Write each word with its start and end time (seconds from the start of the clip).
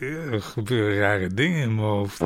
er 0.00 0.42
gebeuren 0.42 0.98
rare 0.98 1.34
dingen 1.34 1.62
in 1.62 1.74
mijn 1.74 1.86
hoofd. 1.86 2.18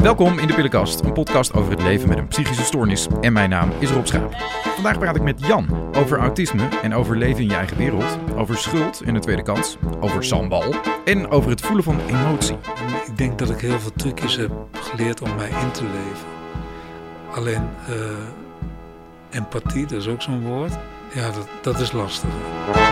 Welkom 0.00 0.38
in 0.38 0.46
de 0.46 0.54
Pillenkast, 0.54 1.00
een 1.00 1.12
podcast 1.12 1.52
over 1.52 1.70
het 1.70 1.82
leven 1.82 2.08
met 2.08 2.18
een 2.18 2.28
psychische 2.28 2.64
stoornis. 2.64 3.06
En 3.20 3.32
mijn 3.32 3.50
naam 3.50 3.70
is 3.78 3.90
Rob 3.90 4.06
Schaap. 4.06 4.34
Vandaag 4.74 4.98
praat 4.98 5.16
ik 5.16 5.22
met 5.22 5.46
Jan 5.46 5.94
over 5.96 6.18
autisme 6.18 6.68
en 6.82 6.94
over 6.94 7.16
leven 7.16 7.42
in 7.42 7.48
je 7.48 7.54
eigen 7.54 7.76
wereld. 7.76 8.18
Over 8.36 8.56
schuld 8.56 9.02
in 9.02 9.14
de 9.14 9.20
tweede 9.20 9.42
kans, 9.42 9.76
over 10.00 10.24
sambal 10.24 10.74
en 11.04 11.28
over 11.28 11.50
het 11.50 11.60
voelen 11.60 11.84
van 11.84 12.00
emotie. 12.00 12.56
Ik 13.06 13.16
denk 13.16 13.38
dat 13.38 13.50
ik 13.50 13.60
heel 13.60 13.80
veel 13.80 13.92
trucjes 13.96 14.36
heb 14.36 14.52
geleerd 14.72 15.22
om 15.22 15.34
mij 15.34 15.48
in 15.48 15.70
te 15.70 15.84
leven. 15.84 16.28
Alleen 17.30 17.68
eh, 17.86 17.94
empathie, 19.30 19.86
dat 19.86 20.00
is 20.00 20.08
ook 20.08 20.22
zo'n 20.22 20.42
woord. 20.42 20.72
Ja, 21.14 21.30
dat, 21.30 21.48
dat 21.62 21.80
is 21.80 21.92
lastig. 21.92 22.30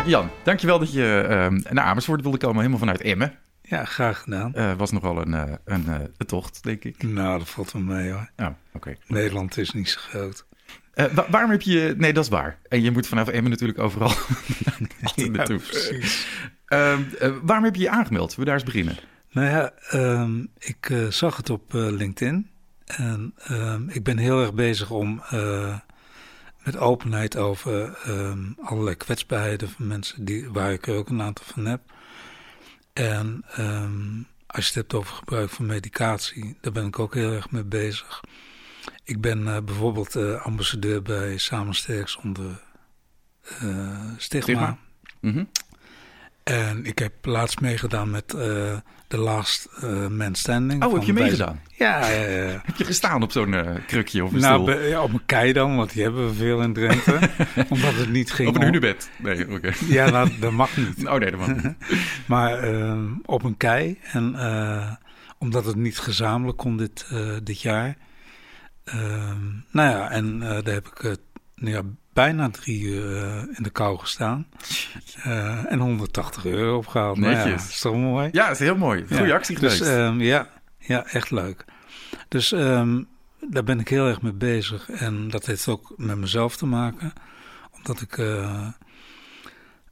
Jan, 0.06 0.30
dankjewel 0.42 0.78
dat 0.78 0.92
je 0.92 1.26
uh, 1.30 1.72
naar 1.72 1.84
Amersfoort 1.84 2.22
wilde 2.22 2.38
komen, 2.38 2.56
helemaal 2.56 2.78
vanuit 2.78 3.00
Emmen. 3.00 3.38
Ja, 3.68 3.84
graag 3.84 4.22
gedaan. 4.22 4.52
Uh, 4.56 4.72
was 4.76 4.90
nogal 4.90 5.20
een, 5.20 5.32
een, 5.64 5.84
uh, 5.88 5.94
een, 6.16 6.26
tocht, 6.26 6.62
denk 6.62 6.84
ik. 6.84 7.02
Nou, 7.02 7.38
dat 7.38 7.48
valt 7.48 7.72
wel 7.72 7.82
mee 7.82 8.10
hoor. 8.10 8.30
Oh, 8.36 8.48
oké. 8.72 8.96
Nederland 9.06 9.56
is 9.56 9.70
niet 9.70 9.88
zo 9.88 10.00
groot. 10.00 10.46
Wa 10.94 11.26
waarom 11.30 11.50
heb 11.50 11.62
je... 11.62 11.94
Nee, 11.96 12.12
dat 12.12 12.24
is 12.24 12.30
waar. 12.30 12.58
En 12.68 12.82
je 12.82 12.90
moet 12.90 13.06
vanaf 13.06 13.28
Emmen 13.28 13.50
natuurlijk 13.50 13.78
overal 13.78 14.12
altijd 15.02 15.32
naartoe. 15.32 15.58
Ja, 15.58 15.64
precies. 15.66 16.26
waarom 17.42 17.64
heb 17.64 17.74
je 17.74 17.82
je 17.82 17.90
aangemeld? 17.90 18.34
We 18.34 18.44
daar 18.44 18.54
eens 18.54 18.62
beginnen? 18.62 18.96
Nou 19.30 19.48
ja, 19.48 19.72
um, 19.92 20.48
ik 20.58 21.06
zag 21.08 21.36
het 21.36 21.50
op 21.50 21.72
LinkedIn. 21.72 22.50
En 22.86 23.34
um, 23.50 23.88
ik 23.88 24.04
ben 24.04 24.18
heel 24.18 24.40
erg 24.40 24.54
bezig 24.54 24.90
om 24.90 25.22
met 26.66 26.76
openheid 26.76 27.36
over 27.36 27.98
um, 28.08 28.56
allerlei 28.62 28.96
kwetsbaarheden 28.96 29.68
van 29.68 29.86
mensen 29.86 30.24
die, 30.24 30.50
waar 30.50 30.72
ik 30.72 30.86
er 30.86 30.94
ook 30.94 31.08
een 31.08 31.22
aantal 31.22 31.44
van 31.48 31.66
heb. 31.66 31.80
En 32.96 33.44
um, 33.58 34.26
als 34.46 34.64
je 34.64 34.66
het 34.66 34.74
hebt 34.74 34.94
over 34.94 35.14
gebruik 35.14 35.50
van 35.50 35.66
medicatie, 35.66 36.56
daar 36.60 36.72
ben 36.72 36.86
ik 36.86 36.98
ook 36.98 37.14
heel 37.14 37.32
erg 37.32 37.50
mee 37.50 37.64
bezig. 37.64 38.20
Ik 39.04 39.20
ben 39.20 39.40
uh, 39.40 39.58
bijvoorbeeld 39.64 40.14
uh, 40.14 40.42
ambassadeur 40.42 41.02
bij 41.02 41.38
Samensterk 41.38 42.08
zonder 42.08 42.62
uh, 43.62 44.00
stigma. 44.16 44.42
stigma. 44.42 44.78
Mm 45.20 45.32
-hmm. 45.32 45.48
En 46.42 46.84
ik 46.84 46.98
heb 46.98 47.24
laatst 47.24 47.60
meegedaan 47.60 48.10
met 48.10 48.34
The 49.08 49.18
Last 49.18 49.68
uh, 49.84 50.08
Man 50.08 50.34
Standing. 50.34 50.84
Oh, 50.84 50.92
heb 50.92 51.02
je 51.02 51.12
meegedaan? 51.12 51.60
Ja, 51.68 52.10
ja, 52.10 52.28
ja. 52.28 52.62
Heb 52.64 52.76
je 52.76 52.84
gestaan 52.84 53.22
op 53.22 53.32
zo'n 53.32 53.52
uh, 53.52 53.70
krukje 53.86 54.24
of 54.24 54.32
een 54.32 54.40
nou, 54.40 54.62
stoel? 54.62 54.82
Ja, 54.82 55.02
op 55.02 55.12
een 55.12 55.26
kei 55.26 55.52
dan, 55.52 55.76
want 55.76 55.92
die 55.92 56.02
hebben 56.02 56.26
we 56.26 56.34
veel 56.34 56.60
in 56.60 56.72
Drenthe. 56.72 57.18
omdat 57.68 57.94
het 57.94 58.10
niet 58.10 58.32
ging 58.32 58.48
Op 58.48 58.54
een 58.54 58.62
hunebed? 58.62 59.10
Nee, 59.16 59.42
oké. 59.44 59.54
Okay. 59.54 59.72
Ja, 59.86 60.10
nou, 60.10 60.30
dat 60.40 60.52
mag 60.52 60.76
niet. 60.76 61.06
Oh 61.06 61.14
nee, 61.14 61.30
dat 61.30 61.40
mag 61.40 61.62
niet. 61.62 61.74
maar 62.26 62.72
uh, 62.74 63.02
op 63.24 63.42
een 63.42 63.56
kei. 63.56 63.98
En 64.12 64.32
uh, 64.34 64.92
omdat 65.38 65.64
het 65.64 65.76
niet 65.76 65.98
gezamenlijk 65.98 66.58
kon 66.58 66.76
dit, 66.76 67.06
dit 67.42 67.60
jaar. 67.60 67.96
nou 69.70 69.90
ja, 69.90 70.10
en 70.10 70.38
daar 70.38 70.74
heb 70.74 70.86
ik 70.86 71.18
nou 71.54 71.72
ja, 71.72 71.82
bijna 72.16 72.50
drie 72.50 72.80
uur 72.80 73.10
uh, 73.10 73.56
in 73.56 73.62
de 73.62 73.70
kou 73.70 73.98
gestaan. 73.98 74.46
Uh, 75.26 75.72
en 75.72 75.78
180 75.78 76.44
euro 76.44 76.76
opgehaald. 76.76 77.18
Netjes. 77.18 77.44
Nou 77.44 77.48
ja, 77.48 77.54
is 77.54 77.80
toch 77.80 77.94
mooi? 77.94 78.28
Ja, 78.32 78.50
is 78.50 78.58
heel 78.58 78.76
mooi. 78.76 79.06
Goeie 79.06 79.26
ja. 79.26 79.34
actie 79.34 79.56
geweest. 79.56 79.78
Dus, 79.78 79.88
um, 79.88 80.20
ja, 80.20 80.48
ja, 80.78 81.06
echt 81.06 81.30
leuk. 81.30 81.64
Dus 82.28 82.52
um, 82.52 83.08
daar 83.40 83.64
ben 83.64 83.80
ik 83.80 83.88
heel 83.88 84.06
erg 84.06 84.22
mee 84.22 84.32
bezig. 84.32 84.90
En 84.90 85.28
dat 85.28 85.46
heeft 85.46 85.68
ook 85.68 85.92
met 85.96 86.16
mezelf 86.16 86.56
te 86.56 86.66
maken. 86.66 87.12
Omdat 87.76 88.00
ik 88.00 88.16
uh, 88.16 88.68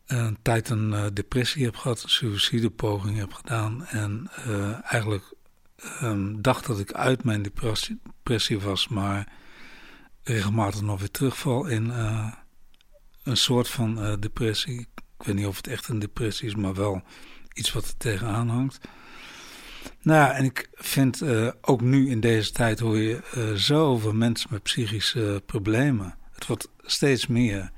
een 0.06 0.38
tijd 0.42 0.68
een 0.68 1.10
depressie 1.12 1.64
heb 1.64 1.76
gehad. 1.76 2.02
Een 2.02 2.08
suïcidepoging 2.08 3.18
heb 3.18 3.32
gedaan. 3.32 3.86
En 3.86 4.30
eigenlijk 4.82 5.34
um, 6.02 6.42
dacht 6.42 6.66
dat 6.66 6.78
ik 6.78 6.92
uit 6.92 7.24
mijn 7.24 7.42
depressie, 7.42 8.00
depressie 8.04 8.60
was. 8.60 8.88
Maar 8.88 9.26
regelmatig 10.24 10.82
nog 10.82 10.98
weer 10.98 11.10
terugval 11.10 11.66
in 11.66 11.86
uh, 11.86 12.32
een 13.22 13.36
soort 13.36 13.68
van 13.68 14.04
uh, 14.04 14.12
depressie. 14.20 14.80
Ik 15.18 15.26
weet 15.26 15.34
niet 15.34 15.46
of 15.46 15.56
het 15.56 15.66
echt 15.66 15.88
een 15.88 15.98
depressie 15.98 16.48
is, 16.48 16.54
maar 16.54 16.74
wel 16.74 17.02
iets 17.52 17.72
wat 17.72 17.84
er 17.84 17.96
tegenaan 17.96 18.48
hangt. 18.48 18.80
Nou 20.02 20.18
ja, 20.18 20.32
en 20.32 20.44
ik 20.44 20.68
vind 20.72 21.22
uh, 21.22 21.50
ook 21.60 21.80
nu 21.80 22.10
in 22.10 22.20
deze 22.20 22.52
tijd 22.52 22.78
hoor 22.78 22.98
je 22.98 23.52
zoveel 23.54 24.12
mensen 24.12 24.48
met 24.52 24.62
psychische 24.62 25.42
problemen. 25.46 26.14
Het 26.32 26.46
wordt 26.46 26.68
steeds 26.82 27.26
meer. 27.26 27.70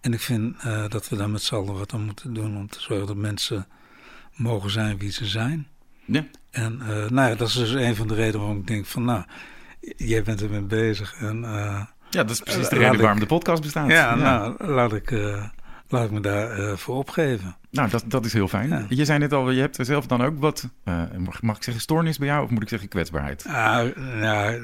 En 0.00 0.12
ik 0.12 0.20
vind 0.20 0.62
dat 0.88 1.08
we 1.08 1.16
daar 1.16 1.30
met 1.30 1.42
z'n 1.42 1.54
allen 1.54 1.78
wat 1.78 1.92
aan 1.92 2.04
moeten 2.04 2.34
doen 2.34 2.56
om 2.56 2.68
te 2.68 2.80
zorgen 2.80 3.06
dat 3.06 3.16
mensen 3.16 3.68
mogen 4.34 4.70
zijn 4.70 4.98
wie 4.98 5.12
ze 5.12 5.26
zijn. 5.26 5.68
Ja. 6.04 6.26
En 6.50 6.76
nou 7.10 7.30
ja, 7.30 7.34
dat 7.34 7.48
is 7.48 7.54
dus 7.54 7.72
een 7.72 7.96
van 7.96 8.08
de 8.08 8.14
redenen 8.14 8.40
waarom 8.40 8.58
ik 8.58 8.66
denk 8.66 8.86
van 8.86 9.04
nou 9.04 9.24
jij 9.96 10.22
bent 10.22 10.42
ermee 10.42 10.60
bezig. 10.60 11.14
En, 11.20 11.42
uh, 11.42 11.82
ja, 12.10 12.22
dat 12.22 12.30
is 12.30 12.40
precies 12.40 12.68
de 12.68 12.76
reden 12.76 13.00
waarom 13.00 13.20
de 13.20 13.26
podcast 13.26 13.62
bestaat. 13.62 13.88
Ja, 13.88 13.94
ja. 13.94 14.14
nou, 14.14 14.72
laat 14.72 14.92
ik, 14.92 15.10
uh, 15.10 15.44
laat 15.88 16.04
ik 16.04 16.10
me 16.10 16.20
daarvoor 16.20 16.64
uh, 16.64 16.76
voor 16.76 16.96
opgeven. 16.96 17.56
Nou, 17.70 17.90
dat, 17.90 18.04
dat 18.06 18.24
is 18.24 18.32
heel 18.32 18.48
fijn. 18.48 18.68
Ja. 18.68 18.86
Je 18.88 19.04
zei 19.04 19.18
net 19.18 19.32
al, 19.32 19.50
je 19.50 19.60
hebt 19.60 19.78
er 19.78 19.84
zelf 19.84 20.06
dan 20.06 20.22
ook 20.22 20.38
wat, 20.38 20.68
mag, 21.18 21.42
mag 21.42 21.56
ik 21.56 21.62
zeggen, 21.62 21.82
stoornis 21.82 22.18
bij 22.18 22.28
jou 22.28 22.44
of 22.44 22.50
moet 22.50 22.62
ik 22.62 22.68
zeggen 22.68 22.88
kwetsbaarheid? 22.88 23.44
Ah, 23.46 23.86
ja, 24.20 24.58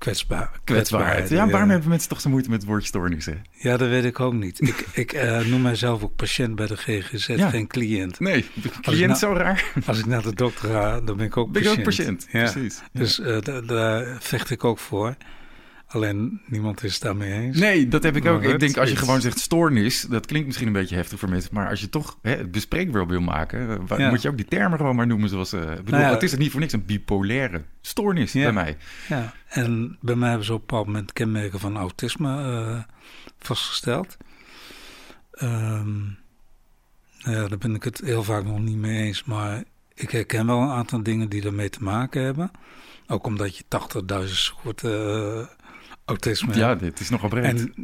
kwetsbaar, 0.00 0.50
kwetsbaarheid. 0.64 1.28
Ja, 1.28 1.48
waarom 1.48 1.70
hebben 1.70 1.88
mensen 1.88 2.08
toch 2.08 2.20
zo 2.20 2.30
moeite 2.30 2.50
met 2.50 2.60
het 2.60 2.68
woordje 2.68 2.86
stoornis? 2.86 3.26
Hè? 3.26 3.34
Ja, 3.50 3.76
dat 3.76 3.88
weet 3.88 4.04
ik 4.04 4.20
ook 4.20 4.32
niet. 4.32 4.60
ik 4.68 4.86
ik 4.92 5.12
uh, 5.12 5.40
noem 5.40 5.62
mijzelf 5.62 6.02
ook 6.02 6.16
patiënt 6.16 6.54
bij 6.54 6.66
de 6.66 6.76
GGZ, 6.76 7.26
ja. 7.26 7.50
geen 7.50 7.66
cliënt. 7.66 8.20
Nee, 8.20 8.46
cliënt 8.80 9.18
zo 9.18 9.32
raar. 9.32 9.72
Als 9.86 9.98
ik 9.98 10.06
naar 10.06 10.22
de 10.22 10.34
dokter 10.34 10.68
ga, 10.68 11.00
dan 11.00 11.16
ben 11.16 11.26
ik 11.26 11.36
ook 11.36 11.52
ben 11.52 11.62
patiënt. 11.62 11.84
Ben 11.84 11.86
ook 11.86 11.96
patiënt, 11.96 12.26
ja. 12.30 12.50
precies. 12.50 12.82
Dus 12.92 13.18
uh, 13.18 13.38
daar 13.66 14.16
vecht 14.20 14.50
ik 14.50 14.64
ook 14.64 14.78
voor. 14.78 15.16
Alleen 15.92 16.40
niemand 16.46 16.82
is 16.84 16.92
het 16.94 17.02
daarmee 17.02 17.32
eens. 17.32 17.58
Nee, 17.58 17.88
dat 17.88 18.02
heb 18.02 18.16
ik 18.16 18.24
maar 18.24 18.32
ook. 18.32 18.42
Ik 18.42 18.58
denk 18.58 18.76
als 18.76 18.90
je 18.90 18.96
gewoon 18.96 19.20
zegt 19.20 19.38
stoornis, 19.38 20.00
dat 20.00 20.26
klinkt 20.26 20.46
misschien 20.46 20.66
een 20.66 20.72
beetje 20.72 20.94
heftig 20.94 21.18
voor 21.18 21.28
mensen. 21.28 21.50
Maar 21.54 21.68
als 21.68 21.80
je 21.80 21.88
toch 21.88 22.18
hè, 22.22 22.36
het 22.36 22.50
bespreekbaar 22.50 23.06
wil 23.06 23.20
maken, 23.20 23.86
ja. 23.96 24.10
moet 24.10 24.22
je 24.22 24.28
ook 24.28 24.36
die 24.36 24.46
termen 24.46 24.78
gewoon 24.78 24.96
maar 24.96 25.06
noemen 25.06 25.28
zoals... 25.28 25.54
Uh, 25.54 25.60
bedoel, 25.60 25.84
nou 25.84 26.02
ja, 26.02 26.10
het 26.10 26.22
is 26.22 26.30
het 26.30 26.40
niet 26.40 26.50
voor 26.50 26.60
niks 26.60 26.72
een 26.72 26.84
bipolaire 26.84 27.62
stoornis 27.80 28.32
ja. 28.32 28.42
bij 28.42 28.52
mij. 28.52 28.76
Ja, 29.08 29.34
en 29.48 29.98
bij 30.00 30.14
mij 30.14 30.28
hebben 30.28 30.46
ze 30.46 30.52
op 30.52 30.60
een 30.60 30.66
bepaald 30.66 30.86
moment 30.86 31.12
kenmerken 31.12 31.58
van 31.58 31.76
autisme 31.76 32.42
uh, 32.42 32.82
vastgesteld. 33.38 34.16
Um, 35.42 36.18
nou 37.22 37.36
ja, 37.36 37.48
daar 37.48 37.58
ben 37.58 37.74
ik 37.74 37.84
het 37.84 38.00
heel 38.04 38.22
vaak 38.22 38.44
nog 38.44 38.58
niet 38.58 38.76
mee 38.76 39.02
eens. 39.02 39.24
Maar 39.24 39.64
ik 39.94 40.10
herken 40.10 40.46
wel 40.46 40.60
een 40.60 40.70
aantal 40.70 41.02
dingen 41.02 41.28
die 41.28 41.44
ermee 41.44 41.70
te 41.70 41.82
maken 41.82 42.22
hebben. 42.22 42.50
Ook 43.06 43.26
omdat 43.26 43.56
je 43.56 43.64
80.000 44.24 44.28
soorten... 44.28 45.48
Autisme. 46.10 46.54
Ja, 46.54 46.74
dit 46.74 47.00
is 47.00 47.10
nogal 47.10 47.28
breed. 47.28 47.44
En 47.44 47.74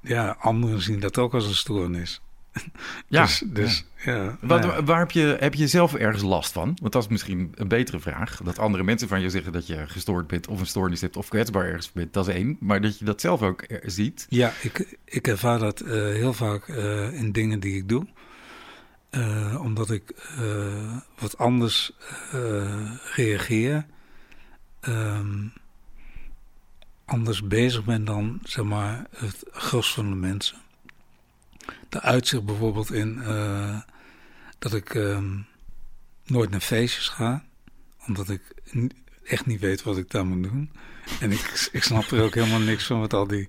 ja, 0.00 0.36
anderen 0.40 0.82
zien 0.82 1.00
dat 1.00 1.18
ook 1.18 1.34
als 1.34 1.46
een 1.46 1.54
stoornis. 1.54 2.20
Ja, 3.08 3.22
dus, 3.22 3.42
dus 3.46 3.84
ja. 4.04 4.14
ja 4.14 4.36
Wat, 4.40 4.60
nou 4.60 4.72
ja. 4.72 4.84
Waar 4.84 4.98
heb 4.98 5.10
je, 5.10 5.36
heb 5.40 5.54
je 5.54 5.68
zelf 5.68 5.94
ergens 5.94 6.22
last 6.22 6.52
van? 6.52 6.76
Want 6.80 6.92
dat 6.92 7.02
is 7.02 7.08
misschien 7.08 7.52
een 7.54 7.68
betere 7.68 8.00
vraag. 8.00 8.40
Dat 8.44 8.58
andere 8.58 8.84
mensen 8.84 9.08
van 9.08 9.20
je 9.20 9.30
zeggen 9.30 9.52
dat 9.52 9.66
je 9.66 9.86
gestoord 9.86 10.26
bent 10.26 10.46
of 10.46 10.60
een 10.60 10.66
stoornis 10.66 11.00
hebt 11.00 11.16
of 11.16 11.28
kwetsbaar 11.28 11.66
ergens 11.66 11.92
bent, 11.92 12.12
dat 12.12 12.28
is 12.28 12.34
één. 12.34 12.56
Maar 12.60 12.80
dat 12.80 12.98
je 12.98 13.04
dat 13.04 13.20
zelf 13.20 13.42
ook 13.42 13.66
ziet. 13.82 14.26
Ja, 14.28 14.52
ik, 14.62 14.96
ik 15.04 15.28
ervaar 15.28 15.58
dat 15.58 15.82
uh, 15.82 15.88
heel 15.90 16.32
vaak 16.32 16.68
uh, 16.68 17.12
in 17.12 17.32
dingen 17.32 17.60
die 17.60 17.76
ik 17.76 17.88
doe. 17.88 18.06
Uh, 19.10 19.60
omdat 19.62 19.90
ik 19.90 20.02
wat 21.18 21.38
anders 21.38 21.92
reageer. 23.14 23.86
Um, 24.88 25.52
anders 27.06 27.42
bezig 27.42 27.84
ben 27.84 28.04
dan 28.04 28.40
zeg 28.42 28.64
maar, 28.64 29.06
het 29.10 29.44
gros 29.50 29.92
van 29.92 30.10
de 30.10 30.16
mensen. 30.16 30.56
Dat 31.88 32.02
uitzicht 32.02 32.44
bijvoorbeeld 32.44 32.92
in 32.92 33.18
uh, 33.18 33.80
dat 34.58 34.74
ik 34.74 34.94
uh, 34.94 35.24
nooit 36.24 36.50
naar 36.50 36.60
feestjes 36.60 37.08
ga, 37.08 37.44
omdat 38.06 38.28
ik 38.28 38.54
echt 39.24 39.46
niet 39.46 39.60
weet 39.60 39.82
wat 39.82 39.98
ik 39.98 40.10
daar 40.10 40.26
moet 40.26 40.42
doen. 40.42 40.70
En 41.20 41.32
ik, 41.32 41.68
ik 41.72 41.82
snap 41.82 42.04
er 42.04 42.22
ook 42.22 42.34
helemaal 42.34 42.60
niks 42.60 42.84
van 42.86 43.00
wat 43.00 43.12
al 43.12 43.26
die 43.26 43.48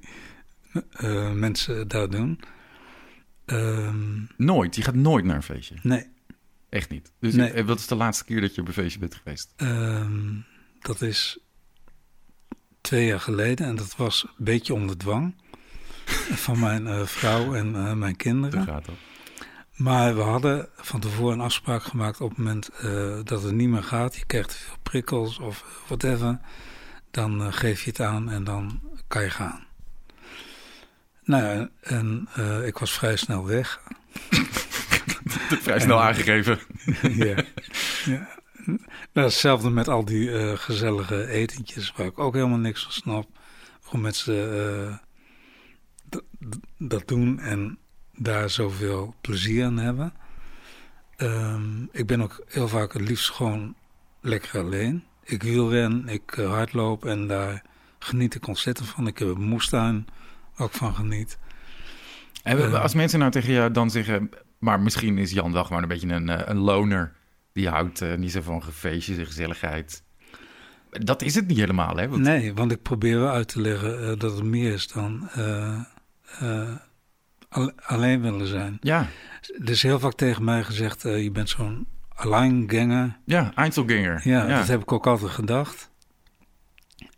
uh, 1.02 1.32
mensen 1.32 1.88
daar 1.88 2.10
doen. 2.10 2.40
Um, 3.46 4.30
nooit? 4.38 4.76
Je 4.76 4.82
gaat 4.82 4.96
nooit 4.96 5.26
naar 5.26 5.36
een 5.36 5.44
feestje? 5.44 5.76
Nee. 5.82 6.06
Echt 6.70 6.90
niet? 6.90 7.12
Dus 7.20 7.34
nee. 7.34 7.64
wat 7.64 7.80
is 7.80 7.88
de 7.88 7.96
laatste 7.96 8.26
keer 8.26 8.42
dat 8.42 8.56
je 8.56 8.62
op 8.62 8.68
een 8.68 8.74
feestje 8.74 9.00
bent 9.00 9.16
geweest? 9.16 9.54
Um, 9.58 10.46
dat 10.80 11.02
is 11.02 11.40
twee 12.88 13.06
jaar 13.06 13.20
geleden. 13.20 13.66
En 13.66 13.76
dat 13.76 13.96
was 13.96 14.24
een 14.24 14.46
beetje 14.46 14.74
onder 14.74 14.98
dwang 14.98 15.36
van 16.46 16.60
mijn 16.60 16.86
uh, 16.86 17.06
vrouw 17.06 17.56
en 17.56 17.76
uh, 17.76 17.94
mijn 17.94 18.16
kinderen. 18.16 18.66
Dat 18.66 18.76
gaat 18.76 18.86
dat. 18.86 18.96
Maar 19.74 20.16
we 20.16 20.22
hadden 20.22 20.70
van 20.76 21.00
tevoren 21.00 21.34
een 21.34 21.46
afspraak 21.46 21.84
gemaakt 21.84 22.22
op 22.22 22.30
het 22.30 22.38
moment 22.38 22.70
uh, 22.84 23.20
dat 23.24 23.44
het 23.44 23.54
niet 23.54 23.70
meer 23.70 23.84
gaat. 23.84 24.16
Je 24.16 24.26
krijgt 24.26 24.56
veel 24.56 24.76
prikkels 24.84 25.40
of 25.40 25.84
whatever. 25.86 26.40
Dan 27.12 27.54
geef 27.54 27.84
je 27.84 27.90
het 27.90 28.02
aan 28.02 28.30
en 28.30 28.44
dan 28.44 28.82
kan 29.08 29.24
je 29.24 29.30
gaan. 29.30 29.66
Nou 31.24 31.44
ja, 31.44 31.70
en 31.82 32.28
ik 32.66 32.78
was 32.78 32.92
vrij 32.92 33.16
snel 33.16 33.46
weg. 33.46 33.82
vrij 35.66 35.80
snel 35.80 36.02
aangegeven. 36.02 36.60
ja. 37.26 37.44
ja. 38.06 38.37
Nou, 39.18 39.30
hetzelfde 39.30 39.70
met 39.70 39.88
al 39.88 40.06
die 40.06 40.30
uh, 40.30 40.52
gezellige 40.56 41.28
etentjes 41.28 41.94
waar 41.96 42.06
ik 42.06 42.20
ook 42.20 42.34
helemaal 42.34 42.58
niks 42.58 42.84
van 42.84 42.92
snap. 42.92 43.28
Met 43.92 44.16
ze 44.16 44.98
uh, 46.12 46.20
dat 46.78 47.08
doen 47.08 47.40
en 47.40 47.78
daar 48.16 48.50
zoveel 48.50 49.16
plezier 49.22 49.66
aan 49.66 49.78
hebben. 49.78 50.14
Um, 51.18 51.90
ik 51.92 52.06
ben 52.06 52.22
ook 52.22 52.44
heel 52.48 52.68
vaak 52.68 52.94
het 52.94 53.02
liefst 53.02 53.30
gewoon 53.30 53.76
lekker 54.22 54.60
alleen. 54.60 55.04
Ik 55.24 55.44
wielren, 55.44 56.08
ik 56.08 56.38
uh, 56.38 56.50
hardloop 56.50 57.06
en 57.06 57.28
daar 57.28 57.64
geniet 58.00 58.36
ik 58.36 58.48
ontzettend 58.48 58.88
van. 58.88 59.08
Ik 59.08 59.18
heb 59.18 59.28
een 59.28 59.42
moestuin 59.42 60.08
ook 60.58 60.72
van 60.72 60.96
geniet. 60.96 61.38
En 62.44 62.82
als 62.82 62.94
mensen 62.94 63.20
nou 63.20 63.32
tegen 63.32 63.54
jou 63.54 63.72
dan 63.72 63.90
zeggen... 63.90 64.30
maar 64.60 64.80
misschien 64.80 65.18
is 65.18 65.32
Jan 65.32 65.54
wel 65.54 65.64
gewoon 65.64 65.82
een 65.82 65.90
beetje 65.90 66.08
een, 66.08 66.50
een 66.50 66.58
loner... 66.58 67.16
die 67.58 67.70
houdt 67.70 68.02
uh, 68.02 68.16
niet 68.16 68.32
zo 68.32 68.42
van 68.42 68.64
feestjes 68.64 69.18
en 69.18 69.26
gezelligheid. 69.26 70.04
Dat 70.90 71.22
is 71.22 71.36
het 71.36 71.48
niet 71.48 71.58
helemaal, 71.58 71.96
hè? 71.96 72.10
Want... 72.10 72.22
Nee, 72.22 72.54
want 72.54 72.72
ik 72.72 72.82
probeer 72.82 73.20
wel 73.20 73.30
uit 73.30 73.48
te 73.48 73.62
leggen 73.62 74.02
uh, 74.02 74.20
dat 74.20 74.36
het 74.36 74.44
meer 74.44 74.74
is 74.74 74.88
dan 74.88 75.30
alleen 77.76 78.22
willen 78.22 78.48
zijn. 78.48 78.78
Ja. 78.82 79.08
Er 79.60 79.70
is 79.70 79.84
heel 79.84 80.00
vaak 80.00 80.14
tegen 80.14 80.44
mij 80.44 80.64
gezegd, 80.64 81.02
je 81.02 81.32
bent 81.32 81.50
zo'n 81.50 81.88
alleinganger. 82.08 83.20
Ja, 83.26 83.52
Einzelganger. 83.56 84.22
Ja, 84.24 84.48
ja, 84.48 84.58
dat 84.58 84.68
heb 84.68 84.82
ik 84.82 84.92
ook 84.92 85.08
altijd 85.08 85.32
gedacht. 85.32 85.92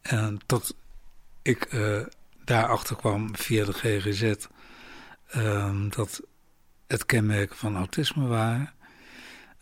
En 0.02 0.40
tot 0.46 0.76
ik 1.42 1.78
daarachter 2.44 2.96
kwam 2.96 3.36
via 3.36 3.66
de 3.66 3.74
GGZ... 3.74 4.34
Ehm, 5.30 5.90
dat 5.90 6.22
het 6.88 7.06
kenmerken 7.06 7.56
van 7.56 7.76
autisme 7.76 8.28
waren. 8.28 8.74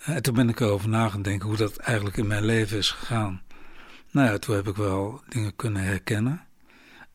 En 0.08 0.22
toen 0.22 0.34
ben 0.34 0.50
ik 0.50 0.60
erover 0.60 0.90
na 0.90 1.10
gaan 1.10 1.22
denken 1.22 1.48
hoe 1.48 1.58
dat 1.58 1.78
eigenlijk 1.78 2.18
in 2.18 2.28
mijn 2.28 2.46
leven 2.46 2.78
is 2.78 2.92
gegaan. 2.92 3.42
Nou 4.12 4.30
ja, 4.30 4.38
toen 4.38 4.56
heb 4.56 4.68
ik 4.68 4.76
wel 4.76 5.22
dingen 5.28 5.56
kunnen 5.56 5.84
herkennen. 5.84 6.42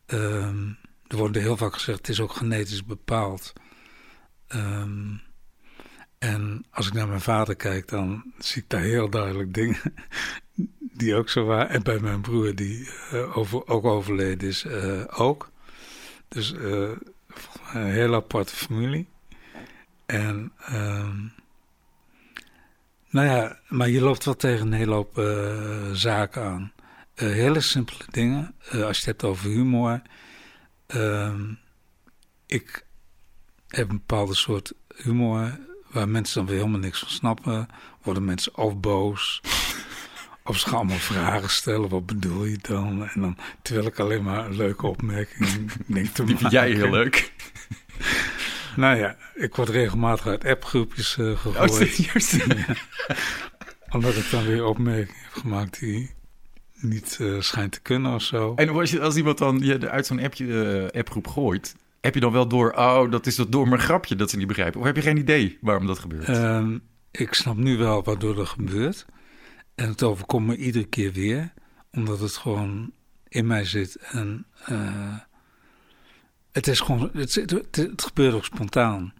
Um, 0.07 0.77
er 1.07 1.17
wordt 1.17 1.35
heel 1.35 1.57
vaak 1.57 1.73
gezegd, 1.73 1.97
het 1.97 2.09
is 2.09 2.19
ook 2.19 2.33
genetisch 2.33 2.85
bepaald. 2.85 3.53
Um, 4.55 5.21
en 6.17 6.65
als 6.69 6.87
ik 6.87 6.93
naar 6.93 7.07
mijn 7.07 7.21
vader 7.21 7.55
kijk, 7.55 7.87
dan 7.87 8.33
zie 8.37 8.61
ik 8.61 8.69
daar 8.69 8.81
heel 8.81 9.09
duidelijk 9.09 9.53
dingen 9.53 9.81
die 10.99 11.15
ook 11.15 11.29
zo 11.29 11.45
waren. 11.45 11.69
En 11.69 11.83
bij 11.83 11.99
mijn 11.99 12.21
broer, 12.21 12.55
die 12.55 12.89
uh, 13.13 13.37
over, 13.37 13.67
ook 13.67 13.85
overleden 13.85 14.47
is, 14.47 14.63
uh, 14.63 15.03
ook. 15.07 15.51
Dus 16.27 16.51
een 16.51 17.85
heel 17.85 18.15
aparte 18.15 18.55
familie. 18.55 19.07
En 20.05 20.51
um, 20.71 21.33
nou 23.13 23.27
ja, 23.27 23.59
maar 23.67 23.89
je 23.89 24.01
loopt 24.01 24.25
wel 24.25 24.35
tegen 24.35 24.65
een 24.65 24.73
hele 24.73 24.93
hoop 24.93 25.21
zaken 25.93 26.43
aan. 26.43 26.71
hele 27.15 27.59
simpele 27.59 28.03
dingen. 28.09 28.55
als 28.69 28.79
je 28.79 28.85
het 28.85 29.05
hebt 29.05 29.23
over 29.23 29.49
humor 29.49 30.01
Um, 30.95 31.59
ik 32.45 32.85
heb 33.67 33.89
een 33.89 33.97
bepaalde 33.97 34.35
soort 34.35 34.73
humor 34.95 35.59
waar 35.91 36.09
mensen 36.09 36.35
dan 36.35 36.45
weer 36.45 36.57
helemaal 36.57 36.79
niks 36.79 36.99
van 36.99 37.09
snappen. 37.09 37.67
Worden 38.01 38.25
mensen 38.25 38.57
of 38.57 38.79
boos. 38.79 39.41
of 40.43 40.57
ze 40.57 40.67
gaan 40.67 40.77
allemaal 40.77 40.97
vragen 40.97 41.49
stellen. 41.49 41.89
Wat 41.89 42.05
bedoel 42.05 42.45
je 42.45 42.57
dan? 42.61 43.07
En 43.07 43.21
dan, 43.21 43.37
terwijl 43.61 43.87
ik 43.87 43.99
alleen 43.99 44.23
maar 44.23 44.45
een 44.45 44.55
leuke 44.55 44.87
opmerking 44.87 45.71
denk 45.87 46.07
te 46.07 46.23
Die 46.23 46.37
vind 46.37 46.51
jij 46.51 46.71
heel 46.71 46.89
leuk. 46.89 47.33
Nou 48.75 48.97
ja, 48.97 49.15
ik 49.33 49.55
word 49.55 49.69
regelmatig 49.69 50.27
uit 50.27 50.45
appgroepjes 50.45 51.17
uh, 51.17 51.37
gegooid. 51.37 51.99
Oh, 52.29 52.75
Omdat 53.95 54.15
ik 54.15 54.29
dan 54.31 54.45
weer 54.45 54.65
opmerkingen 54.65 55.21
heb 55.21 55.33
gemaakt 55.33 55.79
die 55.79 56.11
niet 56.79 57.17
uh, 57.21 57.41
schijnt 57.41 57.71
te 57.71 57.81
kunnen 57.81 58.13
of 58.13 58.21
zo. 58.21 58.53
En 58.55 58.69
als, 58.69 58.91
je, 58.91 59.01
als 59.01 59.15
iemand 59.15 59.37
dan 59.37 59.59
je 59.59 59.89
uit 59.89 60.05
zo'n 60.05 60.23
appje, 60.23 60.45
uh, 60.45 60.99
appgroep 60.99 61.27
gooit, 61.27 61.75
heb 62.01 62.13
je 62.13 62.19
dan 62.19 62.31
wel 62.31 62.47
door, 62.47 62.71
oh, 62.71 63.11
dat 63.11 63.25
is 63.25 63.35
dat 63.35 63.51
door 63.51 63.67
mijn 63.67 63.81
grapje 63.81 64.15
dat 64.15 64.29
ze 64.29 64.37
niet 64.37 64.47
begrijpen? 64.47 64.79
Of 64.79 64.85
heb 64.85 64.95
je 64.95 65.01
geen 65.01 65.17
idee 65.17 65.57
waarom 65.61 65.87
dat 65.87 65.99
gebeurt? 65.99 66.27
Um, 66.27 66.81
ik 67.11 67.33
snap 67.33 67.57
nu 67.57 67.77
wel 67.77 68.03
waardoor 68.03 68.35
dat 68.35 68.47
gebeurt. 68.47 69.05
En 69.75 69.87
het 69.87 70.03
overkomt 70.03 70.47
me 70.47 70.57
iedere 70.57 70.85
keer 70.85 71.11
weer, 71.11 71.53
omdat 71.91 72.19
het 72.19 72.37
gewoon 72.37 72.91
in 73.27 73.47
mij 73.47 73.65
zit. 73.65 73.95
En 73.95 74.45
uh, 74.69 75.17
het 76.53 76.67
is 76.67 76.79
gewoon, 76.79 77.09
het, 77.13 77.35
het, 77.35 77.51
het, 77.71 78.03
gebeurt 78.03 78.33
ook 78.33 78.45
spontaan. 78.45 79.13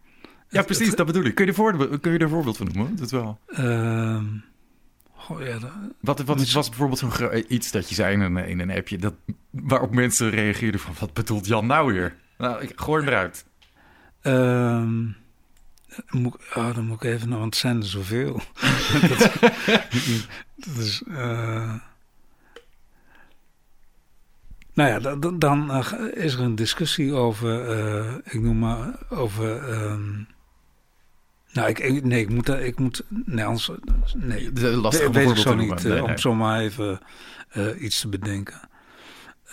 Ja, 0.50 0.62
precies, 0.62 0.96
dat 0.96 1.06
bedoel 1.06 1.24
ik. 1.24 1.36
Kun 1.36 1.46
je, 1.46 1.52
er 1.52 1.58
voor, 1.58 2.00
kun 2.00 2.12
je 2.12 2.18
er 2.18 2.24
een 2.24 2.30
voorbeeld 2.30 2.58
van 2.58 2.70
noemen? 2.74 2.96
Dat 2.96 3.12
wel. 3.12 3.40
Uh, 3.48 4.22
ja, 5.40 5.58
wat, 6.00 6.22
wat 6.22 6.52
was 6.52 6.70
bijvoorbeeld 6.70 7.00
zo'n 7.00 7.54
iets 7.54 7.72
dat 7.72 7.90
je 7.90 7.96
zei 7.96 8.14
in 8.14 8.22
een, 8.22 8.38
in 8.38 8.60
een 8.60 8.72
appje... 8.72 8.98
Dat, 8.98 9.14
waarop 9.50 9.94
mensen 9.94 10.30
reageerden 10.30 10.80
van... 10.80 10.94
wat 11.00 11.14
bedoelt 11.14 11.48
Jan 11.48 11.66
nou 11.66 11.94
weer? 11.94 12.16
Nou, 12.38 12.62
ik 12.62 12.72
gooi 12.76 13.04
hem 13.04 13.14
eruit. 13.14 13.46
Um, 14.22 15.16
moet, 16.10 16.36
oh, 16.56 16.76
dan 16.76 16.86
moet 16.86 17.04
ik 17.04 17.10
even... 17.10 17.30
want 17.30 17.44
het 17.44 17.56
zijn 17.56 17.78
er 17.78 17.88
zoveel. 17.88 18.42
dat, 19.02 19.20
dat, 20.56 20.78
is... 20.78 21.04
Uh, 21.08 21.74
nou 24.74 24.90
ja, 24.90 25.16
dan, 25.16 25.40
dan 25.40 25.78
uh, 25.78 25.92
is 26.14 26.34
er 26.34 26.40
een 26.40 26.56
discussie 26.56 27.14
over... 27.14 27.78
Uh, 27.78 28.14
ik 28.24 28.42
noem 28.42 28.60
maar 28.60 28.96
over... 29.10 29.74
Um, 29.74 30.28
nou, 31.52 31.70
ik, 31.70 32.04
nee, 32.04 32.22
ik 32.22 32.30
moet, 32.30 32.50
ik 32.50 32.80
moet, 32.80 33.04
nee, 33.26 33.46
anders, 33.46 33.72
nee, 34.16 34.52
de 34.52 34.68
lastige 34.68 35.12
weet 35.12 35.30
ik 35.30 35.38
zo 35.38 35.56
niet, 35.56 35.84
nee, 35.84 36.04
om 36.04 36.18
zomaar 36.18 36.60
even 36.60 37.00
uh, 37.54 37.82
iets 37.82 38.00
te 38.00 38.08
bedenken. 38.08 38.70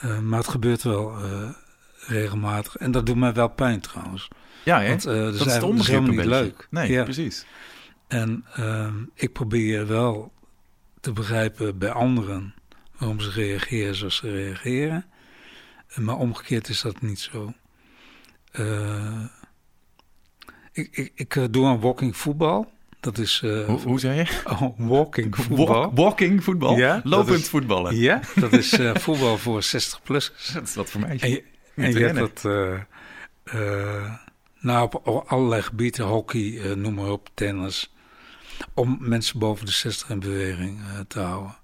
Uh, 0.05 0.19
maar 0.19 0.39
het 0.39 0.49
gebeurt 0.49 0.83
wel 0.83 1.15
regelmatig 2.07 2.77
en 2.77 2.91
dat 2.91 3.07
doet 3.07 3.17
mij 3.17 3.33
wel 3.33 3.49
pijn 3.49 3.81
trouwens. 3.81 4.29
Ja, 4.65 4.81
hè? 4.81 4.89
Want, 4.89 5.03
dat 5.03 5.35
is, 5.35 5.41
het 5.41 5.79
is 5.79 5.87
helemaal 5.87 6.11
niet 6.11 6.25
leuk. 6.25 6.67
Nee, 6.71 6.91
ja. 6.91 7.03
precies. 7.03 7.47
En 8.09 8.45
ehm, 8.55 8.95
ik 9.15 9.33
probeer 9.33 9.87
wel 9.87 10.33
te 11.01 11.13
begrijpen 11.13 11.79
bij 11.79 11.91
anderen 11.91 12.55
waarom 13.01 13.21
ze 13.21 13.31
reageren 13.31 13.95
zoals 13.95 14.17
ze 14.17 14.31
reageren. 14.31 15.05
Maar 15.95 16.17
omgekeerd 16.17 16.69
is 16.69 16.81
dat 16.81 17.01
niet 17.01 17.19
zo. 17.19 17.53
Ik, 20.73 20.89
ik, 20.97 21.13
ik 21.15 21.35
uh, 21.35 21.45
doe 21.51 21.67
aan 21.67 21.81
walking 21.81 22.17
voetbal. 22.17 22.73
Dat 23.01 23.19
is... 23.19 23.43
Uh, 23.45 23.67
hoe, 23.67 23.81
hoe 23.81 24.01
zei 24.01 24.17
je? 24.17 24.27
Oh, 24.61 24.73
walking 24.77 25.37
voetbal. 25.37 25.67
Walk, 25.67 25.97
walking 25.97 26.45
voetbal? 26.45 26.77
Ja. 26.77 27.01
Lopend 27.05 27.39
is, 27.39 27.49
voetballen? 27.49 27.97
Ja, 27.97 28.21
dat 28.35 28.53
is 28.53 28.79
uh, 28.79 28.95
voetbal 29.05 29.39
voor 29.39 29.63
60 29.63 30.03
plus. 30.03 30.33
Dat 30.53 30.63
is 30.63 30.75
wat 30.75 30.91
voor 30.91 31.01
mij. 31.01 31.19
En 31.21 31.31
je, 31.31 31.45
en 31.75 31.93
je 31.93 31.99
hebt 31.99 32.43
dat... 32.43 32.43
nou, 34.61 34.83
op 34.83 35.25
allerlei 35.27 35.63
gebieden, 35.63 36.07
hockey, 36.07 36.75
noem 36.75 36.95
maar 36.95 37.11
op, 37.11 37.29
tennis. 37.35 37.95
Om 38.75 38.97
mensen 39.01 39.39
boven 39.39 39.67
de 39.67 39.73
60 39.73 40.11
in 40.11 40.21
beweging 40.21 40.81
te 41.09 41.21
houden. 41.21 41.55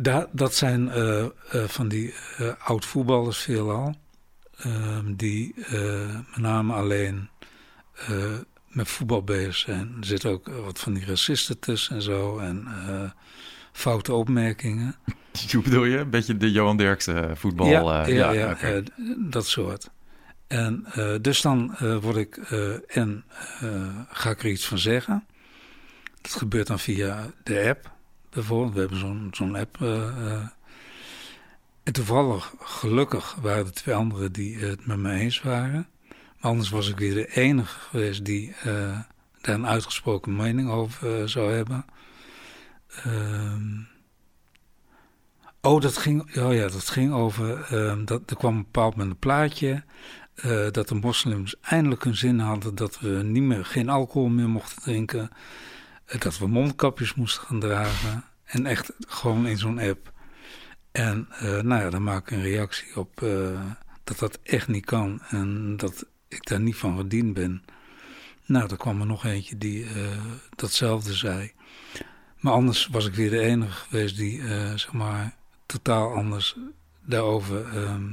Daar, 0.00 0.26
dat 0.32 0.54
zijn 0.54 0.90
van 1.66 1.88
die 1.88 2.14
oud-voetballers 2.58 3.38
veelal. 3.38 3.94
Ehm, 4.58 5.14
die 5.14 5.54
met 6.30 6.36
name 6.36 6.72
alleen 6.72 7.28
met 8.68 8.88
voetbal 8.88 9.22
bezig 9.22 9.56
zijn. 9.56 9.96
Er 10.00 10.06
zitten 10.06 10.30
ook 10.30 10.48
wat 10.48 10.78
van 10.78 10.94
die 10.94 11.04
racisten 11.04 11.58
tussen 11.58 11.96
en 11.96 12.02
zo. 12.02 12.38
En 12.38 12.66
foute 13.72 14.12
opmerkingen. 14.12 14.96
Hoe 15.52 15.62
bedoel 15.62 15.84
je? 15.84 15.98
Een 15.98 16.10
beetje 16.10 16.36
de 16.36 16.50
Johan 16.50 16.76
Derksen 16.76 17.36
voetbal? 17.36 17.68
Ja, 17.68 18.06
ja, 18.06 18.30
ja 18.32 18.50
okay. 18.50 18.84
dat 19.16 19.46
soort. 19.46 19.90
En 20.46 20.86
dus 21.20 21.40
dan 21.40 21.76
word 22.00 22.16
ik 22.16 22.36
en 22.86 23.24
ga 24.10 24.30
ik 24.30 24.42
er 24.42 24.50
iets 24.50 24.66
van 24.66 24.78
zeggen. 24.78 25.26
Dat 26.20 26.32
gebeurt 26.32 26.66
dan 26.66 26.78
via 26.78 27.30
de 27.42 27.68
app 27.68 27.96
bijvoorbeeld. 28.30 28.74
We 28.74 28.80
hebben 28.80 28.98
zo'n 28.98 29.28
zo'n 29.32 29.56
app 29.56 29.76
en 31.88 31.94
toevallig, 31.94 32.54
gelukkig, 32.60 33.36
waren 33.40 33.64
er 33.64 33.72
twee 33.72 33.94
anderen 33.94 34.32
die 34.32 34.58
het 34.58 34.86
met 34.86 34.98
me 34.98 35.12
eens 35.12 35.42
waren. 35.42 35.88
Maar 36.08 36.50
anders 36.50 36.68
was 36.68 36.88
ik 36.88 36.98
weer 36.98 37.14
de 37.14 37.34
enige 37.34 37.78
geweest 37.78 38.24
die 38.24 38.48
uh, 38.48 38.98
daar 39.40 39.54
een 39.54 39.66
uitgesproken 39.66 40.36
mening 40.36 40.70
over 40.70 41.28
zou 41.28 41.52
hebben. 41.52 41.84
Uh, 43.06 43.54
oh, 45.60 45.80
dat 45.80 45.96
ging, 45.96 46.36
oh 46.36 46.54
ja, 46.54 46.68
dat 46.68 46.88
ging 46.88 47.12
over. 47.12 47.60
Ehm, 47.62 48.04
dat, 48.04 48.30
er 48.30 48.36
kwam 48.36 48.56
een 48.56 48.62
bepaald 48.62 48.92
moment 48.96 49.10
een 49.10 49.18
plaatje. 49.18 49.82
Dat 50.70 50.88
de 50.88 50.94
moslims 50.94 51.56
eindelijk 51.60 52.04
hun 52.04 52.16
zin 52.16 52.38
hadden 52.38 52.74
dat 52.74 53.00
we 53.00 53.08
niet 53.08 53.42
meer, 53.42 53.64
geen 53.64 53.88
alcohol 53.88 54.28
meer 54.28 54.48
mochten 54.48 54.82
drinken. 54.82 55.30
Dat 56.18 56.38
we 56.38 56.46
mondkapjes 56.46 57.14
moesten 57.14 57.42
gaan 57.42 57.60
dragen. 57.60 58.24
En 58.44 58.66
echt 58.66 58.92
gewoon 58.98 59.46
in 59.46 59.58
zo'n 59.58 59.78
app. 59.78 60.12
En 60.92 61.28
uh, 61.32 61.40
nou 61.60 61.82
ja, 61.82 61.90
dan 61.90 62.02
maak 62.02 62.30
ik 62.30 62.36
een 62.36 62.42
reactie 62.42 62.96
op 62.96 63.20
uh, 63.20 63.60
dat 64.04 64.18
dat 64.18 64.38
echt 64.42 64.68
niet 64.68 64.84
kan 64.84 65.22
en 65.28 65.76
dat 65.76 66.06
ik 66.28 66.46
daar 66.46 66.60
niet 66.60 66.76
van 66.76 66.96
gediend 66.96 67.34
ben. 67.34 67.64
Nou, 68.44 68.70
er 68.70 68.76
kwam 68.76 69.00
er 69.00 69.06
nog 69.06 69.24
eentje 69.24 69.58
die 69.58 69.86
datzelfde 70.56 71.14
zei. 71.14 71.52
Maar 72.38 72.52
anders 72.52 72.86
was 72.86 73.06
ik 73.06 73.14
weer 73.14 73.30
de 73.30 73.40
enige 73.40 73.72
geweest 73.72 74.16
die, 74.16 74.42
zeg 74.76 74.92
maar, 74.92 75.36
totaal 75.66 76.14
anders 76.14 76.56
daarover 77.04 77.76
ehm, 77.76 78.12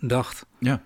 dacht. 0.00 0.46
Ja. 0.58 0.82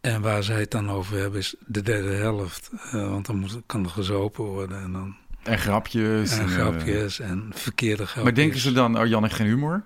En 0.00 0.20
waar 0.20 0.42
zij 0.42 0.60
het 0.60 0.70
dan 0.70 0.90
over 0.90 1.18
hebben 1.18 1.40
is 1.40 1.54
de 1.66 1.82
derde 1.82 2.12
helft. 2.12 2.70
want 2.90 3.26
dan 3.26 3.36
moet, 3.38 3.60
kan 3.66 3.84
er 3.84 3.90
gezopen 3.90 4.44
worden 4.44 4.82
en 4.82 4.92
dan... 4.92 5.16
En 5.42 5.58
grapjes. 5.58 6.38
En, 6.38 6.48
grapjes 6.48 7.20
en 7.20 7.50
verkeerde 7.54 8.02
grapjes. 8.02 8.24
Maar 8.24 8.34
denken 8.34 8.60
ze 8.60 8.72
dan, 8.72 8.98
oh 8.98 9.06
Jan 9.06 9.22
heeft 9.22 9.34
geen 9.34 9.46
humor? 9.46 9.84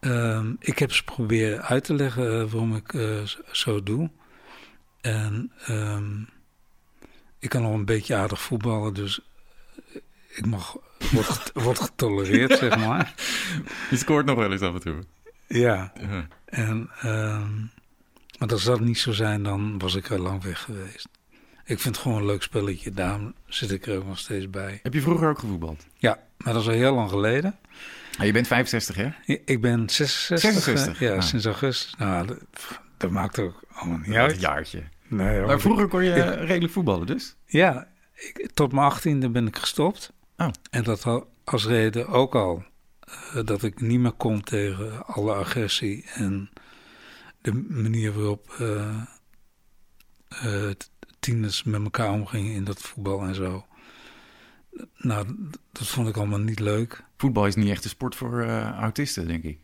Ehm, 0.00 0.52
ik 0.58 0.78
heb 0.78 0.92
ze 0.92 1.04
proberen 1.04 1.62
uit 1.62 1.84
te 1.84 1.94
leggen 1.94 2.40
eh, 2.40 2.50
waarom 2.50 2.76
ik 2.76 2.92
uh, 2.92 3.22
zo 3.52 3.82
doe. 3.82 4.10
En 5.00 5.52
um, 5.68 6.28
ik 7.38 7.48
kan 7.48 7.62
nog 7.62 7.72
een 7.72 7.84
beetje 7.84 8.14
aardig 8.14 8.40
voetballen, 8.40 8.94
dus 8.94 9.20
ik 10.28 10.46
mag, 10.46 10.76
word, 11.12 11.50
word 11.64 11.80
getolereerd, 11.80 12.58
zeg 12.58 12.76
maar. 12.76 13.14
Je 13.90 13.96
scoort 13.96 14.26
nog 14.26 14.36
wel 14.36 14.52
eens 14.52 14.60
af 14.60 14.74
en 14.74 14.80
toe. 14.80 15.04
Ja. 15.46 15.92
ja. 16.00 16.26
En, 16.44 16.90
um, 17.04 17.70
maar 18.38 18.48
als 18.48 18.64
dat 18.64 18.80
niet 18.80 18.98
zou 18.98 19.14
zijn, 19.14 19.42
dan 19.42 19.78
was 19.78 19.94
ik 19.94 20.10
er 20.10 20.20
lang 20.20 20.42
weg 20.42 20.60
geweest. 20.60 21.08
Ik 21.66 21.80
vind 21.80 21.94
het 21.94 22.04
gewoon 22.04 22.18
een 22.18 22.26
leuk 22.26 22.42
spelletje, 22.42 22.92
daarom 22.92 23.34
zit 23.46 23.70
ik 23.70 23.86
er 23.86 23.96
ook 23.96 24.06
nog 24.06 24.18
steeds 24.18 24.50
bij. 24.50 24.80
Heb 24.82 24.94
je 24.94 25.00
vroeger 25.00 25.28
ook 25.28 25.38
gevoetbald? 25.38 25.86
Ja, 25.96 26.18
maar 26.36 26.52
dat 26.52 26.62
is 26.62 26.68
al 26.68 26.74
heel 26.74 26.94
lang 26.94 27.10
geleden. 27.10 27.56
Ah, 28.18 28.26
je 28.26 28.32
bent 28.32 28.46
65, 28.46 28.96
hè? 28.96 29.10
Ik 29.44 29.60
ben 29.60 29.88
66. 29.88 30.50
66? 30.50 30.98
Ja, 30.98 31.14
ah. 31.14 31.22
sinds 31.22 31.44
augustus. 31.44 31.94
Nou, 31.98 32.26
dat, 32.26 32.38
dat, 32.96 33.10
maakt 33.10 33.38
ook 33.38 33.64
allemaal 33.72 33.98
niet 33.98 34.14
uit. 34.14 34.32
Een 34.32 34.38
jaartje. 34.38 34.82
Nee, 35.08 35.40
maar 35.40 35.60
vroeger 35.60 35.88
kon 35.88 36.04
je 36.04 36.22
redelijk 36.22 36.72
voetballen 36.72 37.06
dus? 37.06 37.36
Ja, 37.46 37.88
ik, 38.14 38.50
tot 38.54 38.72
mijn 38.72 38.86
achttiende 38.86 39.30
ben 39.30 39.46
ik 39.46 39.56
gestopt. 39.56 40.12
Oh. 40.36 40.48
En 40.70 40.82
dat 40.82 41.02
had 41.02 41.26
als 41.44 41.66
reden 41.66 42.08
ook 42.08 42.34
al 42.34 42.64
uh, 43.08 43.44
dat 43.44 43.62
ik 43.62 43.80
niet 43.80 44.00
meer 44.00 44.12
kon 44.12 44.42
tegen 44.42 45.06
alle 45.06 45.34
agressie 45.34 46.04
en 46.14 46.50
de 47.40 47.52
manier 47.68 48.12
waarop 48.12 48.56
uh, 48.60 48.96
uh, 50.44 50.70
tieners 51.24 51.62
met 51.62 51.82
elkaar 51.82 52.12
omgingen 52.12 52.54
in 52.54 52.64
dat 52.64 52.80
voetbal 52.80 53.22
en 53.22 53.34
zo. 53.34 53.66
Nou, 54.96 55.26
dat 55.72 55.86
vond 55.86 56.08
ik 56.08 56.16
allemaal 56.16 56.38
niet 56.38 56.60
leuk. 56.60 57.04
Voetbal 57.16 57.46
is 57.46 57.54
niet 57.54 57.68
echt 57.68 57.84
een 57.84 57.90
sport 57.90 58.14
voor 58.14 58.44
uh, 58.44 58.70
autisten, 58.70 59.26
denk 59.26 59.42
ik. 59.42 59.58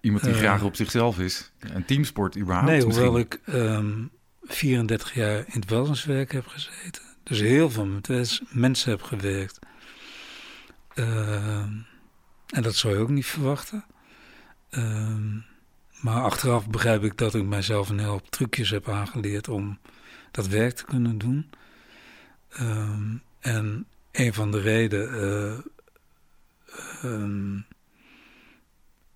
Iemand 0.00 0.24
die 0.24 0.32
uh, 0.32 0.38
graag 0.38 0.62
op 0.62 0.76
zichzelf 0.76 1.18
is. 1.18 1.52
Een 1.58 1.84
teamsport 1.84 2.36
überhaupt 2.36 2.70
Nee, 2.70 2.82
hoewel 2.82 3.18
ik 3.18 3.40
um, 3.46 4.10
34 4.42 5.14
jaar 5.14 5.38
in 5.38 5.60
het 5.60 5.70
welzijnswerk 5.70 6.32
heb 6.32 6.46
gezeten. 6.46 7.02
Dus 7.22 7.40
heel 7.40 7.70
veel 7.70 7.86
met 7.86 8.40
mensen 8.50 8.90
heb 8.90 9.02
gewerkt. 9.02 9.58
Uh, 10.94 11.56
en 12.46 12.62
dat 12.62 12.74
zou 12.74 12.94
je 12.94 13.00
ook 13.00 13.08
niet 13.08 13.26
verwachten. 13.26 13.84
Ehm, 14.70 15.36
maar 16.00 16.22
achteraf 16.22 16.68
begrijp 16.68 17.04
ik 17.04 17.18
dat 17.18 17.34
ik 17.34 17.44
mijzelf 17.44 17.88
een 17.88 17.98
heel 17.98 18.22
trucjes 18.28 18.70
heb 18.70 18.88
aangeleerd 18.88 19.48
om 19.48 19.78
dat 20.36 20.46
werk 20.46 20.74
te 20.74 20.84
kunnen 20.84 21.18
doen. 21.18 21.50
Um, 22.60 23.22
en 23.40 23.86
een 24.12 24.34
van 24.34 24.50
de 24.50 24.60
redenen 24.60 25.64
uh, 27.02 27.12
um, 27.12 27.66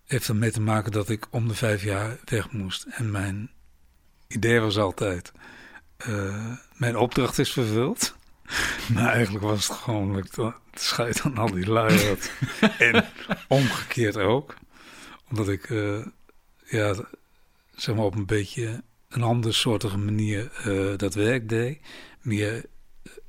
heeft 0.05 0.27
ermee 0.27 0.51
te 0.51 0.61
maken 0.61 0.91
dat 0.91 1.09
ik 1.09 1.27
om 1.29 1.47
de 1.47 1.55
vijf 1.55 1.83
jaar 1.83 2.17
weg 2.25 2.51
moest. 2.51 2.85
En 2.89 3.11
mijn 3.11 3.51
idee 4.27 4.59
was 4.59 4.77
altijd, 4.77 5.31
uh, 6.07 6.55
mijn 6.75 6.97
opdracht 6.97 7.39
is 7.39 7.51
vervuld. 7.51 8.15
maar 8.93 9.13
eigenlijk 9.13 9.45
was 9.45 9.67
het 9.67 9.77
gewoon 9.77 10.15
het 10.15 10.39
schijt 10.73 11.21
aan 11.21 11.37
al 11.37 11.51
die 11.51 11.67
lui. 11.67 12.17
en 12.77 13.05
omgekeerd 13.47 14.17
ook. 14.17 14.55
Omdat 15.29 15.49
ik, 15.49 15.69
uh, 15.69 16.05
ja, 16.65 16.95
zeg 17.75 17.95
maar 17.95 18.05
op 18.05 18.15
een 18.15 18.25
beetje 18.25 18.83
een 19.11 19.23
andere 19.23 19.53
soortige 19.53 19.97
manier 19.97 20.51
uh, 20.67 20.97
dat 20.97 21.13
werk 21.13 21.49
deed. 21.49 21.79
Meer 22.21 22.65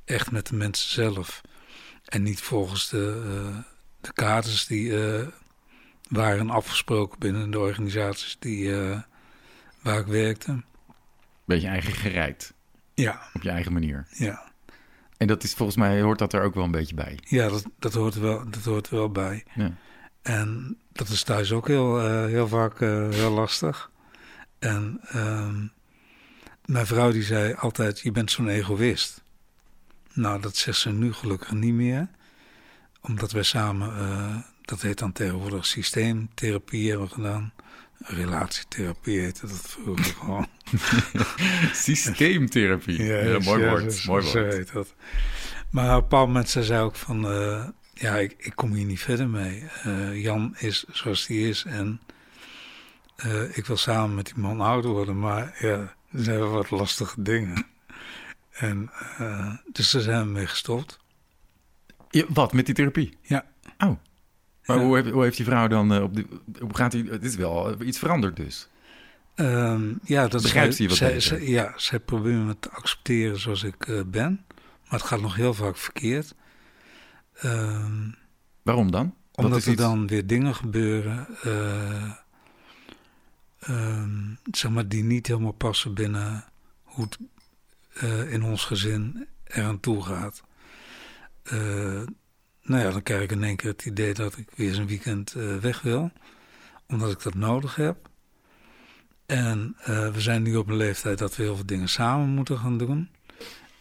echt 0.05 0.31
met 0.31 0.47
de 0.47 0.55
mensen 0.55 0.89
zelf. 0.89 1.41
En 2.05 2.23
niet 2.23 2.41
volgens 2.41 2.89
de, 2.89 3.23
uh, 3.25 3.57
de 4.01 4.13
kaders 4.13 4.67
die 4.67 4.89
uh, 4.89 5.27
waren 6.09 6.49
afgesproken 6.49 7.19
binnen 7.19 7.51
de 7.51 7.59
organisaties 7.59 8.35
die, 8.39 8.71
waar 9.81 9.99
ik 9.99 10.05
werkte. 10.05 10.63
Beetje 11.45 11.67
eigen 11.67 11.93
gereid. 11.93 12.53
Ja. 12.93 13.21
Op 13.33 13.41
je 13.41 13.49
eigen 13.49 13.73
manier. 13.73 14.07
Ja. 14.09 14.51
En 15.17 15.27
dat 15.27 15.43
is 15.43 15.53
volgens 15.53 15.77
mij, 15.77 16.01
hoort 16.01 16.19
dat 16.19 16.33
er 16.33 16.41
ook 16.41 16.53
wel 16.53 16.63
een 16.63 16.71
beetje 16.71 16.95
bij. 16.95 17.19
Ja, 17.23 17.49
dat, 17.49 17.65
dat, 17.79 17.93
hoort, 17.93 18.15
wel, 18.15 18.49
dat 18.49 18.63
hoort 18.63 18.89
wel 18.89 19.09
bij. 19.09 19.45
Ja. 19.55 19.77
En 20.21 20.77
dat 20.91 21.09
is 21.09 21.23
thuis 21.23 21.51
ook 21.51 21.67
heel, 21.67 22.25
heel 22.25 22.47
vaak 22.47 22.79
heel 22.79 23.31
lastig. 23.31 23.91
En 24.59 25.01
um, 25.15 25.71
mijn 26.73 26.85
vrouw 26.85 27.11
die 27.11 27.23
zei 27.23 27.53
altijd, 27.53 27.99
je 27.99 28.11
bent 28.11 28.31
zo'n 28.31 28.47
egoïst. 28.47 29.23
Nou, 30.13 30.41
dat 30.41 30.55
zegt 30.55 30.77
ze 30.77 30.91
nu 30.91 31.13
gelukkig 31.13 31.51
niet 31.51 31.73
meer. 31.73 32.07
Omdat 33.01 33.31
wij 33.31 33.43
samen, 33.43 33.87
uh, 33.97 34.35
dat 34.61 34.81
heet 34.81 34.99
dan 34.99 35.11
tegenwoordig 35.11 35.65
systeemtherapie 35.65 36.89
hebben 36.89 37.09
gedaan. 37.09 37.53
Relatietherapie 37.97 39.19
heette 39.19 39.47
dat 39.47 39.61
vroeger 39.61 40.13
gewoon. 40.19 40.47
Systeemtherapie, 41.73 43.03
ja, 43.03 43.17
ja, 43.17 43.39
mooi 43.39 43.61
ja, 43.61 43.69
woord. 43.69 43.93
Zo, 43.93 44.11
mooi 44.11 44.25
zo 44.25 44.41
woord. 44.41 44.53
heet 44.53 44.71
dat. 44.71 44.93
Maar 45.69 45.89
op 45.89 45.95
een 45.95 46.09
bepaald 46.09 46.27
moment 46.27 46.49
zei 46.49 46.65
zij 46.65 46.81
ook 46.81 46.95
van... 46.95 47.31
Uh, 47.31 47.67
ja, 47.93 48.15
ik, 48.15 48.35
ik, 48.37 48.55
kom 48.55 48.73
hier 48.73 48.85
niet 48.85 49.01
verder 49.01 49.29
mee. 49.29 49.63
Uh, 49.85 50.21
Jan 50.21 50.55
is 50.57 50.85
zoals 50.91 51.27
hij 51.27 51.37
is 51.37 51.63
en... 51.63 51.99
ik 53.51 53.65
wil 53.65 53.77
samen 53.77 54.15
met 54.15 54.25
die 54.25 54.37
man 54.37 54.61
ouder 54.61 54.91
worden, 54.91 55.19
maar 55.19 55.55
ja, 55.59 55.95
er 56.13 56.23
zijn 56.23 56.49
wat 56.49 56.69
lastige 56.69 57.21
dingen. 57.21 57.65
En 58.51 58.91
uh, 59.19 59.55
dus 59.71 59.91
daar 59.91 60.01
zijn 60.01 60.25
we 60.25 60.31
mee 60.31 60.47
gestopt. 60.47 60.99
Ja, 62.09 62.25
wat, 62.27 62.53
met 62.53 62.65
die 62.65 62.75
therapie? 62.75 63.17
Ja. 63.21 63.45
Oh. 63.77 63.97
Maar 64.65 64.77
ja. 64.77 64.83
hoe, 64.83 64.95
heeft, 64.95 65.09
hoe 65.09 65.23
heeft 65.23 65.37
die 65.37 65.45
vrouw 65.45 65.67
dan 65.67 65.93
uh, 65.93 66.03
op 66.03 66.15
de, 66.15 66.25
hoe 66.59 66.75
gaat 66.75 66.93
hij, 66.93 67.05
het 67.09 67.23
is 67.23 67.35
wel 67.35 67.81
iets 67.81 67.99
veranderd 67.99 68.35
dus. 68.35 68.67
Um, 69.35 69.99
ja, 70.03 70.27
dat 70.27 70.41
Begrijpt 70.41 70.77
hij 70.77 70.87
wat 70.87 70.97
zij, 70.97 71.41
Ja, 71.41 71.73
zij 71.75 71.99
proberen 71.99 72.45
me 72.45 72.59
te 72.59 72.69
accepteren 72.69 73.39
zoals 73.39 73.63
ik 73.63 73.87
uh, 73.87 74.01
ben. 74.05 74.45
Maar 74.83 74.99
het 74.99 75.07
gaat 75.09 75.21
nog 75.21 75.35
heel 75.35 75.53
vaak 75.53 75.77
verkeerd. 75.77 76.35
Um, 77.43 78.15
Waarom 78.61 78.91
dan? 78.91 79.15
Omdat 79.31 79.65
er 79.65 79.71
iets... 79.71 79.81
dan 79.81 80.07
weer 80.07 80.27
dingen 80.27 80.55
gebeuren... 80.55 81.27
Um, 83.69 84.39
zeg 84.51 84.71
maar, 84.71 84.87
die 84.87 85.03
niet 85.03 85.27
helemaal 85.27 85.51
passen 85.51 85.93
binnen 85.93 86.45
hoe 86.83 87.03
het 87.03 87.17
uh, 88.03 88.31
in 88.31 88.43
ons 88.43 88.65
gezin 88.65 89.27
eraan 89.43 89.79
toe 89.79 90.03
gaat. 90.03 90.43
Uh, 91.53 92.01
nou 92.61 92.83
ja, 92.83 92.91
dan 92.91 93.03
krijg 93.03 93.21
ik 93.21 93.31
in 93.31 93.43
één 93.43 93.55
keer 93.55 93.71
het 93.71 93.85
idee 93.85 94.13
dat 94.13 94.37
ik 94.37 94.49
weer 94.55 94.67
eens 94.67 94.77
een 94.77 94.87
weekend 94.87 95.35
uh, 95.37 95.57
weg 95.57 95.81
wil. 95.81 96.11
Omdat 96.87 97.11
ik 97.11 97.23
dat 97.23 97.33
nodig 97.33 97.75
heb. 97.75 98.09
En 99.25 99.75
we 99.85 100.21
zijn 100.21 100.43
nu 100.43 100.55
op 100.55 100.67
een 100.67 100.75
leeftijd 100.75 101.17
dat 101.17 101.35
we 101.35 101.43
heel 101.43 101.55
veel 101.55 101.65
dingen 101.65 101.89
samen 101.89 102.29
moeten 102.29 102.57
gaan 102.57 102.77
doen. 102.77 103.09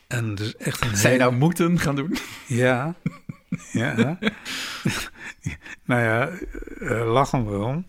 En 0.07 0.35
dus 0.35 0.57
echt 0.57 0.85
een 0.85 0.97
Zij 1.07 1.11
hele... 1.11 1.23
nou 1.23 1.37
moeten 1.37 1.79
gaan 1.79 1.97
doen? 1.97 2.17
Ja. 2.47 2.95
ja. 3.73 3.95
nou 5.85 6.03
ja, 6.03 6.31
lachen 7.05 7.51
we 7.51 7.65
om. 7.65 7.87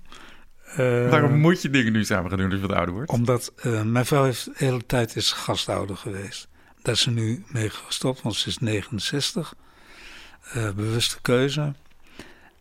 Uh, 0.80 1.10
Waarom 1.10 1.40
moet 1.40 1.62
je 1.62 1.70
dingen 1.70 1.94
nu 1.94 2.06
samen 2.06 2.30
gaan 2.30 2.40
doen 2.40 2.52
als 2.52 2.60
je 2.60 2.68
wat 2.68 2.78
ouder 2.78 2.94
wordt? 2.94 3.12
Omdat 3.12 3.54
uh, 3.66 3.82
mijn 3.82 4.06
vrouw 4.06 4.24
heeft 4.24 4.46
de 4.46 4.52
hele 4.56 4.86
tijd 4.86 5.16
is 5.16 5.32
gastouder 5.32 5.98
geweest. 5.98 6.48
Daar 6.82 6.94
is 6.94 7.02
ze 7.02 7.10
nu 7.10 7.44
mee 7.48 7.70
gestopt, 7.70 8.22
want 8.22 8.36
ze 8.36 8.48
is 8.48 8.58
69. 8.58 9.56
Uh, 10.56 10.72
bewuste 10.72 11.22
keuze. 11.22 11.74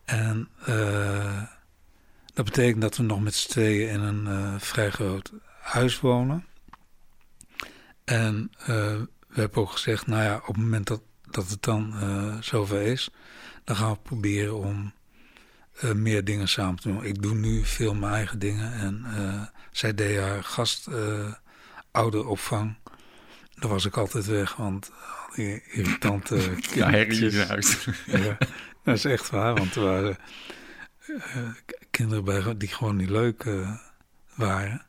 En 0.05 0.49
dat 2.35 2.45
betekent 2.45 2.81
dat 2.81 2.97
we 2.97 3.03
nog 3.03 3.21
met 3.21 3.35
z'n 3.35 3.51
tweeën 3.51 3.89
in 3.89 4.01
een 4.01 4.61
vrij 4.61 4.91
groot 4.91 5.33
huis 5.61 6.01
wonen. 6.01 6.47
En 8.05 8.51
we 8.67 9.07
hebben 9.33 9.63
ook 9.63 9.71
gezegd, 9.71 10.07
nou 10.07 10.23
ja, 10.23 10.37
op 10.37 10.47
het 10.47 10.57
moment 10.57 10.87
dat, 10.87 11.01
dat 11.31 11.49
het 11.49 11.63
dan 11.63 11.95
zover 12.41 12.81
is... 12.83 13.11
dan 13.65 13.77
gaan 13.77 13.93
we 13.93 13.99
proberen 14.03 14.59
om 14.59 14.93
uh, 15.85 15.93
meer 15.93 16.25
dingen 16.25 16.49
samen 16.49 16.81
te 16.81 16.89
doen. 16.89 17.05
Ik 17.05 17.23
doe 17.23 17.35
nu 17.35 17.65
veel 17.65 17.95
mijn 17.95 18.13
eigen 18.13 18.39
dingen. 18.39 18.73
En 18.73 19.05
uh, 19.19 19.43
zij 19.71 19.95
deed 19.95 20.19
haar 20.19 20.45
gast 20.45 20.89
uh, 20.89 21.33
ouderopvang. 21.91 22.75
Daar 23.55 23.71
was 23.71 23.85
ik 23.85 23.97
altijd 23.97 24.27
weg, 24.27 24.57
want 24.57 24.91
al 24.91 25.35
die 25.35 25.63
irritante 25.73 26.37
ja, 26.75 26.91
herrie 26.91 27.31
in 27.31 27.31
ja, 28.07 28.39
dat 28.85 28.97
is 28.97 29.05
echt 29.05 29.31
waar, 29.31 29.55
want 29.55 29.75
er 29.75 29.83
waren 29.83 30.17
kinderen 31.91 32.25
bij 32.25 32.57
die 32.57 32.69
gewoon 32.69 32.97
niet 32.97 33.11
leuk 33.11 33.51
waren. 34.35 34.83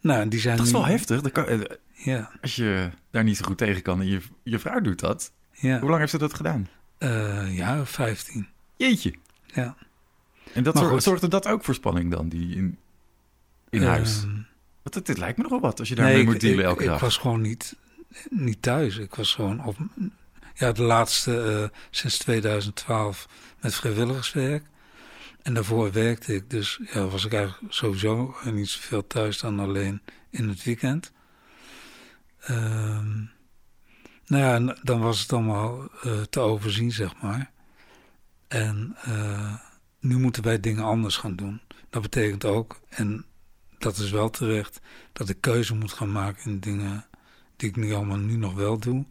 Nou, 0.00 0.20
en 0.20 0.28
die 0.28 0.40
zijn 0.40 0.56
dat 0.56 0.66
is 0.66 0.72
nu... 0.72 0.78
wel 0.78 0.88
heftig. 0.88 1.20
Dat 1.20 1.32
kan, 1.32 1.66
Ja, 1.92 2.30
Als 2.40 2.56
je 2.56 2.90
daar 3.10 3.24
niet 3.24 3.36
zo 3.36 3.44
goed 3.44 3.58
tegen 3.58 3.82
kan 3.82 4.00
en 4.00 4.06
je, 4.06 4.20
je 4.42 4.58
vrouw 4.58 4.80
doet 4.80 5.00
dat. 5.00 5.32
ja. 5.52 5.78
Hoe 5.78 5.88
lang 5.88 5.98
heeft 6.00 6.10
ze 6.12 6.18
dat 6.18 6.34
gedaan? 6.34 6.68
Eh, 6.98 7.56
ja, 7.56 7.86
15. 7.86 8.48
Jeetje. 8.76 9.14
Ja. 9.46 9.76
En 10.54 10.62
dat 10.62 11.02
zorgde 11.02 11.28
dat 11.28 11.46
ook 11.46 11.64
voor 11.64 11.74
spanning 11.74 12.10
dan, 12.10 12.28
die 12.28 12.56
in, 12.56 12.78
in 13.70 13.82
huis? 13.82 14.22
Ehm, 14.22 14.34
Want 14.82 14.94
het, 14.94 15.06
het 15.06 15.18
lijkt 15.18 15.36
me 15.36 15.42
nogal 15.42 15.60
wat 15.60 15.78
als 15.78 15.88
je 15.88 15.94
daarmee 15.94 16.14
nee, 16.14 16.24
moet 16.24 16.34
ik, 16.34 16.40
dealen 16.40 16.58
ik, 16.58 16.66
elke 16.66 16.82
ik 16.82 16.88
dag. 16.88 17.00
was 17.00 17.16
gewoon 17.16 17.40
niet, 17.40 17.76
niet 18.30 18.62
thuis. 18.62 18.96
Ik 18.96 19.14
was 19.14 19.34
gewoon 19.34 19.64
op, 19.64 19.76
ja, 20.54 20.72
de 20.72 20.82
laatste 20.82 21.60
eh, 21.72 21.78
sinds 21.90 22.18
2012 22.18 23.28
met 23.60 23.74
vrijwilligerswerk. 23.74 24.64
En 25.42 25.54
daarvoor 25.54 25.92
werkte 25.92 26.34
ik, 26.34 26.50
dus 26.50 26.80
ja, 26.92 27.06
was 27.06 27.24
ik 27.24 27.32
eigenlijk 27.32 27.72
sowieso 27.72 28.36
niet 28.44 28.68
zoveel 28.68 29.06
thuis 29.06 29.38
dan 29.38 29.60
alleen 29.60 30.00
in 30.30 30.48
het 30.48 30.64
weekend. 30.64 31.12
Ehm, 32.40 33.18
nou 34.26 34.42
ja, 34.42 34.54
en 34.54 34.78
dan 34.82 35.00
was 35.00 35.20
het 35.20 35.32
allemaal 35.32 35.88
eh, 36.02 36.20
te 36.20 36.40
overzien, 36.40 36.92
zeg 36.92 37.20
maar. 37.22 37.50
En 38.48 38.96
eh, 39.02 39.54
nu 40.00 40.18
moeten 40.18 40.42
wij 40.42 40.60
dingen 40.60 40.84
anders 40.84 41.16
gaan 41.16 41.36
doen. 41.36 41.60
Dat 41.90 42.02
betekent 42.02 42.44
ook, 42.44 42.80
en 42.88 43.24
dat 43.78 43.96
is 43.96 44.10
wel 44.10 44.30
terecht, 44.30 44.80
dat 45.12 45.28
ik 45.28 45.36
keuze 45.40 45.74
moet 45.74 45.92
gaan 45.92 46.12
maken 46.12 46.50
in 46.50 46.60
dingen 46.60 47.04
die 47.56 47.68
ik 47.68 47.76
nu 47.76 47.92
allemaal 47.92 48.16
nu 48.16 48.36
nog 48.36 48.54
wel 48.54 48.78
doe. 48.78 49.04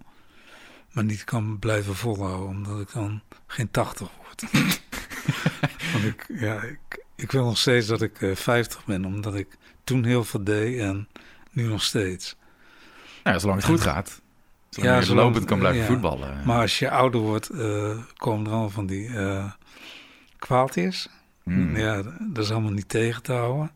Maar 0.91 1.03
niet 1.03 1.23
kan 1.23 1.59
blijven 1.59 1.95
volhouden, 1.95 2.47
omdat 2.47 2.79
ik 2.79 2.91
dan 2.93 3.21
geen 3.47 3.71
80 3.71 4.09
word. 4.17 4.51
Want 5.93 6.03
ik, 6.03 6.25
ja, 6.27 6.61
ik, 6.61 7.05
ik 7.15 7.31
wil 7.31 7.43
nog 7.43 7.57
steeds 7.57 7.87
dat 7.87 8.01
ik 8.01 8.21
eh, 8.21 8.35
50 8.35 8.85
ben, 8.85 9.05
omdat 9.05 9.35
ik 9.35 9.57
toen 9.83 10.03
heel 10.03 10.23
veel 10.23 10.43
deed 10.43 10.79
en 10.79 11.07
nu 11.51 11.63
nog 11.63 11.83
steeds. 11.83 12.35
Nou, 13.23 13.39
zolang 13.39 13.59
het 13.59 13.69
goed 13.69 13.81
gaat. 13.81 14.21
Zolang 14.69 15.01
Ja, 15.01 15.07
je 15.07 15.15
lopend 15.15 15.45
kan 15.45 15.59
blijven 15.59 15.81
ja. 15.81 15.87
voetballen. 15.87 16.45
Maar 16.45 16.61
als 16.61 16.79
je 16.79 16.89
ouder 16.89 17.21
wordt, 17.21 17.49
eh, 17.49 17.97
komen 18.17 18.45
er 18.45 18.53
al 18.53 18.69
van 18.69 18.85
die 18.85 19.09
eh 20.39 20.47
kwaaltjes. 20.47 21.09
Hmm. 21.43 21.77
Ja, 21.77 22.01
dat 22.19 22.43
is 22.43 22.51
allemaal 22.51 22.71
niet 22.71 22.89
tegen 22.89 23.23
te 23.23 23.31
houden. 23.33 23.71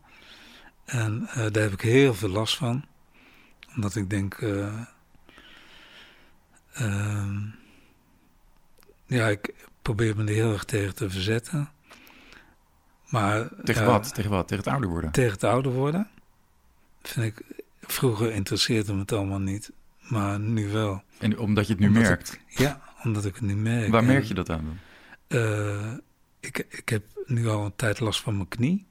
En 0.84 1.26
eh, 1.28 1.34
daar 1.50 1.62
heb 1.62 1.72
ik 1.72 1.80
heel 1.80 2.14
veel 2.14 2.28
last 2.28 2.56
van. 2.56 2.84
Omdat 3.76 3.96
ik 3.96 4.10
denk... 4.10 4.34
eh, 4.34 4.80
ehm, 6.74 7.36
ja, 9.06 9.26
ik 9.28 9.54
probeer 9.82 10.16
me 10.16 10.22
er 10.24 10.28
heel 10.34 10.52
erg 10.52 10.64
tegen 10.64 10.94
te 10.94 11.10
verzetten. 11.10 11.68
Maar 13.08 13.48
Tegen 13.64 13.82
ja, 13.82 13.88
wat? 13.90 14.14
Tegen 14.14 14.30
wat? 14.30 14.48
Tegen 14.48 14.64
het 14.64 14.72
ouder 14.72 14.90
worden? 14.90 15.10
tegen 15.12 15.32
het 15.32 15.44
ouder 15.44 15.72
worden. 15.72 16.08
Vind 17.02 17.26
ik... 17.38 17.62
Vroeger 17.80 18.32
interesseerde 18.32 18.92
me 18.92 19.00
het 19.00 19.12
allemaal 19.12 19.38
niet. 19.40 19.70
Maar 19.98 20.40
nu 20.40 20.68
wel. 20.68 21.02
En 21.18 21.38
omdat 21.38 21.66
je 21.66 21.72
het 21.72 21.80
nu 21.80 21.86
Omdat 21.86 22.02
merkt. 22.02 22.40
Ja, 22.48 22.80
omdat 23.02 23.24
ik 23.24 23.34
het 23.34 23.44
nu 23.44 23.56
merk. 23.56 23.90
Waar 23.90 24.04
merk 24.04 24.24
je 24.24 24.34
dat 24.34 24.50
aan 24.50 24.64
dan? 24.64 24.78
eh, 25.40 25.92
ik, 26.44 26.66
ik 26.68 26.88
heb 26.88 27.04
nu 27.26 27.48
al 27.48 27.64
een 27.64 27.76
tijd 27.76 28.00
last 28.00 28.20
van 28.20 28.36
mijn 28.36 28.48
knie, 28.48 28.86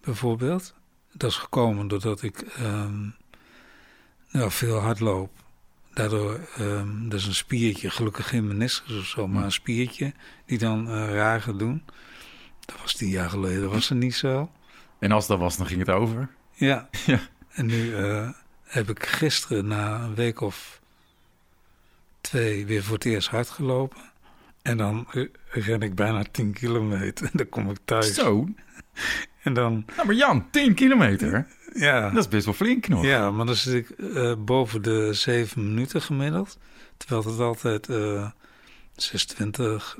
bijvoorbeeld. 0.00 0.74
Dat 1.12 1.30
is 1.30 1.36
gekomen 1.36 1.88
doordat 1.88 2.22
ik 2.22 2.40
ehm, 2.40 3.08
nou, 4.30 4.50
veel 4.50 4.78
hardloop. 4.78 5.30
Daardoor, 5.94 6.40
ehm 6.56 7.08
dat 7.08 7.20
is 7.20 7.26
een 7.26 7.34
spiertje, 7.34 7.90
gelukkig 7.90 8.28
geen 8.28 8.46
meniscus 8.46 8.98
of 8.98 9.06
zo, 9.06 9.28
maar 9.28 9.44
een 9.44 9.52
spiertje 9.52 10.12
die 10.46 10.58
dan 10.58 10.88
eh, 10.88 11.12
raar 11.12 11.40
gaat 11.40 11.58
doen. 11.58 11.84
Dat 12.60 12.80
was 12.80 12.94
tien 12.94 13.08
jaar 13.08 13.30
geleden, 13.30 13.70
was 13.70 13.88
het 13.88 13.98
niet 13.98 14.14
zo. 14.14 14.50
En 14.98 15.12
als 15.12 15.26
dat 15.26 15.38
was, 15.38 15.56
dan 15.56 15.66
ging 15.66 15.80
het 15.80 15.90
over. 15.90 16.28
Ja. 16.54 16.88
Ja. 17.06 17.20
En 17.50 17.66
nu 17.66 17.94
eh, 17.94 18.30
heb 18.62 18.88
ik 18.88 19.06
gisteren 19.06 19.66
na 19.66 20.00
een 20.00 20.14
week 20.14 20.40
of 20.40 20.80
twee 22.20 22.66
weer 22.66 22.82
voor 22.82 22.94
het 22.94 23.04
eerst 23.04 23.28
hard 23.28 23.50
gelopen. 23.50 24.09
En 24.62 24.76
dan 24.76 25.06
ren 25.50 25.80
ik 25.80 25.94
bijna 25.94 26.22
10 26.30 26.52
kilometer. 26.52 27.24
En 27.24 27.30
dan 27.38 27.48
kom 27.48 27.70
ik 27.70 27.78
thuis. 27.84 28.14
Zo. 28.14 28.46
En 29.42 29.54
dan, 29.54 29.84
Nou, 29.94 30.06
maar 30.06 30.16
Jan, 30.16 30.50
10 30.50 30.74
kilometer. 30.74 31.46
ja, 31.74 32.10
Dat 32.10 32.18
is 32.24 32.28
best 32.28 32.44
wel 32.44 32.54
flink 32.54 32.88
nog. 32.88 33.04
ja 33.04 33.30
maar 33.30 33.46
dan 33.46 33.54
zit 33.54 33.74
ik 33.74 33.98
eh, 33.98 34.34
boven 34.38 34.82
de 34.82 35.12
7 35.14 35.68
minuten 35.68 36.02
gemiddeld. 36.02 36.58
Terwijl 36.96 37.22
het 37.30 37.38
altijd 37.40 37.88
eh 37.88 38.30
26. 38.96 39.98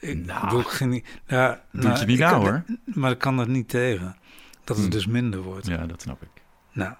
Ik 0.00 0.24
Nou. 0.26 0.48
doe 0.48 0.60
ik 0.60 0.66
geen, 0.66 1.04
ja, 1.26 1.62
Doet 1.72 1.82
nou, 1.82 1.98
je 1.98 2.06
niet 2.06 2.18
ik 2.18 2.24
nou, 2.24 2.36
hoor. 2.42 2.62
Maar 2.84 3.10
ik 3.10 3.18
kan 3.18 3.38
er 3.38 3.48
niet 3.48 3.68
tegen. 3.68 4.16
Dat 4.64 4.76
het 4.76 4.86
Hm. 4.86 4.92
dus 4.92 5.06
minder 5.06 5.40
wordt. 5.42 5.66
Ja, 5.66 5.86
dat 5.86 6.02
snap 6.02 6.22
ik. 6.22 6.28
Nou, 6.72 6.94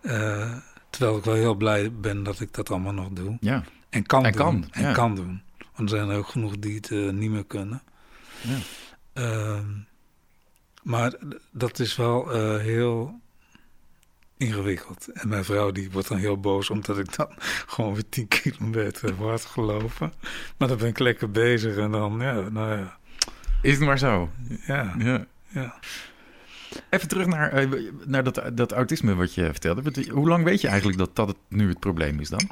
eh, 0.00 0.56
terwijl 0.90 1.16
ik 1.18 1.24
wel 1.24 1.34
heel 1.34 1.54
blij 1.54 1.92
ben 1.92 2.22
dat 2.22 2.40
ik 2.40 2.54
dat 2.54 2.70
allemaal 2.70 2.92
nog 2.92 3.08
doe. 3.08 3.36
Ja. 3.40 3.62
En 3.90 4.06
kan 4.06 4.24
En 4.24 4.32
doen. 4.32 4.40
kan, 4.40 4.64
en 4.70 4.82
ja. 4.82 4.92
kan 4.92 5.14
doen. 5.14 5.42
Er 5.82 5.88
zijn 5.88 6.08
er 6.08 6.16
ook 6.16 6.28
genoeg 6.28 6.58
die 6.58 6.74
het 6.74 6.90
eh, 6.90 7.08
niet 7.10 7.30
meer 7.30 7.44
kunnen. 7.46 7.82
Ja. 8.40 8.58
Ehm, 9.12 9.70
maar 10.82 11.14
dat 11.50 11.78
is 11.78 11.96
wel 11.96 12.32
eh, 12.32 12.58
heel 12.58 13.20
ingewikkeld. 14.36 15.08
En 15.12 15.28
mijn 15.28 15.44
vrouw 15.44 15.70
die 15.70 15.90
wordt 15.90 16.08
dan 16.08 16.18
heel 16.18 16.40
boos 16.40 16.70
omdat 16.70 16.98
ik 16.98 17.16
dan 17.16 17.28
gewoon 17.72 17.94
weer 17.94 18.08
10 18.08 18.28
kilometer 18.28 19.06
heb 19.06 19.18
hard 19.18 19.44
gelopen. 19.44 20.12
Maar 20.56 20.68
dan 20.68 20.76
ben 20.76 20.88
ik 20.88 20.98
lekker 20.98 21.30
bezig 21.30 21.76
en 21.76 21.90
dan, 21.90 22.20
ja, 22.20 22.48
nou 22.48 22.78
ja. 22.78 22.98
Is 23.62 23.74
het 23.74 23.84
maar 23.84 23.98
zo. 23.98 24.30
Ja, 24.66 24.94
Ja. 24.98 25.26
ja. 25.48 25.78
Even 26.90 27.08
terug 27.08 27.26
naar, 27.26 27.52
eh, 27.52 27.68
naar 28.06 28.24
dat, 28.24 28.42
dat 28.54 28.72
autisme 28.72 29.14
wat 29.14 29.34
je 29.34 29.44
vertelde. 29.44 30.10
Hoe 30.10 30.28
lang 30.28 30.44
weet 30.44 30.60
je 30.60 30.68
eigenlijk 30.68 30.98
dat 30.98 31.16
dat 31.16 31.28
het 31.28 31.36
nu 31.48 31.68
het 31.68 31.80
probleem 31.80 32.20
is 32.20 32.28
dan? 32.28 32.50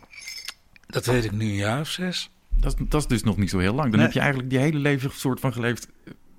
Dat 0.86 1.06
weet 1.06 1.24
ik 1.24 1.32
nu 1.32 1.44
een 1.44 1.54
jaar 1.54 1.80
of 1.80 1.88
zes. 1.88 2.30
Dat 2.60 2.74
is, 2.80 2.86
dat 2.88 3.00
is 3.00 3.06
dus 3.06 3.22
nog 3.22 3.36
niet 3.36 3.50
zo 3.50 3.58
heel 3.58 3.74
lang. 3.74 3.88
Dan 3.88 3.96
Nee. 3.96 4.02
heb 4.02 4.12
je 4.12 4.20
eigenlijk 4.20 4.50
die 4.50 4.58
hele 4.58 4.78
leven 4.78 5.10
soort 5.12 5.40
van 5.40 5.52
geleefd 5.52 5.88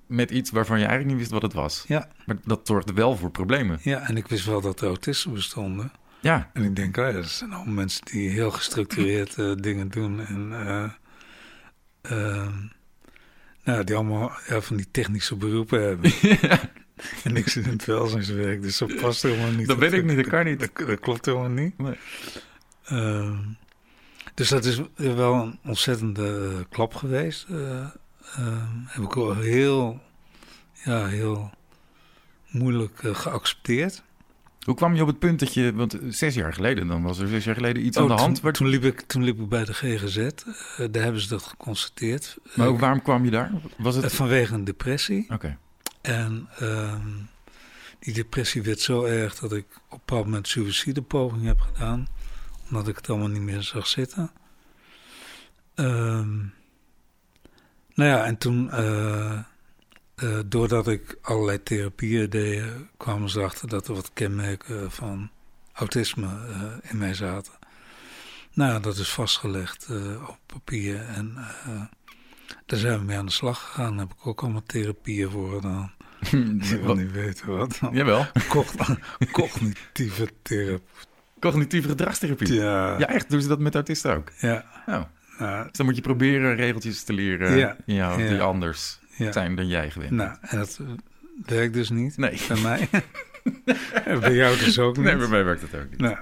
met 0.06 0.30
iets 0.30 0.50
waarvan 0.50 0.78
je 0.78 0.84
eigenlijk 0.84 1.10
niet 1.10 1.20
wist 1.20 1.30
wat 1.40 1.42
het 1.42 1.52
was. 1.52 1.84
Ja, 1.88 2.08
Maar 2.26 2.36
dat 2.44 2.60
zorgde 2.66 2.92
wel 2.92 3.16
voor 3.16 3.30
problemen. 3.30 3.78
ja, 3.82 4.08
en 4.08 4.16
ik 4.16 4.26
wist 4.26 4.44
wel 4.44 4.60
dat 4.60 4.80
er 4.80 4.86
autisten 4.86 5.32
bestonden. 5.32 5.92
Ja, 6.20 6.50
En 6.52 6.62
ik 6.64 6.76
denk, 6.76 6.96
oh 6.96 7.04
ja, 7.06 7.12
dat 7.12 7.28
zijn 7.28 7.52
allemaal 7.52 7.74
mensen 7.74 8.04
die 8.04 8.28
heel 8.30 8.50
gestructureerd 8.50 9.38
eh, 9.38 9.52
dingen 9.54 9.88
doen. 9.88 10.26
En 10.26 10.52
eh, 10.52 10.90
ehm, 12.02 12.52
nou, 13.64 13.84
die 13.84 13.94
allemaal 13.96 14.32
ja, 14.48 14.60
van 14.60 14.76
die 14.76 14.88
technische 14.90 15.36
beroepen 15.36 15.82
hebben. 15.82 16.12
en 17.24 17.32
niks 17.32 17.56
in 17.56 17.64
het 17.64 17.84
welzijnswerk, 17.84 18.62
dus 18.62 18.78
dat 18.78 18.96
past 18.96 19.22
helemaal 19.22 19.50
niet. 19.50 19.66
dat 19.66 19.78
weet 19.78 19.92
ik 19.92 20.04
niet, 20.04 20.16
dat 20.16 20.26
kan 20.26 20.44
niet. 20.44 20.60
Dat, 20.60 20.86
dat 20.86 21.00
klopt 21.00 21.26
helemaal 21.26 21.48
niet. 21.48 21.78
Nee. 21.78 21.96
Dus 24.34 24.48
dat 24.48 24.64
is 24.64 24.80
wel 24.94 25.34
een 25.34 25.58
ontzettende 25.64 26.50
eh, 26.58 26.64
klap 26.70 26.94
geweest. 26.94 27.46
Eh, 27.50 27.80
ehm, 28.36 28.66
heb 28.86 29.02
ik 29.04 29.12
wel 29.12 29.34
heel, 29.36 30.00
ja, 30.84 31.06
heel 31.06 31.50
moeilijk 32.48 33.02
eh, 33.02 33.14
geaccepteerd. 33.14 34.02
Hoe 34.64 34.74
kwam 34.74 34.94
je 34.94 35.00
op 35.02 35.06
het 35.06 35.18
punt 35.18 35.38
dat 35.40 35.54
je... 35.54 35.72
Want 35.74 35.98
zes 36.08 36.34
jaar 36.34 36.52
geleden, 36.52 36.86
dan 36.86 37.02
was 37.02 37.18
er 37.18 37.28
zes 37.28 37.44
jaar 37.44 37.54
geleden 37.54 37.86
iets 37.86 37.96
Oh, 37.96 38.02
aan 38.02 38.08
de 38.08 38.14
toen, 38.14 38.24
hand. 38.24 38.40
waar- 38.40 38.52
toen, 38.52 38.66
liep 38.66 38.84
ik, 38.84 39.00
toen 39.00 39.24
liep 39.24 39.40
ik 39.40 39.48
bij 39.48 39.64
de 39.64 39.74
GGZ. 39.74 40.16
daar 40.90 41.02
hebben 41.02 41.20
ze 41.20 41.28
dat 41.28 41.42
geconstateerd. 41.42 42.36
maar 42.54 42.68
Eh, 42.68 42.78
waarom 42.80 43.02
kwam 43.02 43.24
je 43.24 43.30
daar? 43.30 43.50
Was 43.78 43.94
het... 43.96 44.12
vanwege 44.14 44.54
een 44.54 44.64
depressie. 44.64 45.26
Oké. 45.32 45.58
En 46.00 46.48
ehm, 46.58 47.06
die 47.98 48.14
depressie 48.14 48.62
werd 48.62 48.80
zo 48.80 49.04
erg 49.04 49.34
dat 49.38 49.52
ik 49.52 49.66
op 49.70 49.90
een 49.92 49.98
bepaald 50.04 50.24
moment 50.24 50.48
suïcidepoging 50.48 51.44
heb 51.46 51.60
gedaan. 51.60 52.06
Omdat 52.72 52.88
ik 52.88 52.96
het 52.96 53.08
allemaal 53.10 53.28
niet 53.28 53.42
meer 53.42 53.62
zag 53.62 53.86
zitten. 53.86 54.30
Ehm, 55.74 56.36
nou 57.94 58.10
ja, 58.10 58.24
en 58.24 58.38
toen, 58.38 58.70
eh, 58.70 59.32
eh, 60.14 60.38
doordat 60.46 60.88
ik 60.88 61.18
allerlei 61.22 61.62
therapieën 61.62 62.30
deed, 62.30 62.58
eh, 62.60 62.66
kwamen 62.96 63.30
ze 63.30 63.38
erachter 63.38 63.68
dat 63.68 63.88
er 63.88 63.94
wat 63.94 64.10
kenmerken 64.12 64.90
van 64.90 65.30
autisme 65.72 66.28
in 66.82 66.98
mij 66.98 67.14
zaten. 67.14 67.52
Nou 68.52 68.72
ja, 68.72 68.78
dat 68.80 68.96
is 68.96 69.12
vastgelegd 69.12 69.88
op 70.28 70.38
papier 70.46 71.00
en 71.00 71.34
daar 72.66 72.78
zijn 72.78 72.98
we 72.98 73.04
mee 73.04 73.16
aan 73.18 73.26
de 73.26 73.32
slag 73.32 73.58
gegaan. 73.62 73.96
Daar 73.96 74.06
heb 74.06 74.16
ik 74.18 74.26
ook 74.26 74.42
allemaal 74.42 74.62
therapieën 74.66 75.30
voor 75.30 75.54
gedaan. 75.54 75.92
Ik 76.72 76.80
wil 76.82 76.94
niet 76.94 77.12
weten 77.12 77.56
wat. 77.56 77.78
Jawel. 77.92 78.26
Cogn- 78.48 78.98
Cognitieve 79.32 80.28
therapie. 80.42 80.86
Cognitieve 81.42 81.88
gedragstherapie. 81.88 82.52
Ja, 82.52 82.98
Ja, 82.98 83.08
echt? 83.08 83.30
Doen 83.30 83.42
ze 83.42 83.48
dat 83.48 83.58
met 83.58 83.74
autisten 83.74 84.14
ook? 84.16 84.30
ja, 84.38 84.64
Oh. 84.86 85.02
nou, 85.38 85.62
Dus 85.62 85.72
dan 85.72 85.86
moet 85.86 85.96
je 85.96 86.02
proberen 86.02 86.54
regeltjes 86.54 87.02
te 87.02 87.12
leren 87.12 87.56
Ja. 87.58 87.76
in 87.86 87.94
jou, 87.94 88.22
Ja. 88.22 88.28
die 88.28 88.40
anders 88.40 88.98
ja. 89.16 89.32
zijn 89.32 89.56
dan 89.56 89.66
jij 89.68 89.90
gewend 89.90 90.10
Nou, 90.10 90.36
en 90.40 90.58
dat 90.58 90.78
eh, 90.80 90.86
werkt 91.46 91.74
dus 91.74 91.90
niet 91.90 92.16
Nee. 92.16 92.40
bij 92.48 92.60
mij. 92.60 92.88
bij 94.20 94.34
jou 94.34 94.58
dus 94.58 94.78
ook 94.78 94.96
niet. 94.96 95.04
Nee, 95.04 95.16
bij 95.16 95.28
mij 95.28 95.44
werkt 95.44 95.62
het 95.62 95.74
ook 95.74 95.90
niet. 95.90 96.00
Nou, 96.00 96.16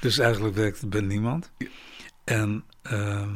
dus 0.00 0.18
eigenlijk 0.18 0.54
werkt 0.56 0.80
het 0.80 0.90
bij 0.90 1.00
niemand. 1.00 1.52
En 2.24 2.64
ehm, 2.82 3.34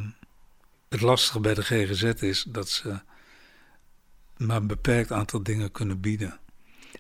het 0.88 1.01
lastige 1.01 1.40
bij 1.40 1.55
de 1.55 1.62
GGZ 1.62 2.03
is 2.03 2.42
dat 2.49 2.68
ze 2.68 3.01
maar 4.37 4.57
een 4.57 4.66
beperkt 4.66 5.12
aantal 5.12 5.42
dingen 5.42 5.73
kunnen 5.73 6.01
bieden. 6.01 6.38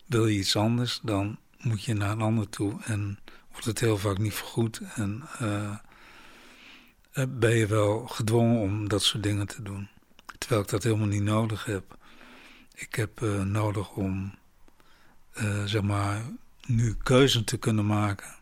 Wil 0.06 0.26
je 0.26 0.38
iets 0.38 0.56
anders, 0.56 1.00
dan 1.02 1.38
moet 1.60 1.84
je 1.84 1.94
naar 1.94 2.10
een 2.10 2.20
ander 2.20 2.48
toe 2.48 2.80
en 2.84 3.18
wordt 3.54 3.68
het 3.68 3.80
heel 3.80 3.98
vaak 3.98 4.18
niet 4.18 4.34
vergoed. 4.34 4.80
En 4.94 5.22
ben 7.28 7.56
je 7.56 7.66
wel 7.66 8.06
gedwongen 8.06 8.60
om 8.60 8.88
dat 8.88 9.02
soort 9.02 9.22
dingen 9.22 9.46
te 9.46 9.62
doen. 9.62 9.88
Terwijl 10.38 10.62
ik 10.62 10.68
dat 10.68 10.82
helemaal 10.82 11.06
niet 11.06 11.22
nodig 11.22 11.64
heb. 11.64 11.96
Ik 12.74 12.94
heb 12.94 13.20
nodig 13.44 13.90
om, 13.90 14.34
zeg 15.64 15.82
maar, 15.82 16.22
nu 16.66 16.94
keuze 17.02 17.44
te 17.44 17.56
kunnen 17.56 17.86
maken 17.86 18.34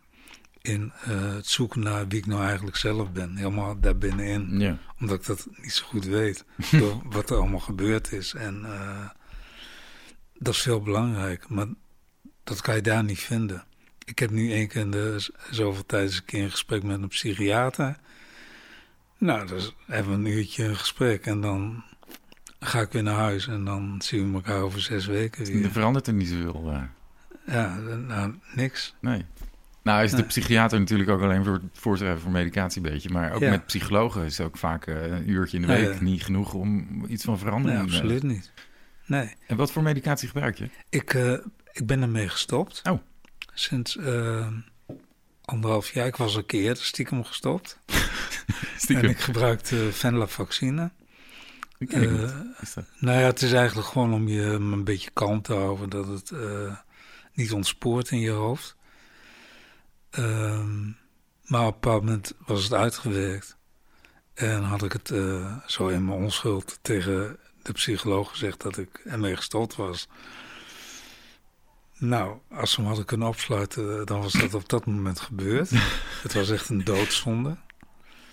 in 0.61 0.91
het 0.93 1.47
zoeken 1.47 1.79
naar 1.79 2.07
wie 2.07 2.19
ik 2.19 2.25
nou 2.25 2.43
eigenlijk 2.43 2.77
zelf 2.77 3.11
ben. 3.11 3.35
Helemaal 3.35 3.79
daar 3.79 3.97
binnenin. 3.97 4.59
Ja. 4.59 4.77
Omdat 4.99 5.19
ik 5.19 5.25
dat 5.25 5.47
niet 5.55 5.73
zo 5.73 5.85
goed 5.85 6.05
weet. 6.05 6.45
door 6.71 7.01
wat 7.05 7.29
er 7.29 7.37
allemaal 7.37 7.59
gebeurd 7.59 8.11
is. 8.11 8.33
En 8.33 8.65
dat 10.37 10.53
is 10.53 10.61
veel 10.61 10.81
belangrijk. 10.81 11.49
Maar 11.49 11.67
dat 12.43 12.61
kan 12.61 12.75
je 12.75 12.81
daar 12.81 13.03
niet 13.03 13.19
vinden. 13.19 13.63
Ik 14.05 14.19
heb 14.19 14.29
nu 14.29 14.51
één 14.51 14.67
keer 14.67 14.81
in 14.81 14.91
de 14.91 15.29
zoveel 15.49 15.85
tijd 15.85 16.03
eens 16.03 16.17
een 16.17 16.25
keer 16.25 16.43
een 16.43 16.51
gesprek 16.51 16.83
met 16.83 17.01
een 17.01 17.07
psychiater. 17.07 17.97
Nou, 19.17 19.47
dus 19.47 19.75
hebben 19.85 20.11
we 20.11 20.29
een 20.29 20.37
uurtje 20.37 20.63
een 20.63 20.75
gesprek. 20.75 21.25
En 21.25 21.41
dan 21.41 21.83
ga 22.59 22.79
ik 22.79 22.91
weer 22.91 23.03
naar 23.03 23.15
huis. 23.15 23.47
En 23.47 23.65
dan 23.65 24.01
zien 24.03 24.29
we 24.29 24.35
elkaar 24.35 24.61
over 24.61 24.81
zes 24.81 25.05
weken 25.05 25.45
weer. 25.45 25.63
Er 25.63 25.71
verandert 25.71 26.07
er 26.07 26.13
niet 26.13 26.27
zoveel. 26.27 26.71
Uh... 26.71 26.81
Ja, 27.45 27.77
nou, 28.07 28.35
niks. 28.55 28.95
Nee. 29.01 29.25
Nou 29.83 30.03
is 30.03 30.11
de 30.11 30.23
psychiater 30.23 30.79
natuurlijk 30.79 31.09
ook 31.09 31.21
alleen 31.21 31.43
voor 31.43 31.53
het 31.53 31.63
voorschrijven 31.73 32.21
voor 32.21 32.31
medicatie 32.31 32.83
een 32.83 32.91
beetje. 32.91 33.09
Maar 33.09 33.33
ook 33.33 33.39
met 33.39 33.65
psychologen 33.65 34.25
is 34.25 34.37
het 34.37 34.47
ook 34.47 34.57
vaak 34.57 34.87
uh, 34.87 35.05
een 35.05 35.29
uurtje 35.29 35.57
in 35.57 35.67
de 35.67 35.73
week 35.73 36.01
niet 36.01 36.23
genoeg 36.23 36.53
om 36.53 37.05
iets 37.07 37.23
van 37.23 37.39
verandering 37.39 37.79
te 37.79 37.85
Nee, 37.85 37.95
absoluut 37.95 38.23
niet. 38.23 38.51
Nee. 39.05 39.33
En 39.47 39.57
wat 39.57 39.71
voor 39.71 39.83
medicatie 39.83 40.27
gebruik 40.27 40.57
je? 40.57 40.69
Ik, 40.89 41.13
uh, 41.13 41.31
ik 41.71 41.85
ben 41.85 42.01
ermee 42.01 42.29
gestopt. 42.29 42.81
Oh. 42.89 42.99
Sinds 43.53 43.95
uh, 43.95 44.47
anderhalf 45.45 45.93
jaar. 45.93 46.07
Ik 46.07 46.15
was 46.15 46.35
een 46.35 46.45
keer 46.45 46.75
stiekem 46.75 47.23
gestopt. 47.23 47.79
stiekem? 48.77 49.03
En 49.03 49.09
ik 49.09 49.19
gebruikte 49.19 49.91
venlafaxine. 49.91 50.91
Uh, 51.79 52.31
nou 52.99 53.19
ja, 53.19 53.25
het 53.25 53.41
is 53.41 53.53
eigenlijk 53.53 53.87
gewoon 53.87 54.13
om 54.13 54.27
je 54.27 54.41
een 54.41 54.83
beetje 54.83 55.09
kalm 55.13 55.41
te 55.41 55.53
houden. 55.53 55.89
Dat 55.89 56.07
het 56.07 56.31
niet 57.33 57.51
ontspoort 57.51 58.09
in 58.09 58.19
je 58.19 58.29
hoofd. 58.29 58.75
Um, 60.11 60.97
maar 61.43 61.67
op 61.67 61.73
een 61.73 61.79
bepaald 61.79 62.03
moment 62.03 62.33
was 62.45 62.63
het 62.63 62.73
uitgewerkt. 62.73 63.57
En 64.33 64.63
had 64.63 64.83
ik 64.83 64.91
het 64.91 65.09
uh, 65.09 65.57
zo 65.65 65.87
in 65.87 66.05
mijn 66.05 66.17
onschuld 66.17 66.79
tegen 66.81 67.37
de 67.61 67.71
psycholoog 67.71 68.29
gezegd 68.29 68.61
dat 68.61 68.77
ik 68.77 69.01
ermee 69.05 69.35
gestopt 69.35 69.75
was. 69.75 70.07
Nou, 71.97 72.37
als 72.51 72.71
ze 72.71 72.75
hem 72.75 72.85
hadden 72.87 73.05
kunnen 73.05 73.27
opsluiten, 73.27 74.05
dan 74.05 74.21
was 74.21 74.33
dat 74.33 74.53
op 74.53 74.69
dat 74.69 74.85
moment 74.85 75.19
gebeurd. 75.19 75.69
het 76.23 76.33
was 76.33 76.49
echt 76.49 76.69
een 76.69 76.83
doodzonde. 76.83 77.57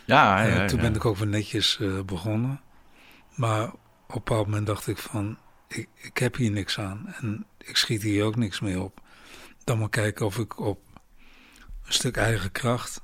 Ja, 0.04 0.42
ja, 0.46 0.54
ja 0.54 0.66
Toen 0.66 0.80
ben 0.80 0.94
ik 0.94 1.04
ook 1.04 1.16
weer 1.16 1.26
netjes 1.26 1.78
uh, 1.80 2.00
begonnen. 2.00 2.60
Maar 3.34 3.64
op 3.64 3.72
een 4.06 4.14
bepaald 4.14 4.46
moment 4.46 4.66
dacht 4.66 4.86
ik 4.86 4.98
van, 4.98 5.38
ik, 5.68 5.88
ik 5.94 6.18
heb 6.18 6.36
hier 6.36 6.50
niks 6.50 6.78
aan. 6.78 7.14
En 7.20 7.46
ik 7.58 7.76
schiet 7.76 8.02
hier 8.02 8.24
ook 8.24 8.36
niks 8.36 8.60
mee 8.60 8.80
op. 8.80 9.00
Dan 9.64 9.78
maar 9.78 9.88
kijken 9.88 10.26
of 10.26 10.38
ik 10.38 10.58
op 10.58 10.80
een 11.84 11.92
stuk 11.92 12.16
eigen 12.16 12.52
kracht 12.52 13.02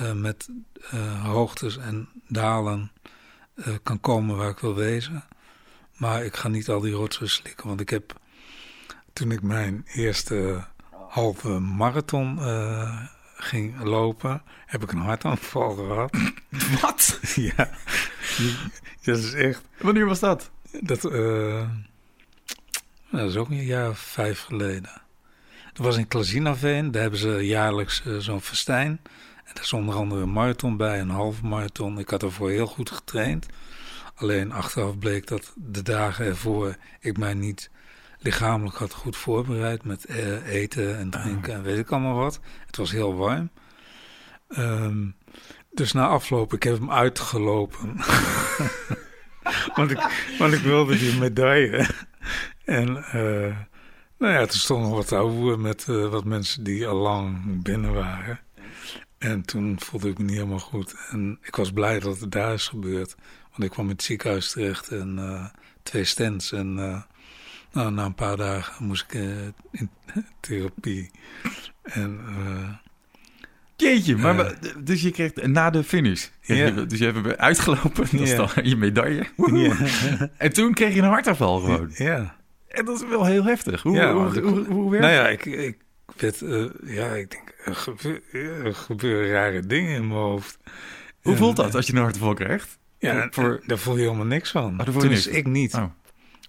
uh, 0.00 0.12
met 0.12 0.48
uh, 0.94 1.24
hoogtes 1.24 1.76
en 1.76 2.08
dalen 2.28 2.90
kan 3.82 4.00
komen 4.00 4.36
waar 4.36 4.50
ik 4.50 4.58
wil 4.58 4.74
wezen. 4.74 5.24
Maar 5.96 6.24
ik 6.24 6.36
ga 6.36 6.48
niet 6.48 6.68
al 6.68 6.80
die 6.80 6.92
rotsen 6.92 7.30
slikken, 7.30 7.66
want 7.66 7.80
ik 7.80 7.90
heb 7.90 8.20
toen 9.16 9.30
ik 9.30 9.42
mijn 9.42 9.86
eerste 9.94 10.64
halve 11.08 11.48
marathon 11.48 12.38
ging 13.36 13.82
lopen, 13.82 14.42
heb 14.66 14.82
ik 14.82 14.92
een 14.92 14.98
hartaanval 14.98 15.74
gehad. 15.74 16.16
Wat? 16.80 17.20
ja, 17.34 17.70
dat 19.02 19.18
is 19.18 19.32
echt. 19.32 19.62
Wanneer 19.78 20.06
was 20.06 20.20
dat? 20.20 20.50
Dat, 20.80 21.00
dat 23.10 23.28
is 23.28 23.36
ook 23.36 23.48
een 23.48 23.64
jaar 23.64 23.88
of 23.88 23.98
vijf 23.98 24.40
geleden. 24.40 25.02
Dat 25.72 25.84
was 25.84 25.96
in 25.96 26.08
Klazinaveen. 26.08 26.90
Daar 26.90 27.02
hebben 27.02 27.20
ze 27.20 27.46
jaarlijks 27.46 28.02
uh, 28.06 28.18
zo'n 28.18 28.40
festijn. 28.40 29.00
En 29.44 29.54
daar 29.54 29.62
is 29.62 29.72
onder 29.72 29.94
andere 29.94 30.22
een 30.22 30.32
marathon 30.32 30.76
bij, 30.76 31.00
een 31.00 31.10
halve 31.10 31.46
marathon. 31.46 31.98
Ik 31.98 32.10
had 32.10 32.22
ervoor 32.22 32.50
heel 32.50 32.66
goed 32.66 32.90
getraind. 32.90 33.46
Alleen 34.14 34.52
achteraf 34.52 34.98
bleek 34.98 35.26
dat 35.26 35.52
de 35.56 35.82
dagen 35.82 36.24
ervoor 36.26 36.76
ik 37.00 37.18
mij 37.18 37.34
niet 37.34 37.70
lichamelijk 38.18 38.76
had 38.76 38.92
goed 38.92 39.16
voorbereid 39.16 39.84
met 39.84 40.10
uh, 40.10 40.46
eten 40.46 40.98
en 40.98 41.10
drinken 41.10 41.54
en 41.54 41.62
weet 41.62 41.78
ik 41.78 41.90
allemaal 41.90 42.14
wat. 42.14 42.40
Het 42.66 42.76
was 42.76 42.90
heel 42.90 43.16
warm. 43.16 43.50
Um, 44.48 45.16
dus 45.72 45.92
na 45.92 46.06
afloop, 46.06 46.52
ik 46.52 46.62
heb 46.62 46.78
hem 46.78 46.90
uitgelopen. 46.90 47.96
want, 49.76 49.90
ik, 49.90 50.08
want 50.38 50.52
ik 50.52 50.60
wilde 50.60 50.98
die 50.98 51.18
medaille. 51.18 51.88
en 52.64 52.88
uh, 52.88 53.56
nou 54.18 54.32
ja, 54.32 54.40
er 54.40 54.52
stond 54.52 54.82
nog 54.82 54.92
wat 54.92 55.12
over 55.12 55.58
met 55.58 55.86
uh, 55.88 56.08
wat 56.08 56.24
mensen 56.24 56.64
die 56.64 56.86
al 56.86 56.96
lang 56.96 57.62
binnen 57.62 57.92
waren. 57.92 58.40
En 59.18 59.42
toen 59.42 59.80
voelde 59.80 60.08
ik 60.08 60.18
me 60.18 60.24
niet 60.24 60.34
helemaal 60.34 60.58
goed. 60.58 60.94
En 61.10 61.38
ik 61.42 61.56
was 61.56 61.72
blij 61.72 62.00
dat 62.00 62.20
het 62.20 62.30
daar 62.30 62.52
is 62.52 62.68
gebeurd. 62.68 63.14
Want 63.50 63.64
ik 63.64 63.70
kwam 63.70 63.84
in 63.84 63.90
het 63.90 64.02
ziekenhuis 64.02 64.50
terecht 64.50 64.88
en 64.88 65.18
uh, 65.18 65.46
twee 65.82 66.04
stents. 66.04 66.52
En 66.52 66.78
nou, 67.76 67.92
na 67.92 68.04
een 68.04 68.14
paar 68.14 68.36
dagen 68.36 68.86
moest 68.86 69.04
ik 69.08 69.20
in 69.70 69.90
therapie. 70.40 71.10
En... 71.82 72.20
Jeetje, 73.76 74.16
maar, 74.16 74.54
dus 74.84 75.02
je 75.02 75.10
kreeg 75.10 75.34
na 75.34 75.70
de 75.70 75.84
finish. 75.84 76.28
Ja. 76.40 76.70
Dus 76.70 76.98
je 76.98 77.04
hebt 77.04 77.38
uitgelopen, 77.38 78.06
dat 78.10 78.20
is 78.20 78.36
dan 78.36 78.48
je 78.62 78.76
medaille. 78.76 79.26
Ja. 79.36 79.76
en 80.38 80.52
toen 80.52 80.74
kreeg 80.74 80.94
je 80.94 81.00
een 81.00 81.08
hartaanval 81.08 81.60
gewoon. 81.60 81.90
Ja. 81.94 82.36
En 82.68 82.84
dat 82.84 83.02
is 83.02 83.08
wel 83.08 83.24
heel 83.24 83.44
heftig. 83.44 83.82
Hoe, 83.82 83.96
ja, 83.96 84.12
hoe, 84.12 84.40
hoe, 84.40 84.64
hoe, 84.64 84.90
werkt 84.90 85.06
Nou 85.06 85.16
ja, 85.16 85.28
ik, 85.28 85.44
ik 85.44 85.76
werd, 86.16 86.40
uh, 86.40 86.70
ja, 86.84 87.06
ik 87.06 87.30
denk, 87.30 87.54
er, 87.64 87.74
gebeur, 87.74 88.20
er, 88.64 88.74
gebeuren 88.74 89.30
rare 89.30 89.66
dingen 89.66 89.94
in 89.94 90.06
mijn 90.06 90.20
hoofd. 90.20 90.58
Hoe 91.22 91.32
en, 91.32 91.38
voelt 91.38 91.56
dat 91.56 91.74
als 91.74 91.86
je 91.86 91.92
een 91.92 91.98
hartaanval 91.98 92.34
krijgt? 92.34 92.78
Ja, 92.98 93.28
voor... 93.30 93.62
daar 93.66 93.78
voel 93.78 93.96
je 93.96 94.02
helemaal 94.02 94.26
niks 94.26 94.50
van. 94.50 94.80
Oh, 94.80 94.98
Toen 94.98 95.10
is 95.10 95.26
ik 95.26 95.46
niet. 95.46 95.74
Oh. 95.74 95.84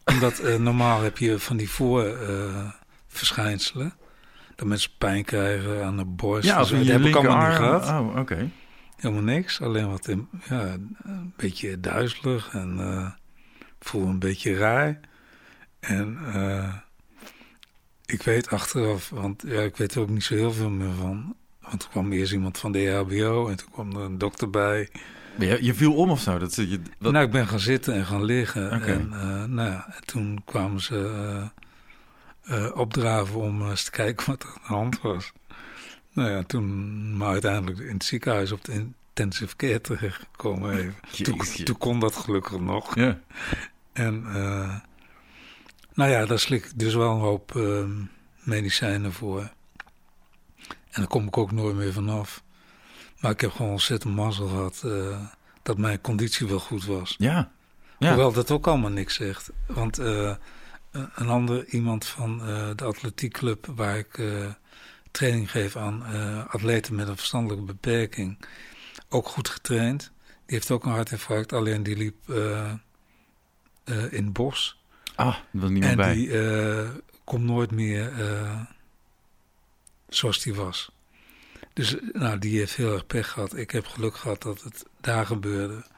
Omdat 0.07 0.43
uh, 0.43 0.55
normaal 0.55 1.01
heb 1.01 1.17
je 1.17 1.39
van 1.39 1.57
die 1.57 1.69
voorverschijnselen. 1.69 3.93
Dat 4.55 4.67
mensen 4.67 4.91
pijn 4.97 5.23
krijgen 5.23 5.83
aan 5.83 5.97
de 5.97 6.05
borst. 6.05 6.47
Ja, 6.47 6.61
of 6.61 6.69
dat 6.69 6.85
heb 6.85 7.01
ik 7.01 7.15
allemaal 7.15 7.47
niet 7.47 7.57
gehad. 7.57 7.89
Oh, 7.89 8.07
oké. 8.09 8.19
Okay. 8.19 8.51
Helemaal 8.95 9.23
niks. 9.23 9.61
Alleen 9.61 9.89
wat 9.89 10.07
in, 10.07 10.27
ja, 10.49 10.77
een 11.03 11.33
beetje 11.37 11.79
duizelig 11.79 12.53
en 12.53 12.77
uh, 12.79 13.09
voel 13.79 14.07
een 14.07 14.19
beetje 14.19 14.55
raar. 14.55 14.99
En 15.79 16.17
uh, 16.35 16.73
ik 18.05 18.21
weet 18.21 18.49
achteraf, 18.49 19.09
want 19.09 19.43
ja, 19.47 19.61
ik 19.61 19.77
weet 19.77 19.95
er 19.95 20.01
ook 20.01 20.09
niet 20.09 20.23
zo 20.23 20.35
heel 20.35 20.53
veel 20.53 20.69
meer 20.69 20.93
van. 20.93 21.35
Want 21.61 21.83
er 21.83 21.89
kwam 21.89 22.11
eerst 22.11 22.33
iemand 22.33 22.57
van 22.57 22.71
de 22.71 22.79
EHBO 22.79 23.47
en 23.47 23.57
toen 23.57 23.71
kwam 23.71 23.95
er 23.95 24.01
een 24.01 24.17
dokter 24.17 24.49
bij. 24.49 24.89
Je, 25.37 25.63
je 25.63 25.73
viel 25.73 25.93
om 25.93 26.09
of 26.09 26.21
zo? 26.21 26.37
Dat, 26.37 26.55
je. 26.55 26.79
Nou, 26.97 27.25
ik 27.25 27.31
ben 27.31 27.47
gaan 27.47 27.59
zitten 27.59 27.93
en 27.93 28.05
gaan 28.05 28.23
liggen. 28.23 28.65
Okay. 28.65 28.89
En 28.89 29.09
uh, 29.13 29.43
nou 29.43 29.69
ja, 29.69 29.95
toen 30.05 30.41
kwamen 30.45 30.81
ze 30.81 31.41
uh, 32.49 32.71
opdraven 32.73 33.39
om 33.39 33.69
eens 33.69 33.83
te 33.83 33.91
kijken 33.91 34.25
wat 34.25 34.43
er 34.43 34.49
aan 34.49 34.61
de 34.67 34.73
hand 34.73 35.01
was. 35.01 35.31
Nou 36.13 36.29
ja, 36.29 36.43
toen 36.43 37.17
maar 37.17 37.29
uiteindelijk 37.29 37.79
in 37.79 37.93
het 37.93 38.03
ziekenhuis 38.03 38.51
op 38.51 38.63
de 38.63 38.71
intensive 38.73 39.55
care 39.55 39.81
terechtgekomen 39.81 40.77
even. 40.77 40.95
Toen, 41.23 41.63
toen, 41.63 41.77
kon 41.77 41.99
dat 41.99 42.15
gelukkig 42.15 42.59
nog. 42.59 42.95
Ja. 42.95 43.19
En 43.93 44.25
nou 45.97 46.11
ja, 46.11 46.25
daar 46.25 46.39
slik 46.39 46.65
ik 46.65 46.79
dus 46.79 46.93
wel 46.93 47.11
een 47.11 47.19
hoop 47.19 47.53
uh, 47.55 47.83
medicijnen 48.43 49.13
voor. 49.13 49.39
En 50.91 51.03
daar 51.03 51.07
kom 51.07 51.27
ik 51.27 51.37
ook 51.37 51.51
nooit 51.51 51.75
meer 51.75 51.93
vanaf. 51.93 52.43
Maar 53.19 53.31
ik 53.31 53.41
heb 53.41 53.51
gewoon 53.51 53.71
ontzettend 53.71 54.15
mazzel 54.15 54.47
gehad 54.47 54.81
uh, 54.85 55.19
dat 55.63 55.77
mijn 55.77 56.01
conditie 56.01 56.47
wel 56.47 56.59
goed 56.59 56.85
was. 56.85 57.15
Ja. 57.17 57.51
ja. 57.99 58.07
Hoewel 58.07 58.31
dat 58.31 58.51
ook 58.51 58.67
allemaal 58.67 58.89
niks 58.89 59.15
zegt. 59.15 59.49
Want 59.65 59.99
uh, 59.99 60.35
een 60.91 61.27
ander 61.27 61.65
iemand 61.65 62.05
van 62.05 62.37
de 62.75 62.83
atletiekclub 62.83 63.65
waar 63.75 63.97
ik 63.97 64.21
training 65.11 65.51
geef 65.51 65.75
aan 65.75 66.03
atleten 66.47 66.95
met 66.95 67.07
een 67.07 67.17
verstandelijke 67.17 67.65
beperking, 67.65 68.37
ook 69.09 69.27
goed 69.27 69.49
getraind. 69.49 70.11
Die 70.45 70.55
heeft 70.55 70.71
ook 70.71 70.85
een 70.85 70.91
hartinfarct, 70.91 71.53
alleen 71.53 71.83
die 71.83 71.97
liep 71.97 72.29
in 73.85 74.23
het 74.23 74.33
bos. 74.33 74.77
Ah, 75.17 75.35
dat 75.51 75.69
niemand 75.69 75.91
en 75.91 75.97
bij. 75.97 76.13
die 76.13 76.27
uh, 76.27 76.89
komt 77.23 77.43
nooit 77.43 77.71
meer 77.71 78.11
uh, 78.19 78.61
zoals 80.09 80.43
die 80.43 80.53
was. 80.53 80.91
Dus 81.77 81.95
nou, 82.13 82.39
die 82.39 82.57
heeft 82.57 82.75
heel 82.75 82.93
erg 82.93 83.07
pech 83.07 83.29
gehad. 83.29 83.55
Ik 83.55 83.71
heb 83.71 83.85
geluk 83.85 84.15
gehad 84.15 84.41
dat 84.41 84.61
het 84.61 84.85
daar 85.01 85.25
gebeurde. 85.25 85.73
Anders... 85.73 85.89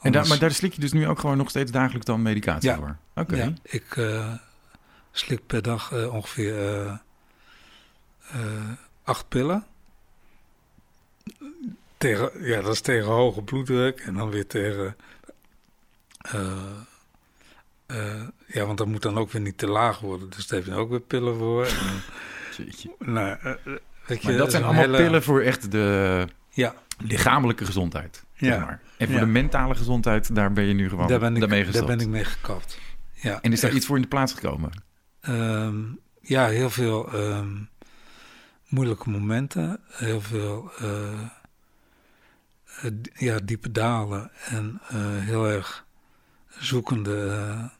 En 0.00 0.12
daar, 0.12 0.26
maar 0.26 0.38
daar 0.38 0.50
slik 0.50 0.72
je 0.72 0.80
dus 0.80 0.92
nu 0.92 1.08
ook 1.08 1.18
gewoon 1.18 1.36
nog 1.36 1.50
steeds 1.50 1.70
dagelijks 1.70 2.06
dan 2.06 2.22
medicatie 2.22 2.70
ja. 2.70 2.76
voor? 2.76 2.96
Oké. 3.14 3.36
Ja, 3.36 3.52
ik 3.62 3.96
uh, 3.96 4.34
slik 5.10 5.46
per 5.46 5.62
dag 5.62 5.92
ongeveer 5.92 7.00
acht 9.02 9.28
pillen. 9.28 9.66
Tegen, 11.96 12.30
ja, 12.46 12.60
dat 12.60 12.72
is 12.72 12.80
tegen 12.80 13.08
hoge 13.08 13.42
bloeddruk 13.42 14.00
en 14.00 14.14
dan 14.14 14.30
weer 14.30 14.46
tegen. 14.46 14.96
eh, 16.18 16.56
eh, 17.86 18.28
ja, 18.46 18.66
want 18.66 18.78
dat 18.78 18.86
moet 18.86 19.02
dan 19.02 19.18
ook 19.18 19.30
weer 19.30 19.42
niet 19.42 19.58
te 19.58 19.66
laag 19.66 20.00
worden. 20.00 20.30
Dus 20.30 20.46
daar 20.46 20.58
heb 20.58 20.68
je 20.68 20.74
ook 20.74 20.90
weer 20.90 21.00
pillen 21.00 21.36
voor. 21.36 21.66
En, 22.98 23.12
nou, 23.12 23.36
je, 24.06 24.18
Maar 24.22 24.36
dat 24.36 24.50
zijn 24.50 24.62
allemaal 24.62 24.82
hele- 24.82 24.96
pillen 24.96 25.22
voor 25.22 25.40
echt 25.40 25.70
de 25.70 26.26
Ja, 26.50 26.74
lichamelijke 26.98 27.64
gezondheid. 27.64 28.24
Zeg 28.34 28.50
Ja. 28.54 28.58
maar. 28.58 28.80
En 28.96 29.06
voor 29.06 29.16
Ja. 29.16 29.20
de 29.24 29.30
mentale 29.30 29.74
gezondheid, 29.74 30.34
daar 30.34 30.52
ben 30.52 30.64
je 30.64 30.74
nu 30.74 30.88
gewoon 30.88 31.08
daar 31.08 31.18
ben, 31.18 31.34
daarmee 31.34 31.58
ik, 31.58 31.64
daar 31.64 31.72
gestopt. 31.74 31.96
ben 31.96 32.00
ik 32.06 32.12
mee 32.12 32.24
gekapt. 32.24 32.78
Ja, 33.12 33.38
En 33.42 33.52
is 33.52 33.60
daar 33.60 33.72
iets 33.72 33.86
voor 33.86 33.96
in 33.96 34.02
de 34.02 34.08
plaats 34.08 34.32
gekomen? 34.32 34.70
Ehm, 35.20 35.74
ja, 36.20 36.46
heel 36.46 36.70
veel 36.70 37.12
ehm, 37.12 37.48
moeilijke 38.68 39.10
momenten. 39.10 39.80
Heel 39.88 40.20
veel 40.20 40.70
eh, 40.78 41.12
eh, 42.82 42.90
ja, 43.14 43.38
diepe 43.44 43.70
dalen. 43.72 44.30
En 44.48 44.80
eh, 44.88 44.96
heel 45.18 45.48
erg 45.48 45.84
zoekende 46.48 47.70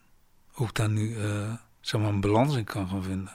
hoe 0.47 0.67
ik 0.67 0.73
daar 0.75 0.89
nu 0.89 1.15
zeg 1.81 2.01
maar 2.01 2.09
een 2.09 2.21
balans 2.21 2.55
in 2.55 2.63
kan 2.63 2.87
gaan 2.89 3.03
vinden. 3.03 3.31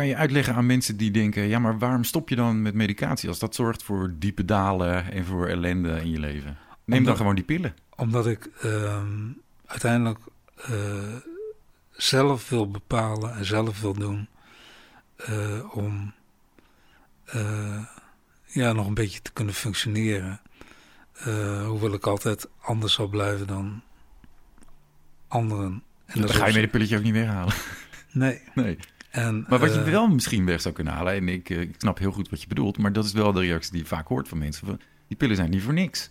Kan 0.00 0.08
je 0.08 0.16
uitleggen 0.16 0.54
aan 0.54 0.66
mensen 0.66 0.96
die 0.96 1.10
denken... 1.10 1.42
ja, 1.42 1.58
maar 1.58 1.78
waarom 1.78 2.04
stop 2.04 2.28
je 2.28 2.36
dan 2.36 2.62
met 2.62 2.74
medicatie... 2.74 3.28
als 3.28 3.38
dat 3.38 3.54
zorgt 3.54 3.82
voor 3.82 4.14
diepe 4.18 4.44
dalen 4.44 5.12
en 5.12 5.24
voor 5.24 5.46
ellende 5.46 6.00
in 6.00 6.10
je 6.10 6.18
leven? 6.18 6.58
Neem 6.84 7.04
dan 7.04 7.16
gewoon 7.16 7.34
die 7.34 7.44
pillen. 7.44 7.74
Omdat 7.96 8.26
ik 8.26 8.50
ehm, 8.60 9.28
uiteindelijk 9.66 10.18
eh, 10.56 11.16
zelf 11.90 12.48
wil 12.48 12.70
bepalen 12.70 13.34
en 13.34 13.44
zelf 13.44 13.80
wil 13.80 13.94
doen 13.94 14.28
eh, 15.16 15.76
om 15.76 16.12
eh, 17.24 17.84
ja, 18.46 18.72
nog 18.72 18.86
een 18.86 18.94
beetje 18.94 19.22
te 19.22 19.32
kunnen 19.32 19.54
functioneren. 19.54 20.40
Hoewel 21.66 21.92
ik 21.92 22.06
altijd 22.06 22.48
anders 22.60 22.92
zal 22.92 23.08
blijven 23.08 23.46
dan 23.46 23.82
anderen. 25.28 25.82
En 26.06 26.20
dan 26.20 26.30
ga 26.30 26.46
je 26.46 26.52
met 26.54 26.62
een 26.62 26.70
pilletje 26.70 26.96
ook 26.96 27.02
niet 27.02 27.14
weghalen. 27.14 27.54
Nee. 28.12 28.40
Nee. 28.54 28.78
En, 29.10 29.44
Maar 29.48 29.58
wat 29.58 29.74
je 29.74 29.80
eh, 29.80 29.90
wel 29.90 30.08
misschien 30.08 30.44
weg 30.44 30.60
zou 30.60 30.74
kunnen 30.74 30.92
halen... 30.92 31.12
en 31.12 31.28
ik, 31.28 31.50
eh, 31.50 31.60
ik 31.60 31.74
snap 31.78 31.98
heel 31.98 32.12
goed 32.12 32.28
wat 32.30 32.42
je 32.42 32.48
bedoelt... 32.48 32.78
maar 32.78 32.92
dat 32.92 33.04
is 33.04 33.12
wel 33.12 33.32
de 33.32 33.40
reactie 33.40 33.72
die 33.72 33.80
je 33.80 33.86
vaak 33.86 34.06
hoort 34.06 34.28
van 34.28 34.38
mensen. 34.38 34.66
Van, 34.66 34.80
die 35.08 35.16
pillen 35.16 35.36
zijn 35.36 35.50
niet 35.50 35.62
voor 35.62 35.72
niks. 35.72 36.10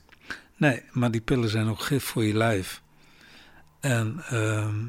Nee, 0.57 0.83
maar 0.91 1.11
die 1.11 1.21
pillen 1.21 1.49
zijn 1.49 1.67
ook 1.67 1.79
gif 1.79 2.03
voor 2.03 2.23
je 2.23 2.33
lijf. 2.33 2.81
En 3.79 4.23
ehm, 4.29 4.85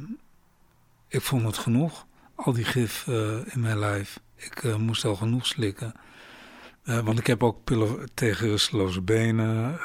ik 1.08 1.20
vond 1.20 1.44
het 1.44 1.58
genoeg, 1.58 2.06
al 2.34 2.52
die 2.52 2.64
gif 2.64 3.06
eh, 3.08 3.14
in 3.44 3.60
mijn 3.60 3.78
lijf. 3.78 4.20
Ik 4.36 4.76
moest 4.78 5.04
al 5.04 5.16
genoeg 5.16 5.46
slikken. 5.46 5.92
Want 6.84 7.18
ik 7.18 7.26
heb 7.26 7.42
ook 7.42 7.64
pillen 7.64 8.08
tegen 8.14 8.48
rusteloze 8.48 9.00
benen. 9.00 9.78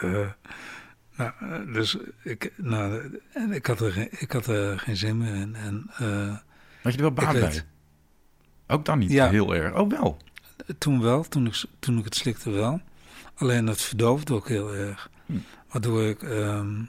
nou, 1.15 1.71
dus 1.73 1.97
ik, 2.23 2.53
nou, 2.57 3.19
en 3.33 3.51
ik, 3.51 3.65
had 3.65 3.79
er 3.79 3.91
geen, 3.91 4.09
ik 4.11 4.31
had 4.31 4.47
er 4.47 4.79
geen 4.79 4.97
zin 4.97 5.17
meer 5.17 5.35
in. 5.35 5.55
En 5.55 5.89
Had 6.81 6.91
je 6.91 6.97
er 6.97 7.01
wel 7.01 7.11
baat 7.11 7.31
bij? 7.31 7.41
weet. 7.41 7.65
Ook 8.67 8.85
dan 8.85 8.99
niet 8.99 9.11
Ja. 9.11 9.29
heel 9.29 9.55
erg. 9.55 9.75
Oh, 9.75 9.89
wel. 9.89 10.17
toen 10.77 11.01
wel, 11.01 11.23
toen 11.23 11.45
ik, 11.45 11.63
toen 11.79 11.97
ik 11.97 12.03
het 12.05 12.15
slikte 12.15 12.49
wel. 12.49 12.81
Alleen 13.35 13.67
het 13.67 13.81
verdoofde 13.81 14.33
ook 14.33 14.47
heel 14.47 14.73
erg. 14.73 15.09
Hm. 15.25 15.33
Waardoor 15.71 16.03
ik 16.03 16.23
ehm, 16.23 16.79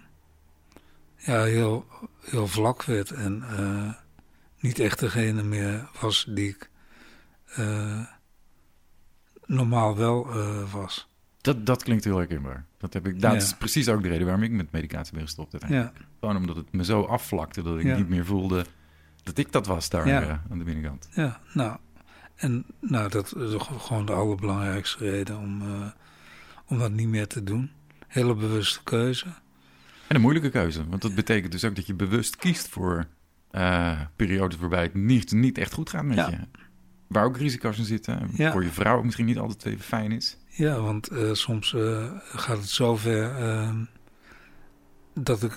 ja, 1.17 1.43
heel, 1.43 1.87
heel 2.21 2.47
vlak 2.47 2.83
werd 2.85 3.11
en 3.11 3.43
eh, 3.57 3.93
niet 4.61 4.79
echt 4.79 4.99
degene 4.99 5.43
meer 5.43 5.89
was 6.01 6.27
die 6.29 6.49
ik 6.49 6.71
eh, 7.47 8.01
normaal 9.47 9.97
wel 9.97 10.31
eh, 10.31 10.73
was. 10.73 11.09
Dat, 11.41 11.67
dat 11.67 11.83
klinkt 11.83 12.05
heel 12.05 12.17
herkenbaar. 12.17 12.65
Dat, 12.79 12.93
heb 12.93 13.07
ik, 13.07 13.21
dat 13.21 13.33
Ja. 13.33 13.37
is 13.39 13.55
precies 13.55 13.89
ook 13.89 14.03
de 14.03 14.09
reden 14.09 14.25
waarom 14.27 14.43
ik 14.45 14.51
met 14.51 14.73
medicatie 14.73 15.15
ben 15.15 15.23
gestopt. 15.23 15.55
Ja, 15.69 15.93
Gewoon 16.21 16.37
omdat 16.37 16.57
het 16.57 16.73
me 16.73 16.85
zo 16.85 17.03
afvlakte 17.03 17.63
dat 17.63 17.79
ik 17.79 17.85
Ja. 17.85 17.97
niet 17.97 18.09
meer 18.09 18.25
voelde 18.25 18.65
dat 19.27 19.39
ik 19.39 19.53
dat 19.53 19.67
was 19.67 19.89
daar 19.89 20.07
Ja. 20.09 20.23
eh, 20.23 20.39
aan 20.51 20.59
de 20.59 20.65
binnenkant. 20.65 21.09
ja, 21.15 21.41
nou. 21.53 21.77
En 22.37 22.65
nou, 22.81 23.09
dat 23.09 23.37
is 23.37 23.55
gewoon 23.79 24.07
de 24.07 24.13
allerbelangrijkste 24.13 25.11
reden 25.11 25.39
om, 25.39 25.63
eh, 25.63 25.87
om 26.67 26.79
dat 26.79 26.91
niet 26.93 27.09
meer 27.09 27.27
te 27.27 27.43
doen. 27.43 27.71
Hele 28.07 28.35
bewuste 28.35 28.83
keuze. 28.83 29.27
En 30.07 30.15
een 30.17 30.21
moeilijke 30.21 30.51
keuze, 30.51 30.89
want 30.89 31.03
dat 31.03 31.15
betekent 31.15 31.53
dus 31.53 31.65
ook 31.65 31.77
dat 31.77 31.87
je 31.87 31.95
bewust 31.95 32.37
kiest 32.37 32.69
voor 32.69 33.07
eh, 33.51 34.01
periodes 34.17 34.59
waarbij 34.59 34.83
het 34.83 34.95
niet, 34.95 35.33
niet 35.33 35.59
echt 35.59 35.73
goed 35.73 35.91
gaat 35.91 36.05
met 36.05 36.17
Ja. 36.17 36.29
je. 36.31 36.39
Waar 37.07 37.25
ook 37.25 37.37
risico's 37.37 37.79
in 37.79 37.85
zitten. 37.85 38.29
Ja. 38.35 38.53
Voor 38.53 38.63
je 38.63 38.71
vrouw 38.71 38.97
ook 38.97 39.05
misschien 39.05 39.27
niet 39.27 39.39
altijd 39.39 39.65
even 39.65 39.85
fijn 39.85 40.13
is. 40.13 40.37
Ja, 40.49 40.81
want 40.81 41.11
soms 41.33 41.75
gaat 42.19 42.57
het 42.59 42.69
zover 42.69 43.33
dat 45.15 45.43
ik 45.43 45.53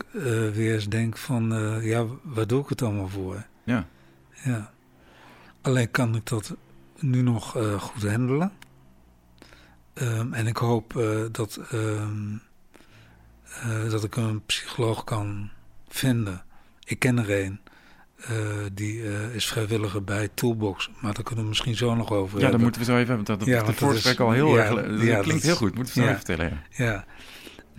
weer 0.53 0.73
eens 0.73 0.88
denk 0.89 1.17
van, 1.17 1.49
ja, 1.84 2.05
waar 2.23 2.47
doe 2.47 2.62
ik 2.63 2.69
het 2.69 2.82
allemaal 2.82 3.08
voor? 3.08 3.45
Ja. 3.63 3.88
Ja. 4.43 4.72
Alleen 5.62 5.91
kan 5.91 6.15
ik 6.15 6.26
dat 6.26 6.56
nu 7.00 7.22
nog 7.22 7.58
eh, 7.58 7.82
goed 7.82 8.10
handelen. 8.10 8.52
Ehm, 9.93 10.34
en 10.34 10.48
ik 10.48 10.58
hoop 10.58 10.98
eh, 10.98 11.19
dat, 11.32 11.60
ehm, 11.72 12.34
eh, 13.62 13.89
dat 13.89 14.04
ik 14.04 14.15
een 14.15 14.45
psycholoog 14.45 15.04
kan 15.04 15.50
vinden. 15.88 16.43
Ik 16.84 17.00
ken 17.00 17.17
er 17.17 17.43
een. 17.45 17.60
die 18.74 19.04
is 19.34 19.45
vrijwilliger 19.48 20.04
bij 20.04 20.30
Toolbox. 20.34 20.89
Maar 21.02 21.13
daar 21.13 21.24
kunnen 21.24 21.43
we 21.43 21.50
misschien 21.50 21.76
zo 21.76 21.95
nog 21.95 22.12
over 22.12 22.36
Ja, 22.38 22.41
hebben. 22.43 22.62
moeten 22.62 22.82
we 22.82 22.88
zo 22.88 22.95
even 22.95 23.08
hebben. 23.08 23.26
Dat, 23.26 23.39
dat 23.39 23.48
Ja, 23.48 23.63
dat 23.63 23.76
voorgesprek 23.76 24.13
is- 24.13 24.19
al 24.19 24.32
heel 24.32 24.58
ja, 24.58 24.63
erg... 24.63 24.88
Dat 24.88 25.02
ja, 25.02 25.22
klinkt 25.22 25.43
heel 25.43 25.56
goed. 25.56 25.76
Moeten 25.76 25.93
we 25.93 26.00
zo 26.00 26.06
ja. 26.08 26.13
even 26.15 26.26
vertellen. 26.26 26.62
Ja. 26.69 27.06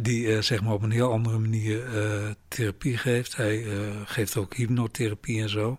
Die 0.02 0.34
eh, 0.34 0.42
zeg 0.42 0.62
maar 0.62 0.72
op 0.72 0.82
een 0.82 0.90
heel 0.90 1.12
andere 1.12 1.38
manier 1.38 1.96
eh, 1.96 2.30
therapie 2.48 2.96
geeft. 2.96 3.36
Hij 3.36 3.64
eh, 3.64 4.00
geeft 4.04 4.36
ook 4.36 4.54
hypnotherapie 4.54 5.42
en 5.42 5.48
zo. 5.48 5.78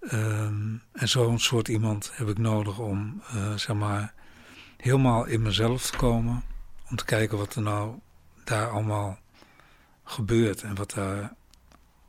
Ehm, 0.00 0.76
en 0.92 1.08
zo'n 1.08 1.38
soort 1.38 1.68
iemand 1.68 2.10
heb 2.14 2.28
ik 2.28 2.38
nodig 2.38 2.78
om, 2.78 3.22
zeg 3.56 3.76
maar, 3.76 4.14
helemaal 4.76 5.24
in 5.24 5.42
mezelf 5.42 5.90
te 5.90 5.96
komen. 5.96 6.42
Om 6.90 6.96
te 6.96 7.04
kijken 7.04 7.38
wat 7.38 7.54
er 7.54 7.62
nou 7.62 7.98
daar 8.44 8.68
allemaal 8.68 9.18
gebeurt 10.04 10.62
en 10.62 10.74
wat 10.74 10.90
daar 10.90 11.34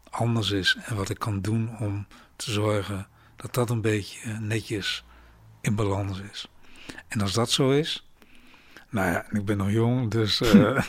anders 0.09 0.51
is. 0.51 0.77
En 0.85 0.95
wat 0.95 1.09
ik 1.09 1.19
kan 1.19 1.41
doen 1.41 1.77
om 1.79 2.07
te 2.35 2.51
zorgen 2.51 3.07
dat 3.35 3.53
dat 3.53 3.69
een 3.69 3.81
beetje 3.81 4.39
netjes 4.39 5.05
in 5.61 5.75
balans 5.75 6.21
is. 6.31 6.47
En 7.07 7.21
als 7.21 7.33
dat 7.33 7.51
zo 7.51 7.71
is, 7.71 8.04
nou 8.89 9.11
ja, 9.11 9.25
ik 9.31 9.45
ben 9.45 9.57
nog 9.57 9.71
jong, 9.71 10.11
dus 10.11 10.41
eh, 10.41 10.83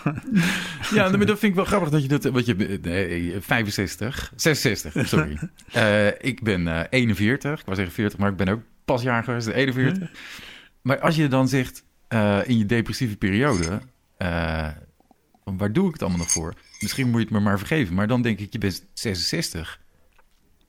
Ja, 0.93 1.09
maar 1.09 1.27
dat 1.27 1.39
vind 1.39 1.43
ik 1.43 1.55
wel 1.55 1.65
grappig 1.65 1.91
dat 1.91 2.03
je 2.03 2.09
dat... 2.09 2.25
Wat 2.25 2.47
je, 2.47 2.79
nee, 2.83 3.41
65, 3.41 4.33
66, 4.37 5.09
sorry. 5.09 5.39
Eh, 5.73 6.07
ik 6.07 6.43
ben 6.43 6.69
eh 6.69 6.85
41, 6.91 7.61
ik 7.61 7.67
was 7.67 7.77
zeggen 7.77 7.95
40, 7.95 8.19
maar 8.19 8.31
ik 8.31 8.37
ben 8.37 8.49
ook 8.49 8.63
pas 8.85 9.03
jaar 9.03 9.25
geweest, 9.25 9.47
41. 9.47 10.11
Maar 10.83 11.01
als 11.01 11.17
je 11.17 11.29
dan 11.29 11.49
zegt 11.49 11.85
in 12.45 12.59
je 12.59 12.67
depressieve 12.67 13.17
periode... 13.17 13.81
waar 15.45 15.73
doe 15.73 15.87
ik 15.87 15.93
het 15.93 16.03
allemaal 16.03 16.19
nog 16.19 16.31
voor? 16.31 16.55
Misschien 16.81 17.07
moet 17.07 17.19
je 17.19 17.27
het 17.27 17.35
me 17.35 17.41
maar 17.41 17.59
vergeven, 17.59 17.95
maar 17.95 18.07
dan 18.07 18.23
denk 18.23 18.39
ik, 18.39 18.53
je 18.53 18.59
bent 18.59 18.87
66. 18.93 19.81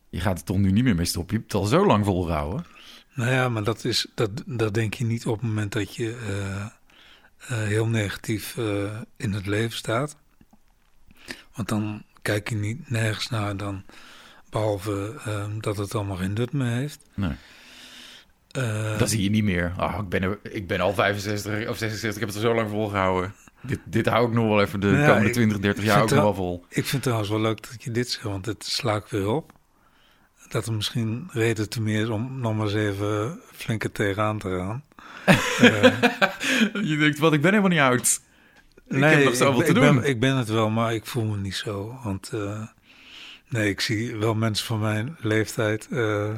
Je 0.09 0.19
gaat 0.19 0.37
er 0.37 0.45
toch 0.45 0.57
nu 0.57 0.71
niet 0.71 0.83
meer 0.83 0.95
mee 0.95 1.05
stoppen? 1.05 1.35
Je 1.35 1.39
hebt 1.39 1.53
het 1.53 1.61
al 1.61 1.67
zo 1.67 1.85
lang 1.85 2.05
volgehouden. 2.05 2.65
nou 3.13 3.31
ja, 3.31 3.49
maar 3.49 3.63
dat, 3.63 3.83
is, 3.83 4.07
dat, 4.15 4.43
dat 4.45 4.73
denk 4.73 4.93
je 4.93 5.05
niet 5.05 5.25
op 5.25 5.33
het 5.33 5.49
moment 5.49 5.71
dat 5.71 5.95
je 5.95 6.17
heel 7.55 7.87
negatief 7.87 8.57
eh, 8.57 8.99
in 9.17 9.33
het 9.33 9.45
leven 9.45 9.77
staat. 9.77 10.17
Want 11.55 11.67
dan 11.67 12.03
kijk 12.21 12.49
je 12.49 12.55
niet 12.55 12.89
nergens 12.89 13.29
naar 13.29 13.57
dan, 13.57 13.83
behalve 14.49 15.21
eh, 15.25 15.45
dat 15.59 15.77
het 15.77 15.95
allemaal 15.95 16.15
geen 16.17 16.33
nut 16.33 16.51
meer 16.53 16.71
heeft. 16.75 16.99
Nee. 17.15 17.31
Eh, 18.51 18.97
Dat 18.99 19.09
zie 19.09 19.23
je 19.23 19.29
niet 19.29 19.43
meer. 19.43 19.73
Oh, 19.79 19.97
ik, 20.01 20.09
ben 20.09 20.23
er, 20.23 20.39
ik 20.43 20.67
ben 20.67 20.79
al 20.79 20.93
65 20.93 21.69
of 21.69 21.77
66, 21.77 22.13
ik 22.13 22.19
heb 22.19 22.27
het 22.27 22.35
er 22.43 22.49
zo 22.49 22.55
lang 22.55 22.69
volgehouden. 22.69 23.33
Dit, 23.61 23.79
dit 23.85 24.05
hou 24.05 24.27
ik 24.27 24.33
nog 24.33 24.47
wel 24.47 24.61
even 24.61 24.79
de 24.79 24.87
Nou 24.87 24.97
ja, 24.99 25.05
komende 25.07 25.27
ik- 25.27 25.33
20, 25.33 25.59
30 25.59 25.83
ik 25.83 25.89
jaar 25.89 26.01
ook 26.01 26.09
nog 26.09 26.19
wel 26.21 26.33
vol. 26.33 26.65
Ik 26.69 26.73
vind 26.73 26.91
het 26.91 27.01
trouwens 27.01 27.29
wel 27.29 27.41
leuk 27.41 27.69
dat 27.69 27.83
je 27.83 27.91
dit 27.91 28.09
zegt, 28.09 28.23
want 28.23 28.45
het 28.45 28.65
sla 28.65 28.95
ik 28.95 29.05
weer 29.05 29.27
op. 29.27 29.51
Dat 30.49 30.65
er 30.65 30.73
misschien 30.73 31.27
reden 31.31 31.69
te 31.69 31.81
meer 31.81 32.01
is 32.01 32.07
om 32.09 32.39
nog 32.39 32.55
maar 32.55 32.65
eens 32.65 32.73
even 32.75 33.39
flinker 33.51 33.91
tegenaan 33.91 34.37
te 34.39 34.49
gaan. 34.49 34.83
Eh, 35.27 35.83
Je 36.89 36.97
denkt, 36.99 37.19
wat, 37.19 37.33
ik 37.33 37.41
ben 37.41 37.49
helemaal 37.49 37.71
niet 37.71 37.79
oud. 37.79 38.19
Ik 38.87 39.03
heb 39.03 39.23
nog 39.23 39.35
zoveel 39.35 39.61
te 39.61 39.67
ik 39.67 39.75
doen. 39.75 39.95
Ben, 39.99 40.09
ik 40.09 40.19
ben 40.19 40.35
het 40.35 40.47
wel, 40.49 40.69
maar 40.69 40.93
ik 40.93 41.05
voel 41.05 41.23
me 41.25 41.37
niet 41.37 41.55
zo. 41.55 41.99
Want 42.03 42.29
eh, 42.33 42.61
nee, 43.49 43.69
ik 43.69 43.81
zie 43.81 44.15
wel 44.15 44.35
mensen 44.35 44.65
van 44.65 44.79
mijn 44.79 45.17
leeftijd. 45.19 45.87
eh 45.91 46.29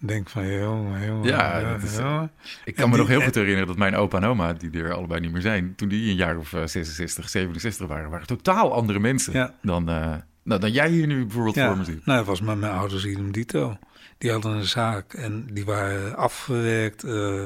denk 0.00 0.28
van, 0.28 0.46
jongen, 0.52 1.06
jongen. 1.06 1.26
Ja, 1.28 1.72
dat 1.72 1.82
is- 1.82 1.96
jongen. 1.96 2.30
Ik 2.64 2.74
kan 2.74 2.84
En 2.84 2.90
me 2.90 2.96
die- 2.96 2.98
nog 2.98 3.08
heel 3.08 3.18
en- 3.18 3.24
goed 3.24 3.34
herinneren 3.34 3.66
dat 3.66 3.76
mijn 3.76 3.94
opa 3.96 4.16
en 4.16 4.24
oma, 4.24 4.52
die 4.52 4.70
er 4.82 4.92
allebei 4.94 5.20
niet 5.20 5.32
meer 5.32 5.40
zijn, 5.42 5.74
toen 5.76 5.88
die 5.88 6.10
een 6.10 6.16
jaar 6.16 6.36
of 6.36 6.52
eh, 6.52 6.60
66, 6.66 7.28
67 7.28 7.86
waren, 7.86 8.10
waren 8.10 8.26
totaal 8.26 8.72
andere 8.72 8.98
mensen 8.98 9.32
Ja. 9.32 9.54
dan, 9.62 9.88
eh, 9.88 10.14
nou, 10.42 10.60
dan 10.60 10.72
jij 10.72 10.88
hier 10.90 11.06
nu 11.06 11.22
bijvoorbeeld 11.24 11.54
Ja, 11.54 11.66
voor 11.68 11.76
me 11.76 11.84
ziet. 11.84 12.06
nou, 12.06 12.18
dat 12.18 12.26
was 12.26 12.40
met 12.40 12.58
mijn 12.58 12.72
ouders 12.72 13.04
idem 13.04 13.32
dito. 13.32 13.78
Die 14.18 14.30
hadden 14.30 14.52
een 14.52 14.64
zaak 14.64 15.12
en 15.14 15.46
die 15.52 15.64
waren 15.64 16.16
afgewerkt. 16.16 17.04
eh, 17.04 17.42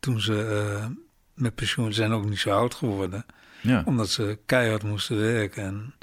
toen 0.00 0.20
ze 0.20 0.88
met 1.34 1.54
pensioen 1.54 1.92
zijn 1.92 2.12
ook 2.12 2.28
niet 2.28 2.38
zo 2.38 2.50
oud 2.50 2.74
geworden. 2.74 3.26
Ja. 3.60 3.82
Omdat 3.84 4.08
ze 4.08 4.38
keihard 4.46 4.82
moesten 4.82 5.16
werken. 5.16 5.64
En 5.64 5.94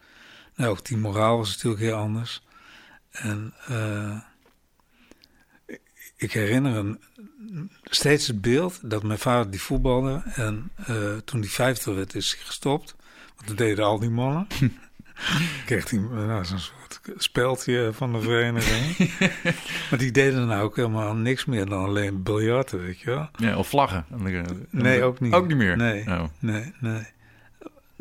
nou, 0.56 0.70
ook 0.70 0.86
die 0.86 0.98
moraal 0.98 1.38
was 1.38 1.50
natuurlijk 1.50 1.82
heel 1.82 1.96
anders. 1.96 2.44
En 3.12 3.54
ik 6.16 6.32
herinner 6.32 6.98
steeds 7.84 8.28
het 8.28 8.42
beeld 8.42 8.90
dat 8.90 9.04
mijn 9.04 9.20
vader 9.20 9.52
die 9.52 9.62
voetbalde. 9.62 10.22
En 10.34 10.72
toen 11.26 11.42
die 11.42 11.52
50 11.52 11.96
werd, 11.96 12.16
is 12.16 12.36
hij 12.36 12.46
gestopt. 12.46 12.96
Want 13.36 13.48
dat 13.48 13.58
deden 13.58 13.86
al 13.86 14.00
die 14.00 14.10
mannen. 14.10 14.48
kreeg 15.66 15.90
hij 15.90 16.00
nou, 16.00 16.46
zo'n 16.46 16.60
soort 16.94 17.24
speldje 17.24 17.90
van 17.94 18.14
de 18.14 18.22
vereniging. 18.22 19.12
maar 19.90 20.00
die 20.00 20.12
deden 20.12 20.48
nou 20.48 20.64
ook 20.64 20.76
helemaal 20.76 21.14
niks 21.14 21.46
meer 21.46 21.66
dan 21.66 21.84
alleen 21.84 22.24
biljarten, 22.24 22.80
weet 22.80 23.00
je 23.00 23.10
wel. 23.10 23.30
Ja, 23.36 23.58
of 23.58 23.68
vlaggen. 23.68 24.06
Nee, 24.70 25.04
ook 25.04 25.20
niet. 25.20 25.34
Ook 25.34 25.48
niet 25.48 25.58
meer? 25.58 25.78
Nee, 25.78 26.08
oh. 26.08 26.24
nee, 26.40 26.74
nee. 26.80 27.08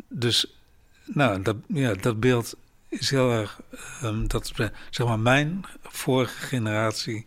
Dus, 0.07 0.57
nou, 1.05 1.41
dat, 1.41 1.55
ja, 1.67 1.93
dat 1.93 2.19
beeld 2.19 2.55
is 2.89 3.09
heel 3.09 3.31
erg... 3.31 3.61
Um, 4.03 4.27
dat, 4.27 4.51
zeg 4.89 5.07
maar, 5.07 5.19
mijn 5.19 5.65
vorige 5.83 6.45
generatie 6.45 7.25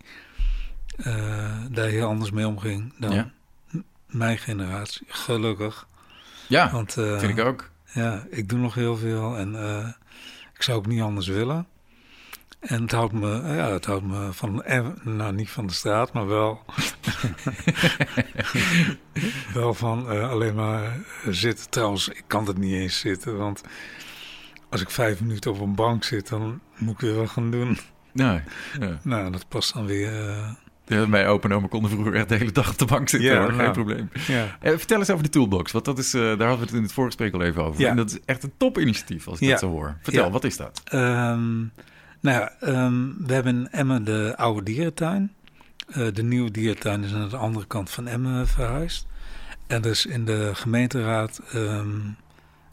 uh, 0.96 1.64
daar 1.70 1.88
heel 1.88 2.07
anders 2.07 2.31
mee 2.31 2.46
omging 2.46 2.92
dan 2.99 3.31
mijn 4.07 4.38
generatie. 4.38 5.07
Gelukkig. 5.09 5.87
Ja, 6.46 6.70
Want, 6.70 6.96
uh, 6.96 7.18
vind 7.18 7.38
ik 7.38 7.44
ook. 7.44 7.70
Ja, 7.92 8.27
ik 8.31 8.49
doe 8.49 8.59
nog 8.59 8.75
heel 8.75 8.96
veel 8.96 9.37
en 9.37 9.53
uh, 9.53 9.88
ik 10.61 10.66
zou 10.66 10.79
ook 10.79 10.87
niet 10.87 11.01
anders 11.01 11.27
willen. 11.27 11.66
En 12.59 12.83
het 12.83 12.92
houdt 12.92 13.12
me, 13.12 13.29
ja, 13.29 13.73
het 13.73 13.85
houdt 13.85 14.05
me 14.05 14.33
van, 14.33 14.62
nou 15.03 15.33
niet 15.33 15.51
van 15.51 15.66
de 15.66 15.73
straat, 15.73 16.12
maar 16.12 16.27
wel, 16.27 16.64
wel 19.55 19.75
van 19.75 20.12
uh, 20.12 20.31
alleen 20.31 20.55
maar 20.55 20.99
zitten. 21.29 21.70
Trouwens, 21.70 22.09
ik 22.09 22.25
kan 22.27 22.46
het 22.46 22.59
niet 22.59 22.73
eens 22.73 22.99
zitten, 22.99 23.38
want 23.38 23.62
als 24.68 24.81
ik 24.81 24.90
vijf 24.90 25.20
minuten 25.20 25.51
op 25.51 25.61
een 25.61 25.75
bank 25.75 26.05
zit, 26.05 26.29
dan 26.29 26.61
moet 26.79 26.94
ik 26.94 27.01
weer 27.01 27.14
wat 27.14 27.31
gaan 27.31 27.51
doen. 27.51 27.79
Nee, 28.12 28.40
ja. 28.81 28.99
Nou, 29.03 29.31
dat 29.31 29.49
past 29.49 29.75
dan 29.75 29.87
weer 29.87 30.29
uh, 30.29 30.51
ja, 30.90 31.07
mijn 31.07 31.26
opa 31.26 31.48
en 31.48 31.55
oma 31.55 31.66
konden 31.66 31.90
vroeger 31.90 32.14
echt 32.14 32.29
de 32.29 32.35
hele 32.35 32.53
dag 32.53 32.70
op 32.70 32.79
de 32.79 32.85
bank 32.85 33.09
zitten. 33.09 33.31
Ja, 33.31 33.44
geen 33.46 33.57
nou, 33.57 33.72
probleem. 33.72 34.11
Ja. 34.26 34.59
Eh, 34.61 34.76
vertel 34.76 34.98
eens 34.98 35.11
over 35.11 35.24
de 35.24 35.31
toolbox. 35.31 35.72
Want 35.72 35.85
dat 35.85 35.98
is, 35.98 36.14
uh, 36.14 36.22
daar 36.22 36.29
hadden 36.29 36.59
we 36.59 36.64
het 36.64 36.72
in 36.72 36.83
het 36.83 36.92
voorgesprek 36.92 37.35
al 37.35 37.42
even 37.42 37.64
over. 37.64 37.81
Ja. 37.81 37.88
En 37.88 37.96
dat 37.96 38.11
is 38.11 38.18
echt 38.24 38.42
een 38.42 38.53
topinitiatief 38.57 39.29
als 39.29 39.40
ik 39.40 39.48
dat 39.48 39.59
zo 39.59 39.70
hoor. 39.70 39.96
Vertel, 40.03 40.31
wat 40.31 40.44
is 40.44 40.57
dat? 40.57 40.83
Um, 40.94 41.72
nou 42.20 42.40
ja, 42.40 42.53
um, 42.61 43.16
we 43.26 43.33
hebben 43.33 43.57
in 43.57 43.68
Emmen 43.70 44.05
de 44.05 44.35
oude 44.37 44.62
dierentuin. 44.62 45.33
Uh, 45.96 46.12
de 46.12 46.22
nieuwe 46.22 46.50
dierentuin 46.50 47.05
is 47.05 47.12
aan 47.12 47.29
de 47.29 47.37
andere 47.37 47.66
kant 47.66 47.90
van 47.90 48.07
Emmen 48.07 48.48
verhuisd. 48.48 49.07
En 49.66 49.83
dus 49.83 50.07
in 50.07 50.24
de 50.24 50.50
gemeenteraad, 50.55 51.40
um, 51.55 52.16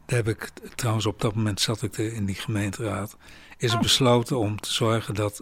daar 0.06 0.18
heb 0.18 0.28
ik 0.28 0.52
trouwens 0.76 1.06
op 1.06 1.22
dat 1.22 1.36
moment 1.36 1.60
zat 1.60 1.82
ik 1.82 1.98
in 1.98 2.26
die 2.26 2.36
gemeenteraad, 2.36 3.18
is 3.58 3.74
er 3.74 3.80
besloten 3.80 4.38
om 4.38 4.60
te 4.60 4.74
zorgen 4.74 5.16
dat 5.16 5.42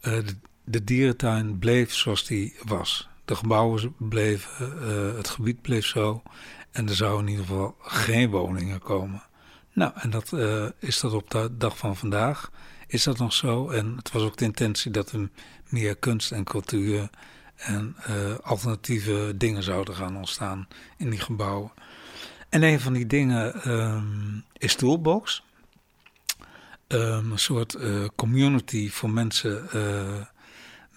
de, 0.00 0.36
de 0.70 0.84
dierentuin 0.84 1.58
bleef 1.58 1.94
zoals 1.94 2.26
die 2.26 2.56
was. 2.62 3.08
De 3.24 3.34
gebouwen 3.34 3.94
bleven, 3.98 4.72
uh, 4.82 5.16
het 5.16 5.28
gebied 5.28 5.62
bleef 5.62 5.86
zo. 5.86 6.22
En 6.70 6.88
er 6.88 6.94
zouden 6.94 7.24
in 7.24 7.30
ieder 7.30 7.46
geval 7.46 7.76
geen 7.80 8.30
woningen 8.30 8.80
komen. 8.80 9.22
Nou, 9.72 9.92
en 9.94 10.10
dat 10.10 10.32
uh, 10.32 10.66
is 10.78 11.00
dat 11.00 11.12
op 11.12 11.30
de 11.30 11.50
dag 11.56 11.78
van 11.78 11.96
vandaag. 11.96 12.50
Is 12.86 13.02
dat 13.02 13.18
nog 13.18 13.32
zo? 13.32 13.68
En 13.70 13.96
het 13.96 14.12
was 14.12 14.22
ook 14.22 14.36
de 14.36 14.44
intentie 14.44 14.90
dat 14.90 15.12
er 15.12 15.28
meer 15.68 15.96
kunst 15.96 16.32
en 16.32 16.44
cultuur 16.44 17.10
en 17.56 17.96
uh, 18.08 18.38
alternatieve 18.42 19.34
dingen 19.36 19.62
zouden 19.62 19.94
gaan 19.94 20.16
ontstaan 20.16 20.68
in 20.96 21.10
die 21.10 21.20
gebouwen. 21.20 21.72
En 22.48 22.62
een 22.62 22.80
van 22.80 22.92
die 22.92 23.06
dingen 23.06 23.70
um, 23.70 24.44
is 24.58 24.74
Toolbox. 24.74 25.42
Um, 26.88 27.32
een 27.32 27.38
soort 27.38 27.76
community 28.16 28.90
voor 28.90 29.10
mensen 29.10 29.68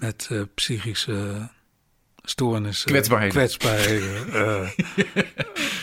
met 0.03 0.27
uh, 0.31 0.41
psychische 0.55 1.49
stoornissen. 2.23 2.91
Kwetsbaarheden. 2.91 3.35
Kwetsbaarheden. 3.35 4.27
uh, 4.27 4.69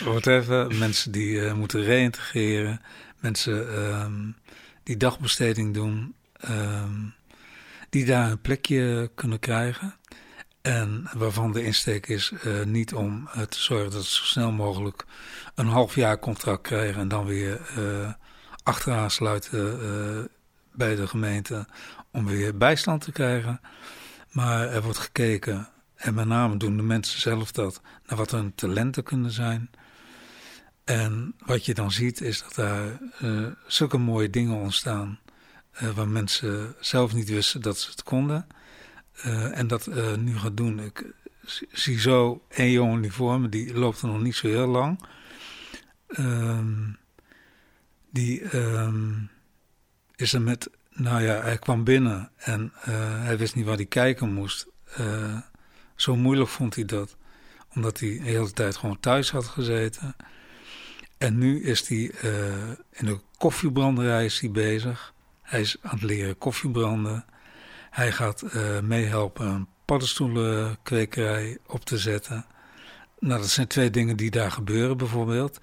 whatever. 0.11 0.75
Mensen 0.75 1.11
die 1.11 1.31
uh, 1.31 1.53
moeten 1.53 1.83
reïntegreren. 1.83 2.81
Mensen 3.19 3.83
um, 3.83 4.35
die 4.83 4.97
dagbesteding 4.97 5.73
doen. 5.73 6.15
Um, 6.49 7.13
die 7.89 8.05
daar 8.05 8.31
een 8.31 8.41
plekje 8.41 9.11
kunnen 9.15 9.39
krijgen. 9.39 9.95
En 10.61 11.09
waarvan 11.13 11.51
de 11.51 11.63
insteek 11.63 12.07
is 12.07 12.31
uh, 12.45 12.63
niet 12.63 12.93
om 12.93 13.29
uh, 13.35 13.41
te 13.41 13.59
zorgen 13.59 13.91
dat 13.91 14.03
ze 14.03 14.15
zo 14.15 14.23
snel 14.23 14.51
mogelijk 14.51 15.05
een 15.55 15.67
half 15.67 15.95
jaar 15.95 16.19
contract 16.19 16.61
krijgen 16.61 17.01
en 17.01 17.07
dan 17.07 17.25
weer 17.25 17.59
uh, 17.77 18.13
achteraan 18.63 19.11
sluiten 19.11 20.29
bij 20.73 20.95
de 20.95 21.07
gemeente 21.07 21.65
om 22.11 22.25
weer 22.25 22.57
bijstand 22.57 23.01
te 23.01 23.11
krijgen. 23.11 23.59
Maar 24.31 24.67
er 24.67 24.81
wordt 24.81 24.97
gekeken, 24.97 25.67
en 25.95 26.13
met 26.13 26.27
name 26.27 26.57
doen 26.57 26.77
de 26.77 26.83
mensen 26.83 27.19
zelf 27.19 27.51
dat, 27.51 27.81
naar 28.05 28.17
wat 28.17 28.31
hun 28.31 28.55
talenten 28.55 29.03
kunnen 29.03 29.31
zijn. 29.31 29.69
En 30.83 31.35
wat 31.45 31.65
je 31.65 31.73
dan 31.73 31.91
ziet 31.91 32.21
is 32.21 32.41
dat 32.41 32.55
daar 32.55 32.99
uh, 33.21 33.47
zulke 33.67 33.97
mooie 33.97 34.29
dingen 34.29 34.55
ontstaan. 34.55 35.19
Uh, 35.81 35.89
waar 35.89 36.07
mensen 36.07 36.75
zelf 36.79 37.13
niet 37.13 37.29
wisten 37.29 37.61
dat 37.61 37.79
ze 37.79 37.89
het 37.89 38.03
konden. 38.03 38.47
Uh, 39.25 39.57
en 39.57 39.67
dat 39.67 39.89
nu 40.17 40.37
gaat 40.37 40.57
doen. 40.57 40.79
Ik 40.79 41.05
zie 41.71 41.99
zo 41.99 42.45
één 42.49 42.71
jongen 42.71 43.01
die 43.01 43.11
voor 43.11 43.39
me, 43.39 43.49
die 43.49 43.73
loopt 43.73 44.01
er 44.01 44.07
nog 44.07 44.21
niet 44.21 44.35
zo 44.35 44.47
heel 44.47 44.67
lang. 44.67 45.05
Um, 46.17 46.97
die 48.09 48.55
um, 48.55 49.29
is 50.15 50.33
er 50.33 50.41
met 50.41 50.69
nou 50.93 51.21
ja, 51.21 51.41
hij 51.41 51.57
kwam 51.57 51.83
binnen 51.83 52.31
en 52.37 52.73
uh, 52.79 53.23
hij 53.23 53.37
wist 53.37 53.55
niet 53.55 53.65
waar 53.65 53.75
hij 53.75 53.85
kijken 53.85 54.33
moest. 54.33 54.67
Uh, 54.99 55.37
zo 55.95 56.15
moeilijk 56.15 56.49
vond 56.49 56.75
hij 56.75 56.85
dat, 56.85 57.15
omdat 57.73 57.99
hij 57.99 58.09
de 58.09 58.29
hele 58.29 58.51
tijd 58.51 58.75
gewoon 58.75 58.99
thuis 58.99 59.31
had 59.31 59.45
gezeten. 59.45 60.15
En 61.17 61.37
nu 61.37 61.63
is 61.63 61.87
hij 61.87 62.11
uh, 62.23 62.69
in 62.91 63.05
de 63.05 63.19
koffiebranderij 63.37 64.25
is 64.25 64.39
hij 64.39 64.51
bezig. 64.51 65.13
Hij 65.41 65.61
is 65.61 65.77
aan 65.81 65.93
het 65.93 66.01
leren 66.01 66.37
koffiebranden. 66.37 67.25
Hij 67.89 68.11
gaat 68.11 68.43
meehelpen 68.81 69.47
een 69.47 69.67
paddenstoelenkwekerij 69.85 71.57
op 71.67 71.85
te 71.85 71.97
zetten. 71.97 72.45
Nou, 73.19 73.39
dat 73.39 73.49
zijn 73.49 73.67
twee 73.67 73.89
dingen 73.89 74.17
die 74.17 74.31
daar 74.31 74.51
gebeuren 74.51 74.97
bijvoorbeeld. 74.97 75.59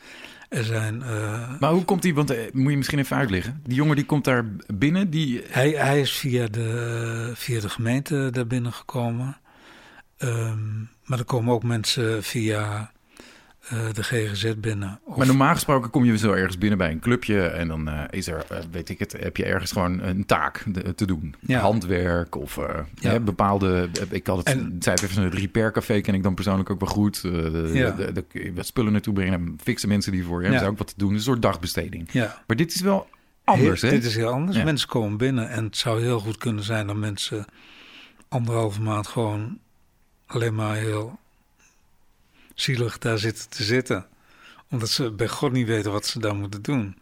Er 0.48 0.64
zijn, 0.64 1.00
uh, 1.00 1.60
maar 1.60 1.70
hoe 1.70 1.84
komt 1.84 2.02
hij, 2.02 2.14
want 2.14 2.32
uh, 2.32 2.38
moet 2.52 2.70
je 2.70 2.76
misschien 2.76 2.98
even 2.98 3.16
uitleggen. 3.16 3.60
Die 3.64 3.74
jongen 3.74 3.96
die 3.96 4.04
komt 4.04 4.24
daar 4.24 4.44
binnen, 4.66 5.10
die... 5.10 5.42
Hij, 5.48 5.70
hij 5.70 6.00
is 6.00 6.12
via 6.12 6.46
de, 6.46 7.32
via 7.34 7.60
de 7.60 7.68
gemeente 7.68 8.28
daar 8.30 8.46
binnen 8.46 8.72
gekomen. 8.72 9.36
Um, 10.18 10.88
maar 11.04 11.18
er 11.18 11.24
komen 11.24 11.54
ook 11.54 11.62
mensen 11.62 12.22
via 12.22 12.92
de 13.92 14.02
GGZ 14.02 14.54
binnen. 14.56 15.00
Of... 15.04 15.16
Maar 15.16 15.26
normaal 15.26 15.54
gesproken 15.54 15.90
kom 15.90 16.04
je 16.04 16.18
zo 16.18 16.32
ergens 16.32 16.58
binnen 16.58 16.78
bij 16.78 16.90
een 16.90 17.00
clubje 17.00 17.42
en 17.42 17.68
dan 17.68 17.88
uh, 17.88 18.02
is 18.10 18.26
er, 18.26 18.46
uh, 18.52 18.58
weet 18.70 18.88
ik 18.88 18.98
het, 18.98 19.12
heb 19.12 19.36
je 19.36 19.44
ergens 19.44 19.72
gewoon 19.72 20.02
een 20.02 20.26
taak 20.26 20.64
de, 20.66 20.94
te 20.94 21.06
doen. 21.06 21.34
Ja. 21.40 21.60
Handwerk 21.60 22.34
of 22.34 22.56
ja. 22.94 23.10
hè, 23.10 23.20
bepaalde, 23.20 23.88
ik 24.10 24.26
had 24.26 24.36
het, 24.36 24.46
en... 24.46 24.76
zei 24.80 24.94
het 24.94 25.04
even, 25.04 25.22
een 25.22 25.30
repaircafé 25.30 26.00
ken 26.00 26.14
ik 26.14 26.22
dan 26.22 26.34
persoonlijk 26.34 26.70
ook 26.70 26.80
wel 26.80 26.88
goed. 26.88 27.20
Ja. 27.72 27.90
De, 27.90 28.24
spullen 28.56 28.92
naartoe 28.92 29.14
brengen, 29.14 29.56
fixen 29.62 29.88
mensen 29.88 30.12
die 30.12 30.24
voor 30.24 30.42
je 30.42 30.48
hebben, 30.48 30.68
ook 30.68 30.78
wat 30.78 30.86
te 30.86 30.94
doen. 30.96 31.14
Een 31.14 31.20
soort 31.20 31.42
dagbesteding. 31.42 32.12
Maar 32.46 32.56
dit 32.56 32.74
is 32.74 32.80
wel 32.80 33.08
anders, 33.44 33.80
heel, 33.80 33.90
hè? 33.90 33.96
Dit 33.96 34.06
is 34.06 34.16
heel 34.16 34.30
anders. 34.30 34.62
Mensen 34.62 34.88
komen 34.88 35.16
binnen 35.16 35.50
en 35.50 35.64
het 35.64 35.76
zou 35.76 36.02
heel 36.02 36.20
goed 36.20 36.36
kunnen 36.36 36.64
zijn 36.64 36.86
dat 36.86 36.96
mensen 36.96 37.44
anderhalve 38.28 38.80
maand 38.80 39.06
gewoon 39.06 39.58
alleen 40.26 40.54
maar 40.54 40.76
heel 40.76 41.18
zielig 42.60 42.98
daar 42.98 43.18
zitten 43.18 43.48
te 43.48 43.62
zitten. 43.62 44.06
Omdat 44.70 44.88
ze 44.88 45.10
bij 45.10 45.28
God 45.28 45.52
niet 45.52 45.66
weten 45.66 45.92
wat 45.92 46.06
ze 46.06 46.18
daar 46.18 46.34
moeten 46.34 46.62
doen. 46.62 46.96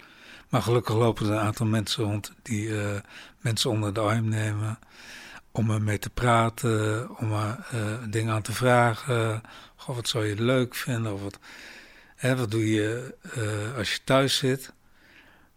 Maar 0.49 0.63
gelukkig 0.63 0.95
lopen 0.95 1.27
er 1.27 1.33
een 1.33 1.39
aantal 1.39 1.67
mensen 1.67 2.05
rond 2.05 2.33
die 2.43 2.69
uh, 2.69 3.01
mensen 3.41 3.71
onder 3.71 3.95
de 3.95 4.01
arm 4.01 4.29
nemen. 4.29 4.79
Om 5.51 5.71
er 5.71 5.83
mee 5.83 5.99
te 5.99 6.11
praten, 6.11 7.09
om 7.19 7.33
er 7.33 7.67
uh, 7.75 7.99
dingen 8.11 8.35
aan 8.35 8.43
te 8.43 8.53
vragen. 8.53 9.43
Goh, 9.77 9.97
wat 9.97 10.09
zou 10.09 10.27
je 10.27 10.43
leuk 10.43 10.75
vinden? 10.75 11.13
Of 11.13 11.23
wat, 11.23 11.39
hè, 12.17 12.37
wat 12.37 12.51
doe 12.51 12.71
je 12.71 13.15
uh, 13.37 13.77
als 13.77 13.93
je 13.93 13.99
thuis 14.05 14.37
zit? 14.37 14.73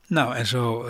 Nou, 0.08 0.36
en 0.36 0.46
zo 0.46 0.88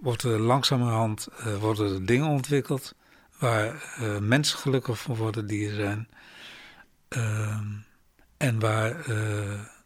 wordt 0.00 0.22
er 0.22 0.40
langzamerhand 0.40 1.28
worden 1.60 1.94
er 1.94 2.06
dingen 2.06 2.26
ontwikkeld 2.26 2.94
waar 3.38 3.96
mensen 4.20 4.58
gelukkig 4.58 4.98
van 4.98 5.16
worden 5.16 5.46
die 5.46 5.68
er 5.68 5.74
zijn. 5.74 6.08
Ehm, 7.08 7.66
en 8.38 8.58
waar 8.58 9.08
uh, 9.08 9.16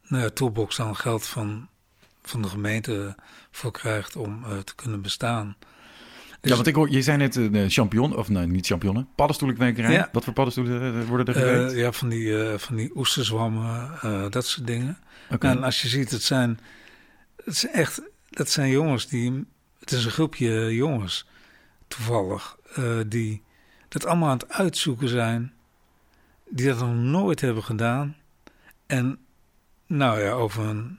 nou 0.09 0.23
ja, 0.23 0.31
Toolbox 0.31 0.77
dan 0.77 0.97
geld 0.97 1.27
van, 1.27 1.69
van 2.23 2.43
de 2.43 2.49
gemeente 2.49 3.15
voor 3.51 3.73
krijgt 3.73 4.17
om 4.17 4.45
uh, 4.45 4.59
te 4.59 4.75
kunnen 4.75 5.03
bestaan. 5.03 5.57
ja, 6.41 6.55
want 6.55 6.67
ik 6.67 6.75
hoor, 6.75 6.91
je 6.91 7.03
zei 7.03 7.17
net 7.17 7.37
uh, 7.37 7.69
champignon, 7.69 8.17
of 8.17 8.29
nee, 8.29 8.47
niet 8.47 8.67
champignonnen, 8.67 9.09
paddenstoelenkwekerij. 9.15 9.93
Ja. 9.93 10.09
Wat 10.13 10.25
voor 10.25 10.33
paddenstoelen 10.33 11.07
worden 11.07 11.27
er 11.27 11.35
gekweekt? 11.35 11.73
Eh, 11.73 11.79
ja, 11.79 11.93
van 11.93 12.09
die, 12.09 12.45
eh, 12.45 12.59
van 12.59 12.77
die 12.77 12.97
oesterzwammen, 12.97 13.91
eh, 14.01 14.31
dat 14.31 14.47
soort 14.47 14.67
dingen. 14.67 14.99
En 15.39 15.63
als 15.63 15.83
je 15.83 15.89
ziet, 15.89 16.11
het 16.11 16.23
zijn, 16.23 16.61
het 17.45 17.57
zijn 17.57 17.73
echt, 17.73 18.03
dat 18.31 18.51
zijn 18.51 18.69
jongens 18.71 19.09
die, 19.09 19.45
het 19.81 19.93
is 19.93 20.05
een 20.05 20.11
groepje 20.11 20.75
jongens, 20.75 21.27
toevallig, 21.89 22.57
eh, 22.75 22.99
die 23.07 23.43
dat 23.89 24.07
allemaal 24.07 24.29
aan 24.29 24.39
het 24.39 24.53
uitzoeken 24.53 25.09
zijn, 25.09 25.53
die 26.49 26.67
dat 26.67 26.79
nog 26.79 26.95
nooit 26.95 27.41
hebben 27.41 27.63
gedaan. 27.63 28.17
En 28.93 29.19
nou 29.87 30.21
ja, 30.21 30.31
over 30.31 30.65
een, 30.65 30.99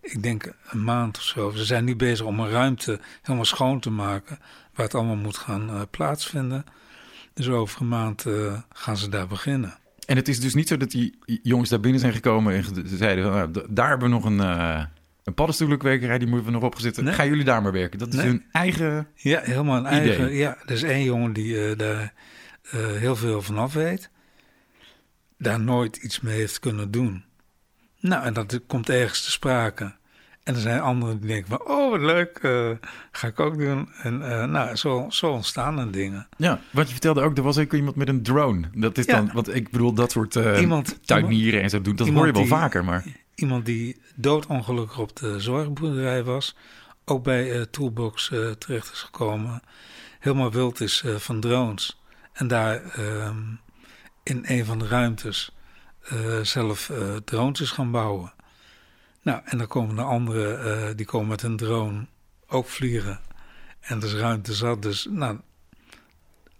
ik 0.00 0.22
denk 0.22 0.52
een 0.70 0.84
maand 0.84 1.16
of 1.16 1.22
zo, 1.22 1.50
ze 1.50 1.64
zijn 1.64 1.84
nu 1.84 1.96
bezig 1.96 2.26
om 2.26 2.40
een 2.40 2.50
ruimte 2.50 3.00
helemaal 3.22 3.44
schoon 3.44 3.80
te 3.80 3.90
maken, 3.90 4.38
waar 4.74 4.86
het 4.86 4.94
allemaal 4.94 5.16
moet 5.16 5.36
gaan 5.36 5.70
eh, 5.70 5.80
plaatsvinden. 5.90 6.64
Dus 7.34 7.48
over 7.48 7.80
een 7.80 7.88
maand 7.88 8.26
eh, 8.26 8.60
gaan 8.72 8.96
ze 8.96 9.08
daar 9.08 9.26
beginnen. 9.26 9.78
En 10.06 10.16
het 10.16 10.28
is 10.28 10.40
dus 10.40 10.54
niet 10.54 10.68
zo 10.68 10.76
dat 10.76 10.90
die 10.90 11.18
jongens 11.42 11.70
daar 11.70 11.80
binnen 11.80 12.00
zijn 12.00 12.12
gekomen 12.12 12.54
en 12.54 12.64
zeiden: 12.84 13.24
van, 13.24 13.32
nou, 13.32 13.66
daar 13.70 13.88
hebben 13.88 14.08
we 14.08 14.14
nog 14.14 14.24
een, 14.24 14.40
eh 14.40 14.84
een 15.24 15.34
paddenstoelenkwekerij, 15.34 16.18
die 16.18 16.28
moeten 16.28 16.46
we 16.46 16.52
nog 16.52 16.62
opgezet. 16.62 17.00
Nee. 17.00 17.14
Gaan 17.14 17.28
jullie 17.28 17.44
daar 17.44 17.62
maar 17.62 17.72
werken? 17.72 17.98
Dat 17.98 18.08
is 18.08 18.14
Nee. 18.14 18.26
hun 18.26 18.44
eigen. 18.52 19.06
Ja, 19.14 19.40
helemaal 19.40 19.76
een 19.86 19.86
Idee. 19.96 20.08
eigen. 20.08 20.32
Ja, 20.32 20.56
er 20.66 20.70
is 20.72 20.82
één 20.82 21.04
jongen 21.04 21.32
die 21.32 21.76
daar 21.76 22.12
heel 22.98 23.16
veel 23.16 23.42
van 23.42 23.58
af 23.58 23.72
weet. 23.72 24.10
Daar 25.42 25.60
nooit 25.60 25.96
iets 25.96 26.20
mee 26.20 26.36
heeft 26.36 26.58
kunnen 26.58 26.90
doen. 26.90 27.24
Nou, 28.00 28.24
en 28.24 28.32
dat 28.32 28.60
komt 28.66 28.88
ergens 28.88 29.24
te 29.24 29.30
sprake. 29.30 29.94
En 30.42 30.54
er 30.54 30.60
zijn 30.60 30.80
anderen 30.80 31.18
die 31.18 31.26
denken 31.28 31.48
van, 31.48 31.66
oh 31.66 31.90
wat 31.90 32.00
leuk, 32.00 32.38
eh, 32.42 32.70
ga 33.12 33.26
ik 33.26 33.40
ook 33.40 33.58
doen. 33.58 33.88
En 34.02 34.30
eh, 34.30 34.44
nou, 34.44 34.76
zo, 34.76 35.06
zo 35.10 35.30
ontstaan 35.30 35.78
er 35.78 35.90
dingen. 35.90 36.28
Ja, 36.36 36.60
want 36.70 36.86
je 36.86 36.92
vertelde 36.92 37.22
ook, 37.22 37.36
er 37.36 37.42
was 37.42 37.58
ook 37.58 37.72
iemand 37.72 37.96
met 37.96 38.08
een 38.08 38.22
drone. 38.22 38.68
Dat 38.74 38.98
is 38.98 39.04
Ja. 39.04 39.16
dan, 39.16 39.30
want 39.32 39.54
ik 39.54 39.70
bedoel, 39.70 39.92
dat 39.92 40.10
soort 40.10 40.34
Iemand- 40.34 40.98
tuinieren 41.06 41.62
en 41.62 41.70
zo 41.70 41.80
doen, 41.80 41.96
dat 41.96 42.08
hoor 42.08 42.26
je 42.26 42.32
wel 42.32 42.40
die- 42.42 42.50
vaker. 42.50 42.84
Maar 42.84 43.04
Iemand 43.34 43.64
die 43.66 44.00
doodongelukkig 44.14 44.98
op 44.98 45.16
de 45.16 45.40
zorgboerderij 45.40 46.24
was, 46.24 46.56
ook 47.04 47.24
bij 47.24 47.66
Toolbox 47.70 48.28
terecht 48.58 48.92
is 48.92 49.00
gekomen. 49.00 49.62
Helemaal 50.18 50.50
wild 50.52 50.80
is 50.80 51.04
van 51.16 51.40
drones. 51.40 52.00
En 52.32 52.48
daar 52.48 52.82
ehm, 52.84 53.36
in 54.22 54.44
een 54.46 54.64
van 54.64 54.78
de 54.78 54.86
ruimtes 54.86 55.52
eh, 56.00 56.40
zelf 56.40 56.90
eh, 56.90 57.16
drones 57.16 57.60
is 57.60 57.70
gaan 57.70 57.90
bouwen. 57.90 58.32
Nou, 59.22 59.40
en 59.44 59.58
dan 59.58 59.66
komen 59.66 59.96
de 59.96 60.02
anderen, 60.02 60.64
eh, 60.64 60.96
die 60.96 61.06
komen 61.06 61.28
met 61.28 61.42
een 61.42 61.56
drone 61.56 62.06
ook 62.46 62.66
vliegen. 62.66 63.20
En 63.80 63.98
er 63.98 64.04
is 64.04 64.14
ruimte 64.14 64.54
zat, 64.54 64.82
dus 64.82 65.06
nou, 65.10 65.38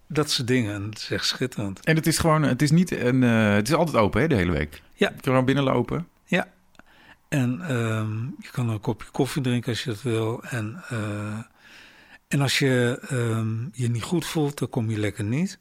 dat 0.07 0.31
soort 0.31 0.49
dingen. 0.49 0.75
En 0.75 0.83
het 0.83 0.99
is 0.99 1.11
echt 1.11 1.27
schitterend. 1.27 1.81
En 1.81 1.97
het 1.97 2.07
is 2.07 2.19
gewoon, 2.19 2.43
het 2.43 2.63
is 2.63 2.71
niet 2.71 2.91
een, 2.91 3.23
het 3.23 3.69
is 3.69 3.75
altijd 3.75 3.97
open 3.97 4.21
hè, 4.21 4.29
de 4.29 4.35
hele 4.35 4.53
week. 4.53 4.83
Ja. 4.95 5.09
Je 5.09 5.15
kan 5.15 5.23
gewoon 5.23 5.45
binnenlopen. 5.45 6.09
En 7.29 7.61
ehm, 7.61 8.25
je 8.25 8.51
kan 8.53 8.69
een 8.69 8.81
kopje 8.81 9.11
koffie 9.11 9.43
drinken 9.43 9.71
als 9.71 9.85
je 9.85 9.91
dat 9.91 10.03
wil. 10.03 10.43
En, 10.45 10.85
en 12.29 12.41
als 12.41 12.59
je 12.59 12.99
ehm, 13.09 13.57
je 13.73 13.91
niet 13.91 14.03
goed 14.03 14.27
voelt, 14.27 14.59
dan 14.59 14.69
kom 14.69 14.91
je 14.91 14.99
lekker 14.99 15.25
niet. 15.25 15.59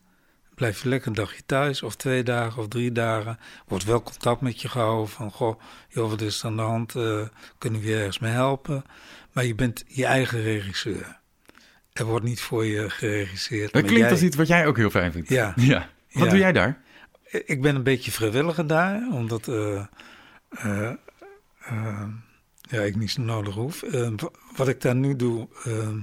Blijf 0.59 0.81
je 0.83 0.89
lekker 0.89 1.07
een 1.07 1.13
dagje 1.15 1.41
thuis, 1.45 1.83
of 1.83 1.95
twee 1.95 2.23
dagen 2.23 2.61
of 2.61 2.67
drie 2.67 2.91
dagen. 2.91 3.39
Wordt 3.67 3.83
wel 3.83 4.03
contact 4.03 4.41
met 4.41 4.61
je 4.61 4.67
gehouden 4.69 5.09
van, 5.09 5.31
goh, 5.31 5.59
joh, 5.89 6.09
wat 6.09 6.21
is 6.21 6.39
er 6.39 6.45
aan 6.45 6.55
de 6.55 6.61
hand? 6.61 6.95
Eh, 6.95 7.21
kunnen 7.57 7.81
we 7.81 7.87
je 7.87 7.95
ergens 7.95 8.19
mee 8.19 8.31
helpen? 8.31 8.83
Maar 9.31 9.45
je 9.45 9.55
bent 9.55 9.83
je 9.87 10.05
eigen 10.05 10.41
regisseur. 10.41 11.19
Er 11.93 12.05
wordt 12.05 12.25
niet 12.25 12.41
voor 12.41 12.65
je 12.65 12.89
geregisseerd. 12.89 13.73
Dat 13.73 13.81
klinkt 13.81 13.99
jij- 13.99 14.09
als 14.11 14.21
iets 14.21 14.35
wat 14.35 14.47
jij 14.47 14.67
ook 14.67 14.77
heel 14.77 14.89
fijn 14.89 15.11
vindt. 15.11 15.29
Ja. 15.29 15.53
ja. 15.73 15.89
Wat 16.11 16.23
Ja. 16.23 16.29
doe 16.29 16.39
jij 16.39 16.51
daar? 16.51 16.81
Ik 17.45 17.61
ben 17.61 17.75
een 17.75 17.83
beetje 17.83 18.11
vrijwilliger 18.11 18.67
daar, 18.67 19.07
omdat 19.11 19.47
eh, 19.47 19.85
eh, 20.49 20.91
ja, 22.61 22.81
ik 22.81 22.95
niet 22.95 23.11
zo 23.11 23.21
nodig 23.21 23.53
hoef. 23.53 23.83
Eh, 23.83 24.09
wa- 24.15 24.31
wat 24.55 24.67
ik 24.67 24.81
daar 24.81 24.95
nu 24.95 25.15
doe, 25.15 25.47
ehm, 25.63 25.99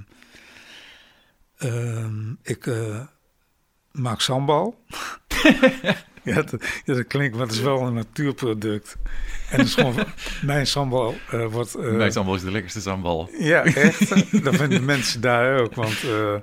ehm, 1.56 2.30
ik 2.42 2.66
maak 3.96 4.20
sambal. 4.20 4.84
ja, 6.22 6.34
dat, 6.42 6.56
ja, 6.84 6.94
dat 6.94 7.06
klinkt, 7.06 7.36
maar 7.36 7.46
het 7.46 7.54
is 7.54 7.60
wel 7.60 7.80
een 7.82 7.94
natuurproduct. 7.94 8.96
En 9.50 9.60
is 9.60 9.74
gewoon, 9.74 9.94
mijn 10.42 10.66
sambal 10.66 11.14
eh, 11.30 11.46
wordt... 11.46 11.74
eh, 11.74 11.96
Bij 11.96 12.10
sambal 12.10 12.34
is 12.34 12.42
de 12.42 12.50
lekkerste 12.50 12.80
sambal. 12.80 13.30
ja, 13.38 13.64
echt. 13.64 14.08
dat 14.44 14.56
vinden 14.56 14.84
mensen 14.84 15.20
daar 15.20 15.60
ook. 15.60 15.74
Want 15.74 16.02
eh, 16.04 16.34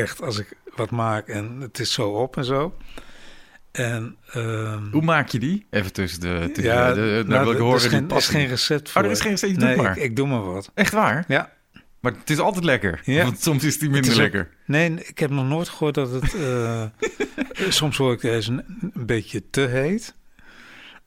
echt, 0.00 0.22
als 0.22 0.38
ik 0.38 0.56
wat 0.76 0.90
maak 0.90 1.28
en 1.28 1.60
het 1.60 1.78
is 1.78 1.92
zo 1.92 2.08
op 2.10 2.36
en 2.36 2.44
zo. 2.44 2.74
En 3.72 4.16
ehm, 4.30 4.90
Hoe 4.92 5.02
maak 5.02 5.28
je 5.28 5.38
die? 5.38 5.66
Even 5.70 5.92
tussen 5.92 6.20
de... 6.20 6.50
Tussen 6.52 6.72
ja, 6.74 6.88
de, 6.88 6.94
de, 6.94 7.24
nou, 7.26 7.42
wil 7.44 7.52
ik 7.52 7.58
er 7.58 7.64
horen 7.64 7.76
is 7.76 7.82
die 7.82 7.90
geen, 7.98 8.10
er 8.10 8.16
is 8.16 8.28
geen 8.28 8.46
recept 8.46 8.90
voor. 8.90 9.00
Oh, 9.00 9.06
er 9.06 9.12
is 9.12 9.20
geen 9.20 9.30
recept, 9.30 9.52
je 9.52 9.58
nee, 9.58 9.74
doet 9.74 9.84
maar. 9.84 9.96
Ik, 9.96 10.02
ik 10.02 10.16
doe 10.16 10.26
maar 10.26 10.44
wat. 10.52 10.70
Echt 10.74 10.92
waar? 10.92 11.24
Ja. 11.28 11.52
Maar 12.04 12.12
het 12.12 12.30
is 12.30 12.38
altijd 12.38 12.64
lekker. 12.64 13.00
Ja. 13.04 13.24
Want 13.24 13.40
soms 13.42 13.64
is 13.64 13.78
die 13.78 13.82
Het 13.82 13.92
minder 13.92 14.10
is 14.10 14.16
ook- 14.16 14.22
lekker. 14.22 14.50
Nee, 14.66 14.90
ik 15.04 15.18
heb 15.18 15.30
nog 15.30 15.46
nooit 15.48 15.68
gehoord 15.68 15.94
dat 15.94 16.10
het... 16.10 16.34
eh, 16.34 16.84
soms 17.68 17.96
hoor 17.96 18.12
ik 18.12 18.20
deze 18.20 18.50
een, 18.52 18.90
een 18.94 19.06
beetje 19.06 19.50
te 19.50 19.60
heet. 19.60 20.14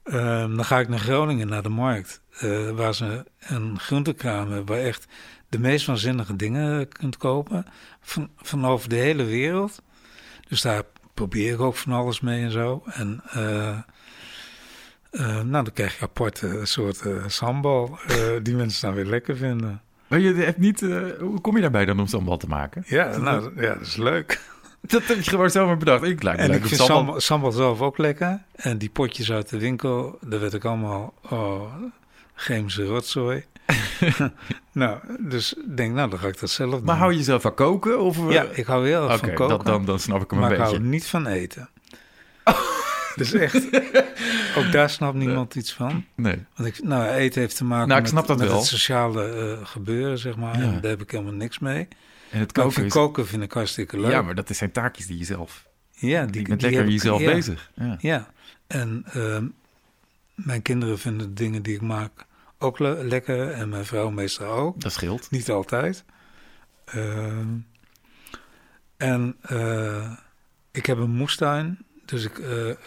Ehm, 0.04 0.56
dan 0.56 0.66
ga 0.66 0.80
ik 0.80 0.88
naar 0.88 1.00
Groningen, 1.00 1.48
naar 1.48 1.64
de 1.64 1.70
markt. 1.70 2.22
eh, 2.40 2.70
waar 2.70 2.94
ze 2.96 3.26
een 3.40 3.80
groentekraam 3.80 4.52
hebben... 4.52 4.76
waar 4.76 4.86
echt 4.86 5.06
de 5.50 5.60
meest 5.60 5.86
waanzinnige 5.86 6.36
dingen 6.36 6.88
kunt 6.88 7.18
kopen. 7.18 7.66
Van, 8.02 8.30
van 8.38 8.66
over 8.66 8.90
de 8.90 8.96
hele 8.96 9.24
wereld. 9.24 9.82
Dus 10.48 10.62
daar 10.62 10.84
probeer 11.14 11.54
ik 11.54 11.60
ook 11.60 11.76
van 11.76 11.94
alles 11.94 12.20
mee 12.20 12.44
en 12.44 12.52
zo. 12.52 12.84
En... 12.86 13.22
eh, 13.32 13.80
nou, 15.44 15.52
dan 15.52 15.72
krijg 15.74 15.96
je 16.00 16.02
aparte 16.06 16.60
soorten 16.64 17.32
sambal... 17.32 18.00
die 18.44 18.56
mensen 18.56 18.82
dan 18.88 18.96
weer 18.96 19.06
lekker 19.06 19.38
vinden. 19.38 19.82
Maar 20.08 20.20
je 20.20 20.34
hebt 20.34 20.58
niet... 20.58 20.82
eh, 20.82 20.98
hoe 21.20 21.42
kom 21.42 21.56
je 21.56 21.62
daarbij 21.62 21.86
dan 21.86 22.00
om 22.00 22.08
sambal 22.08 22.38
te 22.38 22.48
maken? 22.48 22.84
Ja, 22.86 23.18
nou, 23.18 23.62
ja, 23.62 23.74
dat 23.74 23.82
is 23.88 23.96
leuk. 23.96 24.40
Dat 24.82 25.04
heb 25.06 25.18
je 25.18 25.30
gewoon 25.30 25.50
zomaar 25.50 25.78
bedacht. 25.78 26.04
Ik 26.04 26.24
lijkt 26.24 26.40
me 26.42 26.46
En 26.48 26.54
ik 26.54 26.66
vind 26.66 26.76
sambal... 26.82 26.98
sambal, 26.98 27.20
sambal 27.22 27.52
zelf 27.52 27.82
ook 27.82 27.98
lekker. 27.98 28.42
En 28.56 28.78
die 28.78 28.90
potjes 28.90 29.32
uit 29.32 29.50
de 29.50 29.60
winkel, 29.60 30.18
daar 30.22 30.40
werd 30.40 30.54
ik 30.54 30.66
allemaal... 30.66 31.14
Oh, 31.30 31.74
chemische 32.36 32.86
rotzooi. 32.86 33.46
nou, 34.72 35.00
dus 35.20 35.54
ik 35.54 35.78
denk, 35.78 35.94
nou, 35.94 36.10
dan 36.10 36.20
ga 36.20 36.28
ik 36.28 36.40
dat 36.40 36.50
zelf 36.50 36.72
doen. 36.72 36.84
Maar 36.84 36.98
hou 36.98 37.12
je 37.12 37.18
jezelf 37.18 37.42
van 37.42 37.54
koken? 37.54 38.00
Of, 38.00 38.18
eh, 38.28 38.32
Ja, 38.34 38.44
ik 38.54 38.66
hou 38.66 38.88
heel 38.88 39.10
erg 39.10 39.20
van 39.20 39.34
koken. 39.34 39.58
dat- 39.58 39.66
dan, 39.66 39.86
dan 39.86 40.00
snap 40.00 40.22
ik 40.22 40.30
hem 40.30 40.40
maar 40.40 40.50
een 40.52 40.56
ik 40.58 40.62
beetje. 40.64 40.78
hou 40.78 40.90
niet 40.90 41.06
van 41.08 41.28
eten. 41.28 41.70
dus 43.22 43.34
echt, 43.34 43.56
ook 44.58 44.72
daar 44.72 44.90
snapt 44.90 45.18
niemand 45.18 45.56
iets 45.56 45.74
van. 45.74 46.06
Nee. 46.16 46.46
Want 46.56 46.70
ik, 46.70 46.84
nou, 46.84 47.08
eten 47.10 47.42
heeft 47.42 47.58
te 47.58 47.64
maken 47.64 47.88
Nou, 47.88 47.98
ik 48.00 48.04
met, 48.06 48.12
snap 48.14 48.28
dat 48.28 48.38
met 48.38 48.48
wel. 48.48 48.58
het 48.58 48.66
sociale 48.68 49.30
eh, 49.60 49.66
gebeuren, 49.66 50.18
zeg 50.18 50.36
maar. 50.36 50.58
Ja. 50.58 50.64
En 50.64 50.82
daar 50.82 50.92
heb 50.92 51.02
ik 51.02 51.12
helemaal 51.12 51.34
niks 51.34 51.60
mee. 51.60 51.88
En 52.32 52.40
het 52.40 52.52
koken 52.52 52.72
vind 52.72 52.86
is... 52.86 52.92
koken 52.94 53.28
vind 53.28 53.44
ik 53.44 53.52
hartstikke 53.52 54.00
leuk. 54.00 54.12
Ja, 54.12 54.22
maar 54.22 54.36
dat 54.36 54.48
zijn 54.52 54.72
taakjes 54.72 55.08
die 55.08 55.18
je 55.18 55.26
zelf... 55.26 55.68
ja, 55.92 56.22
Die, 56.24 56.32
die, 56.32 56.42
je 56.42 56.48
bent 56.48 56.60
die 56.60 56.70
lekker 56.70 56.86
ik- 56.88 56.92
jezelf 56.92 57.22
ja. 57.22 57.32
bezig. 57.34 57.72
Ja. 57.76 57.96
Ja, 58.00 58.28
en 58.68 59.04
ehm, 59.14 59.46
mijn 60.36 60.62
kinderen 60.62 61.00
vinden 61.00 61.28
de 61.28 61.34
dingen 61.34 61.62
die 61.62 61.76
ik 61.76 61.82
maak 61.82 62.26
ook 62.58 62.80
le- 62.80 63.04
lekker. 63.04 63.52
En 63.52 63.70
mijn 63.70 63.86
vrouw 63.86 64.10
meestal 64.10 64.52
ook. 64.52 64.82
Dat 64.82 64.92
scheelt. 64.92 65.32
Niet 65.32 65.50
altijd. 65.50 66.04
Ehm, 66.86 67.48
en 68.98 69.36
eh, 69.42 70.12
ik 70.72 70.86
heb 70.86 70.98
een 70.98 71.10
moestuin, 71.16 71.78
dus 72.08 72.24
ik 72.24 72.40
eh, 72.40 72.70
eh, 72.70 72.78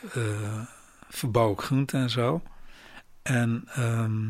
verbouw 1.08 1.48
ook 1.48 1.62
groenten 1.62 2.00
en 2.00 2.10
zo. 2.10 2.42
En 3.22 3.64
ehm, 3.66 4.28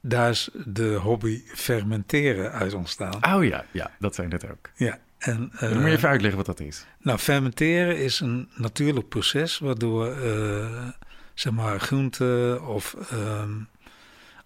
daar 0.00 0.30
is 0.30 0.48
de 0.64 0.94
hobby 0.94 1.42
fermenteren 1.46 2.52
uit 2.52 2.74
ontstaan. 2.74 3.34
Oh 3.34 3.44
ja, 3.44 3.64
ja, 3.72 3.90
dat 3.98 4.14
zijn 4.14 4.30
het 4.30 4.50
ook. 4.50 4.70
Ja, 4.74 4.98
en, 5.18 5.52
Dan 5.60 5.72
moet 5.72 5.80
je 5.80 5.86
eh, 5.86 5.92
even 5.92 6.08
uitleggen 6.08 6.36
wat 6.36 6.56
dat 6.56 6.66
is. 6.66 6.86
nou, 6.98 7.18
fermenteren 7.18 7.98
is 7.98 8.20
een 8.20 8.48
natuurlijk 8.54 9.08
proces 9.08 9.58
waardoor 9.58 10.16
zeg 11.34 11.52
maar 11.52 11.80
groenten 11.80 12.66
of 12.66 12.94
ehm, 13.10 13.52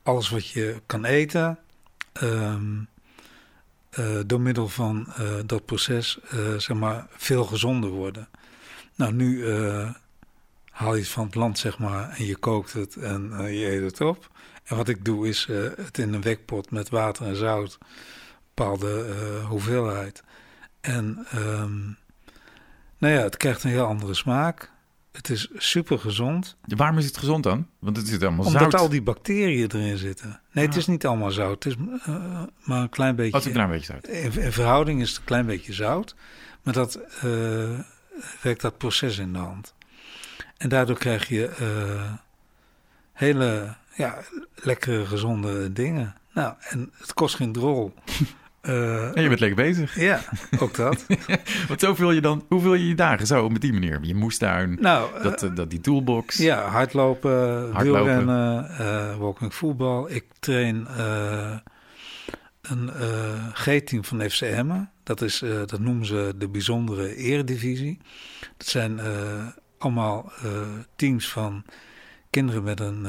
alles 0.02 0.28
wat 0.28 0.48
je 0.48 0.80
kan 0.86 1.04
eten, 1.04 1.58
ehm, 2.12 2.78
eh, 3.90 4.20
door 4.26 4.40
middel 4.40 4.68
van 4.68 5.12
dat 5.46 5.64
proces 5.64 6.18
zeg 6.56 6.76
maar 6.76 7.06
veel 7.10 7.44
gezonder 7.44 7.90
worden. 7.90 8.28
Nou, 9.00 9.12
nu 9.12 9.46
eh, 9.46 9.90
haal 10.70 10.94
je 10.94 11.00
het 11.00 11.10
van 11.10 11.26
het 11.26 11.34
land 11.34 11.58
zeg 11.58 11.78
maar 11.78 12.10
en 12.10 12.24
je 12.24 12.36
kookt 12.36 12.72
het 12.72 12.96
en 12.96 13.32
eh, 13.32 13.60
je 13.60 13.70
eet 13.70 13.82
het 13.82 14.00
op. 14.00 14.30
En 14.64 14.76
wat 14.76 14.88
ik 14.88 15.04
doe 15.04 15.28
is 15.28 15.46
eh, 15.48 15.56
het 15.76 15.98
in 15.98 16.12
een 16.12 16.22
wekpot 16.22 16.70
met 16.70 16.88
water 16.88 17.26
en 17.26 17.36
zout, 17.36 17.78
bepaalde 18.54 19.04
hoeveelheid. 19.48 20.22
En 20.80 21.26
ehm, 21.30 21.78
nou 22.98 23.14
ja, 23.14 23.22
het 23.22 23.36
krijgt 23.36 23.64
een 23.64 23.70
heel 23.70 23.86
andere 23.86 24.14
smaak. 24.14 24.70
Het 25.12 25.28
is 25.30 25.48
super 25.56 25.98
gezond. 25.98 26.56
Waarom 26.76 26.98
is 26.98 27.04
het 27.06 27.16
gezond 27.16 27.42
dan? 27.44 27.66
Want 27.78 27.96
het 27.96 28.08
zit 28.08 28.22
allemaal 28.22 28.46
Omdat 28.46 28.60
zout. 28.60 28.74
al 28.74 28.88
die 28.88 29.02
bacteriën 29.02 29.70
erin 29.72 29.96
zitten. 29.98 30.40
Nee, 30.52 30.64
het 30.64 30.74
Ah. 30.74 30.80
is 30.80 30.86
niet 30.86 31.06
allemaal 31.06 31.30
zout. 31.30 31.64
Het 31.64 31.72
is 31.72 31.76
maar 32.64 32.82
een 32.82 32.88
klein 32.88 33.16
beetje. 33.16 33.32
Wat 33.32 33.44
een 33.44 33.52
klein 33.52 33.70
beetje 33.70 33.92
zout. 33.92 34.06
In, 34.08 34.42
in 34.42 34.52
verhouding 34.52 35.00
is 35.00 35.08
het 35.08 35.18
een 35.18 35.24
klein 35.24 35.46
beetje 35.46 35.72
zout. 35.72 36.14
Maar 36.62 36.74
dat 36.74 36.94
eh, 37.20 37.78
werkt 38.42 38.60
dat 38.60 38.78
proces 38.78 39.18
in 39.18 39.32
de 39.32 39.38
hand. 39.38 39.74
En 40.56 40.68
daardoor 40.68 40.98
krijg 40.98 41.28
je 41.28 41.46
eh, 41.48 42.12
hele 43.12 43.74
ja, 43.94 44.18
lekkere, 44.54 45.06
gezonde 45.06 45.72
dingen. 45.72 46.14
Nou, 46.34 46.54
en 46.68 46.92
het 46.98 47.14
kost 47.14 47.34
geen 47.34 47.52
drol. 47.52 47.94
Eh, 48.60 49.16
En 49.16 49.22
je 49.22 49.28
bent 49.28 49.40
lekker 49.40 49.64
bezig. 49.64 50.00
ja, 50.00 50.20
ook 50.58 50.74
dat. 50.74 51.06
Want 51.68 51.80
zo 51.80 51.94
vul 51.94 52.10
je 52.12 52.20
dan, 52.20 52.44
hoe 52.48 52.60
vul 52.60 52.74
je 52.74 52.88
je 52.88 52.94
dagen 52.94 53.26
zo 53.26 53.48
met 53.48 53.60
die 53.60 53.72
manier? 53.72 53.98
Je 54.02 54.14
moestuin, 54.14 54.76
nou, 54.80 55.22
dat, 55.22 55.42
eh, 55.42 55.54
dat, 55.54 55.70
die 55.70 55.80
toolbox. 55.80 56.36
Ja, 56.36 56.62
hardlopen, 56.68 57.72
Hardlopen. 57.72 58.04
wielrennen, 58.04 58.68
eh 58.78 59.16
walking 59.16 59.54
voetbal. 59.54 60.10
Ik 60.10 60.24
train 60.40 60.86
een 62.62 62.90
G-team 63.54 64.04
van 64.04 64.30
FC 64.30 64.40
Emmen. 64.40 64.90
Dat, 65.10 65.22
is, 65.22 65.42
eh, 65.42 65.50
dat 65.66 65.78
noemen 65.80 66.06
ze 66.06 66.34
de 66.36 66.48
bijzondere 66.48 67.16
eredivisie. 67.16 67.98
Dat 68.56 68.66
zijn 68.66 68.98
eh, 68.98 69.46
allemaal 69.78 70.32
eh, 70.42 70.50
teams 70.96 71.28
van 71.28 71.64
kinderen 72.30 72.62
met 72.62 72.80
een 72.80 73.06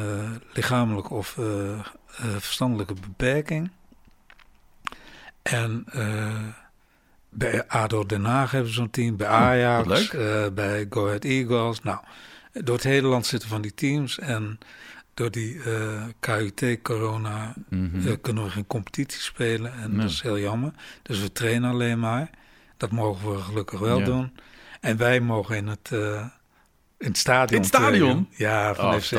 lichamelijke 0.53 1.13
of 1.13 1.37
verstandelijke 2.39 2.93
beperking. 2.93 3.71
En 5.41 5.85
bij 7.29 7.67
ADO 7.67 8.05
Den 8.05 8.23
Haag 8.23 8.51
hebben 8.51 8.69
ze 8.69 8.75
zo'n 8.75 8.89
team, 8.89 9.17
bij 9.17 9.27
Ajax, 9.27 9.87
leuk. 9.87 10.13
eh, 10.13 10.53
bij 10.53 10.85
Go 10.89 11.05
Ahead 11.07 11.23
Eagles. 11.23 11.81
Nou, 11.81 11.99
door 12.51 12.75
het 12.75 12.83
hele 12.83 13.07
land 13.07 13.25
zitten 13.25 13.49
van 13.49 13.61
die 13.61 13.73
teams. 13.73 14.19
En 14.19 14.59
door 15.13 15.31
die 15.31 15.63
eh, 15.63 16.03
KUT-corona 16.19 17.53
Mhm. 17.69 18.07
eh, 18.07 18.13
kunnen 18.21 18.43
we 18.43 18.49
geen 18.49 18.67
competitie 18.67 19.21
spelen. 19.21 19.73
En 19.73 19.89
Nee. 19.89 19.99
dat 20.01 20.09
is 20.09 20.21
heel 20.21 20.39
jammer. 20.39 20.71
Dus 21.01 21.21
we 21.21 21.31
trainen 21.31 21.69
alleen 21.71 21.99
maar. 21.99 22.29
Dat 22.77 22.91
mogen 22.91 23.31
we 23.31 23.37
gelukkig 23.41 23.79
wel 23.79 23.99
Ja. 23.99 24.05
doen. 24.05 24.35
En 24.81 24.97
wij 24.97 25.19
mogen 25.19 25.55
in 25.55 25.67
het, 25.67 25.89
eh, 25.91 26.25
in 26.97 27.07
het 27.07 27.17
stadion 27.17 27.49
In 27.55 27.57
het 27.57 27.65
stadion? 27.75 27.99
trainen. 27.99 28.27
Ja, 28.31 28.75
van 28.75 28.85
Oh, 28.93 28.99
FC. 28.99 29.11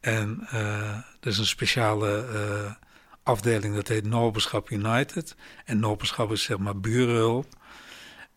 En 0.00 0.46
er 0.50 1.04
is 1.28 1.38
een 1.38 1.46
speciale 1.46 2.24
afdeling 3.22 3.74
dat 3.74 3.88
heet 3.88 4.06
Noberschap 4.06 4.70
United. 4.70 5.36
En 5.64 5.78
Noberschap 5.78 6.32
is 6.32 6.42
zeg 6.42 6.58
maar 6.58 6.80
burenhulp. 6.80 7.46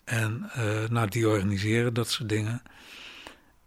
En 0.06 0.50
nou, 0.90 1.10
die 1.10 1.28
organiseren 1.28 1.94
dat 1.94 2.10
soort 2.10 2.30
dingen. 2.30 2.62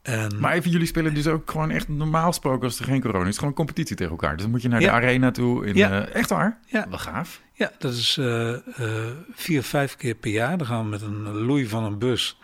En, 0.03 0.38
Maar 0.40 0.53
even, 0.53 0.70
jullie 0.70 0.86
spelen 0.86 1.14
dus 1.14 1.26
ook 1.26 1.50
gewoon 1.50 1.70
echt 1.70 1.88
normaal 1.88 2.26
gesproken 2.26 2.64
als 2.64 2.78
er 2.78 2.84
geen 2.84 3.00
corona 3.00 3.18
is. 3.18 3.24
Het 3.24 3.32
is 3.32 3.38
gewoon 3.38 3.55
competitie 3.55 3.96
tegen 3.96 4.12
elkaar. 4.12 4.32
Dus 4.32 4.42
dan 4.42 4.50
moet 4.50 4.62
je 4.62 4.68
naar 4.68 4.80
Ja. 4.80 4.86
de 4.86 4.92
arena 5.07 5.30
toe. 5.30 5.66
In, 5.66 5.74
Ja. 5.74 6.07
eh, 6.07 6.14
echt 6.14 6.28
waar? 6.30 6.59
Ja. 6.66 6.88
Wel 6.88 6.98
gaaf. 6.98 7.40
ja, 7.53 7.70
dat 7.78 7.92
is 7.92 8.16
eh, 8.18 8.53
eh, 8.55 8.61
vier, 9.34 9.62
vijf 9.62 9.96
keer 9.96 10.14
per 10.14 10.30
jaar. 10.30 10.59
Dan 10.59 10.66
gaan 10.66 10.82
we 10.84 10.88
met 10.90 11.03
een 11.03 11.22
loei 11.22 11.68
van 11.68 11.84
een 11.84 11.98
bus. 11.98 12.38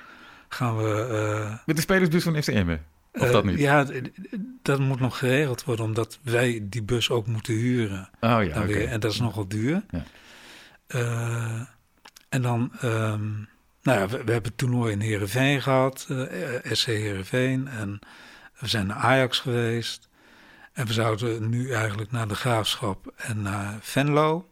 Gaan 0.48 0.76
we. 0.76 1.58
Met 1.66 1.76
de 1.76 1.82
spelersbus 1.82 2.22
van 2.22 2.42
FCM. 2.42 2.76
Of 3.12 3.22
eh, 3.22 3.30
dat 3.32 3.44
niet? 3.44 3.58
Ja, 3.58 3.86
dat 4.62 4.78
moet 4.78 5.00
nog 5.00 5.18
geregeld 5.18 5.64
worden, 5.64 5.84
omdat 5.84 6.18
wij 6.22 6.60
die 6.62 6.82
bus 6.82 7.10
ook 7.10 7.26
moeten 7.26 7.54
huren. 7.54 8.08
Oh 8.20 8.44
ja, 8.44 8.62
oké. 8.62 8.78
En 8.78 9.00
dat 9.00 9.12
is 9.12 9.20
nogal 9.20 9.48
duur. 9.48 9.82
Ja. 9.90 10.04
En 12.28 12.42
dan, 12.42 12.72
ehm, 12.80 13.22
nou 13.82 13.98
ja, 13.98 14.08
we, 14.08 14.24
we 14.24 14.32
hebben 14.32 14.50
het 14.50 14.58
toernooi 14.58 14.92
in 14.92 15.00
Heerenveen 15.00 15.62
gehad, 15.62 16.06
eh, 16.08 16.72
SC 16.72 16.86
Heerenveen. 16.86 17.68
En 17.68 17.98
we 18.58 18.68
zijn 18.68 18.86
naar 18.86 18.96
Ajax 18.96 19.38
geweest. 19.38 20.08
En 20.72 20.86
we 20.86 20.92
zouden 20.92 21.48
nu 21.48 21.72
eigenlijk 21.72 22.10
naar 22.10 22.28
de 22.28 22.34
Graafschap 22.34 23.12
en 23.16 23.42
naar 23.42 23.78
Venlo. 23.80 24.48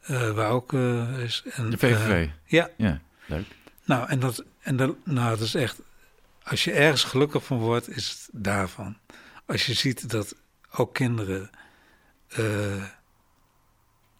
eh, 0.00 0.30
waar 0.30 0.50
ook 0.50 0.72
eh, 0.72 1.18
is. 1.18 1.42
En, 1.50 1.70
De 1.70 1.78
VVV. 1.78 2.28
ja. 2.44 2.70
Ja, 2.76 3.00
leuk. 3.26 3.46
Nou, 3.84 4.08
en 4.08 4.20
dat, 4.20 4.44
en 4.60 4.76
dat, 4.76 4.96
nou, 5.04 5.28
dat 5.30 5.40
is 5.46 5.54
echt. 5.54 5.80
Als 6.42 6.64
je 6.64 6.72
ergens 6.72 7.04
gelukkig 7.04 7.44
van 7.44 7.58
wordt, 7.58 7.88
is 7.88 8.10
het 8.10 8.28
daarvan. 8.44 8.96
Als 9.46 9.66
je 9.66 9.74
ziet 9.74 10.10
dat 10.10 10.34
ook 10.70 10.94
kinderen 10.94 11.50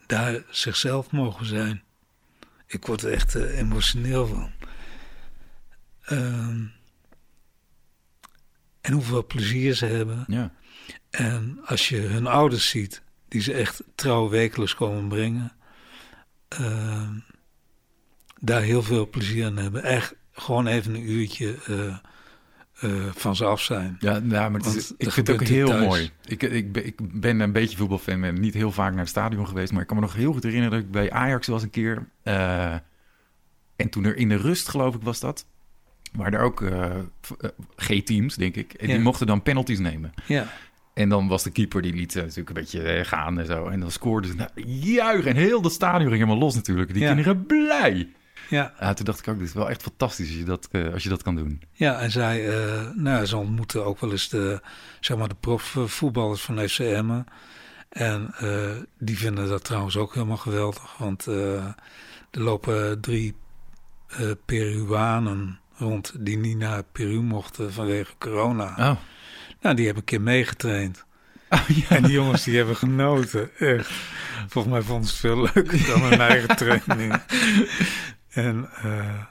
daar 0.07 0.43
zichzelf 0.51 1.11
mogen 1.11 1.47
zijn. 1.47 1.83
Ik 2.69 2.87
word 2.87 3.03
er 3.03 3.13
echt 3.13 3.35
eh, 3.35 3.59
emotioneel 3.59 4.27
van. 4.27 4.51
Ehm, 6.03 6.65
en 8.81 8.93
hoeveel 8.93 9.27
plezier 9.27 9.75
ze 9.75 9.87
hebben. 9.87 10.25
Ja. 10.27 10.53
En 11.11 11.61
als 11.65 11.89
je 11.89 11.97
hun 11.97 12.27
ouders 12.27 12.69
ziet, 12.69 13.03
die 13.29 13.41
ze 13.41 13.53
echt 13.53 13.83
trouw 13.95 14.29
wekelijks 14.29 14.75
komen 14.75 15.09
brengen, 15.09 15.53
ehm, 16.49 17.19
daar 18.41 18.63
heel 18.63 18.83
veel 18.83 19.09
plezier 19.09 19.47
aan 19.47 19.57
hebben. 19.57 19.83
Echt 19.83 20.15
gewoon 20.33 20.67
even 20.67 20.95
een 20.95 21.11
uurtje 21.11 21.57
eh, 21.67 21.97
eh, 22.81 22.91
van 23.15 23.37
ze 23.37 23.45
af 23.45 23.61
zijn. 23.61 23.97
Ja, 24.01 24.19
nou, 24.19 24.51
maar 24.51 24.61
het 24.61 24.75
is- 24.75 24.93
ik 24.97 25.11
vind 25.13 25.27
het 25.27 25.41
ook 25.41 25.47
heel 25.47 25.69
thuis. 25.69 25.85
mooi. 25.87 26.11
Ik, 26.25 26.43
ik, 26.43 26.73
ben- 26.73 26.87
ik 26.87 26.95
ben 27.21 27.41
een 27.41 27.53
beetje 27.53 27.77
voetbalfan 27.77 28.25
en 28.25 28.41
niet 28.41 28.55
heel 28.55 28.73
vaak 28.73 28.91
naar 28.91 29.01
het 29.01 29.09
stadion 29.09 29.47
geweest. 29.49 29.73
Maar 29.73 29.81
ik 29.81 29.87
kan 29.87 29.97
me 29.97 30.03
nog 30.03 30.15
heel 30.15 30.33
goed 30.33 30.43
herinneren 30.43 30.75
dat 30.77 30.85
ik 30.87 30.91
bij 30.93 31.11
Ajax 31.11 31.47
was 31.47 31.63
een 31.63 31.71
keer. 31.71 32.09
eh, 32.23 32.75
en 33.77 33.89
toen 33.91 34.05
er 34.05 34.17
in 34.17 34.29
de 34.29 34.37
rust, 34.37 34.69
geloof 34.69 34.95
ik, 34.95 35.03
was 35.03 35.21
dat. 35.21 35.47
waren 36.13 36.33
er 36.39 36.45
ook 36.45 36.59
v- 37.21 37.31
eh, 37.31 37.51
G-teams, 37.77 38.35
denk 38.37 38.57
ik. 38.57 38.73
En 38.73 38.87
die 38.87 38.99
mochten 38.99 39.27
dan 39.27 39.43
penalties 39.43 39.79
nemen. 39.79 40.13
Ja, 40.27 40.47
En 40.95 41.09
dan 41.09 41.29
was 41.29 41.43
de 41.43 41.51
keeper, 41.51 41.83
die 41.83 41.95
liet 41.95 42.15
natuurlijk 42.15 42.49
een 42.49 42.55
beetje 42.55 43.05
gaan 43.05 43.39
en 43.39 43.47
zo. 43.47 43.67
En 43.67 43.81
dan 43.81 43.91
scoorden 43.91 44.31
ze. 44.31 44.37
Nou, 44.37 44.51
juichen. 44.67 45.31
En 45.31 45.37
heel 45.37 45.61
dat 45.63 45.73
stadion 45.73 46.09
ging 46.09 46.13
helemaal 46.23 46.39
los 46.39 46.55
natuurlijk. 46.55 46.93
Die 46.93 47.03
Ja. 47.03 47.09
kinderen 47.09 47.47
blij. 47.47 48.13
Ja, 48.49 48.73
Ja, 48.81 48.95
toen 48.95 49.05
dacht 49.05 49.19
ik 49.19 49.29
ook, 49.29 49.39
dit 49.39 49.49
is 49.49 49.55
wel 49.55 49.71
echt 49.71 49.83
fantastisch 49.83 50.29
als 50.29 50.37
je 50.37 50.45
dat, 50.45 50.69
eh, 50.71 50.93
als 50.93 51.03
je 51.03 51.09
dat 51.09 51.23
kan 51.23 51.37
doen. 51.37 51.63
ja. 51.73 52.01
En 52.01 52.11
zij, 52.11 52.49
eh, 52.49 52.91
nou, 52.95 53.27
ze 53.27 53.37
ontmoeten 53.37 53.85
ook 53.85 54.01
wel 54.01 54.11
eens 54.11 54.29
de, 54.29 54.61
zeg 55.01 55.17
maar, 55.17 55.29
de 55.29 55.37
profvoetballers 55.41 56.43
van 56.43 56.69
FC 56.69 56.79
Emmen. 56.79 57.27
En 57.89 58.35
eh, 58.39 58.77
die 58.99 59.19
vinden 59.19 59.49
dat 59.49 59.65
trouwens 59.65 59.97
ook 59.97 60.15
helemaal 60.15 60.37
geweldig. 60.37 60.97
Want 60.99 61.27
er 61.27 61.75
lopen 62.31 63.01
drie 63.01 63.35
Peruanen 64.47 65.59
rond 65.77 66.13
die 66.19 66.39
niet 66.39 66.57
naar 66.57 66.83
Peru 66.93 67.21
mochten 67.21 67.73
vanwege 67.73 68.13
corona. 68.19 68.65
Oh, 68.65 68.97
Nou, 69.61 69.75
die 69.77 69.85
hebben 69.85 69.97
een 69.97 70.05
keer 70.05 70.21
meegetraind. 70.21 71.05
oh 71.49 71.69
ja. 71.69 71.97
En 71.97 72.03
die 72.03 72.13
jongens 72.13 72.45
die 72.45 72.57
hebben 72.57 72.77
genoten, 72.77 73.51
echt. 73.59 73.91
Volgens 74.49 74.75
mij 74.75 74.83
vonden 74.83 75.09
ze 75.09 75.13
het 75.13 75.21
veel 75.21 75.51
leuker 75.55 75.87
dan 75.87 76.03
hun 76.03 76.21
eigen 76.21 76.57
training. 76.57 77.15
En, 78.45 78.69
eh, 78.83 79.23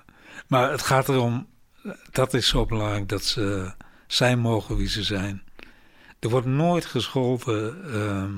maar 0.48 0.72
het 0.72 0.82
gaat 0.82 1.10
erom, 1.10 1.48
dat 2.12 2.34
is 2.34 2.48
zo 2.48 2.66
belangrijk, 2.66 3.10
dat 3.10 3.24
ze 3.24 3.72
zijn 4.08 4.40
mogen 4.40 4.76
wie 4.76 4.88
ze 4.90 5.04
zijn. 5.04 5.42
Er 6.20 6.30
wordt 6.30 6.48
nooit 6.48 6.86
gescholden. 6.86 7.84
ehm, 7.94 8.34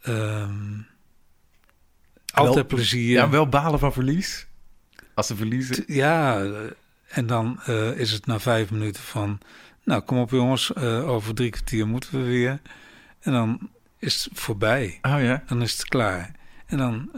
ehm, 0.00 0.80
altijd 2.32 2.54
Wel- 2.54 2.64
plezier. 2.66 3.10
ja, 3.10 3.28
wel 3.28 3.48
balen 3.48 3.78
van 3.78 3.92
verlies. 3.92 4.46
Als 5.14 5.26
ze 5.26 5.36
verliezen. 5.36 5.84
T- 5.84 5.88
Ja, 5.88 6.46
en 7.08 7.26
dan 7.26 7.60
eh, 7.64 7.90
is 7.98 8.10
het 8.12 8.26
na 8.26 8.38
vijf 8.38 8.70
minuten 8.70 9.02
van... 9.02 9.38
Nou, 9.84 10.02
kom 10.02 10.18
op 10.18 10.30
jongens, 10.30 10.72
eh, 10.72 11.08
over 11.08 11.34
drie 11.34 11.50
kwartier 11.50 11.86
moeten 11.86 12.10
we 12.20 12.26
weer. 12.26 12.60
En 13.20 13.32
dan 13.32 13.70
is 13.98 14.24
het 14.24 14.38
voorbij. 14.38 14.98
Oh 15.02 15.22
ja. 15.22 15.42
Dan 15.46 15.62
is 15.62 15.72
het 15.72 15.84
klaar. 15.88 16.30
En 16.66 16.78
dan, 16.78 17.10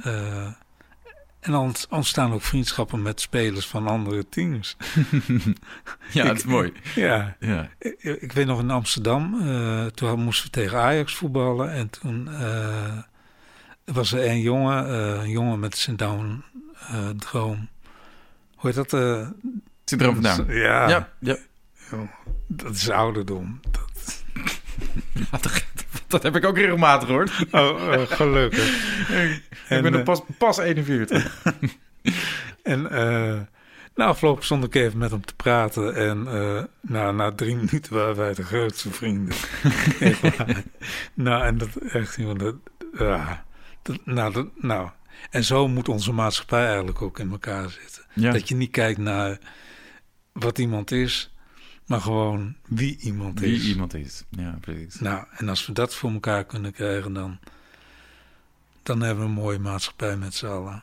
en 1.41 1.53
dan 1.53 1.75
ontstaan 1.91 2.33
ook 2.33 2.43
vriendschappen 2.43 3.03
met 3.03 3.21
spelers 3.21 3.67
van 3.67 3.87
andere 3.87 4.29
teams. 4.29 4.77
Ja, 6.13 6.25
dat 6.25 6.37
is 6.37 6.45
mooi. 6.45 6.73
Ja, 6.95 7.37
Ja. 7.41 7.69
ik, 7.79 8.03
ik 8.03 8.33
weet 8.33 8.47
nog 8.47 8.61
in 8.61 8.71
Amsterdam, 8.71 9.41
eh, 9.41 9.87
toen 9.87 10.23
moesten 10.23 10.45
we 10.45 10.51
tegen 10.51 10.79
Ajax 10.79 11.15
voetballen. 11.15 11.73
En 11.73 11.91
toen 11.91 12.29
eh, 12.29 12.99
was 13.85 14.13
er 14.13 14.27
een 14.27 14.41
jongen, 14.41 14.87
eh, 14.89 15.23
een 15.23 15.31
jongen 15.31 15.61
met 15.61 15.77
zijn 15.77 15.97
Down-droom. 15.97 17.69
Hoe 18.55 18.71
heet 18.75 18.91
dat? 18.91 18.91
Syndroom 19.85 20.15
van 20.15 20.23
Down. 20.23 20.53
Ja, 20.53 20.89
Ja, 20.89 21.09
ja. 21.19 21.37
dat 22.47 22.75
is 22.75 22.91
ouderdom. 22.91 23.61
Dat, 23.71 24.25
Ja, 25.13 25.39
dat, 25.41 25.65
dat 26.15 26.23
heb 26.23 26.37
ik 26.37 26.45
ook 26.45 26.59
regelmatig 26.59 27.09
gehoord. 27.09 27.31
oh, 27.51 27.95
eh, 27.95 28.01
gelukkig. 28.07 28.69
ik 29.25 29.43
En, 29.69 29.83
ben 29.83 29.93
er 29.93 29.99
eh, 29.99 30.05
pas, 30.05 30.23
pas 30.39 30.59
41. 30.59 31.43
En 32.63 32.81
uh, 32.83 32.91
nou, 33.95 34.11
afgelopen 34.11 34.45
stond 34.45 34.65
ik 34.65 34.75
even 34.75 34.99
met 34.99 35.11
hem 35.11 35.25
te 35.25 35.35
praten. 35.35 35.95
En 35.95 36.27
uh, 36.29 36.63
nou, 36.81 37.15
na 37.15 37.33
drie 37.33 37.57
minuten 37.57 37.95
waren 37.95 38.17
wij 38.17 38.35
de 38.35 38.45
grootste 38.45 38.91
vrienden. 38.91 39.37
Nou, 41.15 41.45
en 41.45 41.59
dat 41.59 41.77
echt, 41.77 42.39
dat, 42.39 42.55
ja, 42.99 43.45
dat, 43.83 43.99
nou, 44.05 44.33
dat, 44.33 44.47
nou. 44.57 44.91
En 45.31 45.45
zo 45.45 45.69
moet 45.69 45.89
onze 45.89 46.13
maatschappij 46.13 46.67
eigenlijk 46.67 47.03
ook 47.03 47.19
in 47.19 47.31
elkaar 47.31 47.71
zitten. 47.71 48.05
Ja. 48.15 48.33
Dat 48.33 48.49
je 48.49 48.55
niet 48.55 48.71
kijkt 48.71 48.99
naar 48.99 49.39
wat 50.33 50.59
iemand 50.59 50.91
is, 50.91 51.35
maar 51.91 52.01
gewoon 52.01 52.55
wie 52.67 52.97
iemand 52.99 53.41
Wie 53.41 53.55
is. 53.57 53.65
iemand 53.67 53.95
is. 53.95 54.25
Ja, 54.29 54.59
precies. 54.61 55.01
Nou, 55.01 55.25
en 55.37 55.49
als 55.49 55.67
we 55.67 55.73
dat 55.73 55.95
voor 55.95 56.11
elkaar 56.11 56.45
kunnen 56.45 56.73
krijgen, 56.73 57.13
dan, 57.13 57.39
dan 58.83 59.01
hebben 59.01 59.25
we 59.25 59.31
een 59.31 59.37
mooie 59.37 59.59
maatschappij 59.59 60.17
met 60.17 60.35
z'n 60.35 60.47
allen. 60.47 60.83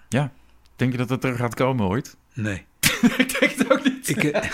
Denk 0.75 0.91
je 0.91 0.97
dat 0.97 1.09
het 1.09 1.23
er 1.23 1.35
gaat 1.35 1.53
komen 1.53 1.85
ooit? 1.85 2.15
Nee. 2.33 2.65
ik 3.17 3.39
denk 3.39 3.51
het 3.57 3.71
ook 3.71 3.83
niet. 3.83 4.09
Ik, 4.09 4.23
eh, 4.23 4.51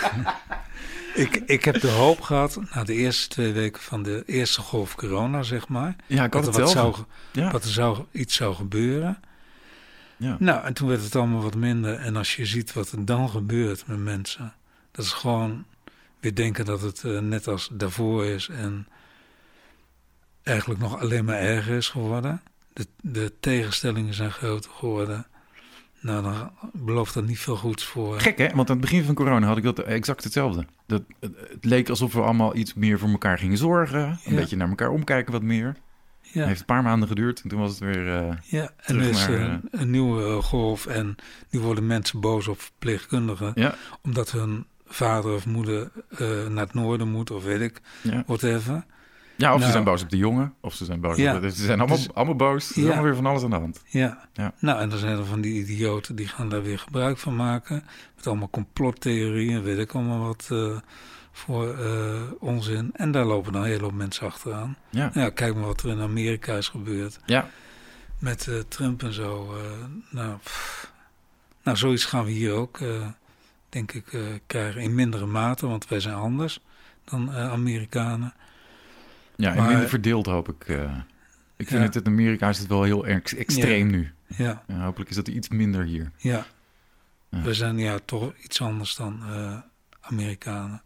ik, 1.24 1.34
ik 1.46 1.64
heb 1.64 1.80
de 1.80 1.90
hoop 1.90 2.20
gehad, 2.20 2.60
na 2.74 2.84
de 2.84 2.94
eerste 2.94 3.28
twee 3.28 3.52
weken 3.52 3.82
van 3.82 4.02
de 4.02 4.22
eerste 4.26 4.60
golf 4.60 4.94
corona, 4.94 5.42
zeg 5.42 5.68
maar, 5.68 5.96
Ja, 6.06 6.24
ik 6.24 6.32
had 6.32 6.44
dat 6.44 6.44
het 6.44 6.54
er, 6.54 6.60
wat 6.60 6.94
zou, 6.94 6.96
Ja. 7.32 7.50
dat 7.50 7.64
er 7.64 7.70
zou, 7.70 8.04
iets 8.12 8.34
zou 8.34 8.54
gebeuren. 8.54 9.18
Ja. 10.16 10.36
Nou, 10.38 10.64
en 10.64 10.74
toen 10.74 10.88
werd 10.88 11.02
het 11.02 11.16
allemaal 11.16 11.42
wat 11.42 11.54
minder. 11.54 11.94
En 11.98 12.16
als 12.16 12.36
je 12.36 12.46
ziet 12.46 12.72
wat 12.72 12.90
er 12.92 13.04
dan 13.04 13.30
gebeurt 13.30 13.86
met 13.86 13.98
mensen, 13.98 14.54
dat 14.90 15.04
is 15.04 15.12
gewoon 15.12 15.64
weer 16.24 16.34
denken 16.34 16.64
dat 16.64 16.80
het 16.80 17.04
eh, 17.04 17.18
net 17.18 17.48
als 17.48 17.68
daarvoor 17.72 18.24
is 18.24 18.48
en 18.48 18.86
eigenlijk 20.42 20.80
nog 20.80 21.00
alleen 21.00 21.24
maar 21.24 21.38
erger 21.38 21.76
is 21.76 21.88
geworden. 21.88 22.42
De, 22.72 22.86
de 23.02 23.32
tegenstellingen 23.40 24.14
zijn 24.14 24.30
groter 24.30 24.70
geworden. 24.70 25.26
Nou, 26.00 26.22
dan 26.22 26.50
belooft 26.72 27.14
dat 27.14 27.26
niet 27.26 27.38
veel 27.38 27.56
goeds 27.56 27.84
voor. 27.84 28.20
Gek 28.20 28.38
hè? 28.38 28.48
Want 28.54 28.70
aan 28.70 28.76
het 28.76 28.84
begin 28.84 29.04
van 29.04 29.14
corona 29.14 29.46
had 29.46 29.56
ik 29.56 29.62
dat 29.62 29.78
exact 29.78 30.24
hetzelfde. 30.24 30.66
Dat, 30.86 31.02
het 31.20 31.64
leek 31.64 31.88
alsof 31.88 32.12
we 32.12 32.20
allemaal 32.20 32.56
iets 32.56 32.74
meer 32.74 32.98
voor 32.98 33.08
elkaar 33.08 33.38
gingen 33.38 33.56
zorgen. 33.58 34.02
Een 34.02 34.18
Ja. 34.24 34.34
beetje 34.34 34.56
naar 34.56 34.68
elkaar 34.68 34.90
omkijken 34.90 35.32
wat 35.32 35.42
meer. 35.42 35.76
Ja. 36.20 36.46
Heeft 36.46 36.60
een 36.60 36.66
paar 36.66 36.82
maanden 36.82 37.08
geduurd 37.08 37.40
en 37.42 37.48
toen 37.48 37.58
was 37.58 37.70
het 37.70 37.78
weer... 37.78 38.16
eh, 38.16 38.36
Ja, 38.42 38.70
en 38.76 39.00
er 39.00 39.08
is 39.08 39.26
naar, 39.28 39.40
een, 39.40 39.68
een 39.70 39.90
nieuwe 39.90 40.22
eh, 40.24 40.42
golf 40.42 40.86
en 40.86 41.16
nu 41.50 41.60
worden 41.60 41.86
mensen 41.86 42.20
boos 42.20 42.48
op 42.48 42.60
verpleegkundigen. 42.60 43.52
Ja. 43.54 43.74
Omdat 44.02 44.30
hun 44.30 44.66
vader 44.94 45.34
of 45.34 45.46
moeder 45.46 45.90
eh, 46.08 46.46
naar 46.46 46.64
het 46.64 46.74
noorden 46.74 47.08
moet 47.08 47.30
of 47.30 47.44
weet 47.44 47.60
ik, 47.60 47.80
ja. 48.02 48.22
whatever. 48.26 48.84
ja, 49.36 49.48
of 49.48 49.54
ze 49.54 49.58
Nou. 49.60 49.70
zijn 49.72 49.84
boos 49.84 50.02
op 50.02 50.10
de 50.10 50.16
jongen. 50.16 50.54
Of 50.60 50.74
ze 50.74 50.84
zijn 50.84 51.00
boos 51.00 51.16
Ja. 51.16 51.34
op... 51.36 51.42
de- 51.42 51.50
Ze 51.50 51.64
zijn 51.64 51.78
allemaal, 51.78 51.96
Dus- 51.96 52.14
allemaal 52.14 52.36
boos. 52.36 52.64
Er 52.70 52.70
is 52.70 52.76
Ja. 52.76 52.82
allemaal 52.84 53.04
weer 53.04 53.14
van 53.14 53.26
alles 53.26 53.42
aan 53.42 53.50
de 53.50 53.56
hand. 53.56 53.82
Ja. 53.86 54.28
Ja. 54.32 54.52
nou 54.58 54.80
en 54.80 54.88
dan 54.88 54.98
zijn 54.98 55.18
er 55.18 55.24
van 55.24 55.40
die 55.40 55.54
idioten 55.60 56.16
die 56.16 56.28
gaan 56.28 56.48
daar 56.48 56.62
weer 56.62 56.78
gebruik 56.78 57.18
van 57.18 57.36
maken. 57.36 57.84
Met 58.16 58.26
allemaal 58.26 58.50
complottheorieën, 58.50 59.62
weet 59.62 59.78
ik 59.78 59.92
allemaal 59.94 60.26
wat 60.26 60.48
eh, 60.52 60.76
voor 61.32 61.78
eh, 61.78 62.20
onzin. 62.40 62.90
En 62.92 63.10
daar 63.10 63.24
lopen 63.24 63.52
dan 63.52 63.62
een 63.62 63.68
hele 63.68 63.82
hoop 63.82 63.92
mensen 63.94 64.26
achteraan. 64.26 64.76
Ja. 64.90 65.10
Ja, 65.14 65.30
kijk 65.30 65.54
maar 65.54 65.64
wat 65.66 65.82
er 65.82 65.90
in 65.90 66.00
Amerika 66.00 66.54
is 66.56 66.68
gebeurd. 66.68 67.18
Ja. 67.26 67.48
Met 68.18 68.48
Trump 68.68 69.02
en 69.02 69.12
zo. 69.12 69.54
nou, 70.10 70.36
pff. 70.42 70.92
nou, 71.62 71.76
zoiets 71.76 72.04
gaan 72.04 72.24
we 72.24 72.30
hier 72.30 72.52
ook, 72.52 72.78
denk 73.74 73.92
ik, 73.92 74.12
eh, 74.12 74.20
krijgen. 74.46 74.80
In 74.80 74.94
mindere 74.94 75.26
mate, 75.26 75.66
want 75.66 75.88
wij 75.88 76.00
zijn 76.00 76.14
anders 76.14 76.60
dan 77.04 77.34
eh, 77.34 77.50
Amerikanen. 77.50 78.34
Ja, 79.36 79.50
en 79.50 79.56
Maar- 79.56 79.68
minder 79.68 79.88
verdeeld 79.88 80.26
hoop 80.26 80.48
ik. 80.48 80.68
eh. 80.68 80.82
ik 81.56 81.68
vind 81.68 81.80
Ja. 81.80 81.86
het 81.86 81.96
in 81.96 82.06
Amerika 82.06 82.48
is 82.48 82.58
het 82.58 82.68
wel 82.68 82.82
heel 82.82 83.06
erg 83.06 83.34
extreem 83.34 83.86
nu. 83.90 84.12
Ja, 84.26 84.62
Ja, 84.66 84.84
hopelijk 84.84 85.10
is 85.10 85.16
dat 85.16 85.28
iets 85.28 85.48
minder 85.48 85.84
hier. 85.84 86.10
ja. 86.16 86.46
Ja. 87.28 87.42
We 87.42 87.54
zijn 87.54 87.78
ja 87.78 87.98
toch 88.04 88.32
iets 88.42 88.60
anders 88.60 88.96
dan 88.96 89.22
Amerikanen. 90.00 90.82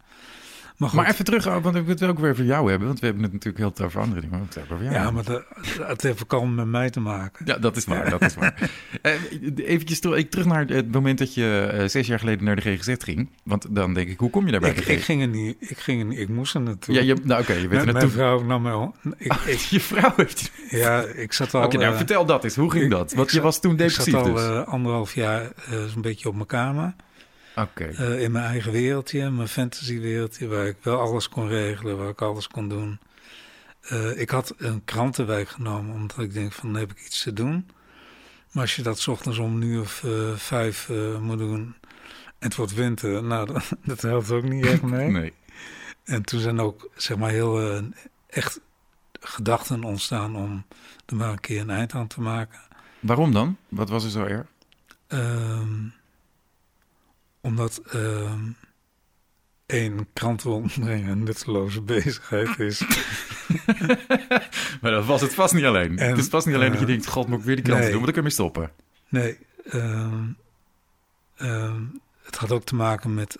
Maar 0.79 0.95
Maar 0.95 1.09
even 1.09 1.25
terug, 1.25 1.43
want 1.43 1.75
ik 1.75 1.85
wil 1.85 1.93
het 1.93 2.03
ook 2.03 2.19
weer 2.19 2.31
over 2.31 2.43
jou 2.45 2.69
hebben. 2.69 2.87
Want 2.87 2.99
we 2.99 3.05
hebben 3.05 3.23
het 3.23 3.33
natuurlijk 3.33 3.63
heel 3.63 3.71
veel 3.75 3.85
over 3.85 3.99
andere 4.01 4.21
dingen. 4.21 4.37
Maar 4.37 4.47
het 4.49 4.57
over 4.71 4.83
jou. 4.83 4.95
ja, 4.95 5.11
maar 5.11 5.23
dat, 5.23 5.43
het 5.81 6.01
heeft 6.01 6.23
ook 6.23 6.33
allemaal 6.33 6.55
met 6.55 6.65
mij 6.67 6.89
te 6.89 6.99
maken. 6.99 7.45
Ja, 7.45 7.57
dat 7.57 7.77
is 7.77 7.85
waar, 7.85 8.09
dat 8.09 8.21
is 8.21 8.35
waar. 8.35 8.53
Eh, 9.01 9.13
eventjes 9.55 9.99
terug, 9.99 10.17
ik 10.17 10.31
naar 10.45 10.65
het 10.65 10.91
moment 10.91 11.17
dat 11.17 11.33
je 11.33 11.69
eh, 11.73 11.87
zes 11.87 12.07
jaar 12.07 12.19
geleden 12.19 12.43
naar 12.45 12.55
de 12.55 12.61
GGZ 12.61 12.93
ging. 12.97 13.29
Want 13.43 13.65
dan 13.75 13.93
denk 13.93 14.09
ik, 14.09 14.19
hoe 14.19 14.29
kom 14.29 14.45
je 14.45 14.51
daar 14.51 14.59
bij 14.59 14.69
Ik, 14.69 14.85
ik 14.85 15.01
ging 15.01 15.21
er 15.21 15.27
niet, 15.27 15.55
ik 15.59 15.77
ging 15.77 15.99
er 16.01 16.05
niet, 16.07 16.19
ik 16.19 16.29
moest 16.29 16.55
er 16.55 16.61
naartoe. 16.61 16.95
Ja, 16.95 17.01
je, 17.01 17.15
nou 17.23 17.41
oké, 17.41 17.53
je 17.53 17.67
bent 17.67 17.91
mijn, 17.91 18.09
vrouw 18.09 18.43
nam 18.43 18.61
mij 18.61 18.73
om. 18.73 18.93
Ik, 19.17 19.33
ik, 19.33 19.57
Je 19.59 19.79
vrouw 19.79 20.13
heeft 20.15 20.51
ja, 20.69 21.01
ik 21.01 21.33
zat 21.33 21.53
al... 21.53 21.63
Oké, 21.63 21.77
nou 21.77 21.91
eh, 21.91 21.97
vertel 21.97 22.25
dat 22.25 22.43
eens. 22.43 22.55
Hoe 22.55 22.71
ging 22.71 22.83
ik- 22.83 22.89
dat? 22.89 23.11
ik 23.11 23.17
Want 23.17 23.29
je 23.29 23.35
zat- 23.35 23.43
was 23.43 23.59
toen 23.61 23.71
Ik 23.71 23.77
depressief 23.77 24.13
zat 24.13 24.25
al 24.25 24.33
dus. 24.33 24.65
anderhalf 24.65 25.13
jaar 25.15 25.41
eh, 25.41 25.83
zo'n 25.85 26.01
beetje 26.01 26.27
op 26.27 26.33
mijn 26.35 26.47
kamer. 26.47 26.93
Eh, 27.67 28.21
in 28.21 28.31
mijn 28.31 28.45
eigen 28.45 28.71
wereldje, 28.71 29.29
mijn 29.29 29.47
fantasywereldje, 29.47 30.47
waar 30.47 30.67
ik 30.67 30.77
wel 30.81 30.99
alles 30.99 31.29
kon 31.29 31.47
regelen, 31.47 31.97
waar 31.97 32.09
ik 32.09 32.21
alles 32.21 32.47
kon 32.47 32.69
doen. 32.69 32.99
Eh, 33.81 34.19
ik 34.19 34.29
had 34.29 34.53
een 34.57 34.81
krantenwijk 34.85 35.49
genomen, 35.49 35.95
omdat 35.95 36.19
ik 36.19 36.33
denk 36.33 36.51
van, 36.51 36.71
dan 36.71 36.81
heb 36.81 36.91
ik 36.91 37.05
iets 37.05 37.23
te 37.23 37.33
doen. 37.33 37.69
Maar 38.51 38.61
als 38.61 38.75
je 38.75 38.81
dat 38.81 38.99
's 38.99 39.07
ochtends 39.07 39.37
om 39.37 39.55
een 39.55 39.61
uur 39.61 39.81
of 39.81 40.03
eh, 40.03 40.35
vijf 40.35 40.89
moet 41.21 41.37
doen, 41.37 41.75
en 42.39 42.47
het 42.47 42.55
wordt 42.55 42.73
winter, 42.73 43.23
nou, 43.23 43.45
dat, 43.53 43.71
dat 43.83 44.01
helpt 44.01 44.31
ook 44.31 44.43
niet 44.43 44.65
echt 44.65 44.81
mee. 44.81 45.09
Nee. 45.19 45.33
En 46.03 46.23
toen 46.23 46.39
zijn 46.39 46.59
ook, 46.59 46.89
zeg 46.95 47.17
maar, 47.17 47.29
heel 47.29 47.81
echt 48.27 48.59
gedachten 49.19 49.83
ontstaan 49.83 50.35
om 50.35 50.65
er 51.05 51.15
maar 51.15 51.31
een 51.31 51.39
keer 51.39 51.61
een 51.61 51.69
eind 51.69 51.93
aan 51.93 52.07
te 52.07 52.21
maken. 52.21 52.59
Waarom 52.99 53.33
dan? 53.33 53.57
Wat 53.67 53.89
was 53.89 54.03
er 54.03 54.09
zo 54.09 54.23
erg? 54.23 54.47
Ehm, 55.07 55.87
omdat 57.41 57.81
ehm 57.91 58.41
één 59.65 60.07
ontbrengen 60.43 61.09
een 61.09 61.23
nutteloze 61.23 61.81
bezigheid 61.81 62.59
is. 62.59 62.81
Maar 64.81 64.91
dat 64.91 65.05
was 65.05 65.21
het 65.21 65.33
vast 65.33 65.53
niet 65.53 65.65
alleen. 65.65 65.97
En, 65.97 66.09
het 66.09 66.17
is 66.17 66.27
vast 66.27 66.45
niet 66.45 66.55
alleen 66.55 66.69
dat 66.69 66.79
je 66.79 66.85
eh, 66.85 66.91
denkt, 66.91 67.07
god, 67.07 67.27
moet 67.27 67.39
ik 67.39 67.45
weer 67.45 67.55
die 67.55 67.63
kant 67.63 67.79
nee. 67.79 67.91
doen? 67.91 68.01
Want 68.01 68.15
dan 68.15 68.23
kun 68.23 68.23
je 68.23 68.37
mee 68.37 68.51
stoppen. 68.51 68.71
Nee, 69.09 69.37
ehm, 69.63 70.23
ehm, 71.35 71.81
het 72.23 72.35
had 72.35 72.51
ook 72.51 72.63
te 72.63 72.75
maken 72.75 73.13
met 73.13 73.37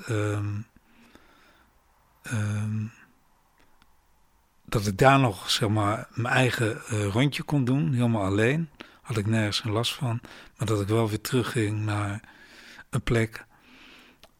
dat 4.66 4.88
ik 4.88 4.98
daar 4.98 5.20
nog, 5.20 5.50
zeg 5.50 5.70
maar, 5.70 6.08
mijn 6.14 6.34
eigen 6.34 6.86
eh, 6.86 7.06
rondje 7.06 7.44
kon 7.44 7.66
doen, 7.66 7.94
helemaal 7.94 8.26
alleen. 8.26 8.70
Had 9.02 9.18
ik 9.18 9.26
nergens 9.26 9.60
geen 9.60 9.72
last 9.72 9.94
van. 9.94 10.20
Maar 10.58 10.68
dat 10.68 10.82
ik 10.82 10.88
wel 10.88 11.10
weer 11.10 11.22
terugging 11.22 11.86
naar 11.86 12.22
een 12.90 13.02
plek 13.02 13.46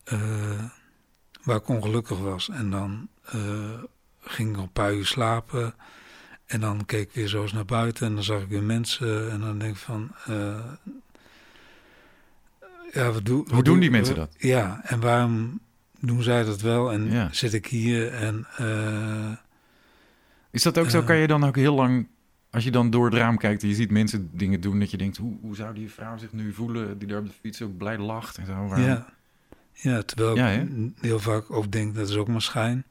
eh, 0.10 0.64
waar 1.44 1.56
ik 1.56 1.68
ongelukkig 1.68 2.20
was. 2.20 2.50
En 2.50 2.70
dan 2.70 3.08
eh, 3.26 3.82
ging 4.20 4.50
ik 4.56 4.58
een 4.62 4.72
paar 4.72 4.94
uur 4.94 5.06
slapen. 5.06 5.74
En 6.46 6.60
dan 6.60 6.86
keek 6.86 7.08
ik 7.08 7.14
weer 7.16 7.28
zo 7.28 7.42
eens 7.42 7.54
naar 7.54 7.66
buiten 7.66 8.08
en 8.08 8.14
dan 8.14 8.24
zag 8.24 8.42
ik 8.42 8.48
weer 8.48 8.64
mensen. 8.64 9.32
En 9.32 9.40
dan 9.40 9.60
denk 9.60 9.72
ik 9.74 9.80
van... 9.82 10.12
eh, 10.26 10.60
ja, 12.94 13.12
wat 13.12 13.26
doe, 13.26 13.36
Hoe 13.38 13.56
wat 13.56 13.66
doen 13.66 13.74
doe- 13.74 13.80
die 13.80 13.92
mensen 13.92 14.16
dat? 14.16 14.36
Ja, 14.38 14.82
en 14.84 15.00
waarom 15.00 15.60
doen 16.00 16.24
zij 16.24 16.44
dat 16.44 16.62
wel? 16.62 16.92
En 16.92 17.12
Ja. 17.12 17.28
zit 17.32 17.54
ik 17.54 17.66
hier 17.68 18.14
en... 18.14 18.48
Is 20.52 20.64
dat 20.64 20.78
ook 20.78 20.90
zo? 20.90 21.02
Kan 21.04 21.16
je 21.16 21.28
dan 21.28 21.44
ook 21.44 21.56
heel 21.56 21.76
lang, 21.76 22.08
als 22.50 22.64
je 22.64 22.72
dan 22.72 22.90
door 22.90 23.06
het 23.06 23.14
raam 23.14 23.38
kijkt 23.38 23.62
en 23.62 23.68
je 23.70 23.76
ziet 23.76 23.92
mensen 23.92 24.30
dingen 24.34 24.62
doen, 24.62 24.80
dat 24.80 24.92
je 24.92 24.98
denkt, 24.98 25.18
hoe, 25.18 25.38
hoe 25.42 25.56
zou 25.56 25.74
die 25.74 25.92
vrouw 25.92 26.18
zich 26.18 26.32
nu 26.32 26.54
voelen 26.54 26.98
die 27.00 27.08
daar 27.08 27.20
op 27.20 27.26
de 27.26 27.34
fiets 27.42 27.62
ook 27.62 27.78
blij 27.78 27.98
lacht 27.98 28.38
en 28.38 28.46
zo? 28.46 28.54
Waarom? 28.68 28.86
ja. 28.88 29.14
Ja, 29.82 30.02
terwijl 30.02 30.36
Ja, 30.36 30.50
ik 30.50 30.68
heel 31.02 31.20
vaak 31.20 31.52
ook 31.52 31.72
denk, 31.72 31.96
dat 31.96 32.10
is 32.10 32.16
ook 32.16 32.28
maar 32.28 32.42
schijn. 32.42 32.86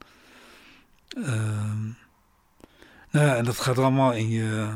Ehm, 1.09 1.83
nou 3.11 3.25
ja, 3.25 3.35
en 3.35 3.45
dat 3.45 3.59
gaat 3.59 3.77
allemaal 3.77 4.13
in 4.13 4.29
je, 4.29 4.69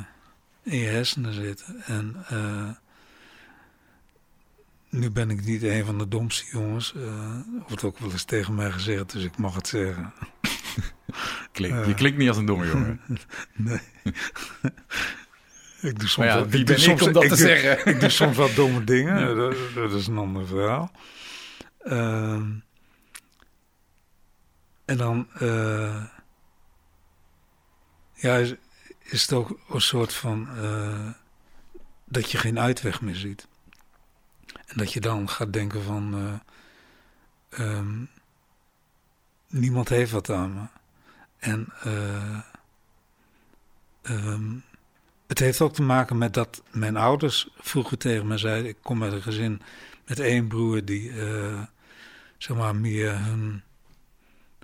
in 0.64 0.78
je 0.78 0.88
hersenen 0.88 1.34
zitten. 1.34 1.82
En 1.86 2.16
eh, 2.30 2.70
nu 4.90 5.10
ben 5.12 5.30
ik 5.30 5.46
niet 5.46 5.64
een 5.64 5.86
van 5.86 5.98
de 5.98 6.08
domste 6.08 6.44
jongens. 6.52 6.94
eh 6.96 7.36
wordt 7.68 7.84
ook 7.84 8.00
wel 8.00 8.12
eens 8.12 8.24
tegen 8.24 8.56
mij 8.56 8.72
gezegd, 8.72 9.12
dus 9.12 9.24
ik 9.24 9.38
mag 9.38 9.56
het 9.56 9.68
zeggen. 9.68 10.14
Klink- 11.52 11.74
Eh. 11.74 11.88
je 11.88 11.94
klinkt 11.94 12.18
niet 12.18 12.28
als 12.28 12.38
een 12.38 12.46
domme 12.46 12.68
jongen. 12.68 13.00
Nee. 13.56 13.80
ik 15.82 16.00
doe 16.00 16.08
soms 16.10 16.28
ja, 16.28 16.42
doe 16.42 16.60
ik 16.64 16.78
soms- 16.78 17.02
om 17.02 17.12
dat 17.12 17.22
te 17.22 17.28
doe- 17.28 17.38
zeggen? 17.38 17.94
Ik 17.94 18.00
doe 18.00 18.10
soms 18.10 18.38
wel 18.38 18.54
domme 18.56 18.84
dingen. 18.84 19.20
Ja. 19.20 19.34
Dat, 19.34 19.56
dat 19.76 19.92
is 19.94 20.08
een 20.08 20.18
ander 20.18 20.48
verhaal. 20.48 20.92
Ehm, 21.84 22.52
en 24.86 24.98
dan... 24.98 25.28
eh, 25.34 26.04
ja, 28.14 28.36
is, 28.36 28.54
is 29.00 29.22
het 29.22 29.34
ook 29.34 29.60
een 29.70 29.82
soort 29.82 30.14
van... 30.14 30.48
eh, 30.58 31.10
dat 32.06 32.32
je 32.32 32.38
geen 32.38 32.60
uitweg 32.60 33.02
meer 33.02 33.16
ziet. 33.16 33.48
En 34.66 34.78
dat 34.78 34.94
je 34.94 35.00
dan 35.00 35.30
gaat 35.30 35.54
denken 35.54 35.84
van... 35.84 36.16
eh, 37.50 37.68
ehm, 37.78 38.04
niemand 39.48 39.90
heeft 39.90 40.12
wat 40.12 40.30
aan 40.30 40.54
me. 40.54 40.66
En... 41.38 41.68
eh, 41.82 42.40
ehm, 44.02 44.56
het 45.28 45.40
heeft 45.40 45.62
ook 45.62 45.74
te 45.74 45.82
maken 45.82 46.18
met 46.18 46.34
dat 46.34 46.64
mijn 46.72 46.98
ouders 46.98 47.50
vroeger 47.58 47.98
tegen 47.98 48.28
me 48.28 48.38
zeiden... 48.38 48.70
ik 48.70 48.78
kom 48.82 49.04
uit 49.04 49.14
een 49.14 49.22
gezin 49.22 49.62
met 50.06 50.20
één 50.20 50.48
broer 50.48 50.86
die 50.86 51.12
zeg 52.44 52.58
maar 52.58 52.76
meer 52.76 53.24
hun, 53.26 53.64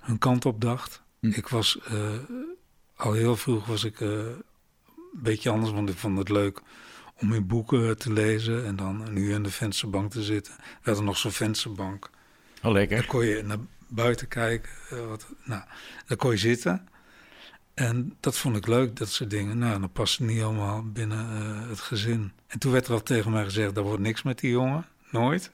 hun 0.02 0.18
kant 0.18 0.44
op 0.44 0.60
dacht. 0.60 1.02
Hm. 1.20 1.26
Ik 1.30 1.48
was 1.48 1.78
eh, 1.80 2.18
al 2.96 3.12
heel 3.12 3.36
vroeg 3.36 3.66
was 3.66 3.84
ik 3.84 4.00
eh, 4.00 4.08
een 4.08 4.42
beetje 5.12 5.50
anders, 5.50 5.72
want 5.72 5.88
ik 5.88 5.96
vond 5.96 6.18
het 6.18 6.28
leuk 6.28 6.60
om 7.16 7.32
in 7.34 7.46
boeken 7.46 7.98
te 7.98 8.12
lezen 8.12 8.66
en 8.66 8.76
dan 8.76 9.12
nu 9.12 9.32
in 9.32 9.42
de 9.42 9.50
vensterbank 9.50 10.10
te 10.10 10.22
zitten. 10.22 10.54
We 10.56 10.64
hadden 10.82 11.04
nog 11.04 11.16
zo'n 11.16 11.32
vensterbank. 11.32 12.04
Oh, 12.04 12.62
Daar 12.62 12.72
lekker. 12.72 13.06
kon 13.06 13.24
je 13.26 13.42
naar 13.42 13.58
buiten 13.88 14.28
kijken. 14.28 14.70
eh, 14.90 15.06
wat, 15.06 15.26
nou, 15.44 15.62
dan 16.06 16.16
kon 16.16 16.30
je 16.30 16.36
zitten. 16.36 16.88
En 17.74 18.16
dat 18.20 18.36
vond 18.38 18.56
ik 18.56 18.66
leuk, 18.66 18.96
dat 18.96 19.08
soort 19.08 19.30
dingen. 19.30 19.58
Nou, 19.58 19.80
dan 19.80 19.92
past 19.92 20.18
het 20.18 20.26
niet 20.28 20.42
allemaal 20.42 20.84
binnen 20.92 21.26
het 21.68 21.80
gezin. 21.80 22.32
En 22.46 22.58
toen 22.58 22.72
werd 22.72 22.86
er 22.86 22.92
al 22.92 23.02
tegen 23.02 23.30
mij 23.30 23.44
gezegd, 23.44 23.76
er 23.76 23.82
wordt 23.82 24.02
niks 24.02 24.22
met 24.22 24.38
die 24.38 24.50
jongen. 24.50 24.86
Nooit. 25.10 25.50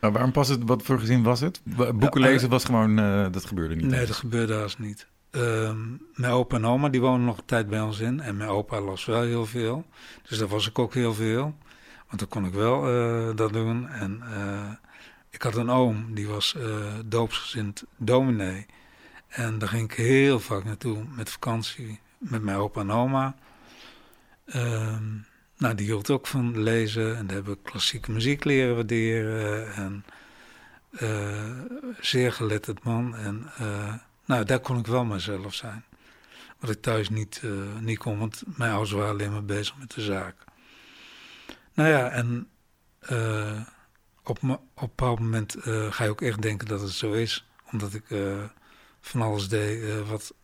Maar 0.00 0.12
waarom 0.12 0.32
past 0.32 0.50
het? 0.50 0.62
Wat 0.64 0.82
voor 0.82 0.98
gezin 0.98 1.22
was 1.22 1.40
het? 1.40 1.60
Boeken 1.64 2.20
Ja, 2.20 2.26
lezen 2.28 2.48
was 2.48 2.64
gewoon, 2.64 2.98
eh, 2.98 3.26
dat 3.30 3.44
gebeurde 3.44 3.74
niet. 3.74 3.86
Nee, 3.86 4.06
dat 4.06 4.16
gebeurde 4.16 4.54
haast 4.54 4.78
niet. 4.78 5.06
Ehm, 5.30 5.78
mijn 6.14 6.32
opa 6.32 6.56
en 6.56 6.64
oma 6.64 6.88
die 6.88 7.00
wonen 7.00 7.26
nog 7.26 7.38
een 7.38 7.44
tijd 7.44 7.68
bij 7.68 7.80
ons 7.80 7.98
in. 7.98 8.20
En 8.20 8.36
mijn 8.36 8.50
opa 8.50 8.80
las 8.80 9.04
wel 9.04 9.22
heel 9.22 9.46
veel. 9.46 9.84
Dus 10.28 10.38
daar 10.38 10.48
was 10.48 10.68
ik 10.68 10.78
ook 10.78 10.94
heel 10.94 11.14
veel. 11.14 11.54
Want 12.06 12.18
dan 12.18 12.28
kon 12.28 12.44
ik 12.44 12.52
wel 12.52 12.88
eh, 12.88 13.36
dat 13.36 13.52
doen. 13.52 13.88
En 13.88 14.22
eh, 14.22 14.70
ik 15.30 15.42
had 15.42 15.56
een 15.56 15.70
oom, 15.70 16.14
die 16.14 16.28
was 16.28 16.56
doopsgezind 17.04 17.84
dominee. 17.96 18.66
En 19.28 19.58
daar 19.58 19.68
ging 19.68 19.90
ik 19.92 19.96
heel 19.96 20.40
vaak 20.40 20.64
naartoe 20.64 21.04
met 21.16 21.30
vakantie 21.30 22.00
met 22.18 22.42
mijn 22.42 22.56
opa 22.56 22.80
en 22.80 22.90
oma. 22.90 23.34
Ehm, 24.44 25.02
nou, 25.58 25.74
die 25.74 25.86
hield 25.86 26.10
ook 26.10 26.26
van 26.26 26.62
lezen. 26.62 27.16
En 27.16 27.26
daar 27.26 27.36
heb 27.36 27.48
ik 27.48 27.62
klassieke 27.62 28.10
muziek 28.10 28.44
leren 28.44 28.74
waarderen. 28.74 29.74
En 29.74 30.04
eh, 30.90 31.60
zeer 32.00 32.32
geletterd 32.32 32.84
man. 32.84 33.16
En 33.16 33.50
eh, 33.58 33.94
nou, 34.24 34.44
daar 34.44 34.60
kon 34.60 34.78
ik 34.78 34.86
wel 34.86 35.04
mezelf 35.04 35.54
zijn. 35.54 35.84
Wat 36.58 36.70
ik 36.70 36.82
thuis 36.82 37.08
niet, 37.08 37.40
eh, 37.44 37.50
niet 37.80 37.98
kon, 37.98 38.18
want 38.18 38.42
mijn 38.46 38.70
ouders 38.70 38.92
waren 38.92 39.10
alleen 39.10 39.32
maar 39.32 39.44
bezig 39.44 39.78
met 39.78 39.90
de 39.90 40.00
zaak. 40.00 40.36
Nou 41.74 41.88
ja, 41.88 42.08
en 42.08 42.48
op, 44.24 44.42
op 44.42 44.42
een 44.42 44.58
bepaald 44.74 45.18
moment 45.18 45.56
ga 45.90 46.04
je 46.04 46.10
ook 46.10 46.22
echt 46.22 46.42
denken 46.42 46.66
dat 46.68 46.80
het 46.80 46.90
zo 46.90 47.12
is. 47.12 47.46
Omdat 47.72 47.94
ik 47.94 48.04
van 49.00 49.22
alles 49.22 49.48
deed 49.48 50.06
wat 50.06 50.34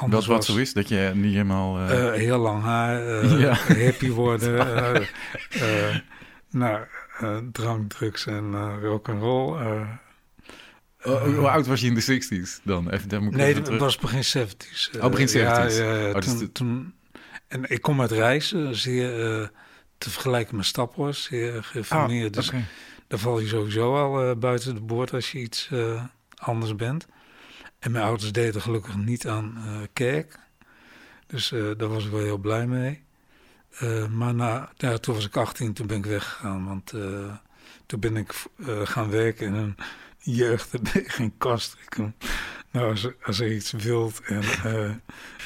Dat 0.00 0.10
wat 0.10 0.36
was. 0.36 0.46
zo 0.46 0.56
is, 0.56 0.72
dat 0.72 0.88
je 0.88 1.10
niet 1.14 1.32
helemaal... 1.32 1.78
eh, 1.78 2.06
Eh, 2.08 2.12
heel 2.14 2.38
lang 2.38 2.62
haar, 2.62 3.06
eh, 3.06 3.40
Ja. 3.40 3.56
hippie 3.74 4.12
worden. 4.12 4.56
nou, 6.50 6.84
drank, 7.52 7.92
drugs 7.92 8.26
en 8.26 8.80
rock 8.80 9.08
and 9.08 9.20
roll. 9.22 9.58
eh. 9.60 9.88
oh, 11.12 11.22
hoe 11.22 11.48
oud 11.48 11.66
was 11.66 11.80
je 11.80 11.86
in 11.86 11.94
de 11.94 12.20
60s 12.22 12.62
dan? 12.64 12.90
Even, 12.90 13.08
daar 13.08 13.22
moet 13.22 13.32
ik 13.32 13.38
nee, 13.38 13.54
het 13.54 13.68
was 13.78 13.96
begin 13.98 14.46
70s. 14.48 14.90
eh, 14.92 15.04
Oh, 15.04 15.10
begin 15.10 15.28
70s. 15.28 15.32
Ja, 15.32 15.64
ja, 15.68 16.08
Oh, 16.12 16.16
toen, 16.18 16.38
de- 16.38 16.52
toen, 16.52 16.94
en 17.48 17.70
ik 17.70 17.82
kom 17.82 18.00
uit 18.00 18.10
reizen, 18.10 18.74
zeer 18.76 19.10
te 19.98 20.10
vergelijken 20.10 20.56
met 20.56 20.64
staphorst, 20.66 21.22
zeer 21.24 21.56
Ah, 21.56 21.62
geïnformeerd. 21.64 22.34
dus 22.34 22.50
daar 23.06 23.18
val 23.18 23.40
je 23.40 23.46
sowieso 23.48 23.96
al 23.96 24.36
buiten 24.36 24.74
de 24.74 24.80
boord 24.80 25.12
als 25.12 25.32
je 25.32 25.38
iets 25.38 25.70
anders 26.36 26.76
bent. 26.76 27.06
En 27.78 27.90
mijn 27.90 28.04
ouders 28.04 28.32
deden 28.32 28.62
gelukkig 28.62 28.96
niet 28.96 29.26
aan 29.26 29.54
eh, 29.56 29.86
kerk. 29.92 30.38
Dus 31.26 31.52
eh, 31.52 31.70
daar 31.76 31.88
was 31.88 32.04
ik 32.04 32.10
wel 32.10 32.20
heel 32.20 32.38
blij 32.38 32.66
mee. 32.66 33.02
Eh, 33.78 34.06
maar 34.06 34.34
na, 34.34 34.72
ja, 34.76 34.98
toen 34.98 35.14
was 35.14 35.26
ik 35.26 35.36
18, 35.36 35.72
toen 35.72 35.86
ben 35.86 35.96
ik 35.96 36.06
weggegaan. 36.06 36.66
Want 36.66 36.94
toen 37.86 38.00
ben 38.00 38.16
ik 38.16 38.46
gaan 38.84 39.10
werken 39.10 39.46
in 39.46 39.54
een 39.54 39.76
jeugd. 40.18 40.70
Geen 41.16 41.34
kast. 41.38 41.76
Ik 41.86 41.96
nou, 42.70 42.90
als, 42.90 43.08
als 43.22 43.40
er 43.40 43.52
iets 43.52 43.72
wild 43.72 44.20
en 44.20 44.42
eh, 44.42 44.90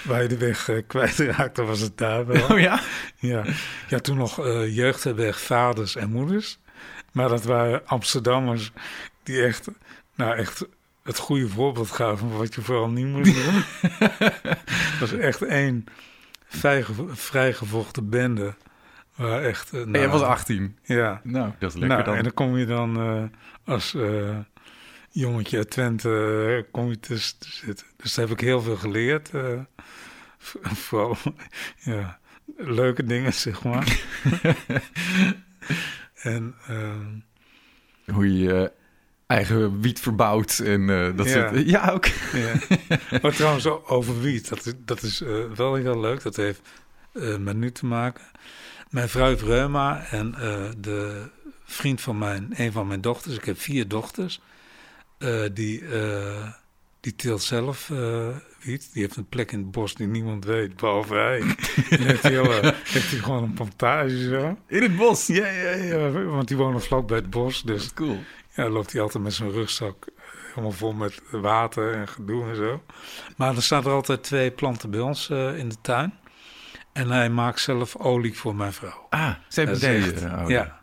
waar 0.04 0.22
je 0.22 0.28
de 0.28 0.36
weg 0.36 0.68
eh, 0.68 0.82
kwijtraakt, 0.86 1.56
dan 1.56 1.66
was 1.66 1.80
het 1.80 1.98
daar 1.98 2.26
wel. 2.26 2.48
Oh 2.50 2.58
ja? 2.58 2.80
Ja, 3.18 3.44
ja 3.88 3.98
toen 3.98 4.16
nog 4.16 4.46
eh 4.46 4.76
jeugdherberg 4.76 5.40
vaders 5.40 5.96
en 5.96 6.10
moeders. 6.10 6.58
Maar 7.12 7.28
dat 7.28 7.44
waren 7.44 7.86
Amsterdammers 7.86 8.70
die 9.22 9.42
echt, 9.42 9.68
nou 10.14 10.36
echt 10.36 10.66
het 11.02 11.18
goede 11.18 11.48
voorbeeld 11.48 11.90
gaven 11.90 12.28
van 12.28 12.38
wat 12.38 12.54
je 12.54 12.60
vooral 12.62 12.90
niet 12.90 13.06
moet 13.06 13.24
doen. 13.24 13.62
Het 14.00 14.98
was 15.00 15.12
echt 15.12 15.42
één 15.42 15.84
vrijgevo- 16.46 17.08
vrijgevochten 17.10 18.08
bende. 18.08 18.54
Waar 19.16 19.42
echt, 19.42 19.72
eh, 19.72 19.80
En 19.80 19.90
nou, 19.90 19.98
jij 20.04 20.12
was 20.12 20.22
18. 20.22 20.78
Ja, 20.82 21.20
Nou, 21.24 21.52
dat 21.58 21.68
is 21.74 21.78
lekker 21.78 21.88
nou, 21.88 22.04
dan. 22.04 22.16
en 22.16 22.22
dan 22.22 22.34
kom 22.34 22.56
je 22.56 22.66
dan 22.66 22.96
eh, 23.00 23.22
als 23.74 23.94
eh, 23.94 24.38
jongetje 25.10 25.56
uit 25.56 25.70
Twente 25.70 26.66
kom 26.70 26.88
je 26.88 27.00
te 27.00 27.16
zitten. 27.38 27.86
Dus 27.96 28.14
daar 28.14 28.28
heb 28.28 28.34
ik 28.38 28.44
heel 28.44 28.60
veel 28.62 28.76
geleerd. 28.76 29.30
vooral 30.86 31.16
ja, 31.76 32.18
leuke 32.56 33.04
dingen, 33.04 33.32
zeg 33.32 33.62
maar. 33.64 33.98
en 36.22 36.54
ehm, 36.66 37.06
Hoe 38.14 38.38
je 38.38 38.72
eigen 39.32 39.80
wiet 39.80 40.00
verbouwt 40.00 40.58
en 40.58 40.90
eh, 40.90 41.16
dat 41.16 41.26
Ja. 41.28 41.32
soort... 41.50 41.66
Ja, 41.68 41.90
ook. 41.90 42.06
ja. 42.32 42.52
maar 43.22 43.32
trouwens, 43.34 43.66
over 43.66 44.20
wiet, 44.20 44.48
dat, 44.48 44.66
is- 44.66 44.72
dat 44.84 45.02
is 45.02 45.20
eh, 45.22 45.34
wel 45.56 45.74
heel 45.74 46.00
leuk. 46.00 46.22
Dat 46.22 46.36
heeft 46.36 46.60
eh, 47.12 47.36
met 47.36 47.56
nu 47.56 47.72
te 47.72 47.86
maken. 47.86 48.24
Mijn 48.90 49.08
vrouw 49.08 49.26
heeft 49.28 49.42
reuma 49.42 50.04
en 50.10 50.30
de 50.78 51.28
vriend 51.64 52.00
van 52.00 52.18
mijn, 52.18 52.48
een 52.56 52.72
van 52.72 52.86
mijn 52.86 53.00
dochters, 53.00 53.36
ik 53.36 53.44
heb 53.44 53.60
vier 53.60 53.88
dochters, 53.88 54.40
die, 55.52 55.82
die 57.00 57.16
teelt 57.16 57.42
zelf 57.42 57.88
wiet. 58.62 58.90
Die 58.92 59.02
heeft 59.02 59.16
een 59.16 59.28
plek 59.28 59.52
in 59.52 59.58
het 59.58 59.70
bos 59.70 59.94
die 59.94 60.06
niemand 60.06 60.44
weet, 60.44 60.76
behalve 60.76 61.14
hij. 61.14 61.40
en 61.90 62.02
heeft 62.06 62.22
hij, 62.22 62.30
heel, 62.32 62.50
heeft 62.84 63.10
hij 63.10 63.18
gewoon 63.20 63.42
een 63.42 63.52
plantage 63.52 64.28
zo. 64.28 64.58
In 64.66 64.82
het 64.82 64.96
bos. 64.96 65.26
Ja, 65.26 65.46
ja, 65.46 65.70
ja, 65.70 66.10
want 66.10 66.48
die 66.48 66.56
wonen 66.56 66.80
vlak 66.82 67.06
bij 67.06 67.16
het 67.16 67.30
bos, 67.30 67.62
dus 67.62 67.94
Cool. 67.94 68.18
Ja, 68.54 68.62
dan 68.62 68.72
loopt 68.72 68.92
hij 68.92 69.00
altijd 69.00 69.24
met 69.24 69.32
zijn 69.34 69.50
rugzak 69.50 70.04
eh, 70.06 70.12
helemaal 70.48 70.72
vol 70.72 70.92
met 70.92 71.22
water 71.30 71.94
en 71.94 72.08
gedoe 72.08 72.48
en 72.48 72.56
zo. 72.56 72.82
Maar 73.36 73.56
er 73.56 73.62
staan 73.62 73.84
er 73.84 73.90
altijd 73.90 74.22
twee 74.22 74.50
planten 74.50 74.90
bij 74.90 75.00
ons 75.00 75.30
eh, 75.30 75.58
in 75.58 75.68
de 75.68 75.76
tuin. 75.82 76.14
En 76.92 77.10
hij 77.10 77.30
maakt 77.30 77.60
zelf 77.60 77.96
olie 77.96 78.38
voor 78.38 78.54
mijn 78.56 78.72
vrouw. 78.72 79.06
Ah, 79.10 79.30
Dat 79.54 79.82
oh, 79.82 80.48
ja. 80.48 80.80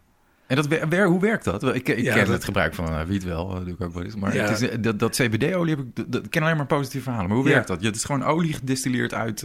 En 0.47 0.55
dat, 0.55 0.67
wer- 0.67 1.05
hoe 1.07 1.19
werkt 1.21 1.43
dat? 1.43 1.63
Ik, 1.75 1.87
ik 1.87 1.99
Ja, 1.99 2.13
ken 2.13 2.23
dat- 2.25 2.33
het 2.33 2.43
gebruik 2.43 2.73
van 2.75 2.87
eh, 2.87 3.01
wiet 3.03 3.23
wel, 3.23 3.49
dat 3.49 3.65
doe 3.65 3.73
ik 3.73 3.81
ook 3.81 3.93
wel 3.93 4.03
eens. 4.03 4.15
Maar 4.15 4.33
Ja. 4.35 4.43
het 4.45 4.61
is, 4.61 4.69
dat, 4.79 4.99
dat 4.99 5.15
CBD-olie 5.15 5.75
heb 5.75 5.85
ik, 5.85 5.95
dat, 5.95 6.11
dat- 6.11 6.25
ik 6.25 6.29
ken 6.31 6.43
alleen 6.43 6.57
maar 6.57 6.65
positieve 6.65 7.03
verhalen. 7.03 7.27
Maar 7.27 7.37
hoe 7.37 7.47
Ja. 7.47 7.53
werkt 7.53 7.67
dat? 7.67 7.79
Ja, 7.81 7.87
het 7.87 7.95
is 7.95 8.03
gewoon 8.03 8.23
olie 8.23 8.53
gedistilleerd 8.53 9.13
uit 9.13 9.39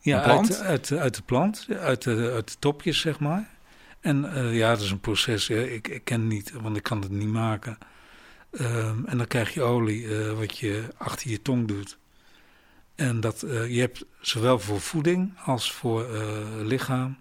Ja, 0.00 0.16
een 0.16 0.22
plant? 0.22 0.60
Uit, 0.60 0.62
uit, 0.90 1.00
uit 1.00 1.14
de 1.14 1.22
plant, 1.22 1.66
uit 1.80 2.02
de, 2.02 2.30
uit 2.34 2.48
de 2.52 2.56
topjes, 2.58 3.00
zeg 3.00 3.20
maar. 3.20 3.48
En 4.04 4.32
eh, 4.32 4.56
ja, 4.56 4.70
dat 4.70 4.80
is 4.80 4.90
een 4.90 5.00
proces. 5.00 5.46
Ja. 5.46 5.56
Ik, 5.56 5.88
ik 5.88 6.04
ken 6.04 6.20
het 6.20 6.28
niet, 6.28 6.52
want 6.52 6.76
ik 6.76 6.82
kan 6.82 7.00
het 7.00 7.10
niet 7.10 7.28
maken. 7.28 7.78
Ehm, 8.50 9.04
en 9.04 9.18
dan 9.18 9.26
krijg 9.26 9.54
je 9.54 9.62
olie 9.62 10.18
eh, 10.18 10.32
wat 10.32 10.58
je 10.58 10.88
achter 10.96 11.30
je 11.30 11.42
tong 11.42 11.68
doet. 11.68 11.98
En 12.94 13.20
dat, 13.20 13.42
eh, 13.42 13.74
je 13.74 13.80
hebt 13.80 14.04
zowel 14.20 14.58
voor 14.58 14.80
voeding 14.80 15.32
als 15.44 15.72
voor 15.72 16.08
lichaam. 16.62 17.18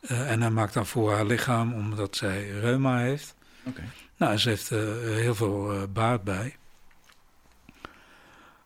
En 0.00 0.40
hij 0.40 0.50
maakt 0.50 0.74
dan 0.74 0.86
voor 0.86 1.12
haar 1.12 1.26
lichaam, 1.26 1.72
omdat 1.74 2.16
zij 2.16 2.50
reuma 2.50 2.98
heeft. 2.98 3.34
Oké. 3.64 3.82
Nou, 4.16 4.32
en 4.32 4.38
ze 4.38 4.48
heeft 4.48 4.70
er 4.70 5.02
heel 5.02 5.34
veel 5.34 5.88
baat 5.92 6.24
bij. 6.24 6.56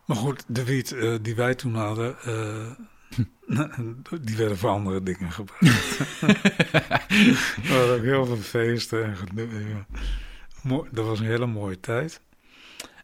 Maar 0.04 0.16
goed, 0.16 0.44
de 0.46 0.64
wiet 0.64 0.96
die 1.22 1.34
wij 1.34 1.54
toen 1.54 1.74
hadden, 1.74 2.16
die 4.22 4.36
werden 4.36 4.58
voor 4.58 4.70
andere 4.70 5.02
dingen 5.02 5.32
gebruikt. 5.32 5.98
We 7.62 7.68
hadden 7.68 7.96
ook 7.96 8.02
heel 8.02 8.26
veel 8.26 8.36
feesten 8.36 9.04
en 9.04 9.16
gedoe. 9.16 9.48
Mooi- 10.62 10.88
Dat 10.92 11.06
was 11.06 11.20
een 11.20 11.26
hele 11.26 11.46
mooie 11.46 11.80
tijd. 11.80 12.20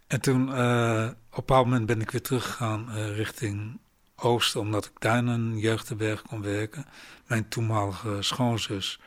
En 0.06 0.20
toen, 0.20 0.54
eh, 0.54 1.04
op 1.04 1.10
een 1.10 1.16
bepaald 1.30 1.64
moment 1.64 1.86
ben 1.86 2.00
ik 2.00 2.10
weer 2.10 2.22
teruggegaan 2.22 2.90
eh, 2.90 3.16
richting 3.16 3.78
Oosten, 4.16 4.60
omdat 4.60 4.84
ik 4.84 4.92
daar 4.98 5.18
in 5.18 5.26
een 5.26 5.58
jeugdherberg 5.58 6.22
kon 6.22 6.42
werken. 6.42 6.84
Mijn 7.26 7.48
toenmalige 7.48 8.16
schoonzus, 8.20 9.00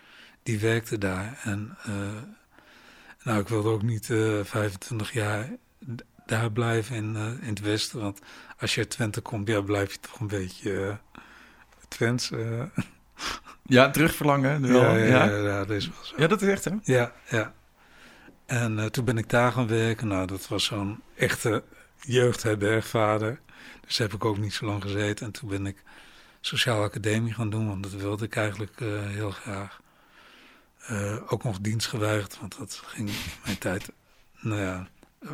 die 0.44 0.60
werkte 0.60 0.98
daar. 0.98 1.40
En 1.44 1.78
eh, 1.84 1.94
nou, 3.24 3.40
ik 3.40 3.48
wilde 3.48 3.70
ook 3.70 3.82
niet 3.82 4.10
eh 4.10 4.40
25 4.44 5.14
jaar 5.14 5.50
daar 6.26 6.52
blijven 6.52 6.96
in, 6.96 7.16
eh, 7.16 7.28
in 7.42 7.50
het 7.50 7.60
Westen. 7.60 8.00
Want 8.00 8.20
als 8.60 8.74
je 8.74 8.80
uit 8.82 8.90
Twente 8.90 9.22
komt, 9.22 9.48
ja, 9.48 9.62
blijf 9.62 9.92
je 9.92 10.00
toch 10.00 10.20
een 10.20 10.28
beetje 10.28 11.00
Twents. 11.90 12.32
eh. 12.32 12.62
Ja, 13.66 13.90
terugverlangen. 13.90 14.62
wel, 14.68 14.82
ja, 14.82 14.96
ja, 14.96 15.06
ja, 15.06 15.26
ja. 15.26 15.38
ja, 15.48 15.58
dat 15.66 15.70
is 15.76 15.88
wel 15.90 16.04
zo. 16.04 16.28
dat 16.28 16.42
is 16.42 16.48
echt 16.48 16.66
hè? 16.66 16.72
Ja, 16.84 17.14
ja. 17.30 17.54
En 18.46 18.80
eh, 18.80 18.86
toen 18.86 19.06
ben 19.06 19.18
ik 19.18 19.30
daar 19.30 19.52
gaan 19.52 19.68
werken. 19.68 20.08
Nou, 20.08 20.28
dat 20.28 20.48
was 20.48 20.66
zo'n 20.66 21.02
echte 21.16 21.64
jeugdherbergvader. 22.00 23.40
Dus 23.86 23.98
heb 23.98 24.14
ik 24.14 24.26
ook 24.26 24.38
niet 24.38 24.54
zo 24.54 24.66
lang 24.66 24.82
gezeten. 24.82 25.26
En 25.26 25.32
toen 25.32 25.50
ben 25.50 25.66
ik 25.66 25.84
sociale 26.42 26.84
academie 26.84 27.34
gaan 27.34 27.50
doen, 27.50 27.68
want 27.68 27.84
dat 27.84 27.92
wilde 27.92 28.26
ik 28.26 28.36
eigenlijk 28.36 28.82
eh, 28.82 28.88
heel 29.06 29.32
graag. 29.32 29.82
Ook 31.28 31.44
nog 31.44 31.60
dienst 31.60 31.88
geweigerd, 31.88 32.40
want 32.40 32.58
dat 32.58 32.82
ging 32.86 33.10
mijn 33.46 33.58
tijd. 33.58 33.92
Nou 34.40 34.62
ja, 34.62 34.88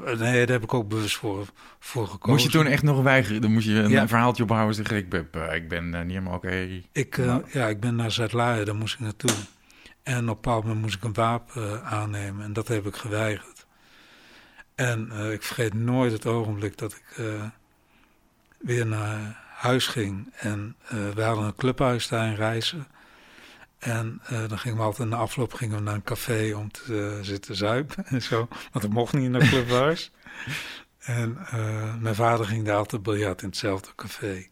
nee, 0.06 0.16
daar 0.18 0.48
heb 0.56 0.64
ik 0.64 0.74
ook 0.74 0.88
bewust 0.90 1.16
voor, 1.18 1.48
voor 1.80 2.08
gekozen. 2.08 2.32
Moest 2.32 2.44
je 2.46 2.52
toen 2.52 2.66
echt 2.68 2.84
nog 2.84 3.02
weigeren? 3.02 3.42
Dan 3.42 3.52
moest 3.54 3.68
je 3.68 3.74
een 3.74 3.90
Ja. 3.90 4.08
verhaaltje 4.08 4.44
ophouden 4.44 4.70
en 4.70 4.76
zeggen... 4.76 4.98
ik 4.98 5.10
ben, 5.10 5.28
eh, 5.32 5.56
ik 5.56 5.68
ben 5.70 5.94
eh, 5.94 6.02
niet 6.02 6.10
helemaal 6.10 6.34
oké. 6.36 6.82
Ik, 6.92 7.18
eh, 7.18 7.26
Nou. 7.26 7.44
ja, 7.52 7.68
ik 7.68 7.80
ben 7.80 7.96
naar 7.96 8.12
Zuid-Laren, 8.12 8.66
daar 8.66 8.76
moest 8.76 8.94
ik 8.94 9.00
naartoe. 9.00 9.32
En 10.04 10.14
op 10.16 10.20
een 10.20 10.26
bepaald 10.26 10.64
moment 10.64 10.82
moest 10.82 10.96
ik 10.96 11.04
een 11.04 11.14
wapen 11.14 11.72
eh, 11.82 11.94
aannemen 11.94 12.46
en 12.46 12.54
dat 12.54 12.68
heb 12.68 12.86
ik 12.86 12.96
geweigerd. 12.96 13.66
En 14.76 15.12
eh, 15.12 15.32
ik 15.32 15.44
vergeet 15.44 15.74
nooit 15.74 16.12
het 16.12 16.26
ogenblik 16.26 16.78
dat 16.78 16.92
ik 16.94 17.18
eh, 17.18 17.26
weer 18.58 18.86
naar 18.88 19.44
huis 19.56 19.88
ging. 19.88 20.34
En 20.36 20.76
we 21.16 21.22
hadden 21.24 21.46
een 21.46 21.56
clubhuis 21.56 22.08
daar 22.08 22.28
in 22.28 22.36
Reizen. 22.36 22.88
En 23.86 24.22
dan 24.48 24.60
gingen 24.60 24.78
we 24.78 24.84
altijd 24.84 25.10
na 25.10 25.16
afloop 25.16 25.54
gingen 25.54 25.76
we 25.78 25.84
naar 25.84 25.94
een 25.94 26.04
café 26.04 26.54
om 26.56 26.72
te 26.72 27.20
zitten 27.22 27.56
zuipen 27.56 28.06
en 28.06 28.22
zo. 28.22 28.48
Want 28.72 28.72
dat 28.82 28.90
mocht 28.90 29.14
niet 29.14 29.24
in 29.24 29.34
een 29.34 29.48
clubhuis. 29.54 30.12
en 31.00 31.38
mijn 32.00 32.16
vader 32.16 32.46
ging 32.46 32.66
daar 32.66 32.76
altijd 32.78 33.04
biljart 33.04 33.42
in 33.42 33.48
hetzelfde 33.48 33.90
café. 33.96 34.48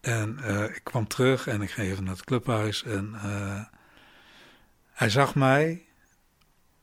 En 0.00 0.38
ik 0.74 0.80
kwam 0.84 1.06
terug 1.06 1.46
en 1.46 1.62
ik 1.62 1.70
ging 1.70 1.88
even 1.90 2.04
naar 2.04 2.14
het 2.14 2.24
clubhuis. 2.24 2.82
En 2.84 3.14
hij 4.92 5.08
zag 5.10 5.34
mij. 5.34 5.84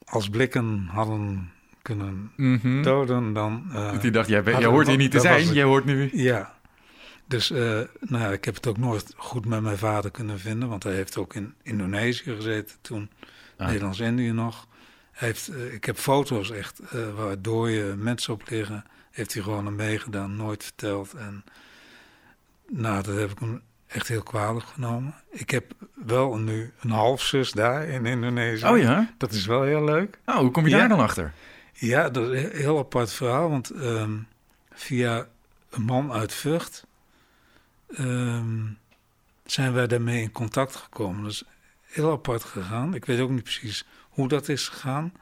Als 0.05 0.29
blikken 0.29 0.87
hadden 0.91 1.51
kunnen 1.81 2.31
Mhm. 2.35 2.81
doden, 2.83 3.33
dan... 3.33 3.69
eh, 3.73 3.99
Die 3.99 4.11
dacht, 4.11 4.27
jij, 4.29 4.43
jij 4.43 4.65
hoort 4.65 4.87
hier 4.87 4.97
niet 4.97 5.11
te 5.11 5.19
zijn, 5.19 5.53
jij 5.53 5.63
hoort 5.63 5.85
nu... 5.85 6.09
Ja. 6.13 6.53
Dus 7.33 7.51
eh, 7.51 7.79
nou 7.99 8.33
ik 8.33 8.45
heb 8.45 8.55
het 8.55 8.67
ook 8.67 8.77
nooit 8.77 9.13
goed 9.17 9.45
met 9.45 9.61
mijn 9.61 9.77
vader 9.77 10.11
kunnen 10.11 10.39
vinden. 10.39 10.69
Want 10.69 10.83
hij 10.83 10.93
heeft 10.93 11.17
ook 11.17 11.35
in 11.35 11.53
Indonesië 11.61 12.35
gezeten 12.35 12.75
toen. 12.81 13.09
Ah. 13.57 13.67
Nederlands-Indië 13.67 14.31
nog. 14.31 14.67
Hij 15.11 15.27
heeft, 15.27 15.47
eh, 15.47 15.73
ik 15.73 15.85
heb 15.85 15.97
foto's 15.97 16.51
echt 16.51 16.79
eh, 16.79 17.15
waar 17.15 17.41
dode 17.41 17.95
mensen 17.97 18.33
op 18.33 18.49
liggen. 18.49 18.85
Heeft 19.11 19.33
hij 19.33 19.43
gewoon 19.43 19.65
aan 19.67 19.75
meegedaan, 19.75 20.35
nooit 20.35 20.63
verteld. 20.63 21.13
En 21.13 21.43
nou, 22.69 23.03
dat 23.03 23.17
heb 23.17 23.31
ik 23.31 23.39
hem 23.39 23.61
echt 23.87 24.07
heel 24.07 24.23
kwalijk 24.23 24.65
genomen. 24.65 25.15
Ik 25.29 25.49
heb 25.49 25.73
wel 26.05 26.37
nu 26.37 26.71
een 26.81 26.89
halfzus 26.89 27.51
daar 27.51 27.87
in 27.87 28.05
Indonesië. 28.05 28.65
Oh 28.65 28.77
ja? 28.77 29.13
Dat 29.17 29.31
is 29.31 29.45
wel 29.45 29.63
heel 29.63 29.83
leuk. 29.83 30.19
Oh, 30.25 30.35
hoe 30.35 30.51
kom 30.51 30.63
je 30.63 30.69
Ja. 30.69 30.77
daar 30.77 30.89
dan 30.89 30.99
achter? 30.99 31.33
Ja, 31.73 32.09
dat 32.09 32.31
is 32.31 32.43
een 32.43 32.51
heel 32.51 32.77
apart 32.77 33.11
verhaal. 33.13 33.49
Want 33.49 33.69
ehm, 33.69 34.13
via 34.73 35.27
een 35.69 35.83
man 35.83 36.11
uit 36.11 36.33
Vught 36.33 36.85
ehm, 37.95 38.65
zijn 39.45 39.73
wij 39.73 39.87
daarmee 39.87 40.21
in 40.21 40.31
contact 40.31 40.75
gekomen. 40.75 41.23
Dat 41.23 41.31
is 41.31 41.43
heel 41.81 42.11
apart 42.11 42.43
gegaan. 42.43 42.93
Ik 42.93 43.05
weet 43.05 43.19
ook 43.19 43.29
niet 43.29 43.43
precies 43.43 43.85
hoe 44.09 44.27
dat 44.27 44.49
is 44.49 44.67
gegaan. 44.67 45.13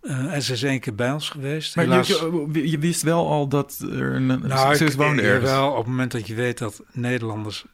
Eh, 0.00 0.34
en 0.34 0.42
ze 0.42 0.52
is 0.52 0.62
één 0.62 0.80
keer 0.80 0.94
bij 0.94 1.12
ons 1.12 1.30
geweest. 1.30 1.76
Maar 1.76 1.84
Helaas, 1.84 2.08
je, 2.08 2.48
je, 2.52 2.70
je 2.70 2.78
wist 2.78 3.02
wel 3.02 3.28
al 3.28 3.48
dat 3.48 3.78
er 3.78 4.14
een 4.14 4.26
nou, 4.26 4.76
zus 4.76 4.94
woonde 4.94 5.22
ergens. 5.22 5.50
Wel, 5.50 5.70
op 5.70 5.76
het 5.76 5.86
moment 5.86 6.12
dat 6.12 6.26
je 6.26 6.34
weet 6.34 6.58
dat 6.58 6.82
Nederlanders, 6.92 7.64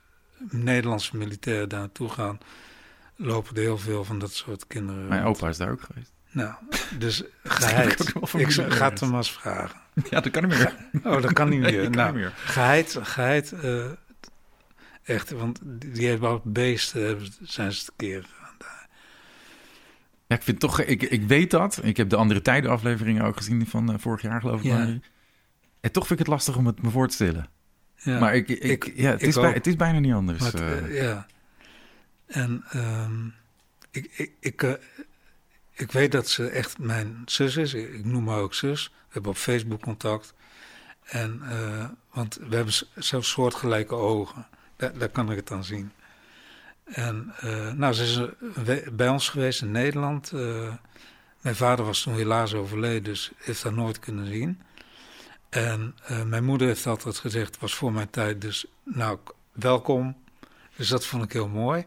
Nederlandse 0.50 1.16
militairen 1.16 1.68
daar 1.68 1.80
naartoe 1.80 2.08
gaan, 2.08 2.38
lopen 3.16 3.56
er 3.56 3.62
heel 3.62 3.78
veel 3.78 4.04
van 4.04 4.18
dat 4.18 4.32
soort 4.32 4.66
kinderen. 4.66 5.08
Mijn 5.08 5.24
opa 5.24 5.48
is 5.48 5.56
daar 5.56 5.70
ook 5.70 5.80
geweest. 5.80 6.12
Nou, 6.30 6.54
dus 6.98 7.20
ik 7.22 7.28
geheid. 7.42 8.12
wel 8.12 8.22
Ik 8.40 8.50
ga 8.72 8.92
hem 8.94 9.14
eens 9.14 9.32
vragen. 9.32 9.80
Ja, 10.10 10.20
dat 10.20 10.30
kan 10.32 10.48
niet 10.48 10.58
meer. 10.58 10.74
Oh, 11.04 11.22
dat 11.22 11.32
kan 11.32 11.48
niet 11.48 11.60
meer. 11.70 11.82
kan 11.82 11.90
nou, 11.90 12.12
niet 12.12 12.20
meer. 12.20 12.32
geheid, 12.36 12.98
geheid, 13.02 13.52
eh, 13.52 13.84
echt, 15.02 15.30
want 15.30 15.60
die 15.64 16.08
hebben 16.08 16.28
ook 16.28 16.42
beesten, 16.44 17.26
zijn 17.42 17.72
ze 17.72 17.84
te 17.84 17.92
keren. 17.96 18.38
Ja, 20.26 20.36
ik 20.36 20.42
vind 20.42 20.60
toch, 20.60 20.80
ik, 20.80 21.02
ik 21.02 21.22
weet 21.22 21.50
dat. 21.50 21.80
Ik 21.82 21.96
heb 21.96 22.08
de 22.08 22.16
andere 22.16 22.42
tijden 22.42 22.70
afleveringen 22.70 23.24
ook 23.24 23.36
gezien 23.36 23.66
van 23.66 23.92
eh, 23.92 23.98
vorig 23.98 24.22
jaar, 24.22 24.40
geloof 24.40 24.58
ik. 24.58 24.64
Ja. 24.66 24.76
maar- 24.76 24.98
En 25.80 25.92
toch 25.92 26.06
vind 26.06 26.20
ik 26.20 26.26
het 26.26 26.34
lastig 26.34 26.56
om 26.56 26.66
het 26.66 26.82
me 26.82 26.90
voor 26.90 27.08
te 27.08 27.14
stellen. 27.14 27.48
Ja, 27.96 28.18
maar 28.18 28.34
ik, 28.34 28.48
ik, 28.48 28.62
ik- 28.62 28.92
ja, 28.96 29.10
het, 29.10 29.22
ik 29.22 29.28
is 29.28 29.34
bij- 29.34 29.52
het 29.52 29.66
is 29.66 29.76
bijna 29.76 29.98
niet 29.98 30.12
anders. 30.12 30.44
het, 30.44 30.60
eh. 30.60 31.02
ja. 31.02 31.26
En 32.26 32.64
ehm, 32.70 33.26
ik, 33.90 34.10
ik, 34.16 34.32
ik, 34.40 34.78
ik 35.80 35.92
weet 35.92 36.12
dat 36.12 36.28
ze 36.28 36.48
echt 36.48 36.78
mijn 36.78 37.22
zus 37.26 37.56
is. 37.56 37.74
Ik, 37.74 38.04
noem 38.04 38.28
haar 38.28 38.38
ook 38.38 38.54
zus. 38.54 38.84
We 38.86 39.08
hebben 39.08 39.30
op 39.30 39.36
Facebook 39.36 39.80
contact. 39.80 40.34
En, 41.02 41.40
eh, 41.42 41.84
want 42.12 42.38
we 42.48 42.56
hebben 42.56 42.74
zelfs 42.94 43.30
soortgelijke 43.30 43.94
ogen. 43.94 44.46
Daar, 44.76 45.08
kan 45.08 45.30
ik 45.30 45.36
het 45.36 45.50
aan 45.50 45.64
zien. 45.64 45.92
En 46.84 47.34
eh, 47.36 47.72
nou, 47.72 47.92
ze 47.92 48.02
is 48.02 48.16
eh, 48.66 48.88
bij 48.92 49.08
ons 49.08 49.28
geweest 49.28 49.62
in 49.62 49.70
Nederland. 49.70 50.32
Mijn 51.40 51.56
vader 51.56 51.84
was 51.84 52.02
toen 52.02 52.14
helaas 52.14 52.54
overleden, 52.54 53.02
dus 53.02 53.30
heeft 53.36 53.62
haar 53.62 53.72
nooit 53.72 53.98
kunnen 53.98 54.26
zien. 54.26 54.60
En 55.48 55.94
mijn 56.26 56.44
moeder 56.44 56.66
heeft 56.66 56.86
altijd 56.86 57.18
gezegd, 57.18 57.58
was 57.58 57.74
voor 57.74 57.92
mijn 57.92 58.10
tijd, 58.10 58.40
dus 58.40 58.66
nou, 58.82 59.18
welkom. 59.52 60.16
Dus 60.76 60.88
dat 60.88 61.06
vond 61.06 61.24
ik 61.24 61.32
heel 61.32 61.48
mooi. 61.48 61.86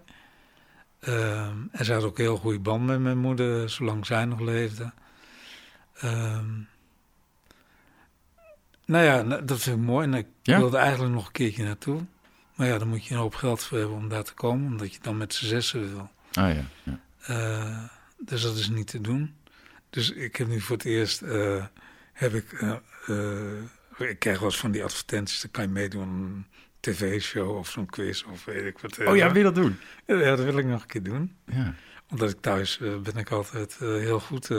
Ehm, 1.04 1.58
en 1.72 1.86
ze 1.86 1.94
had 1.94 2.04
ook 2.04 2.18
een 2.18 2.24
heel 2.24 2.38
goede 2.38 2.60
band 2.60 2.86
met 2.86 3.00
mijn 3.00 3.18
moeder, 3.18 3.70
zolang 3.70 4.06
zij 4.06 4.26
nog 4.26 4.40
leefde. 4.40 4.92
Ehm, 6.00 6.52
nou 8.86 9.04
ja, 9.06 9.22
nou, 9.22 9.46
dat 9.46 9.60
vind 9.62 9.78
ik 9.78 9.84
mooi. 9.84 10.08
En 10.08 10.14
ik 10.14 10.28
Ja? 10.42 10.58
wilde 10.58 10.78
eigenlijk 10.78 11.14
nog 11.14 11.26
een 11.26 11.32
keertje 11.32 11.64
naartoe. 11.64 12.02
Maar 12.56 12.68
ja, 12.68 12.78
dan 12.78 12.88
moet 12.88 13.06
je 13.06 13.14
een 13.14 13.20
hoop 13.20 13.36
geld 13.36 13.64
voor 13.64 13.78
hebben 13.78 13.98
om 13.98 14.10
daar 14.10 14.24
te 14.24 14.34
komen, 14.34 14.72
omdat 14.72 14.94
je 14.94 15.00
dan 15.02 15.18
met 15.18 15.34
z'n 15.34 15.46
zessen 15.46 15.94
wil. 15.94 16.10
Ah 16.34 16.56
ja, 16.56 16.64
ja. 16.84 17.00
Eh, 17.20 17.84
dus 18.18 18.42
dat 18.42 18.56
is 18.58 18.70
niet 18.70 18.88
te 18.88 19.02
doen. 19.02 19.36
Dus 19.90 20.12
ik 20.12 20.36
heb 20.36 20.48
nu 20.48 20.62
voor 20.62 20.76
het 20.76 20.86
eerst, 20.86 21.22
eh, 21.22 21.66
heb 22.14 22.34
ik, 22.34 22.52
eh, 23.08 24.10
ik 24.10 24.20
krijg 24.20 24.40
wel 24.40 24.48
eens 24.50 24.60
van 24.60 24.72
die 24.72 24.84
advertenties, 24.84 25.42
dan 25.42 25.52
kan 25.52 25.64
je 25.64 25.70
meedoen 25.70 26.02
aan 26.04 26.10
een 26.10 26.46
tv-show 26.84 27.58
of 27.58 27.70
zo'n 27.70 27.86
quiz 27.86 28.24
of 28.24 28.46
weet 28.46 28.66
ik 28.66 28.80
wat. 28.80 28.98
eh. 28.98 29.08
Oh 29.10 29.16
ja, 29.16 29.28
wil 29.28 29.38
je 29.38 29.44
dat 29.44 29.56
doen? 29.56 29.80
Ja, 30.06 30.16
dat 30.36 30.40
wil 30.44 30.58
ik 30.58 30.66
nog 30.66 30.82
een 30.82 30.88
keer 30.88 31.04
doen. 31.04 31.36
Ja. 31.46 31.74
Omdat 32.10 32.30
ik 32.30 32.42
thuis 32.42 32.80
eh, 32.82 32.98
ben 32.98 33.16
ik 33.18 33.32
altijd 33.32 33.78
eh, 33.82 33.88
heel 33.88 34.20
goed. 34.20 34.50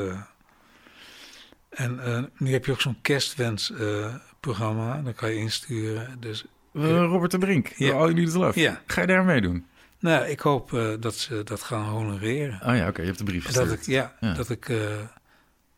En 1.70 2.30
nu 2.38 2.52
heb 2.52 2.64
je 2.64 2.72
ook 2.72 2.80
zo'n 2.80 3.00
kerstwensprogramma, 3.02 5.00
dan 5.02 5.14
kan 5.14 5.30
je 5.30 5.36
insturen. 5.36 6.16
Dus 6.20 6.44
Robert 6.72 7.30
de 7.30 7.38
Brink, 7.38 7.68
Ja. 7.76 7.92
All 7.92 8.12
You 8.12 8.38
Love. 8.38 8.60
ja, 8.60 8.80
Ga 8.86 9.00
je 9.00 9.06
daar 9.06 9.24
meedoen? 9.24 9.66
nou, 9.98 10.24
ik 10.26 10.40
hoop 10.40 10.96
dat 11.00 11.14
ze 11.14 11.42
dat 11.44 11.62
gaan 11.62 11.84
honoreren. 11.84 12.60
Oh 12.66 12.76
ja, 12.76 12.88
oké, 12.88 13.00
je 13.00 13.06
hebt 13.06 13.18
de 13.18 13.24
brief 13.24 13.46
En 13.46 13.52
dat 13.52 13.62
gestuurd. 13.68 13.86
ik, 13.86 13.92
ja, 13.92 14.14
Ja. 14.20 14.34
Dat, 14.34 14.50
ik, 14.50 14.72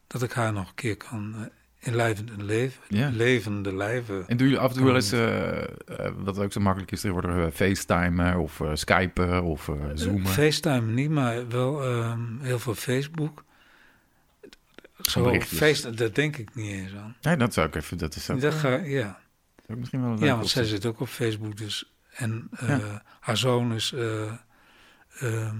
dat 0.06 0.22
ik 0.22 0.32
haar 0.32 0.52
nog 0.52 0.68
een 0.68 0.74
keer 0.74 0.96
kan 0.96 1.50
in 1.86 1.96
levende 1.96 2.44
leven, 2.44 3.14
levende 3.16 3.74
lijven. 3.74 4.24
En 4.28 4.36
doen 4.36 4.46
jullie 4.46 4.62
af 4.62 4.70
en 4.70 4.76
toe 4.76 4.86
wel 4.86 4.94
eens, 4.94 5.12
eh, 5.12 5.62
eh, 5.62 5.66
wat 6.16 6.38
ook 6.38 6.52
zo 6.52 6.60
makkelijk 6.60 6.92
is 6.92 7.00
tegenwoordig, 7.00 7.36
uh, 7.36 7.46
FaceTime 7.52 8.38
of 8.38 8.60
eh, 8.60 8.70
Skypen 8.74 9.42
of 9.42 9.68
eh, 9.68 9.74
Zoomen? 9.94 10.26
FaceTime 10.26 10.92
niet, 10.92 11.10
maar 11.10 11.48
wel 11.48 11.84
ehm, 11.84 12.38
heel 12.40 12.58
veel 12.58 12.74
Facebook. 12.74 13.44
Zo, 15.00 15.40
face, 15.40 15.90
dat 15.90 16.14
denk 16.14 16.36
ik 16.36 16.54
niet 16.54 16.70
eens 16.72 16.94
aan. 16.94 17.16
nee, 17.22 17.36
dat 17.36 17.54
zou 17.54 17.66
ik 17.66 17.74
even, 17.74 17.98
dat 17.98 18.16
is 18.16 18.30
ook, 18.30 18.40
Dat 18.40 18.54
ga, 18.54 18.68
ja. 18.74 19.18
ook 19.66 19.76
misschien 19.78 20.02
wel 20.02 20.10
een 20.10 20.18
ja, 20.18 20.36
want 20.36 20.48
zij 20.48 20.64
zit 20.64 20.86
ook 20.86 21.00
op 21.00 21.08
Facebook. 21.08 21.56
Dus, 21.56 21.92
en 22.10 22.48
eh, 22.50 22.68
Ja. 22.68 23.02
haar 23.20 23.36
zoon 23.36 23.72
is 23.74 23.92
eh, 23.92 24.32
ehm, 25.20 25.56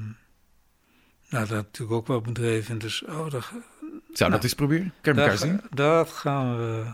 nou, 1.29 1.47
daar 1.47 1.49
natuurlijk 1.49 1.97
ook 1.99 2.07
wel 2.07 2.21
bedreven. 2.21 2.79
Dus 2.79 3.05
oh, 3.05 3.31
dat, 3.31 3.53
Zou 4.17 4.31
dat 4.31 4.41
nou, 4.41 4.43
eens 4.43 4.55
proberen? 4.55 4.93
Kan 5.01 5.15
je 5.15 5.21
elkaar 5.21 5.37
zien? 5.39 5.61
dat 5.71 6.11
gaan 6.11 6.57
we... 6.57 6.85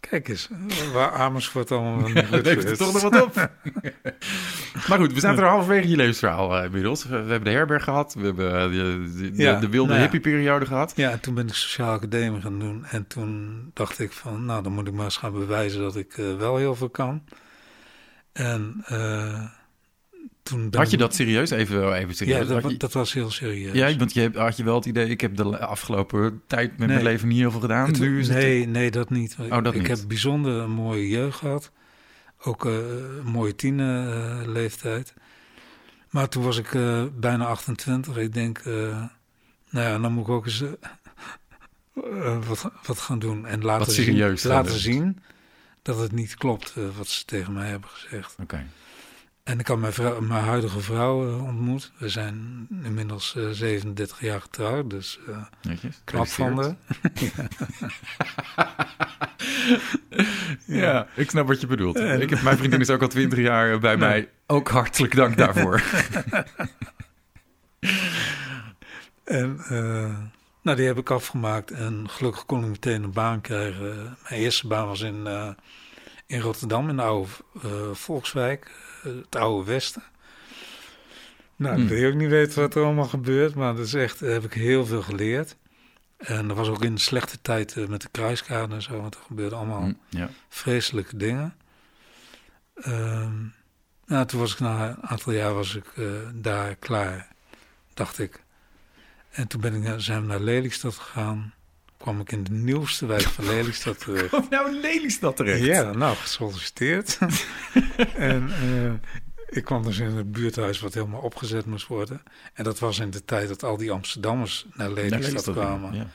Kijk 0.00 0.28
eens, 0.28 0.48
waar 0.92 1.12
Amersfoort 1.12 1.70
allemaal 1.70 1.98
goed 2.30 2.44
levert 2.44 2.70
er 2.70 2.76
toch 2.76 2.92
nog 2.92 3.02
wat 3.02 3.22
op. 3.22 3.34
maar 4.88 4.98
goed, 4.98 5.12
we 5.12 5.20
zaten 5.20 5.42
er 5.42 5.48
halverwege 5.48 5.88
je 5.88 5.96
levensverhaal 5.96 6.58
eh, 6.58 6.64
inmiddels. 6.64 7.04
We, 7.04 7.14
hebben 7.14 7.44
de 7.44 7.50
herberg 7.50 7.84
gehad. 7.84 8.14
We 8.14 8.24
hebben 8.24 8.54
eh, 8.54 8.62
de, 8.62 9.12
de, 9.16 9.30
de- 9.30 9.42
Ja, 9.42 9.60
de 9.60 9.68
wilde 9.68 9.88
nou 9.88 10.00
ja. 10.02 10.10
hippieperiode 10.10 10.66
gehad. 10.66 10.92
Ja, 10.96 11.10
en 11.10 11.20
toen 11.20 11.34
ben 11.34 11.46
ik 11.46 11.54
sociaal 11.54 11.92
academie 11.92 12.40
gaan 12.40 12.58
doen. 12.58 12.84
En 12.84 13.06
toen 13.06 13.70
dacht 13.74 13.98
ik 13.98 14.12
van, 14.12 14.44
nou, 14.44 14.62
dan 14.62 14.72
moet 14.72 14.86
ik 14.86 14.94
maar 14.94 15.04
eens 15.04 15.16
gaan 15.16 15.32
bewijzen 15.32 15.80
dat 15.80 15.96
ik 15.96 16.18
eh, 16.18 16.36
wel 16.36 16.56
heel 16.56 16.74
veel 16.74 16.90
kan. 16.90 17.24
En 18.32 18.84
toen 20.42 20.70
ben 20.70 20.80
Had 20.80 20.90
je 20.90 20.96
dat 20.96 21.14
serieus? 21.14 21.50
Even, 21.50 21.92
even 21.94 22.14
serieus. 22.14 22.48
Ja, 22.48 22.60
dat, 22.60 22.70
je- 22.70 22.88
was 22.98 23.12
heel 23.12 23.30
serieus. 23.30 23.72
ja, 23.74 23.96
want 23.96 24.12
je, 24.12 24.30
had 24.34 24.56
je 24.56 24.64
wel 24.64 24.74
het 24.74 24.84
idee, 24.86 25.08
ik 25.08 25.20
heb 25.20 25.36
de 25.36 25.58
afgelopen 25.58 26.42
tijd 26.46 26.78
met 26.78 26.88
mijn 26.88 27.02
leven 27.02 27.28
niet 27.28 27.38
heel 27.38 27.50
veel 27.50 27.60
gedaan. 27.60 27.86
Het- 27.86 27.98
nu 27.98 28.18
is 28.18 28.28
het- 28.28 28.36
nee, 28.36 28.66
nee, 28.66 28.90
dat 28.90 29.10
niet. 29.10 29.36
Oh, 29.40 29.62
dat 29.62 29.74
ik 29.74 29.80
niet. 29.80 29.88
heb 29.88 29.98
bijzonder 30.08 30.52
een 30.60 30.70
mooie 30.70 31.08
jeugd 31.08 31.38
gehad. 31.38 31.70
Ook 32.42 32.66
eh, 32.66 32.72
een 33.18 33.30
mooie 33.30 33.54
tienerleeftijd. 33.54 35.14
maar 36.10 36.28
toen 36.28 36.42
was 36.42 36.58
ik 36.58 36.74
eh, 36.74 37.04
bijna 37.18 37.44
28. 37.44 38.16
Ik 38.16 38.32
denk, 38.32 38.58
eh, 38.58 38.72
nou 39.70 39.86
ja, 39.86 39.98
dan 39.98 40.12
moet 40.12 40.22
ik 40.26 40.30
ook 40.32 40.46
eens 40.46 40.62
wat, 42.48 42.70
wat 42.86 42.98
gaan 42.98 43.18
doen. 43.18 43.46
En 43.46 43.62
laten, 43.64 43.92
serieus 43.92 44.40
zien, 44.42 44.50
laten 44.50 44.70
doen. 44.72 44.80
zien 44.80 45.18
dat 45.82 45.98
het 45.98 46.12
niet 46.12 46.34
klopt 46.34 46.74
wat 46.96 47.08
ze 47.08 47.24
tegen 47.24 47.52
mij 47.52 47.68
hebben 47.68 47.90
gezegd. 47.90 48.36
Oké. 48.42 48.66
En 49.50 49.58
ik 49.58 49.66
had 49.66 49.78
mijn, 49.78 49.92
vrouw, 49.92 50.20
mijn 50.20 50.44
huidige 50.44 50.80
vrouw 50.80 51.28
eh, 51.28 51.44
ontmoet. 51.44 51.92
We 51.98 52.08
zijn 52.08 52.66
inmiddels 52.82 53.34
eh, 53.36 53.48
37 53.50 54.20
jaar 54.20 54.40
getrouwd, 54.40 54.90
dus 54.90 55.18
eh, 55.28 55.36
Netjes. 55.62 56.00
knap 56.04 56.26
van 56.28 56.58
haar. 56.58 56.76
Ja, 60.66 61.06
ik 61.14 61.30
snap 61.30 61.46
wat 61.46 61.60
je 61.60 61.66
bedoelt. 61.66 61.96
En- 61.98 62.20
Ik 62.20 62.30
heb, 62.30 62.42
mijn 62.42 62.56
vriendin 62.56 62.80
is 62.80 62.90
ook 62.90 63.02
al 63.02 63.08
twintig 63.08 63.38
jaar 63.38 63.78
bij 63.78 63.96
Nee. 63.96 64.08
mij. 64.08 64.28
Ook 64.46 64.68
hartelijk 64.68 65.14
dank 65.14 65.36
daarvoor. 65.36 65.82
En 69.24 69.58
eh, 69.68 70.16
Nou, 70.62 70.76
die 70.76 70.86
heb 70.86 70.98
ik 70.98 71.10
afgemaakt 71.10 71.70
en 71.70 72.04
gelukkig 72.10 72.46
kon 72.46 72.62
ik 72.64 72.68
meteen 72.70 73.02
een 73.02 73.12
baan 73.12 73.40
krijgen. 73.40 73.96
Mijn 74.28 74.40
eerste 74.40 74.66
baan 74.66 74.86
was 74.86 75.00
in, 75.00 75.26
eh, 75.26 75.48
in 76.26 76.40
Rotterdam, 76.40 76.88
in 76.88 76.96
de 76.96 77.02
oude 77.02 77.28
uh, 77.64 77.70
Volkswijk, 77.92 78.70
het 79.02 79.36
oude 79.36 79.70
Westen. 79.70 80.02
Nou, 81.56 81.74
Hmm. 81.74 81.82
ik 81.84 81.88
wil 81.88 82.08
ook 82.10 82.14
niet 82.18 82.28
weten 82.28 82.60
wat 82.60 82.74
er 82.74 82.84
allemaal 82.84 83.08
gebeurt, 83.08 83.54
maar 83.54 83.74
dat 83.76 83.86
is 83.86 83.94
echt, 83.94 84.20
daar 84.20 84.30
heb 84.30 84.44
ik 84.44 84.52
heel 84.52 84.86
veel 84.86 85.02
geleerd. 85.02 85.56
En 86.16 86.48
dat 86.48 86.56
was 86.56 86.68
ook 86.68 86.84
in 86.84 86.94
de 86.94 87.00
slechte 87.00 87.38
tijd 87.42 87.76
eh, 87.76 87.86
met 87.86 88.02
de 88.02 88.08
kruiskade 88.10 88.74
en 88.74 88.82
zo, 88.82 89.00
want 89.00 89.14
er 89.14 89.20
gebeurde 89.26 89.54
allemaal 89.54 89.82
Hm, 89.82 89.92
ja. 90.08 90.30
vreselijke 90.48 91.16
dingen. 91.16 91.54
Ehm, 92.74 93.32
nou, 94.06 94.26
toen 94.26 94.40
was 94.40 94.52
ik 94.52 94.60
na 94.60 94.88
een 94.88 95.02
aantal 95.02 95.32
jaar 95.32 95.54
was 95.54 95.74
ik 95.74 95.84
eh, 95.96 96.04
daar 96.34 96.74
klaar, 96.76 97.28
dacht 97.94 98.18
ik. 98.18 98.42
En 99.30 99.46
toen 99.48 99.60
ben 99.60 99.74
ik, 99.74 99.82
naar- 99.82 100.00
zijn 100.00 100.20
we 100.20 100.26
naar 100.26 100.40
Lelystad 100.40 100.94
gegaan. 100.94 101.54
Kwam 102.00 102.20
ik 102.20 102.32
in 102.32 102.44
de 102.44 102.52
nieuwste 102.52 103.06
wijk 103.06 103.22
van 103.22 103.46
Lelystad 103.54 103.98
terecht. 103.98 104.32
Of 104.32 104.48
nou 104.48 104.74
in 104.74 104.80
Lelystad 104.80 105.36
terecht? 105.36 105.64
Ja, 105.64 105.92
nou, 105.92 106.16
gesolliciteerd. 106.16 107.18
en 108.16 108.50
eh, 108.50 108.92
ik 109.56 109.64
kwam 109.64 109.82
dus 109.82 109.98
in 109.98 110.10
het 110.10 110.32
buurthuis 110.32 110.80
wat 110.80 110.94
helemaal 110.94 111.20
opgezet 111.20 111.66
moest 111.66 111.86
worden. 111.86 112.22
En 112.52 112.64
dat 112.64 112.78
was 112.78 112.98
in 112.98 113.10
de 113.10 113.24
tijd 113.24 113.48
dat 113.48 113.62
al 113.62 113.76
die 113.76 113.90
Amsterdammers 113.90 114.66
naar 114.74 114.90
Lelystad, 114.90 115.20
Lelystad, 115.20 115.54
kwamen. 115.54 115.94
Ja. 115.94 116.06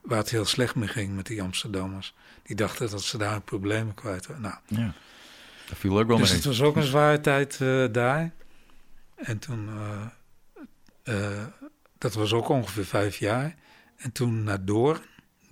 Waar 0.00 0.18
het 0.18 0.30
heel 0.30 0.44
slecht 0.44 0.74
mee 0.74 0.88
ging 0.88 1.14
met 1.16 1.26
die 1.26 1.42
Amsterdammers. 1.42 2.14
Die 2.42 2.56
dachten 2.56 2.90
dat 2.90 3.02
ze 3.02 3.18
daar 3.18 3.40
problemen 3.40 3.94
kwijt 3.94 4.26
waren. 4.26 4.42
Nou, 4.42 4.56
ja. 4.66 4.94
Dat 5.68 5.78
viel 5.78 5.98
ook 5.98 6.06
wel 6.06 6.16
dus 6.16 6.28
mee. 6.28 6.36
het 6.36 6.46
was 6.46 6.62
ook 6.62 6.76
een 6.76 6.82
zware 6.82 7.20
tijd 7.20 7.60
eh, 7.60 7.84
daar. 7.92 8.32
En 9.14 9.38
toen, 9.38 9.68
eh, 11.04 11.34
eh, 11.38 11.46
dat 11.98 12.14
was 12.14 12.32
ook 12.32 12.48
ongeveer 12.48 12.84
vijf 12.84 13.16
jaar. 13.16 13.54
En 13.96 14.12
toen 14.12 14.42
naar 14.42 14.64
Doorn. 14.64 15.00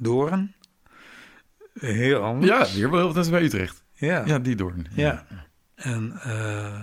Doorn. 0.00 0.54
Heel 1.74 2.22
anders. 2.22 2.50
Ja, 2.52 2.66
hier 2.66 2.90
wel, 2.90 3.12
dat 3.12 3.24
is 3.24 3.30
bij 3.30 3.42
Utrecht. 3.42 3.84
ja. 3.94 4.22
Ja, 4.26 4.38
die 4.38 4.56
doorn. 4.56 4.86
Ja. 4.94 5.26
En 5.74 6.12
eh, 6.22 6.80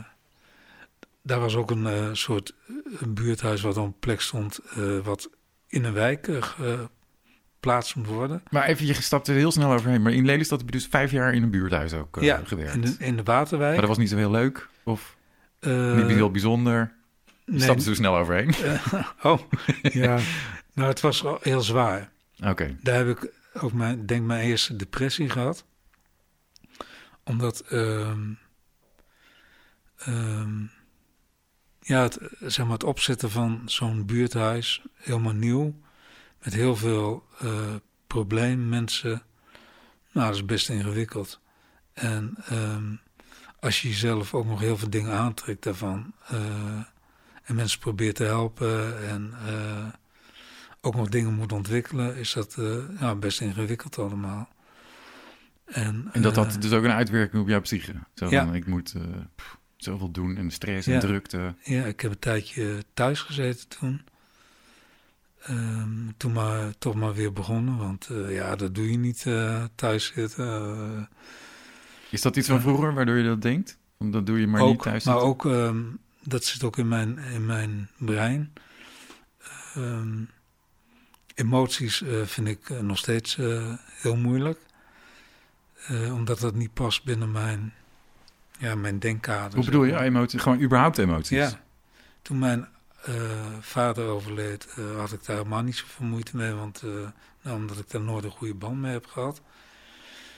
daar 1.23 1.39
was 1.39 1.55
ook 1.55 1.71
een 1.71 1.85
eh, 1.87 2.09
soort 2.13 2.53
een 2.99 3.13
buurthuis 3.13 3.61
wat 3.61 3.77
op 3.77 3.85
een 3.85 3.99
plek 3.99 4.21
stond, 4.21 4.59
eh, 4.75 4.97
wat 5.03 5.29
in 5.67 5.83
een 5.83 5.93
wijk 5.93 6.27
eh, 6.27 6.41
geplaatst 6.41 7.95
moet 7.95 8.07
worden. 8.07 8.43
Maar 8.49 8.63
even, 8.65 8.85
je 8.85 8.93
stapt 8.93 9.27
er 9.27 9.35
heel 9.35 9.51
snel 9.51 9.71
overheen. 9.73 10.01
Maar 10.01 10.13
in 10.13 10.25
Lelystad 10.25 10.59
heb 10.59 10.69
je 10.69 10.77
dus 10.77 10.87
vijf 10.87 11.11
jaar 11.11 11.33
in 11.33 11.43
een 11.43 11.49
buurthuis 11.51 11.93
ook 11.93 12.17
eh, 12.17 12.23
ja, 12.23 12.41
gewerkt. 12.43 12.73
in 12.75 12.81
de, 12.81 12.95
in 12.99 13.15
de 13.15 13.23
Waterwijk. 13.23 13.71
Maar 13.71 13.79
dat 13.79 13.89
was 13.89 13.97
niet 13.97 14.09
zo 14.09 14.15
heel 14.17 14.31
leuk? 14.31 14.67
Of 14.83 15.15
Eh, 15.59 15.95
niet 15.95 16.07
heel 16.07 16.31
bijzonder? 16.31 16.91
Je 17.45 17.51
nee, 17.51 17.61
stapte 17.61 17.81
er 17.81 17.87
zo 17.89 17.93
snel 17.93 18.17
overheen? 18.17 18.53
eh, 18.53 19.07
oh, 19.31 19.39
ja. 19.81 20.19
Nou, 20.73 20.89
het 20.89 21.01
was 21.01 21.21
wel 21.21 21.37
heel 21.41 21.61
zwaar. 21.61 22.09
Daar 22.81 23.05
heb 23.05 23.17
ik 23.17 23.33
ook 23.53 23.73
mijn, 23.73 24.05
denk 24.05 24.25
mijn 24.25 24.45
eerste 24.45 24.75
depressie 24.75 25.29
gehad. 25.29 25.65
Omdat, 27.23 27.59
ehm, 27.59 28.33
ehm, 29.97 30.61
ja, 31.79 32.01
het, 32.01 32.19
zeg 32.39 32.65
maar 32.65 32.73
het 32.73 32.83
opzetten 32.83 33.31
van 33.31 33.61
zo'n 33.65 34.05
buurthuis, 34.05 34.83
helemaal 34.93 35.33
nieuw, 35.33 35.75
met 36.43 36.53
heel 36.53 36.75
veel 36.75 37.25
mensen, 38.69 39.21
nou, 40.11 40.27
dat 40.27 40.35
is 40.35 40.45
best 40.45 40.69
ingewikkeld. 40.69 41.39
En 41.93 42.35
ehm, 42.45 42.95
als 43.59 43.81
je 43.81 43.87
jezelf 43.89 44.33
ook 44.33 44.45
nog 44.45 44.59
heel 44.59 44.77
veel 44.77 44.89
dingen 44.89 45.13
aantrekt 45.13 45.63
daarvan, 45.63 46.13
eh, 46.27 46.81
en 47.43 47.55
mensen 47.55 47.79
probeert 47.79 48.15
te 48.15 48.23
helpen 48.23 49.07
en... 49.09 49.33
eh, 49.45 49.87
ook 50.81 50.95
nog 50.95 51.09
dingen 51.09 51.33
moet 51.33 51.51
ontwikkelen, 51.51 52.15
is 52.15 52.33
dat 52.33 52.55
eh, 52.57 52.75
ja, 52.99 53.15
best 53.15 53.41
ingewikkeld 53.41 53.99
allemaal. 53.99 54.49
En, 55.65 56.09
En 56.11 56.21
dat 56.21 56.37
eh, 56.37 56.43
had 56.43 56.61
dus 56.61 56.71
ook 56.71 56.83
een 56.83 56.91
uitwerking 56.91 57.41
op 57.41 57.47
jouw 57.47 57.61
psyche? 57.61 57.93
Zo 58.13 58.29
Ja. 58.29 58.45
van, 58.45 58.55
ik 58.55 58.67
moet 58.67 58.93
eh, 58.95 59.01
pff, 59.35 59.57
zoveel 59.77 60.11
doen 60.11 60.37
en 60.37 60.51
stress 60.51 60.87
Ja. 60.87 60.93
en 60.93 60.99
drukte. 60.99 61.55
Ja, 61.63 61.83
ik 61.85 62.01
heb 62.01 62.11
een 62.11 62.19
tijdje 62.19 62.83
thuis 62.93 63.19
gezeten 63.21 63.67
toen. 63.67 64.01
Ehm, 65.41 65.89
toen 66.17 66.31
maar 66.31 66.77
toch 66.77 66.95
maar 66.95 67.13
weer 67.13 67.33
begonnen, 67.33 67.77
want 67.77 68.07
eh, 68.09 68.33
ja, 68.35 68.55
dat 68.55 68.75
doe 68.75 68.91
je 68.91 68.97
niet 68.97 69.25
eh, 69.25 69.63
thuis 69.75 70.05
zitten. 70.15 70.47
eh, 70.47 71.01
Is 72.11 72.21
dat 72.21 72.35
iets 72.35 72.47
van 72.47 72.61
vroeger 72.61 72.93
waardoor 72.93 73.15
je 73.15 73.23
dat 73.23 73.41
denkt? 73.41 73.77
Dat 73.99 74.25
doe 74.25 74.39
je 74.39 74.47
maar 74.47 74.61
ook, 74.61 74.69
niet 74.69 74.81
thuis 74.81 75.03
maar 75.03 75.17
ook, 75.17 75.45
ehm, 75.45 75.81
dat 76.23 76.43
zit 76.43 76.63
ook 76.63 76.77
in 76.77 76.87
mijn, 76.87 77.17
in 77.17 77.45
mijn 77.45 77.89
brein. 77.97 78.53
Ehm, 79.73 80.17
emoties 81.37 82.01
eh, 82.01 82.21
vind 82.25 82.47
ik 82.47 82.69
eh, 82.69 82.79
nog 82.79 82.97
steeds 82.97 83.37
eh, 83.37 83.73
heel 84.01 84.15
moeilijk. 84.15 84.59
Omdat 86.11 86.39
dat 86.39 86.55
niet 86.55 86.73
past 86.73 87.03
binnen 87.03 87.31
mijn, 87.31 87.73
ja, 88.57 88.75
mijn 88.75 88.99
denkkader. 88.99 89.55
Hoe 89.55 89.65
bedoel 89.65 89.83
je? 89.83 89.99
Emoties? 89.99 90.41
Gewoon 90.41 90.61
überhaupt 90.61 90.97
emoties? 90.97 91.37
Ja. 91.37 91.61
Toen 92.21 92.39
mijn 92.39 92.67
vader 93.59 94.07
overleed, 94.07 94.67
had 94.97 95.11
ik 95.11 95.25
daar 95.25 95.37
helemaal 95.37 95.61
niet 95.61 95.75
zoveel 95.75 96.05
moeite 96.05 96.35
mee. 96.35 96.53
Want, 96.53 96.81
eh, 96.83 96.89
nou, 97.41 97.57
omdat 97.57 97.77
ik 97.77 97.89
daar 97.89 98.01
nooit 98.01 98.23
een 98.23 98.31
goede 98.31 98.53
band 98.53 98.77
mee 98.77 98.91
heb 98.91 99.05
gehad. 99.05 99.41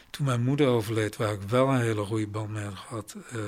Toen 0.10 0.26
mijn 0.26 0.44
moeder 0.44 0.68
overleed, 0.68 1.16
waar 1.16 1.34
ik 1.34 1.42
wel 1.42 1.70
een 1.70 1.82
hele 1.82 2.06
goede 2.06 2.28
band 2.28 2.50
mee 2.50 2.64
had 2.64 2.78
gehad, 2.78 3.16
eh, 3.32 3.40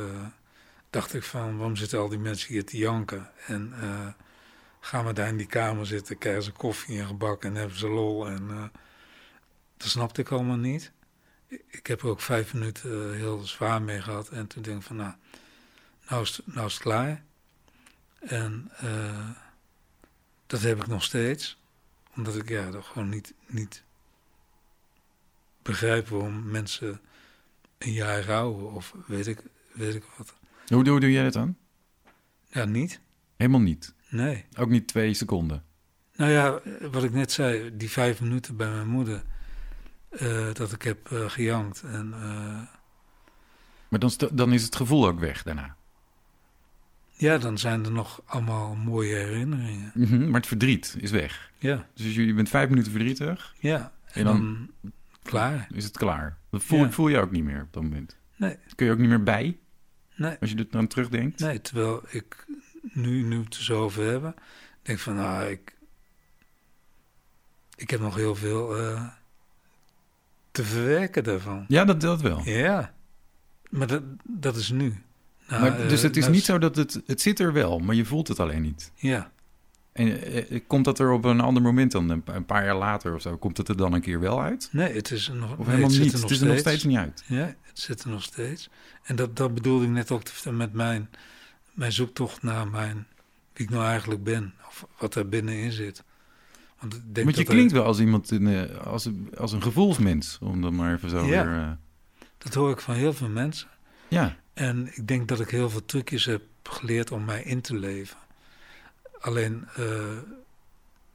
dacht 0.89 1.13
ik 1.13 1.23
van, 1.23 1.57
waarom 1.57 1.75
zitten 1.75 1.99
al 1.99 2.09
die 2.09 2.19
mensen 2.19 2.53
hier 2.53 2.65
te 2.65 2.77
janken? 2.77 3.29
En 3.47 3.73
gaan 4.83 5.05
we 5.05 5.13
daar 5.13 5.27
in 5.27 5.37
die 5.37 5.45
kamer 5.47 5.85
zitten, 5.85 6.17
krijgen 6.17 6.43
ze 6.43 6.51
koffie 6.51 6.99
en 6.99 7.07
gebak 7.07 7.43
en 7.43 7.55
hebben 7.55 7.77
ze 7.77 7.87
lol. 7.87 8.27
En 8.27 8.49
eh, 8.49 8.63
dat 9.77 9.87
snapte 9.87 10.21
ik 10.21 10.29
allemaal 10.31 10.57
niet. 10.57 10.91
Ik- 11.47 11.63
Ik 11.67 11.87
heb 11.87 12.01
er 12.01 12.07
ook 12.07 12.21
vijf 12.21 12.53
minuten 12.53 13.11
eh, 13.11 13.15
heel 13.17 13.39
zwaar 13.39 13.81
mee 13.81 14.01
gehad. 14.01 14.29
En 14.29 14.47
toen 14.47 14.61
denk 14.63 14.77
ik 14.79 14.83
van, 14.85 14.95
nou, 14.95 15.13
nou 16.09 16.21
is, 16.21 16.37
het- 16.37 16.55
nou 16.55 16.67
is 16.67 16.73
het 16.73 16.81
klaar. 16.81 17.23
En 18.19 18.71
eh, 18.77 19.29
dat 20.47 20.61
heb 20.61 20.77
ik 20.79 20.87
nog 20.87 21.03
steeds. 21.03 21.59
Omdat 22.15 22.35
ik 22.35 22.49
ja, 22.49 22.71
dat 22.71 22.85
gewoon 22.85 23.09
niet, 23.09 23.33
niet 23.47 23.83
begrijp 25.61 26.07
waarom 26.07 26.49
mensen 26.49 27.01
een 27.77 27.91
jaar 27.93 28.23
rouwen 28.23 28.71
of 28.71 28.93
weet 29.07 29.27
ik, 29.27 29.43
weet 29.73 29.95
ik 29.95 30.03
wat. 30.17 30.33
Hoe, 30.67 30.83
doe- 30.83 30.91
hoe 30.91 30.99
doe 30.99 31.11
jij 31.11 31.23
dat 31.23 31.33
dan? 31.33 31.55
Ja, 32.47 32.65
niet. 32.65 32.99
Helemaal 33.37 33.59
niet. 33.61 33.93
Nee. 34.11 34.45
Ook 34.57 34.69
niet 34.69 34.87
twee 34.87 35.13
seconden. 35.13 35.63
Nou 36.15 36.31
ja, 36.31 36.59
wat 36.91 37.03
ik 37.03 37.11
net 37.13 37.31
zei, 37.31 37.77
die 37.77 37.89
vijf 37.89 38.21
minuten 38.21 38.55
bij 38.55 38.69
mijn 38.69 38.87
moeder, 38.87 39.23
eh, 40.09 40.53
dat 40.53 40.71
ik 40.71 40.81
heb 40.81 41.11
eh, 41.11 41.29
gejankt. 41.29 41.81
En 41.81 42.13
eh, 42.13 42.61
Maar 43.87 43.99
dan, 43.99 44.11
dan 44.33 44.53
is 44.53 44.63
het 44.63 44.75
gevoel 44.75 45.07
ook 45.07 45.19
weg 45.19 45.43
daarna. 45.43 45.75
ja, 47.13 47.37
dan 47.37 47.57
zijn 47.57 47.85
er 47.85 47.91
nog 47.91 48.21
allemaal 48.25 48.75
mooie 48.75 49.15
herinneringen. 49.15 49.91
Mhm, 49.93 50.25
Maar 50.29 50.39
het 50.39 50.47
verdriet 50.47 50.95
is 50.99 51.11
weg. 51.11 51.51
Ja, 51.57 51.87
Dus 51.93 52.15
je 52.15 52.33
bent 52.33 52.49
vijf 52.49 52.69
minuten 52.69 52.91
verdrietig, 52.91 53.53
ja. 53.59 53.91
En, 54.05 54.13
En 54.13 54.23
dan- 54.23 54.69
dan, 54.81 54.91
klaar. 55.23 55.67
is 55.73 55.83
het 55.83 55.97
klaar. 55.97 56.37
Dat 56.49 56.63
voel, 56.63 56.79
Ja. 56.79 56.91
voel 56.91 57.07
je 57.07 57.17
ook 57.19 57.31
niet 57.31 57.43
meer 57.43 57.61
op 57.61 57.73
dat 57.73 57.83
moment. 57.83 58.17
Nee. 58.35 58.57
Kun 58.75 58.85
je 58.85 58.91
ook 58.91 58.97
niet 58.97 59.09
meer 59.09 59.23
bij, 59.23 59.57
Nee, 60.15 60.37
als 60.39 60.49
je 60.49 60.55
er 60.55 60.67
dan 60.69 60.87
terugdenkt? 60.87 61.39
nee, 61.39 61.61
terwijl 61.61 62.01
ik 62.09 62.45
nu, 62.81 63.21
nu 63.23 63.39
het 63.43 63.55
er 63.55 63.63
zo 63.63 63.81
over 63.83 64.03
hebben, 64.05 64.33
denk 64.81 64.99
van, 64.99 65.15
nou, 65.15 65.45
ik, 65.49 65.75
ik 67.75 67.89
heb 67.89 67.99
nog 67.99 68.15
heel 68.15 68.35
veel 68.35 68.77
eh, 68.77 69.07
te 70.51 70.63
verwerken 70.63 71.23
daarvan. 71.23 71.65
Ja, 71.67 71.85
dat, 71.85 72.01
dat 72.01 72.21
wel. 72.21 72.41
Ja, 72.43 72.93
maar 73.69 73.87
dat, 73.87 74.03
dat 74.23 74.55
is 74.55 74.69
nu. 74.69 75.03
Nou, 75.47 75.61
maar, 75.61 75.79
eh, 75.79 75.89
dus 75.89 76.01
het 76.01 76.15
is 76.17 76.23
nou, 76.23 76.35
niet 76.35 76.43
zo 76.45 76.57
dat 76.57 76.75
het... 76.75 77.01
Het 77.05 77.21
zit 77.21 77.39
er 77.39 77.53
wel, 77.53 77.79
maar 77.79 77.95
je 77.95 78.05
voelt 78.05 78.27
het 78.27 78.39
alleen 78.39 78.61
niet. 78.61 78.91
Ja, 78.95 79.31
En 79.91 80.21
eh, 80.49 80.59
komt 80.67 80.85
dat 80.85 80.99
er 80.99 81.11
op 81.11 81.25
een 81.25 81.39
ander 81.41 81.63
moment 81.63 81.91
dan, 81.91 82.09
een 82.09 82.23
pa- 82.23 82.35
een 82.35 82.45
paar 82.45 82.65
jaar 82.65 82.75
later 82.77 83.13
of 83.15 83.21
zo, 83.21 83.37
komt 83.37 83.57
het 83.57 83.67
er 83.69 83.77
dan 83.77 83.93
een 83.93 84.01
keer 84.01 84.19
wel 84.19 84.41
uit? 84.41 84.69
nee, 84.71 84.93
het 84.93 85.11
is 85.11 85.27
er 85.27 85.35
nog, 85.35 85.51
Of 85.51 85.57
nee, 85.57 85.65
helemaal 85.65 85.83
het 85.87 85.93
zit 85.95 86.03
niet? 86.03 86.13
er 86.13 86.19
Het 86.19 86.21
nog 86.29 86.31
is 86.31 86.41
er 86.41 86.47
nog 86.47 86.57
steeds 86.59 86.83
niet 86.83 86.97
uit. 86.97 87.23
Ja, 87.27 87.55
het 87.63 87.79
zit 87.79 88.03
er 88.03 88.09
nog 88.09 88.23
steeds. 88.23 88.69
En 89.03 89.15
dat, 89.15 89.35
dat 89.35 89.53
bedoelde 89.53 89.85
ik 89.85 89.91
net 89.91 90.11
ook 90.11 90.23
met 90.51 90.73
mijn, 90.73 91.09
mijn 91.81 91.93
zoektocht 91.93 92.43
naar 92.43 92.67
mijn, 92.67 93.07
wie 93.53 93.65
ik 93.65 93.69
nou 93.71 93.83
eigenlijk 93.85 94.23
ben. 94.23 94.53
Of 94.67 94.85
wat 94.97 95.15
er 95.15 95.29
binnenin 95.29 95.71
zit. 95.71 96.03
Want 96.79 96.93
ik 96.93 97.01
denk 97.03 97.15
Want 97.25 97.29
je 97.29 97.43
dat 97.43 97.51
er- 97.51 97.53
klinkt 97.57 97.71
wel 97.71 97.83
als 97.83 97.99
iemand, 97.99 98.31
in, 98.31 98.47
eh, 98.47 98.77
als, 98.77 99.05
een, 99.05 99.29
als 99.37 99.51
een 99.51 99.61
gevoelsmens, 99.61 100.37
om 100.41 100.61
dan 100.61 100.75
maar 100.75 100.93
even 100.93 101.09
zo 101.09 101.25
Ja. 101.25 101.45
weer... 101.45 101.57
eh, 101.59 101.71
dat 102.37 102.53
hoor 102.53 102.71
ik 102.71 102.79
van 102.79 102.95
heel 102.95 103.13
veel 103.13 103.29
mensen. 103.29 103.67
ja, 104.07 104.35
En 104.53 104.87
ik 104.97 105.07
denk 105.07 105.27
dat 105.27 105.39
ik 105.39 105.49
heel 105.49 105.69
veel 105.69 105.85
trucjes 105.85 106.25
heb 106.25 106.41
geleerd 106.63 107.11
om 107.11 107.25
mij 107.25 107.43
in 107.43 107.61
te 107.61 107.75
leven. 107.75 108.17
Alleen 109.19 109.67
eh, 109.75 110.17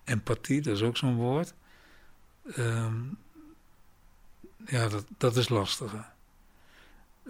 empathie, 0.05 0.61
dat 0.61 0.75
is 0.75 0.83
ook 0.83 0.97
zo'n 0.97 1.15
woord. 1.15 1.55
Ehm, 2.55 2.95
ja, 4.67 4.89
dat, 4.89 5.05
dat 5.17 5.37
is 5.37 5.49
lastiger. 5.49 6.07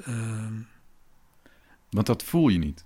Ehm, 0.02 0.54
want 1.90 2.06
dat 2.06 2.22
voel 2.22 2.48
je 2.48 2.58
niet. 2.58 2.84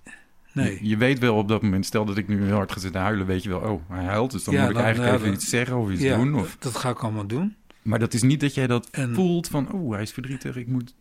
Nee. 0.53 0.73
Je, 0.81 0.87
je 0.89 0.97
weet 0.97 1.19
wel 1.19 1.35
op 1.35 1.47
dat 1.47 1.61
moment, 1.61 1.85
stel 1.85 2.05
dat 2.05 2.17
ik 2.17 2.27
nu 2.27 2.43
heel 2.43 2.55
hard 2.55 2.71
ga 2.71 2.79
zitten 2.79 3.01
huilen, 3.01 3.25
weet 3.25 3.43
je 3.43 3.49
wel, 3.49 3.59
oh, 3.59 3.81
hij 3.89 4.03
huilt, 4.03 4.31
dus 4.31 4.43
dan 4.43 4.53
Ja, 4.53 4.61
moet 4.61 4.71
ik 4.71 4.77
eigenlijk 4.77 5.15
even 5.15 5.33
iets 5.33 5.49
zeggen 5.49 5.77
of 5.77 5.91
iets 5.91 6.01
doen. 6.03 6.35
Of, 6.35 6.55
dat 6.59 6.75
ga 6.75 6.89
ik 6.89 6.99
allemaal 7.03 7.27
doen. 7.27 7.55
maar 7.81 7.99
dat 7.99 8.13
is 8.13 8.21
niet 8.21 8.39
dat 8.39 8.53
jij 8.53 8.67
dat 8.67 8.89
En- 8.89 9.13
voelt 9.13 9.47
van, 9.47 9.71
oh, 9.71 9.91
hij 9.93 10.01
is 10.01 10.11
verdrietig, 10.11 10.55
ik 10.55 10.67
moet... 10.67 10.95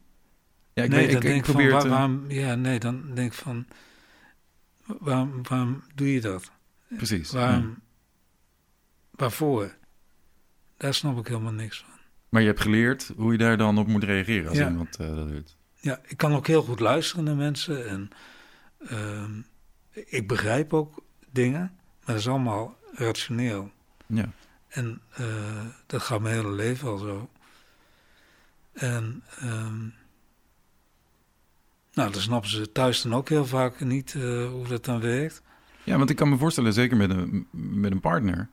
Ja, 0.73 0.83
ik, 0.83 0.91
nee, 0.91 1.07
weet, 1.07 1.15
ik, 1.15 1.21
denk 1.23 1.39
ik 1.39 1.45
van, 1.45 1.55
probeer 1.55 1.73
waar- 1.73 1.85
eh, 1.85 1.91
waarom, 1.91 2.25
ja, 2.29 2.55
nee, 2.55 2.79
dan 2.79 3.03
denk 3.15 3.33
ik 3.33 3.39
van, 3.39 3.67
waarom, 4.99 5.33
waarom 5.49 5.83
doe 5.95 6.13
je 6.13 6.21
dat? 6.21 6.51
precies. 6.97 7.31
Waarom, 7.31 7.63
ja. 7.63 7.75
waarvoor? 9.11 9.75
Daar 10.77 10.95
snap 10.95 11.19
ik 11.19 11.27
helemaal 11.27 11.53
niks 11.53 11.79
van. 11.79 11.99
Maar 12.29 12.41
je 12.41 12.47
hebt 12.47 12.61
geleerd 12.61 13.13
hoe 13.17 13.33
je 13.33 13.39
daar 13.39 13.57
dan 13.57 13.79
op 13.79 13.87
moet 13.87 14.05
reageren 14.05 14.49
als 14.49 14.59
Ja. 14.59 14.69
iemand 14.69 14.97
eh, 14.97 15.15
dat 15.15 15.29
doet. 15.29 15.57
Ja, 15.81 16.01
ik 16.07 16.17
kan 16.17 16.33
ook 16.35 16.47
heel 16.47 16.63
goed 16.63 16.81
luisteren 16.81 17.25
naar 17.25 17.37
mensen 17.37 17.89
en 17.89 18.09
ehm, 18.89 19.41
ik 19.91 20.29
begrijp 20.29 20.73
ook 20.73 21.03
dingen, 21.31 21.61
maar 21.61 22.07
dat 22.07 22.17
is 22.17 22.29
allemaal 22.29 22.77
rationeel. 22.93 23.71
Ja. 24.07 24.29
En 24.69 25.01
eh, 25.11 25.67
dat 25.87 26.03
gaat 26.03 26.21
mijn 26.21 26.35
hele 26.35 26.51
leven 26.53 26.89
al 26.89 26.99
zo. 26.99 27.31
En 28.73 29.23
ehm, 29.39 29.81
nou, 31.93 32.13
dan 32.13 32.21
snappen 32.21 32.51
ze 32.51 32.73
thuis 32.73 33.03
dan 33.03 33.15
ook 33.15 33.29
heel 33.29 33.47
vaak 33.47 33.81
niet 33.81 34.15
eh, 34.15 34.49
hoe 34.49 34.67
dat 34.69 34.85
dan 34.85 35.01
werkt. 35.01 35.43
ja, 35.85 35.97
want 35.99 36.11
ik 36.11 36.17
kan 36.17 36.29
me 36.29 36.37
voorstellen, 36.37 36.73
zeker 36.73 36.97
met 36.97 37.11
een, 37.11 37.47
met 37.51 37.91
een 37.91 38.01
partner, 38.01 38.49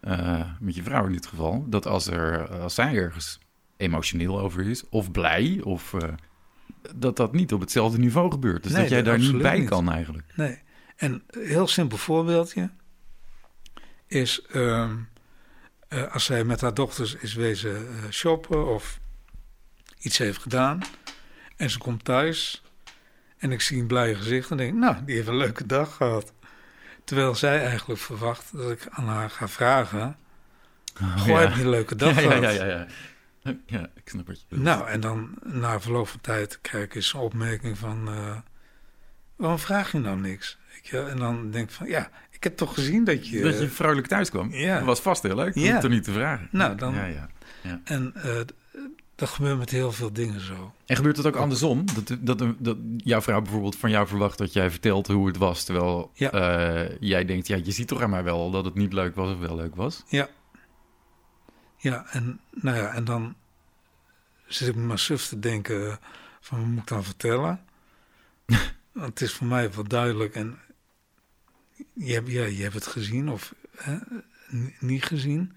eh, 0.00 0.52
met 0.60 0.74
je 0.74 0.82
vrouw 0.82 1.06
in 1.06 1.12
dit 1.12 1.26
geval, 1.26 1.64
dat 1.68 1.86
als, 1.86 2.06
er, 2.06 2.48
als 2.58 2.74
zij 2.74 2.94
ergens 2.94 3.38
emotioneel 3.76 4.40
over 4.40 4.66
is, 4.66 4.88
of 4.88 5.10
blij, 5.10 5.60
of 5.62 5.94
dat 6.96 7.16
dat 7.16 7.32
niet 7.32 7.52
op 7.52 7.60
hetzelfde 7.60 7.98
niveau 7.98 8.30
gebeurt. 8.30 8.62
Dus 8.62 8.72
Nee, 8.72 8.80
dat 8.80 8.90
jij 8.90 9.02
daar 9.02 9.18
niet 9.18 9.38
bij 9.38 9.58
niet. 9.58 9.68
kan 9.68 9.90
eigenlijk. 9.92 10.26
Nee. 10.34 10.58
En 10.96 11.22
een 11.26 11.46
heel 11.46 11.66
simpel 11.66 11.98
voorbeeldje 11.98 12.70
is 14.06 14.42
ehm, 14.52 14.96
eh, 15.88 16.12
als 16.12 16.24
zij 16.24 16.44
met 16.44 16.60
haar 16.60 16.74
dochters 16.74 17.14
is 17.14 17.34
wezen 17.34 17.76
eh, 17.76 18.10
shoppen 18.10 18.66
of 18.74 19.00
iets 19.98 20.18
heeft 20.18 20.42
gedaan 20.42 20.80
en 21.56 21.70
ze 21.70 21.78
komt 21.78 22.04
thuis 22.04 22.62
en 23.38 23.52
ik 23.52 23.60
zie 23.60 23.80
een 23.80 23.86
blij 23.86 24.14
gezicht 24.14 24.50
en 24.50 24.56
denk 24.56 24.74
nou, 24.74 24.96
die 25.04 25.14
heeft 25.14 25.28
een 25.28 25.36
leuke 25.36 25.66
dag 25.66 25.96
gehad. 25.96 26.32
Terwijl 27.04 27.34
zij 27.34 27.64
eigenlijk 27.64 28.00
verwacht 28.00 28.56
dat 28.56 28.70
ik 28.70 28.86
aan 28.90 29.06
haar 29.06 29.30
ga 29.30 29.48
vragen, 29.48 30.16
goh, 30.94 31.26
ja. 31.26 31.38
heb 31.38 31.54
je 31.54 31.62
een 31.62 31.68
leuke 31.68 31.96
dag 31.96 32.14
ja, 32.22 32.34
ja, 32.34 32.50
gehad? 32.50 32.54
ja, 32.54 32.86
ja, 33.66 33.90
ik 33.94 34.02
snap 34.08 34.26
je. 34.28 34.56
Nou, 34.56 34.88
en 34.88 35.00
dan 35.00 35.34
na 35.44 35.80
verloop 35.80 36.08
van 36.08 36.20
tijd 36.20 36.58
krijg 36.60 36.84
ik 36.84 36.94
eens 36.94 37.12
een 37.12 37.20
opmerking 37.20 37.78
van... 37.78 38.08
eh, 38.08 38.36
waarom 39.36 39.58
vraag 39.58 39.92
je 39.92 39.98
nou 39.98 40.20
niks? 40.20 40.58
Je? 40.82 40.96
wel? 40.96 41.08
En 41.08 41.16
dan 41.16 41.50
denk 41.50 41.68
ik 41.68 41.74
van, 41.74 41.86
ja, 41.86 42.10
ik 42.30 42.44
heb 42.44 42.56
toch 42.56 42.74
gezien 42.74 43.04
dat 43.04 43.28
je... 43.28 43.40
dat 43.40 43.58
je 43.58 43.68
vrolijk 43.68 44.06
thuis 44.06 44.30
kwam. 44.30 44.52
Ja. 44.52 44.76
Dat 44.76 44.84
was 44.86 45.00
vast 45.00 45.22
heel 45.22 45.34
leuk. 45.34 45.54
Ja. 45.54 45.64
Ja. 45.64 45.82
Er 45.82 45.88
niet 45.88 46.04
te 46.04 46.12
vragen. 46.12 46.48
Nou, 46.52 46.76
dan- 46.76 46.94
Ja, 46.94 47.06
ja. 47.06 47.28
En 47.84 48.12
eh, 48.14 48.30
dat 49.14 49.28
gebeurt 49.28 49.58
met 49.58 49.70
heel 49.70 49.92
veel 49.92 50.12
dingen 50.12 50.40
zo. 50.40 50.74
En 50.86 50.96
gebeurt 50.96 51.16
het 51.16 51.26
ook 51.26 51.36
andersom? 51.36 51.84
Dat, 51.94 52.38
dat, 52.38 52.54
dat 52.58 52.76
jouw 52.96 53.20
vrouw 53.20 53.40
bijvoorbeeld 53.42 53.76
van 53.76 53.90
jou 53.90 54.06
verwacht 54.06 54.38
dat 54.38 54.52
jij 54.52 54.70
vertelt 54.70 55.06
hoe 55.06 55.26
het 55.26 55.36
was, 55.36 55.64
terwijl 55.64 56.10
Ja. 56.14 56.30
eh, 56.30 56.96
jij 57.00 57.24
denkt, 57.24 57.46
ja, 57.46 57.56
je 57.64 57.70
ziet 57.72 57.88
toch 57.88 58.02
aan 58.02 58.10
mij 58.10 58.22
wel 58.24 58.50
dat 58.50 58.64
het 58.64 58.74
niet 58.74 58.92
leuk 58.92 59.14
was 59.14 59.32
of 59.32 59.38
wel 59.38 59.56
leuk 59.56 59.76
was? 59.76 60.04
Ja. 60.08 60.28
Ja, 61.78 62.06
en, 62.10 62.40
nou 62.50 62.76
ja, 62.76 62.92
en 62.92 63.04
dan 63.04 63.34
zit 64.46 64.68
ik 64.68 64.74
me 64.74 64.82
maar 64.82 64.98
suf 64.98 65.26
te 65.26 65.38
denken 65.38 65.98
van, 66.40 66.58
wat 66.58 66.66
moet 66.68 66.78
ik 66.82 66.86
dan 66.86 67.04
vertellen? 67.04 67.60
Want 68.92 69.08
het 69.08 69.20
is 69.20 69.32
voor 69.32 69.46
mij 69.46 69.72
wel 69.72 69.84
duidelijk 69.88 70.34
en 70.34 70.58
je 71.92 72.12
hebt, 72.12 72.30
ja, 72.30 72.44
je 72.44 72.62
hebt 72.62 72.74
het 72.74 72.86
gezien 72.86 73.28
of 73.28 73.54
hè, 73.76 73.96
niet 74.80 75.04
gezien. 75.04 75.56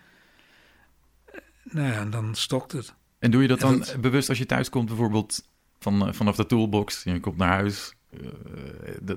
Nou 1.64 1.88
ja, 1.88 2.00
en 2.00 2.10
dan 2.10 2.36
stokt 2.36 2.72
het. 2.72 2.94
En 3.20 3.32
doe 3.32 3.42
je 3.42 3.48
dat 3.48 3.60
dan 3.60 3.78
dat- 3.78 4.02
bewust 4.02 4.30
als 4.30 4.38
je 4.38 4.46
thuis 4.46 4.70
komt, 4.70 4.88
bijvoorbeeld 4.88 5.48
van, 5.80 6.08
eh, 6.08 6.14
vanaf 6.14 6.36
de 6.36 6.46
toolbox, 6.46 7.06
en 7.06 7.14
je 7.14 7.20
komt 7.20 7.38
naar 7.38 7.50
huis, 7.52 7.94
eh, 8.10 8.20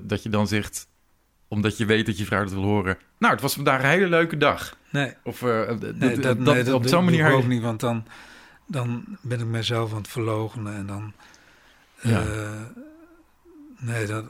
dat 0.01 0.23
je 0.23 0.29
dan 0.29 0.47
zegt, 0.47 0.87
omdat 1.47 1.77
je 1.77 1.85
weet 1.85 2.05
dat 2.05 2.17
je 2.17 2.25
vrouw 2.25 2.43
dat 2.43 2.53
wil 2.53 2.63
horen, 2.63 2.97
nou, 3.17 3.33
het 3.33 3.41
was 3.41 3.53
vandaag 3.53 3.81
een 3.83 3.89
hele 3.89 4.07
leuke 4.07 4.37
dag. 4.37 4.77
Nee, 4.91 5.13
Of 5.23 5.41
eh, 5.41 5.67
nee, 5.67 5.93
dat, 6.19 6.21
dat, 6.21 6.37
nee, 6.37 6.63
dat 6.63 6.73
op 6.73 6.87
zo'n 6.87 7.03
manier... 7.05 7.27
ik 7.27 7.33
ook 7.33 7.47
niet, 7.47 7.61
want 7.61 7.79
dan, 7.79 8.05
dan 8.67 9.03
ben 9.21 9.39
ik 9.39 9.45
mezelf 9.45 9.91
aan 9.91 9.97
het 9.97 10.07
verloochenen 10.07 10.75
en 10.75 10.85
dan... 10.85 11.13
Ja. 12.01 12.21
eh, 12.25 12.61
nee, 13.79 14.05
dat, 14.05 14.25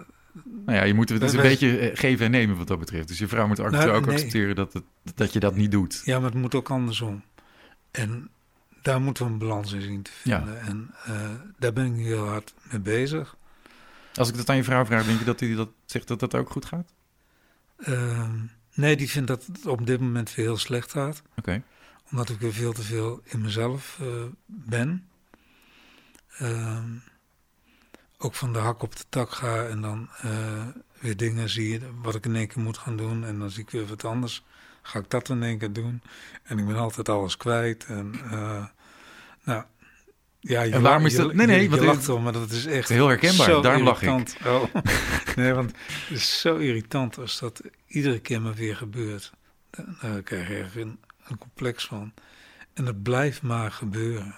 Nou 0.66 0.78
ja, 0.78 0.84
je 0.84 0.94
moet 0.94 1.10
het 1.10 1.22
is 1.24 1.34
een 1.34 1.42
beetje 1.42 1.78
eh, 1.78 1.98
geven 1.98 2.26
en 2.26 2.32
nemen 2.32 2.58
wat 2.58 2.68
dat 2.68 2.80
betreft. 2.80 3.08
Dus 3.08 3.18
je 3.18 3.28
vrouw 3.28 3.48
moet 3.48 3.58
Nou, 3.58 3.90
ook 3.90 4.06
nee. 4.06 4.16
accepteren 4.16 4.56
dat, 4.56 4.74
het, 4.74 4.84
dat 5.16 5.34
je 5.34 5.40
dat 5.40 5.56
niet 5.56 5.72
doet. 5.72 6.02
Ja, 6.04 6.20
maar 6.20 6.30
het 6.32 6.40
moet 6.40 6.56
ook 6.56 6.70
andersom. 6.70 7.24
En 7.92 8.30
daar 8.82 9.02
moeten 9.02 9.26
we 9.26 9.32
een 9.32 9.38
balans 9.38 9.74
in 9.74 9.82
zien 9.82 10.02
te 10.02 10.12
Ja. 10.24 10.38
vinden. 10.38 10.62
En 10.62 10.94
eh, 11.06 11.30
daar 11.60 11.74
ben 11.74 11.86
ik 11.96 12.06
heel 12.06 12.28
hard 12.28 12.54
mee 12.72 12.80
bezig. 12.80 13.36
Als 14.14 14.30
ik 14.30 14.36
dat 14.36 14.50
aan 14.50 14.56
je 14.56 14.64
vrouw 14.64 14.86
vraag, 14.86 15.06
denk 15.06 15.20
je 15.20 15.26
dat 15.26 15.40
hij 15.40 15.56
dat 15.56 15.70
zegt 15.86 16.08
dat 16.08 16.20
dat 16.20 16.36
ook 16.36 16.50
goed 16.50 16.66
gaat? 16.66 16.94
Ehm, 17.78 18.36
nee, 18.74 18.96
die 18.96 19.10
vindt 19.10 19.28
dat 19.28 19.46
het 19.46 19.66
op 19.66 19.86
dit 19.86 20.00
moment 20.00 20.34
weer 20.34 20.46
heel 20.46 20.58
slecht 20.58 20.92
gaat. 20.92 21.22
Oké. 21.36 21.64
Omdat 22.12 22.30
ik 22.30 22.40
weer 22.40 22.54
veel 22.54 22.74
te 22.74 22.84
veel 22.84 23.22
in 23.24 23.42
mezelf 23.42 23.98
eh, 24.02 24.24
ben. 24.46 25.08
Ehm, 26.38 26.90
ook 28.18 28.36
van 28.36 28.54
de 28.54 28.60
hak 28.60 28.82
op 28.82 28.96
de 28.96 29.04
tak 29.10 29.32
ga 29.32 29.66
en 29.66 29.82
dan 29.82 30.10
eh, 30.22 30.68
weer 31.00 31.18
dingen 31.18 31.50
zie 31.50 31.82
wat 32.02 32.16
ik 32.16 32.26
in 32.26 32.36
één 32.36 32.48
keer 32.48 32.64
moet 32.64 32.78
gaan 32.78 32.98
doen. 32.98 33.26
En 33.26 33.40
dan 33.40 33.50
zie 33.50 33.64
ik 33.64 33.70
weer 33.70 33.86
wat 33.86 34.06
anders. 34.06 34.44
Ga 34.82 35.00
ik 35.00 35.10
dat 35.10 35.30
in 35.30 35.44
één 35.44 35.58
keer 35.58 35.74
doen. 35.74 36.02
En 36.44 36.60
ik 36.60 36.66
ben 36.66 36.76
altijd 36.76 37.10
alles 37.10 37.38
kwijt. 37.38 37.86
En 37.86 38.14
eh, 38.32 38.66
nou, 39.44 39.64
ja, 40.48 40.62
je 40.62 40.72
En 40.72 40.82
waarom 40.82 41.06
is 41.06 41.16
dat- 41.16 41.34
nee, 41.34 41.48
nee, 41.48 41.56
je, 41.62 41.70
je 41.70 41.76
het- 41.76 41.86
lacht 42.08 42.20
maar 42.24 42.34
dat 42.34 42.50
is 42.52 42.66
echt 42.66 42.90
Heel 42.90 43.08
herkenbaar, 43.08 43.62
daarom 43.62 43.84
lach 43.84 44.02
ik. 44.02 44.10
irritant. 44.10 44.38
Oh. 44.46 44.64
nee, 45.36 45.54
want 45.54 45.72
het 45.72 46.18
is 46.18 46.40
zo 46.40 46.56
irritant 46.56 47.18
als 47.18 47.40
dat 47.40 47.62
iedere 47.88 48.20
keer 48.20 48.42
maar 48.42 48.54
weer 48.54 48.76
gebeurt. 48.76 49.32
Daar, 50.02 50.22
krijg 50.22 50.48
je 50.48 50.56
echt 50.56 50.76
een, 50.76 51.00
een 51.28 51.38
complex 51.38 51.86
van. 51.86 52.14
En 52.74 52.86
het 52.86 53.04
blijft 53.04 53.42
maar 53.42 53.72
gebeuren. 53.72 54.36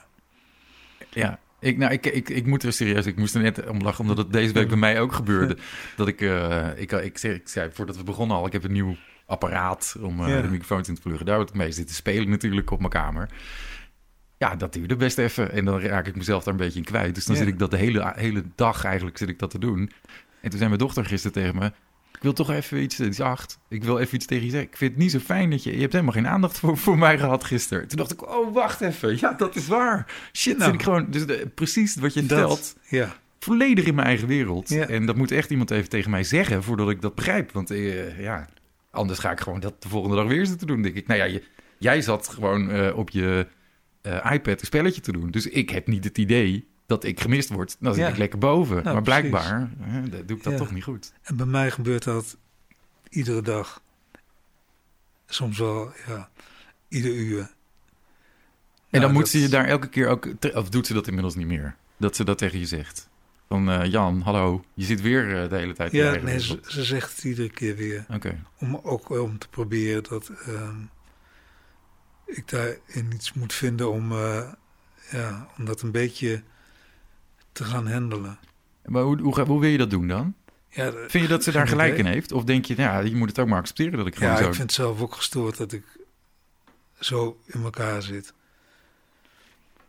Ja, 1.10 1.40
ik, 1.60 1.78
nou, 1.78 1.92
ik, 1.92 2.06
ik, 2.06 2.30
ik 2.30 2.46
moet 2.46 2.64
er 2.64 2.74
serieus, 2.74 3.06
ik 3.06 3.18
moest 3.18 3.36
er 3.36 3.42
net 3.42 3.68
om 3.68 3.82
lachen, 3.82 4.02
omdat 4.02 4.18
het 4.18 4.32
deze 4.34 4.54
week 4.54 4.68
bij 4.68 4.78
mij 4.78 5.00
ook 5.02 5.14
gebeurde. 5.14 5.58
Dat 5.98 6.08
ik, 6.08 6.22
eh, 6.22 6.68
ik, 6.76 6.92
ik, 6.92 7.18
zei, 7.18 7.34
ik 7.34 7.48
zei 7.48 7.70
voordat 7.74 7.98
we 7.98 8.04
begonnen 8.04 8.38
al, 8.38 8.46
ik 8.46 8.52
heb 8.54 8.64
een 8.64 8.72
nieuw 8.72 8.96
apparaat 9.26 9.96
om 10.02 10.22
eh, 10.24 10.30
Ja. 10.30 10.42
de 10.42 10.48
microfoons 10.48 10.88
in 10.88 10.96
te 10.96 11.02
pluggen. 11.02 11.26
Daar 11.26 11.36
word 11.38 11.50
ik 11.50 11.56
mee 11.56 11.72
zitten 11.72 11.96
spelen 11.96 12.30
natuurlijk 12.30 12.72
op 12.72 12.80
mijn 12.80 12.92
kamer. 12.92 13.30
Ja, 14.38 14.56
dat 14.56 14.74
duurde 14.74 14.96
best 14.96 15.18
even. 15.18 15.52
En 15.52 15.66
dan 15.66 15.80
raak 15.80 16.08
ik 16.08 16.16
mezelf 16.16 16.44
daar 16.44 16.54
een 16.54 16.60
beetje 16.60 16.80
in 16.80 16.86
kwijt. 16.86 17.16
Dus 17.16 17.26
dan 17.26 17.36
zit 17.36 17.48
ik 17.48 17.60
dat 17.60 17.72
de 17.72 17.78
hele, 17.78 18.14
hele 18.16 18.44
dag 18.56 18.84
eigenlijk 18.84 19.18
zit 19.18 19.30
ik 19.30 19.40
dat 19.40 19.50
te 19.50 19.60
doen. 19.60 19.92
En 20.42 20.50
toen 20.50 20.58
zei 20.58 20.66
mijn 20.68 20.80
dochter 20.80 21.06
gisteren 21.06 21.32
tegen 21.42 21.56
me... 21.60 21.66
Ik 22.16 22.24
wil 22.24 22.34
toch 22.34 22.50
even 22.52 22.82
iets, 22.82 22.98
het 22.98 23.08
is 23.14 23.20
acht. 23.22 23.60
Ik 23.70 23.84
wil 23.84 24.00
even 24.00 24.16
iets 24.16 24.26
tegen 24.26 24.44
je 24.46 24.50
zeggen. 24.52 24.70
Ik 24.70 24.78
vind 24.78 24.92
het 24.92 25.00
niet 25.00 25.12
zo 25.12 25.20
fijn 25.20 25.50
dat 25.50 25.64
je... 25.64 25.74
Je 25.74 25.80
hebt 25.82 25.92
helemaal 25.94 26.14
geen 26.14 26.28
aandacht 26.28 26.60
voor, 26.60 26.78
voor 26.78 26.98
mij 26.98 27.18
gehad 27.20 27.44
gisteren. 27.44 27.88
Toen 27.88 27.98
dacht 27.98 28.12
ik, 28.12 28.30
oh, 28.30 28.54
wacht 28.54 28.82
even. 28.82 29.18
Ja, 29.20 29.34
dat 29.34 29.56
is 29.56 29.68
waar. 29.68 30.06
Shit, 30.34 30.58
Nou. 30.58 30.64
zit 30.72 30.80
ik 30.80 30.84
gewoon... 30.86 31.06
Dus 31.10 31.26
de- 31.26 31.52
precies 31.56 31.96
wat 31.96 32.14
je 32.14 32.26
Dat- 32.26 32.38
vertelt, 32.40 32.76
Ja, 32.90 33.16
volledig 33.40 33.86
in 33.86 33.96
mijn 33.96 34.08
eigen 34.08 34.28
wereld. 34.28 34.70
Ja. 34.70 34.88
En 34.88 35.06
dat 35.06 35.16
moet 35.16 35.32
echt 35.32 35.50
iemand 35.50 35.72
even 35.72 35.90
tegen 35.90 36.12
mij 36.12 36.24
zeggen 36.24 36.64
voordat 36.64 36.90
ik 36.90 37.02
dat 37.02 37.16
begrijp. 37.16 37.52
Want 37.52 37.72
eh, 37.72 38.20
ja, 38.20 38.48
anders 38.92 39.20
ga 39.20 39.32
ik 39.32 39.40
gewoon 39.40 39.60
dat 39.60 39.82
de 39.82 39.90
volgende 39.90 40.16
dag 40.16 40.28
weer 40.28 40.46
zitten 40.46 40.68
doen. 40.68 40.82
denk 40.82 40.96
ik, 40.96 41.08
nou 41.08 41.20
ja, 41.20 41.26
je, 41.26 41.44
jij 41.80 42.02
zat 42.02 42.28
gewoon 42.28 42.70
eh, 42.72 42.98
op 42.98 43.10
je 43.10 43.48
eh, 44.08 44.32
iPad 44.34 44.60
een 44.60 44.66
spelletje 44.66 45.02
te 45.02 45.12
doen. 45.12 45.32
Dus 45.32 45.48
ik 45.48 45.70
heb 45.70 45.88
niet 45.88 46.04
het 46.04 46.18
idee 46.18 46.68
dat 46.86 47.04
ik 47.04 47.20
gemist 47.20 47.50
word. 47.50 47.76
Dan 47.80 47.94
zit 47.94 48.04
Ja. 48.04 48.10
ik 48.10 48.18
lekker 48.18 48.40
boven. 48.40 48.76
Nou, 48.84 48.94
maar 48.94 49.04
blijkbaar 49.04 49.70
hè, 49.80 50.02
doe 50.26 50.38
ik 50.38 50.44
dat 50.44 50.54
Ja. 50.54 50.60
toch 50.60 50.72
niet 50.72 50.84
goed. 50.84 51.14
en 51.22 51.36
bij 51.36 51.46
mij 51.46 51.72
gebeurt 51.72 52.04
dat 52.04 52.38
iedere 53.10 53.42
dag. 53.42 53.82
Soms 55.26 55.58
wel, 55.58 55.92
ja, 56.08 56.30
ieder 56.88 57.12
uur. 57.14 57.40
En 57.40 57.48
Nou, 58.90 59.04
dan 59.04 59.12
moet 59.12 59.22
dat- 59.22 59.30
ze 59.32 59.40
je 59.40 59.50
daar 59.50 59.66
elke 59.66 59.88
keer 59.90 60.08
ook... 60.08 60.28
Of 60.54 60.70
doet 60.70 60.88
ze 60.88 60.94
dat 60.94 61.08
inmiddels 61.08 61.36
niet 61.36 61.48
meer? 61.48 61.76
Dat 61.98 62.16
ze 62.16 62.24
dat 62.24 62.38
tegen 62.38 62.60
je 62.60 62.66
zegt. 62.66 63.10
Van 63.48 63.70
eh, 63.72 63.92
Jan, 63.92 64.22
hallo, 64.22 64.64
je 64.74 64.86
zit 64.86 65.02
weer 65.02 65.44
eh, 65.44 65.50
de 65.50 65.56
hele 65.56 65.74
tijd 65.74 65.92
Ja, 65.92 66.16
nee, 66.16 66.40
ze, 66.40 66.60
ze 66.68 66.84
zegt 66.84 67.16
het 67.16 67.24
iedere 67.24 67.50
keer 67.50 67.76
weer. 67.76 68.06
Oké. 68.14 68.44
Om 68.60 68.80
ook 68.84 69.10
om 69.10 69.38
te 69.38 69.48
proberen 69.50 70.04
dat 70.04 70.32
ehm, 70.46 70.76
ik 72.28 72.50
daarin 72.50 73.12
iets 73.14 73.34
moet 73.34 73.54
vinden 73.54 73.92
om, 73.92 74.12
eh, 74.12 74.52
ja, 75.12 75.48
om 75.58 75.66
dat 75.66 75.82
een 75.82 75.92
beetje 75.92 76.44
te 77.52 77.64
gaan 77.64 77.88
handelen. 77.88 78.40
Maar 78.86 79.04
hoe, 79.04 79.22
hoe, 79.22 79.42
hoe 79.42 79.60
wil 79.60 79.70
je 79.70 79.78
dat 79.78 79.90
doen 79.90 80.08
dan? 80.08 80.34
Ja, 80.70 80.92
Vind 80.92 81.24
je 81.24 81.28
dat 81.28 81.44
ze 81.44 81.52
daar 81.58 81.68
gelijk 81.68 81.94
idee. 81.94 82.06
in 82.06 82.12
heeft? 82.12 82.32
Of 82.32 82.44
denk 82.44 82.66
je, 82.66 82.76
nou 82.76 82.90
ja, 82.90 83.10
je 83.10 83.16
moet 83.16 83.30
het 83.30 83.40
ook 83.40 83.48
maar 83.48 83.60
accepteren 83.60 83.98
dat 83.98 84.08
ik 84.08 84.16
gewoon 84.16 84.32
Ja, 84.32 84.38
zo... 84.38 84.44
ik 84.48 84.54
vind 84.54 84.62
het 84.64 84.72
zelf 84.74 85.02
ook 85.02 85.16
gestoord 85.16 85.58
dat 85.58 85.72
ik 85.72 85.84
zo 87.00 87.40
in 87.46 87.64
elkaar 87.64 88.02
zit. 88.02 88.34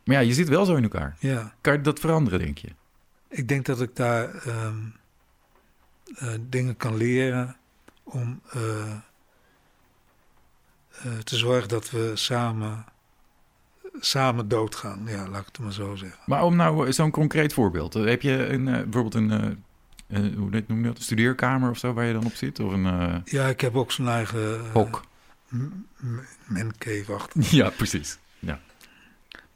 Maar 0.05 0.16
ja, 0.16 0.23
je 0.23 0.32
zit 0.32 0.48
wel 0.48 0.65
zo 0.65 0.74
in 0.77 0.82
elkaar. 0.82 1.16
Ja, 1.20 1.55
Kan 1.60 1.73
je 1.73 1.81
dat 1.81 2.01
veranderen, 2.01 2.39
denk 2.39 2.59
je? 2.59 2.69
ik 3.28 3.48
denk 3.48 3.66
dat 3.66 3.81
ik 3.81 3.97
daar 3.97 4.35
ehm, 4.35 4.77
eh, 6.15 6.28
dingen 6.40 6.77
kan 6.77 6.97
leren 6.97 7.56
om 8.02 8.40
eh, 8.51 8.97
eh, 11.04 11.18
te 11.18 11.36
zorgen 11.36 11.68
dat 11.68 11.90
we 11.90 12.10
samen, 12.14 12.84
samen 14.00 14.48
doodgaan. 14.48 15.02
Ja, 15.06 15.28
laat 15.28 15.40
ik 15.40 15.46
het 15.46 15.58
maar 15.58 15.72
zo 15.72 15.94
zeggen. 15.94 16.18
Maar 16.26 16.44
om 16.44 16.56
nou 16.56 16.92
zo'n 16.92 17.10
concreet 17.10 17.52
voorbeeld. 17.52 17.94
eh, 17.94 18.04
Heb 18.04 18.22
je 18.22 18.46
een, 18.46 18.68
eh, 18.68 18.74
bijvoorbeeld 18.82 19.14
een, 19.14 19.30
eh, 19.30 19.46
eh, 20.26 20.34
hoe 20.36 20.62
noem 20.66 20.78
je 20.78 20.86
dat, 20.88 20.96
een 20.96 21.02
studeerkamer 21.02 21.70
of 21.70 21.78
zo 21.78 21.92
waar 21.92 22.04
je 22.04 22.12
dan 22.12 22.24
op 22.26 22.34
zit? 22.34 22.60
Of 22.60 22.72
een 22.72 22.86
eh, 22.86 23.14
Ja, 23.24 23.46
ik 23.46 23.60
heb 23.60 23.76
ook 23.76 23.92
zo'n 23.92 24.08
eigen 24.08 24.64
eh, 24.64 24.72
hok? 24.72 25.04
mancave 26.46 27.12
achter. 27.12 27.42
Ja, 27.56 27.70
precies. 27.70 28.18
Ja. 28.38 28.60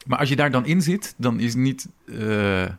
Maar 0.07 0.19
als 0.19 0.29
je 0.29 0.37
daar 0.37 0.51
dan 0.51 0.67
in 0.67 0.83
zit, 0.83 1.15
dan 1.17 1.41
is 1.41 1.55
niet... 1.55 1.89
eh, 2.07 2.63
eh, 2.65 2.73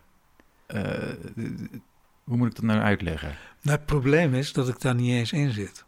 hoe 2.23 2.37
moet 2.37 2.47
ik 2.49 2.55
dat 2.55 2.63
nou 2.63 2.79
uitleggen? 2.81 3.35
Nou, 3.61 3.77
het 3.77 3.85
probleem 3.85 4.33
is 4.33 4.53
dat 4.53 4.67
ik 4.67 4.81
daar 4.81 4.95
niet 4.95 5.11
eens 5.11 5.31
in 5.31 5.51
zit. 5.51 5.85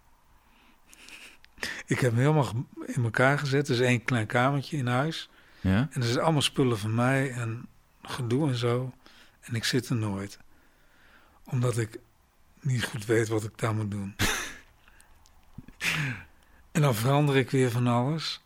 Ik 1.86 2.00
heb 2.00 2.12
hem 2.12 2.20
helemaal 2.20 2.52
in 2.86 3.04
elkaar 3.04 3.40
gezet. 3.40 3.68
Er 3.68 3.74
is 3.74 3.80
één 3.80 4.04
klein 4.04 4.26
kamertje 4.26 4.78
in 4.78 4.88
huis. 4.88 5.30
Ja? 5.62 5.90
En 5.92 6.02
er 6.02 6.08
zijn 6.08 6.24
allemaal 6.24 6.42
spullen 6.42 6.78
van 6.78 6.96
mij 6.96 7.32
en 7.32 7.68
gedoe 8.02 8.50
en 8.50 8.56
zo. 8.56 8.94
En 9.42 9.56
ik 9.56 9.64
zit 9.64 9.90
er 9.90 9.96
nooit. 9.96 10.40
Omdat 11.44 11.78
ik 11.78 12.00
niet 12.62 12.86
goed 12.86 13.06
weet 13.06 13.28
wat 13.28 13.44
ik 13.44 13.58
daar 13.58 13.76
moet 13.76 13.92
doen. 13.92 14.16
en 16.72 16.82
dan 16.82 16.96
verander 16.96 17.36
ik 17.36 17.52
weer 17.52 17.72
van 17.72 17.88
alles. 17.88 18.44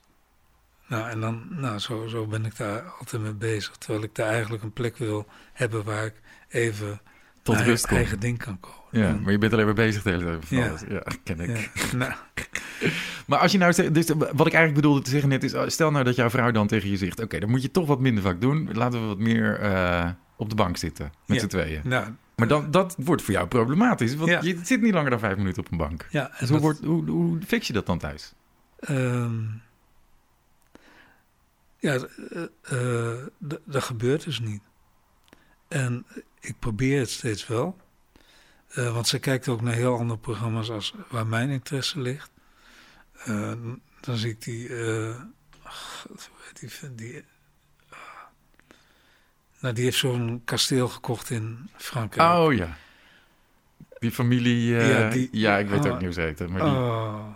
Nou, 0.87 1.09
en 1.09 1.19
dan, 1.19 1.47
nou, 1.49 1.79
zo, 1.79 2.07
zo 2.07 2.25
ben 2.25 2.45
ik 2.45 2.57
daar 2.57 2.81
altijd 2.81 3.21
mee 3.21 3.33
bezig. 3.33 3.75
Terwijl 3.77 4.03
ik 4.03 4.15
daar 4.15 4.29
eigenlijk 4.29 4.63
een 4.63 4.73
plek 4.73 4.97
wil 4.97 5.27
hebben 5.53 5.83
waar 5.83 6.05
ik 6.05 6.15
even 6.47 7.01
Tot 7.41 7.55
mijn 7.55 7.77
eigen 7.77 8.19
ding 8.19 8.37
kan 8.37 8.59
komen. 8.59 8.78
Ja, 8.91 9.13
maar 9.23 9.31
je 9.31 9.37
bent 9.37 9.53
alleen 9.53 9.65
maar 9.65 9.73
bezig 9.73 10.03
de 10.03 10.09
hele 10.09 10.23
tijd. 10.23 10.49
Ja. 10.49 10.73
Ja, 10.89 11.03
ken 11.23 11.39
ik. 11.39 11.71
Ja, 11.73 11.95
nou, 11.97 12.13
Maar 13.27 13.39
als 13.39 13.51
je 13.51 13.57
nou 13.57 13.73
zegt, 13.73 13.93
dus 13.93 14.07
wat 14.09 14.47
ik 14.47 14.53
eigenlijk 14.53 14.73
bedoelde 14.73 15.01
te 15.01 15.09
zeggen 15.09 15.29
net 15.29 15.43
is, 15.43 15.55
stel 15.73 15.91
nou 15.91 16.03
dat 16.03 16.15
jouw 16.15 16.29
vrouw 16.29 16.51
dan 16.51 16.67
tegen 16.67 16.89
je 16.89 16.97
zegt, 16.97 17.19
oké, 17.21 17.39
dan 17.39 17.49
moet 17.49 17.61
je 17.61 17.71
toch 17.71 17.87
wat 17.87 17.99
minder 17.99 18.23
vaak 18.23 18.41
doen. 18.41 18.69
Laten 18.73 19.01
we 19.01 19.07
wat 19.07 19.17
meer 19.17 19.59
eh, 19.59 20.09
op 20.35 20.49
de 20.49 20.55
bank 20.55 20.77
zitten 20.77 21.11
met 21.25 21.35
Ja. 21.37 21.43
z'n 21.43 21.49
tweeën. 21.49 21.81
nou, 21.83 22.07
Maar 22.35 22.47
dan, 22.47 22.71
dat 22.71 22.95
wordt 22.99 23.21
voor 23.21 23.33
jou 23.33 23.47
problematisch, 23.47 24.15
want 24.15 24.29
Ja. 24.29 24.41
je 24.41 24.59
zit 24.63 24.81
niet 24.81 24.93
langer 24.93 25.09
dan 25.09 25.19
vijf 25.19 25.37
minuten 25.37 25.63
op 25.65 25.71
een 25.71 25.77
bank. 25.77 26.07
ja. 26.09 26.31
Dus 26.39 26.49
hoe, 26.49 26.59
wordt, 26.59 26.79
hoe, 26.83 27.09
hoe 27.09 27.37
fix 27.47 27.67
je 27.67 27.73
dat 27.73 27.85
dan 27.85 27.97
thuis? 27.97 28.33
Ehm, 28.79 29.33
ja, 31.79 31.97
eh, 32.29 32.43
eh, 32.61 33.17
dat 33.65 33.83
gebeurt 33.83 34.23
dus 34.23 34.39
niet. 34.39 34.61
En 35.67 36.05
ik 36.39 36.55
probeer 36.59 36.99
het 36.99 37.09
steeds 37.09 37.47
wel. 37.47 37.77
Eh, 38.69 38.93
want 38.93 39.07
ze 39.07 39.19
kijkt 39.19 39.47
ook 39.47 39.61
naar 39.61 39.73
heel 39.73 39.97
andere 39.97 40.19
programma's 40.19 40.69
als 40.69 40.93
waar 41.07 41.27
mijn 41.27 41.49
interesse 41.49 41.99
ligt. 42.01 42.31
Eh, 43.13 43.51
dan 43.99 44.17
zie 44.17 44.29
ik 44.29 44.41
die, 44.41 44.75
eh, 44.75 45.15
ach, 45.63 46.07
die, 46.53 46.69
die 46.95 47.23
ah. 47.89 47.97
nou, 49.59 49.73
die 49.73 49.83
heeft 49.83 49.97
zo'n 49.97 50.41
kasteel 50.45 50.87
gekocht 50.87 51.29
in 51.29 51.69
Frankrijk. 51.75 52.29
Oh 52.29 52.53
ja. 52.53 52.77
Die 53.99 54.11
familie, 54.11 54.69
ja, 54.75 55.13
Ja, 55.31 55.57
ik 55.57 55.69
weet 55.69 55.85
oh. 55.85 55.91
ook 55.91 55.93
niet 55.93 56.03
hoe 56.03 56.13
ze 56.13 56.21
heet. 56.21 56.47
Maar 56.47 56.61
die, 56.61 56.71
Oh. 56.71 57.27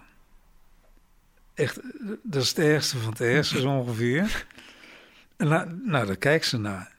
Echt, 1.53 1.79
dat 2.23 2.41
is 2.41 2.49
het 2.49 2.59
ergste 2.59 2.97
van 2.97 3.09
het 3.09 3.21
ergste 3.21 3.59
zo 3.59 3.69
ongeveer. 3.69 4.45
En 5.37 5.47
nou, 5.47 5.79
nou, 5.83 6.05
daar 6.05 6.15
kijkt 6.15 6.45
ze 6.45 6.57
naar. 6.57 6.91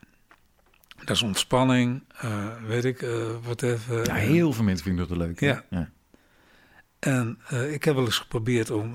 Dat 1.05 1.17
is 1.17 1.23
ontspanning, 1.23 2.03
eh, 2.17 2.63
weet 2.67 2.85
ik, 2.85 3.03
eh 3.03 3.37
wat 3.43 3.63
even. 3.63 4.05
ja, 4.05 4.15
heel 4.15 4.53
veel 4.53 4.65
mensen 4.65 4.85
vinden 4.87 5.09
dat 5.09 5.17
leuk. 5.17 5.41
Ja. 5.41 5.65
ja. 5.71 5.91
En 6.99 7.39
eh, 7.49 7.73
ik 7.73 7.85
heb 7.85 7.95
wel 7.95 8.05
eens 8.05 8.19
geprobeerd 8.19 8.71
om 8.71 8.95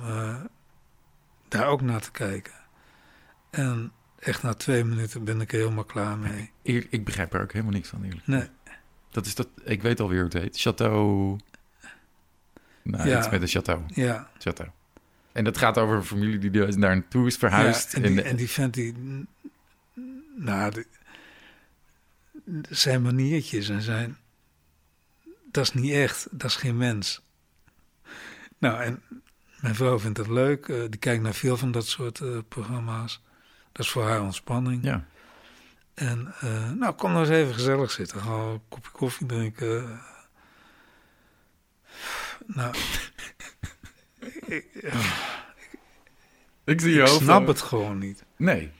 daar 1.47 1.67
ook 1.67 1.81
naar 1.81 2.01
te 2.01 2.11
kijken. 2.11 2.53
En 3.49 3.91
echt 4.19 4.43
na 4.43 4.53
twee 4.53 4.83
minuten 4.83 5.23
ben 5.23 5.41
ik 5.41 5.51
er 5.53 5.59
helemaal 5.59 5.83
klaar 5.83 6.17
mee. 6.17 6.51
Ik, 6.61 6.87
ik 6.89 7.05
begrijp 7.05 7.33
er 7.33 7.41
ook 7.41 7.51
helemaal 7.51 7.73
niks 7.73 7.89
van, 7.89 8.03
eerlijk. 8.03 8.27
Nee, 8.27 8.47
Dat 9.11 9.25
is 9.25 9.35
dat, 9.35 9.47
ik 9.63 9.81
weet 9.81 9.99
alweer 9.99 10.21
hoe 10.23 10.29
het 10.33 10.41
heet. 10.53 10.57
Château. 10.67 11.35
Nou, 12.83 13.07
Ja. 13.09 13.17
iets 13.17 13.29
met 13.29 13.41
een 13.41 13.61
château. 13.61 13.85
ja. 13.93 14.29
château. 14.37 14.67
En 15.31 15.43
dat 15.43 15.57
gaat 15.57 15.77
over 15.77 15.95
een 15.95 16.03
familie 16.03 16.37
die 16.37 16.49
dus 16.51 16.75
daar 16.75 16.95
naartoe 16.95 17.27
is 17.27 17.35
verhuisd. 17.37 17.91
Ja, 17.91 18.01
en, 18.03 18.11
die, 18.13 18.21
en 18.21 18.35
die 18.35 18.49
vent 18.49 18.73
die... 18.73 18.93
Nou, 20.35 20.71
die- 20.71 20.85
zijn 22.69 23.01
maniertjes 23.01 23.69
en 23.69 23.81
zijn... 23.81 24.17
Dat 25.51 25.63
is 25.63 25.73
niet 25.73 25.91
echt, 25.91 26.27
dat 26.31 26.49
is 26.49 26.55
geen 26.55 26.77
mens. 26.77 27.21
Nou, 28.57 28.81
en 28.83 29.03
mijn 29.61 29.75
vrouw 29.75 29.99
vindt 29.99 30.17
dat 30.17 30.27
leuk. 30.27 30.67
eh, 30.67 30.79
die 30.89 30.99
kijkt 30.99 31.23
naar 31.23 31.33
veel 31.33 31.57
van 31.57 31.71
dat 31.71 31.85
soort 31.87 32.19
eh, 32.21 32.37
programma's. 32.47 33.21
Dat 33.71 33.85
is 33.85 33.91
voor 33.91 34.03
haar 34.03 34.21
ontspanning. 34.21 34.83
ja. 34.83 35.05
En 35.93 36.33
eh, 36.39 36.71
nou, 36.71 36.93
kom 36.95 37.11
nou 37.11 37.25
eens 37.25 37.35
even 37.35 37.53
gezellig 37.53 37.91
zitten. 37.91 38.17
We 38.23 38.29
een 38.29 38.61
kopje 38.69 38.91
koffie 38.91 39.27
drinken. 39.27 40.01
Nou, 42.45 42.75
ik, 44.47 44.65
Ik 46.65 46.81
zie 46.81 46.93
je 46.93 47.01
ik 47.01 47.07
hoofd. 47.07 47.21
snap 47.23 47.47
het 47.47 47.61
gewoon 47.61 47.97
niet. 47.97 48.23
Nee. 48.35 48.71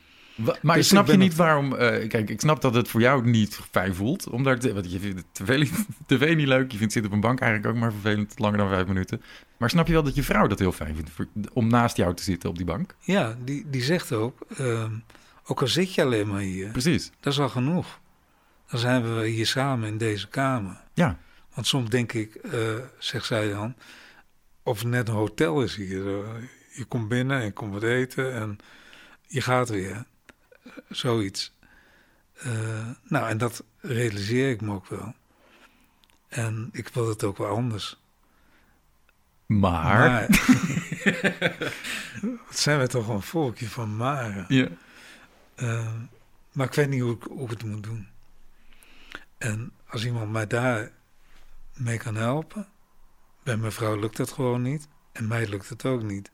Maar 0.61 0.75
Dus 0.75 0.87
snap 0.87 1.07
je 1.07 1.17
niet 1.17 1.27
het- 1.27 1.37
waarom... 1.37 1.75
eh, 1.75 2.07
kijk, 2.09 2.29
ik 2.29 2.39
snap 2.39 2.61
dat 2.61 2.73
het 2.73 2.87
voor 2.87 3.01
jou 3.01 3.29
niet 3.29 3.59
fijn 3.71 3.95
voelt. 3.95 4.29
Omdat 4.29 4.63
want 4.71 4.91
je 4.91 4.99
vindt 4.99 5.23
tv, 5.31 5.67
tv 6.05 6.35
niet 6.35 6.47
leuk. 6.47 6.71
Je 6.71 6.77
vindt 6.77 6.93
zitten 6.93 7.11
op 7.11 7.17
een 7.17 7.23
bank 7.23 7.39
eigenlijk 7.39 7.73
ook 7.75 7.81
maar 7.81 7.91
vervelend. 7.91 8.39
Langer 8.39 8.57
dan 8.57 8.69
vijf 8.69 8.87
minuten. 8.87 9.21
Maar 9.57 9.69
snap 9.69 9.87
je 9.87 9.93
wel 9.93 10.03
dat 10.03 10.15
je 10.15 10.23
vrouw 10.23 10.47
dat 10.47 10.59
heel 10.59 10.71
fijn 10.71 10.95
vindt? 10.95 11.09
voor- 11.09 11.27
om 11.53 11.67
naast 11.67 11.97
jou 11.97 12.13
te 12.15 12.23
zitten 12.23 12.49
op 12.49 12.55
die 12.57 12.65
bank? 12.65 12.95
Ja, 12.99 13.35
die, 13.43 13.65
die 13.69 13.83
zegt 13.83 14.11
ook, 14.11 14.39
ehm, 14.57 14.91
ook 15.45 15.61
al 15.61 15.67
zit 15.67 15.93
je 15.93 16.03
alleen 16.03 16.27
maar 16.27 16.41
hier, 16.41 16.71
Precies. 16.71 17.11
dat 17.19 17.33
is 17.33 17.39
al 17.39 17.49
genoeg. 17.49 17.99
Dan 18.69 18.79
zijn 18.79 19.15
we 19.15 19.27
hier 19.27 19.47
samen 19.47 19.87
in 19.87 19.97
deze 19.97 20.27
kamer. 20.27 20.81
Ja. 20.93 21.17
Want 21.53 21.67
soms 21.67 21.89
denk 21.89 22.13
ik, 22.13 22.35
eh, 22.35 22.59
zegt 22.97 23.25
zij 23.25 23.49
dan, 23.49 23.75
of 24.63 24.79
het 24.79 24.87
net 24.87 25.07
een 25.07 25.13
hotel 25.13 25.63
is 25.63 25.75
hier. 25.75 26.07
Eh, 26.07 26.23
je 26.73 26.85
komt 26.85 27.07
binnen 27.07 27.39
en 27.39 27.45
je 27.45 27.51
komt 27.51 27.73
wat 27.73 27.83
eten 27.83 28.33
en 28.33 28.57
je 29.27 29.41
gaat 29.41 29.69
weer. 29.69 30.05
Zoiets. 30.89 31.53
Eh, 32.33 32.89
nou, 33.03 33.29
en 33.29 33.37
dat 33.37 33.63
realiseer 33.79 34.49
ik 34.49 34.61
me 34.61 34.73
ook 34.73 34.87
wel. 34.87 35.13
En 36.27 36.69
ik 36.71 36.87
wil 36.87 37.07
het 37.07 37.23
ook 37.23 37.37
wel 37.37 37.47
anders. 37.47 37.99
Maar... 39.45 40.09
Maar, 40.09 40.27
wat 42.47 42.59
zijn 42.59 42.79
we 42.79 42.87
toch 42.87 43.07
een 43.07 43.21
volkje 43.21 43.69
van 43.69 43.95
maren. 43.95 44.45
Ja. 44.47 44.67
Eh, 45.55 45.93
maar 46.51 46.67
ik 46.67 46.73
weet 46.73 46.89
niet 46.89 47.01
hoe 47.01 47.15
ik, 47.15 47.23
hoe 47.23 47.43
ik 47.43 47.49
het 47.49 47.63
moet 47.63 47.83
doen. 47.83 48.07
En 49.37 49.71
als 49.87 50.05
iemand 50.05 50.31
mij 50.31 50.47
daar 50.47 50.91
mee 51.73 51.97
kan 51.97 52.15
helpen. 52.15 52.67
Bij 53.43 53.57
mijn 53.57 53.71
vrouw 53.71 53.99
lukt 53.99 54.17
dat 54.17 54.31
gewoon 54.31 54.61
niet. 54.61 54.87
En 55.11 55.27
mij 55.27 55.47
lukt 55.47 55.69
het 55.69 55.85
ook 55.85 56.03
niet. 56.03 56.31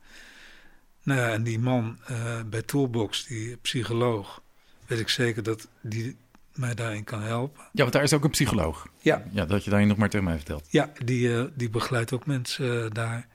Nou 1.05 1.19
ja, 1.19 1.31
en 1.31 1.43
die 1.43 1.59
man 1.59 1.99
eh, 2.05 2.41
bij 2.45 2.61
Toolbox, 2.61 3.25
die 3.25 3.57
psycholoog, 3.57 4.41
weet 4.87 4.99
ik 4.99 5.09
zeker 5.09 5.43
dat 5.43 5.67
die 5.81 6.17
mij 6.53 6.75
daarin 6.75 7.03
kan 7.03 7.21
helpen. 7.21 7.63
ja, 7.71 7.81
want 7.81 7.93
daar 7.93 8.03
is 8.03 8.13
ook 8.13 8.23
een 8.23 8.29
psycholoog. 8.29 8.87
Ja, 8.99 9.23
Ja, 9.31 9.45
dat 9.45 9.63
je 9.63 9.69
daar 9.69 9.85
nog 9.85 9.97
maar 9.97 10.09
tegen 10.09 10.25
mij 10.25 10.35
vertelt. 10.35 10.67
ja 10.69 10.91
die, 11.03 11.37
eh, 11.37 11.45
die 11.53 11.69
begeleidt 11.69 12.13
ook 12.13 12.25
mensen 12.25 12.85
eh, 12.85 12.91
daar. 12.91 13.27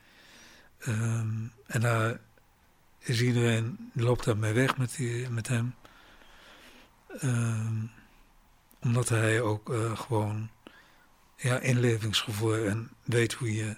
Ehm, 0.79 1.29
en 1.67 1.81
daar 1.81 2.21
is 2.99 3.23
iedereen, 3.23 3.91
loopt 3.93 4.25
daarmee 4.25 4.53
weg 4.53 4.77
met, 4.77 4.95
die, 4.97 5.29
met 5.29 5.49
hem. 5.49 5.75
Ehm, 7.19 7.75
omdat 8.81 9.09
hij 9.09 9.41
ook 9.41 9.75
gewoon 9.95 10.51
ja, 11.37 11.59
inlevingsgevoel 11.59 12.55
en 12.55 12.91
weet 13.05 13.33
hoe 13.33 13.55
je 13.55 13.77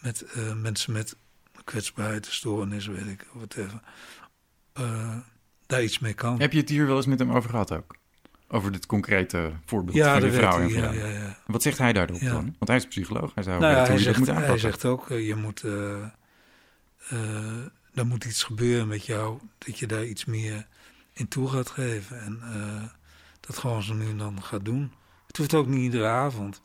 met 0.00 0.24
mensen 0.56 0.92
met 0.92 1.16
kwetsbaarheid, 1.64 2.26
stoornis, 2.26 2.86
weet 2.86 3.06
ik, 3.06 3.26
whatever, 3.32 3.80
eh 4.72 5.16
daar 5.72 5.82
iets 5.82 5.98
mee 5.98 6.14
kan. 6.14 6.40
Heb 6.40 6.52
je 6.52 6.60
het 6.60 6.68
hier 6.68 6.86
wel 6.86 6.96
eens 6.96 7.06
met 7.06 7.18
hem 7.18 7.32
over 7.32 7.50
gehad 7.50 7.72
ook? 7.72 7.96
Over 8.48 8.72
dit 8.72 8.86
concrete 8.86 9.52
voorbeeld 9.64 9.96
ja, 9.96 10.12
van 10.12 10.22
je 10.22 10.32
vrouw 10.32 10.60
en 10.60 10.68
ja, 10.68 10.92
ja, 10.92 11.06
ja. 11.06 11.38
Wat 11.46 11.62
zegt 11.62 11.78
hij 11.78 11.92
daarop 11.92 12.20
dan? 12.20 12.44
Want 12.44 12.68
hij 12.68 12.76
is 12.76 12.86
psycholoog. 12.86 13.34
Hij 13.34 13.42
zou 13.42 13.60
Nou 13.60 13.74
hij, 13.74 13.88
hoe 13.88 13.98
je 13.98 14.04
dat 14.04 14.14
zegt, 14.14 14.18
moet 14.18 14.46
hij 14.46 14.58
zegt 14.58 14.84
ook, 14.84 15.10
eh, 15.10 15.26
je 15.26 15.34
moet, 15.34 15.62
eh, 15.62 16.04
er 17.94 18.06
moet 18.06 18.24
iets 18.24 18.42
gebeuren 18.42 18.88
met 18.88 19.06
jou, 19.06 19.38
dat 19.58 19.78
je 19.78 19.86
daar 19.86 20.04
iets 20.04 20.24
meer 20.24 20.66
in 21.12 21.28
toe 21.28 21.48
gaat 21.48 21.70
geven. 21.70 22.20
En 22.20 22.40
dat 23.40 23.58
gewoon 23.58 23.82
zo 23.82 23.94
nu 23.94 24.08
en 24.08 24.18
dan 24.18 24.42
gaat 24.42 24.64
doen. 24.64 24.92
Het 25.26 25.36
hoeft 25.36 25.54
ook 25.54 25.66
niet 25.66 25.80
iedere 25.80 26.06
avond. 26.06 26.60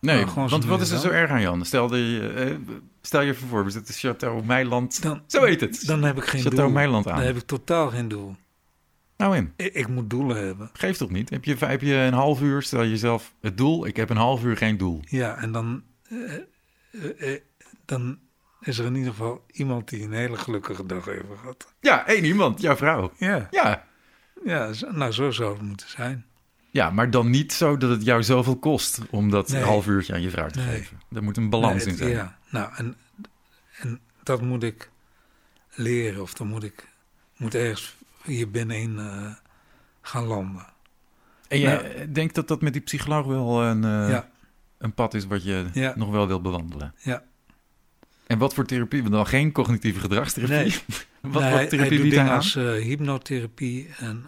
Nee, 0.00 0.26
gewoon 0.26 0.48
want 0.48 0.64
wat 0.64 0.80
is 0.80 0.90
er 0.90 0.98
zo 0.98 1.08
erg 1.08 1.30
aan 1.30 1.40
Jan? 1.40 1.64
Stel, 1.64 1.96
je, 1.96 2.58
stel 3.06 3.20
je 3.20 3.34
voor, 3.34 3.64
we 3.64 3.70
zitten 3.70 3.94
Château 4.14 4.44
Meiland. 4.46 5.02
Dan, 5.02 5.22
Zo 5.26 5.44
heet 5.44 5.60
het. 5.60 5.86
Dan 5.86 6.02
heb 6.02 6.16
ik 6.16 6.24
geen 6.24 6.42
Château 6.42 6.54
doel. 6.56 6.70
Meiland 6.70 7.06
aan. 7.08 7.16
Dan 7.16 7.24
heb 7.26 7.36
ik 7.36 7.42
totaal 7.46 7.88
geen 7.90 8.08
doel. 8.08 8.36
Nou 9.16 9.36
en, 9.36 9.52
Ik, 9.56 9.74
ik 9.74 9.88
moet 9.88 10.10
doelen 10.10 10.36
hebben. 10.46 10.70
geeft 10.72 10.98
toch 10.98 11.10
niet? 11.10 11.30
Heb 11.30 11.44
je, 11.44 11.56
heb 11.58 11.80
je 11.80 11.94
een 11.94 12.12
half 12.12 12.40
uur, 12.40 12.62
stel 12.62 12.84
jezelf 12.86 13.34
het 13.40 13.56
doel, 13.56 13.86
ik 13.86 13.96
heb 13.96 14.10
een 14.10 14.16
half 14.16 14.44
uur 14.44 14.56
geen 14.56 14.76
doel. 14.76 15.00
Ja, 15.08 15.36
en 15.36 15.52
dan, 15.52 15.82
eh, 16.08 16.34
eh, 16.92 17.32
eh, 17.34 17.40
dan 17.84 18.18
is 18.60 18.78
er 18.78 18.84
in 18.86 18.94
ieder 18.94 19.10
geval 19.10 19.44
iemand 19.52 19.88
die 19.88 20.02
een 20.02 20.12
hele 20.12 20.36
gelukkige 20.36 20.86
dag 20.86 21.04
heeft 21.04 21.22
gehad. 21.40 21.74
Ja, 21.80 22.06
één 22.06 22.24
iemand, 22.24 22.60
jouw 22.60 22.76
vrouw. 22.76 23.12
Ja, 23.18 23.48
Ja. 23.50 23.84
ja 24.44 24.70
nou 24.92 25.12
zo 25.12 25.30
zou 25.30 25.52
het 25.52 25.62
moeten 25.62 25.88
zijn. 25.88 26.24
ja, 26.70 26.90
maar 26.90 27.10
dan 27.10 27.30
niet 27.30 27.52
zo 27.52 27.76
dat 27.76 27.90
het 27.90 28.04
jou 28.04 28.22
zoveel 28.22 28.56
kost 28.58 29.00
om 29.10 29.30
dat 29.30 29.48
Nee. 29.48 29.62
half 29.62 29.86
uurtje 29.86 30.12
aan 30.14 30.22
je 30.22 30.30
vrouw 30.30 30.48
te 30.48 30.58
Nee. 30.60 30.76
geven. 30.76 31.00
Er 31.12 31.22
moet 31.22 31.36
een 31.36 31.50
balans 31.50 31.84
Nee, 31.84 31.92
in 31.92 31.98
zijn. 31.98 32.10
Ja, 32.10 32.38
nou, 32.54 32.74
en, 32.76 32.96
en 33.80 34.00
dat 34.22 34.40
moet 34.42 34.62
ik 34.62 34.90
leren. 35.74 36.22
Of 36.22 36.34
dan 36.34 36.46
moet 36.46 36.62
ik 36.64 36.88
moet 37.36 37.54
ergens 37.54 37.96
hier 38.24 38.50
binnenin 38.50 38.98
eh, 38.98 39.34
gaan 40.00 40.24
landen. 40.24 40.66
En 41.48 41.58
je 41.58 41.66
Nou- 41.66 42.12
denkt 42.12 42.34
dat 42.34 42.48
dat 42.48 42.60
met 42.62 42.72
die 42.72 42.82
psycholoog 42.82 43.26
wel 43.26 43.62
een, 43.62 43.84
eh, 43.84 44.08
Ja. 44.10 44.28
een 44.78 44.92
pad 44.94 45.14
is 45.14 45.26
wat 45.26 45.44
je 45.44 45.66
Ja. 45.72 45.92
nog 45.96 46.10
wel 46.10 46.26
wil 46.26 46.40
bewandelen? 46.40 46.94
Ja. 46.98 47.22
En 48.26 48.38
wat 48.38 48.54
voor 48.54 48.64
therapie? 48.66 49.00
Want 49.00 49.12
dan 49.14 49.26
geen 49.26 49.52
cognitieve 49.52 50.00
gedragstherapie? 50.00 50.56
Nee. 50.56 50.96
wat 51.32 51.42
Nee, 51.42 51.66
therapie 51.66 51.76
hij 51.78 52.02
biedt 52.02 52.14
hij 52.16 52.24
aan? 52.28 52.36
als 52.36 52.56
eh, 52.56 52.64
hypnotherapie 52.72 53.88
en 53.98 54.26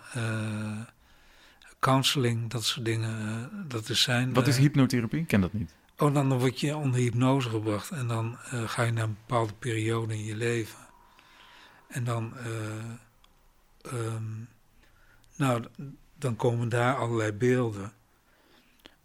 counseling, 1.81 2.51
dat 2.51 2.65
soort 2.65 2.85
dingen. 2.85 3.51
dat 3.69 3.89
is 3.89 4.03
zijn. 4.03 4.33
Wat 4.33 4.47
is 4.47 4.57
hypnotherapie? 4.59 5.21
Ik 5.21 5.27
ken 5.27 5.41
dat 5.41 5.53
niet. 5.53 5.75
Oh, 5.99 6.15
dan 6.15 6.39
word 6.39 6.61
je 6.61 6.77
onder 6.77 7.01
hypnose 7.01 7.49
gebracht 7.49 7.91
en 7.91 8.07
dan 8.07 8.39
eh, 8.51 8.69
ga 8.69 8.83
je 8.83 8.93
naar 8.93 9.05
een 9.05 9.17
bepaalde 9.27 9.53
periode 9.53 10.15
in 10.15 10.25
je 10.25 10.37
leven. 10.37 10.87
En 11.89 12.05
dan, 12.05 12.37
eh, 12.37 12.93
ehm, 13.93 14.43
nou, 15.37 15.65
dan 16.15 16.37
komen 16.37 16.69
daar 16.69 16.97
allerlei 16.97 17.33
beelden. 17.33 17.93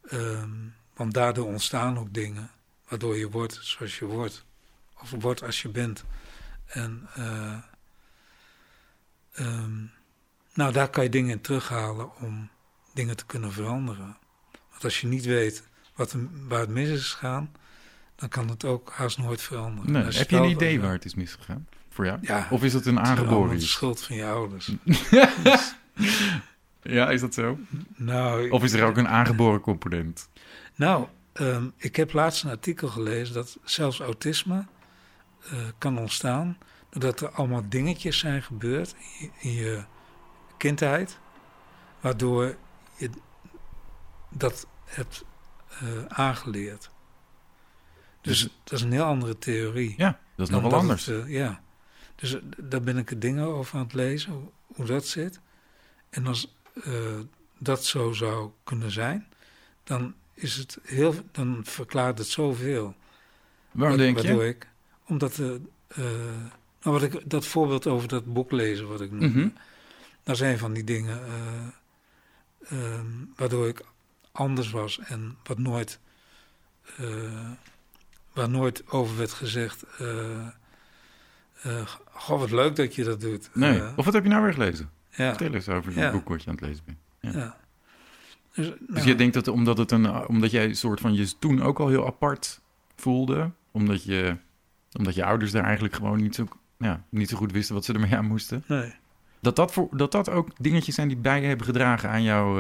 Ehm, 0.08 0.50
want 0.94 1.14
daardoor 1.14 1.46
ontstaan 1.46 2.00
ook 2.00 2.14
dingen, 2.14 2.52
waardoor 2.88 3.18
je 3.18 3.30
wordt 3.30 3.60
zoals 3.62 4.00
je 4.00 4.06
wordt. 4.06 4.46
Of 5.02 5.10
wordt 5.10 5.44
als 5.44 5.62
je 5.62 5.70
bent. 5.70 6.04
En, 6.66 7.08
eh, 7.14 7.58
ehm, 9.34 9.86
nou, 10.54 10.72
daar 10.72 10.90
kan 10.90 11.04
je 11.04 11.10
dingen 11.10 11.32
in 11.32 11.42
terughalen 11.42 12.16
om 12.16 12.50
dingen 12.94 13.16
te 13.16 13.26
kunnen 13.26 13.52
veranderen. 13.52 14.18
Want 14.70 14.84
als 14.84 15.02
je 15.02 15.08
niet 15.08 15.26
weet 15.26 15.70
wat 16.02 16.16
waar 16.48 16.60
het 16.60 16.70
mis 16.70 16.90
is 16.90 17.12
gegaan, 17.14 17.52
dan 18.16 18.30
kan 18.30 18.50
het 18.50 18.66
ook 18.66 18.92
haast 18.92 19.18
nooit 19.18 19.42
veranderen. 19.42 19.92
Nee. 19.92 20.04
Heb 20.04 20.30
je 20.30 20.38
een 20.38 20.50
idee 20.50 20.82
waar 20.82 20.92
het 20.92 21.06
is 21.06 21.16
misgegaan? 21.16 21.68
Voor 21.90 22.06
jou? 22.06 22.18
Ja, 22.22 22.48
Of 22.50 22.64
is 22.64 22.74
het 22.74 22.86
een 22.86 22.96
het 22.96 23.04
is 23.04 23.10
allemaal 23.10 23.26
aangeboren 23.28 23.56
de 23.56 23.62
iets? 23.62 23.72
schuld 23.72 24.02
van 24.02 24.16
je 24.16 24.26
ouders. 24.26 24.72
ja, 26.82 27.10
is 27.10 27.22
dat 27.22 27.34
zo? 27.34 27.58
nou, 27.96 28.50
Of 28.50 28.64
is 28.64 28.74
er 28.74 28.86
ook 28.86 28.98
een 28.98 29.08
aangeboren 29.08 29.62
component? 29.62 30.30
nou 30.76 31.08
ehm, 31.34 31.66
ik 31.78 31.96
heb 31.96 32.14
laatst 32.14 32.44
een 32.44 32.50
artikel 32.50 32.88
gelezen 32.88 33.34
dat 33.34 33.58
zelfs 33.64 34.00
autisme 34.00 34.66
eh, 35.50 35.58
kan 35.78 35.98
ontstaan 35.98 36.58
doordat 36.90 37.22
er 37.22 37.30
allemaal 37.30 37.64
dingetjes 37.70 38.20
zijn 38.20 38.44
gebeurd 38.44 38.96
in 39.20 39.20
je, 39.20 39.30
in 39.40 39.54
je 39.54 39.84
kindheid, 40.58 41.20
waardoor 42.00 42.56
je 42.98 43.10
dat 44.30 44.68
hebt 44.86 45.24
eh, 45.80 46.06
aangeleerd. 46.08 46.90
Dus 48.22 48.42
dat 48.64 48.74
is 48.74 48.82
een 48.82 48.92
heel 48.92 49.04
andere 49.04 49.38
theorie. 49.38 49.94
Ja, 49.98 50.20
dat 50.36 50.48
is 50.48 50.54
nog 50.54 50.62
wel 50.62 50.74
anders. 50.74 51.06
het, 51.06 51.24
eh, 51.26 51.32
ja. 51.32 51.62
Dus 52.16 52.34
eh, 52.34 52.42
daar 52.58 52.82
ben 52.82 52.98
ik 52.98 53.12
er 53.12 53.20
dingen 53.20 53.46
over 53.46 53.78
aan 53.78 53.84
het 53.84 53.94
lezen, 53.94 54.32
hoe, 54.32 54.50
hoe 54.76 54.86
dat 54.86 55.06
zit. 55.06 55.40
En 56.10 56.28
als 56.28 56.56
dat 57.58 57.86
zo 57.86 58.12
zou 58.12 58.52
kunnen 58.64 58.92
zijn, 58.92 59.28
dan 59.84 60.14
is 60.34 60.56
het 60.56 60.78
heel, 60.84 61.16
dan 61.32 61.60
verklaart 61.64 62.18
het 62.18 62.28
zoveel. 62.28 62.96
Waarom 63.72 63.98
Wa- 63.98 64.04
denk 64.04 64.20
je? 64.20 64.48
Ik, 64.48 64.68
omdat 65.06 65.40
eh, 65.96 66.04
nou 66.82 67.00
wat 67.00 67.02
ik, 67.02 67.30
dat 67.30 67.46
voorbeeld 67.48 67.88
over 67.88 68.08
dat 68.08 68.34
boek 68.34 68.52
lezen 68.52 68.88
wat 68.88 69.02
ik 69.02 69.12
noemde, 69.12 69.52
dat 70.24 70.38
zijn 70.38 70.58
van 70.58 70.74
die 70.74 70.84
dingen 70.84 71.22
eh, 71.26 71.68
ehm, 72.78 73.06
waardoor 73.36 73.68
ik 73.68 73.82
anders 74.32 74.72
was 74.72 75.00
en 75.00 75.38
wat 75.44 75.58
nooit, 75.58 76.00
eh, 76.98 77.50
waar 78.34 78.50
nooit 78.50 78.88
over 78.92 79.18
werd 79.18 79.32
gezegd. 79.32 79.84
eh, 81.62 81.86
goh, 82.12 82.40
wat 82.40 82.52
leuk 82.52 82.76
dat 82.76 82.96
je 82.96 83.04
dat 83.04 83.22
doet. 83.22 83.50
Nee. 83.54 83.82
Of 83.96 84.06
wat 84.06 84.14
heb 84.14 84.24
je 84.24 84.30
nou 84.30 84.44
weer 84.44 84.54
gelezen? 84.54 84.90
ja, 85.10 85.30
Vertel 85.30 85.54
eens 85.54 85.70
over 85.70 85.94
Ja. 85.94 86.00
het 86.02 86.12
boek 86.12 86.30
wat 86.30 86.44
je 86.44 86.50
aan 86.50 86.56
het 86.56 86.66
lezen 86.66 86.84
bent. 86.86 86.98
ja. 87.20 87.32
ja. 87.42 87.58
Dus, 88.54 88.68
Dus 88.68 88.78
nou, 88.88 89.08
je 89.08 89.16
denkt 89.16 89.34
dat 89.34 89.48
omdat, 89.48 89.78
het 89.78 89.92
een, 89.92 90.28
omdat 90.28 90.52
jij 90.52 90.66
een 90.66 90.76
soort 90.76 91.00
van 91.00 91.14
je 91.14 91.38
toen 91.40 91.62
ook 91.62 91.80
al 91.80 91.88
heel 91.88 92.06
apart 92.06 92.62
voelde, 92.96 93.52
omdat 93.72 94.04
je, 94.04 94.38
omdat 94.92 95.16
je 95.16 95.26
ouders 95.26 95.52
daar 95.52 95.64
eigenlijk 95.64 95.94
gewoon 95.96 96.22
niet 96.22 96.36
zo, 96.36 96.48
ja, 96.78 97.04
niet 97.10 97.30
zo 97.30 97.38
goed 97.38 97.52
wisten 97.52 97.76
wat 97.76 97.86
ze 97.86 97.94
ermee 97.94 98.16
aan 98.16 98.26
moesten, 98.26 98.64
nee. 98.68 98.94
dat 99.40 99.56
dat, 99.56 99.74
voor, 99.74 99.88
dat 99.92 100.12
dat 100.12 100.30
ook 100.30 100.50
dingetjes 100.58 100.96
zijn 100.96 101.08
die 101.08 101.18
bij 101.18 101.42
je 101.42 101.48
hebben 101.48 101.66
gedragen 101.66 102.10
aan 102.10 102.24
jouw, 102.24 102.58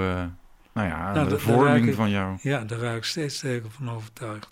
nou 0.73 0.87
ja, 0.87 1.13
Nou, 1.13 1.29
de 1.29 1.39
vorming 1.39 1.87
ik- 1.87 1.95
van 1.95 2.09
jou. 2.09 2.37
Ja, 2.41 2.63
daar 2.63 2.79
raak 2.79 2.97
ik 2.97 3.03
steeds 3.03 3.35
sterker 3.37 3.71
van 3.71 3.89
overtuigd. 3.91 4.51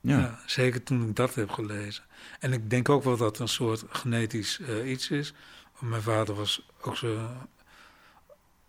Ja. 0.00 0.18
Ja. 0.18 0.38
zeker 0.46 0.82
toen 0.82 1.08
ik 1.08 1.16
dat 1.16 1.34
heb 1.34 1.50
gelezen. 1.50 2.04
En 2.40 2.52
ik 2.52 2.70
denk 2.70 2.88
ook 2.88 3.04
wel 3.04 3.16
dat 3.16 3.28
het 3.30 3.38
een 3.38 3.48
soort 3.48 3.84
genetisch 3.88 4.60
eh, 4.60 4.90
iets 4.90 5.10
is. 5.10 5.34
Want 5.78 5.90
mijn 5.90 6.02
vader 6.02 6.34
was 6.34 6.66
ook 6.80 6.96
zo, 6.96 7.28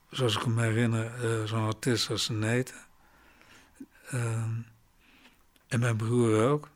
zoals 0.10 0.36
ik 0.38 0.46
me 0.46 0.62
herinner, 0.62 1.06
eh, 1.24 1.44
zo'n 1.44 1.64
autist 1.64 2.10
als 2.10 2.30
een 2.30 2.40
neten. 2.40 2.76
Ehm, 4.10 4.50
en 5.68 5.80
mijn 5.80 5.96
broer 5.98 6.44
ook. 6.50 6.70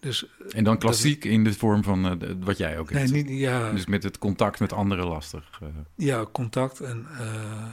Dus 0.00 0.26
En 0.50 0.64
dan 0.64 0.78
klassiek 0.78 1.24
in 1.24 1.44
de 1.44 1.52
vorm 1.52 1.82
van 1.82 2.20
eh, 2.22 2.30
wat 2.40 2.56
jij 2.58 2.78
ook 2.78 2.90
nee, 2.90 3.00
hebt. 3.02 3.12
niet, 3.14 3.28
ja, 3.28 3.70
Dus 3.72 3.86
met 3.86 4.02
het 4.02 4.18
contact 4.18 4.60
met 4.60 4.72
anderen 4.72 5.06
lastig. 5.06 5.58
eh. 5.62 5.68
ja, 5.94 6.24
contact 6.32 6.80
en... 6.80 7.06
eh, 7.18 7.34
eh, 7.34 7.68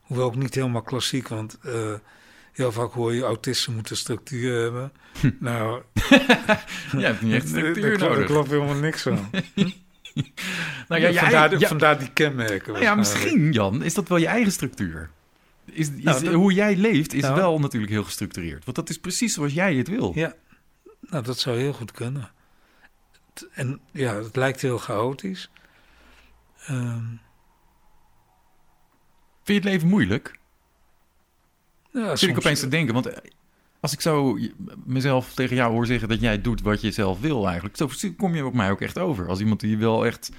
hoewel 0.00 0.26
ook 0.26 0.36
niet 0.36 0.54
helemaal 0.54 0.82
klassiek, 0.82 1.28
want 1.28 1.58
eh, 1.62 1.94
heel 2.52 2.72
vaak 2.72 2.92
hoor 2.92 3.14
je 3.14 3.22
autisten 3.22 3.74
moeten 3.74 3.96
structuur 3.96 4.62
hebben. 4.62 4.92
nou, 5.40 5.82
Jij 6.92 7.02
hebt 7.10 7.22
niet 7.22 7.32
echt 7.34 7.48
structuur 7.54 7.82
klopt- 7.96 7.98
daar 8.00 8.10
nodig. 8.10 8.26
klopt 8.26 8.50
helemaal 8.50 8.74
niks 8.74 9.02
van. 9.02 9.30
Nou 10.88 11.02
ja, 11.02 11.12
vandaar, 11.12 11.58
ja- 11.58 11.68
vandaar 11.68 11.98
die 11.98 12.10
kenmerken. 12.12 12.72
Nou 12.72 12.84
ja, 12.84 12.94
misschien, 12.94 13.52
Jan, 13.52 13.82
is 13.82 13.94
dat 13.94 14.08
wel 14.08 14.18
je 14.18 14.26
eigen 14.26 14.52
structuur. 14.52 15.10
Is, 15.64 15.88
is, 15.90 16.02
Nou, 16.04 16.24
dat- 16.24 16.34
hoe 16.34 16.52
jij 16.52 16.76
leeft 16.76 17.12
is 17.14 17.22
Nou. 17.22 17.34
wel 17.34 17.58
natuurlijk 17.58 17.92
heel 17.92 18.04
gestructureerd. 18.04 18.64
Want 18.64 18.76
dat 18.76 18.88
is 18.88 18.98
precies 18.98 19.34
zoals 19.34 19.52
jij 19.52 19.74
het 19.74 19.88
wil. 19.88 20.12
Ja, 20.14 20.34
nou 21.00 21.24
dat 21.24 21.38
zou 21.38 21.58
heel 21.58 21.72
goed 21.72 21.92
kunnen. 21.92 22.30
En 23.52 23.80
ja, 23.92 24.14
het 24.14 24.36
lijkt 24.36 24.60
heel 24.60 24.78
chaotisch. 24.78 25.50
Vind 26.56 27.20
je 29.54 29.60
het 29.60 29.70
leven 29.70 29.88
moeilijk? 29.88 30.38
ja, 31.92 32.16
Zit 32.16 32.28
ik 32.28 32.36
opeens 32.36 32.60
te 32.60 32.68
denken. 32.68 32.94
Want 32.94 33.06
eh, 33.06 33.30
als 33.80 33.92
ik 33.92 34.00
zo 34.00 34.38
mezelf 34.84 35.34
tegen 35.34 35.56
jou 35.56 35.72
hoor 35.72 35.86
zeggen 35.86 36.08
dat 36.08 36.20
jij 36.20 36.40
doet 36.40 36.62
wat 36.62 36.80
je 36.80 36.90
zelf 36.90 37.20
wil 37.20 37.46
eigenlijk. 37.46 37.76
Zo 37.76 37.88
kom 38.16 38.34
je 38.34 38.46
op 38.46 38.54
mij 38.54 38.70
ook 38.70 38.80
echt 38.80 38.98
over. 38.98 39.28
Als 39.28 39.40
iemand 39.40 39.60
die 39.60 39.78
wel 39.78 40.06
echt 40.06 40.30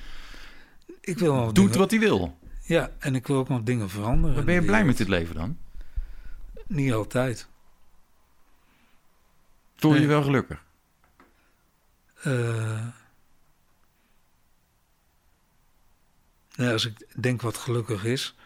ik 1.01 1.19
wil 1.19 1.45
doet 1.45 1.55
dingen, 1.55 1.77
wat 1.77 1.91
hij 1.91 1.99
wil. 1.99 2.37
Ja, 2.63 2.91
en 2.99 3.15
ik 3.15 3.27
wil 3.27 3.37
ook 3.37 3.49
nog 3.49 3.63
dingen 3.63 3.89
veranderen. 3.89 4.35
Maar 4.35 4.45
ben 4.45 4.53
je 4.53 4.61
blij 4.61 4.85
met 4.85 4.97
dit 4.97 5.07
leven 5.07 5.35
dan? 5.35 5.57
Niet 6.67 6.93
altijd. 6.93 7.47
Voel 9.75 9.93
je 9.93 10.01
je 10.01 10.07
wel 10.07 10.23
gelukkig? 10.23 10.63
Eh, 12.23 12.87
nou, 16.55 16.71
als 16.71 16.85
ik 16.85 17.21
denk 17.21 17.41
wat 17.41 17.57
gelukkig 17.57 18.05
is, 18.05 18.35
eh, 18.37 18.38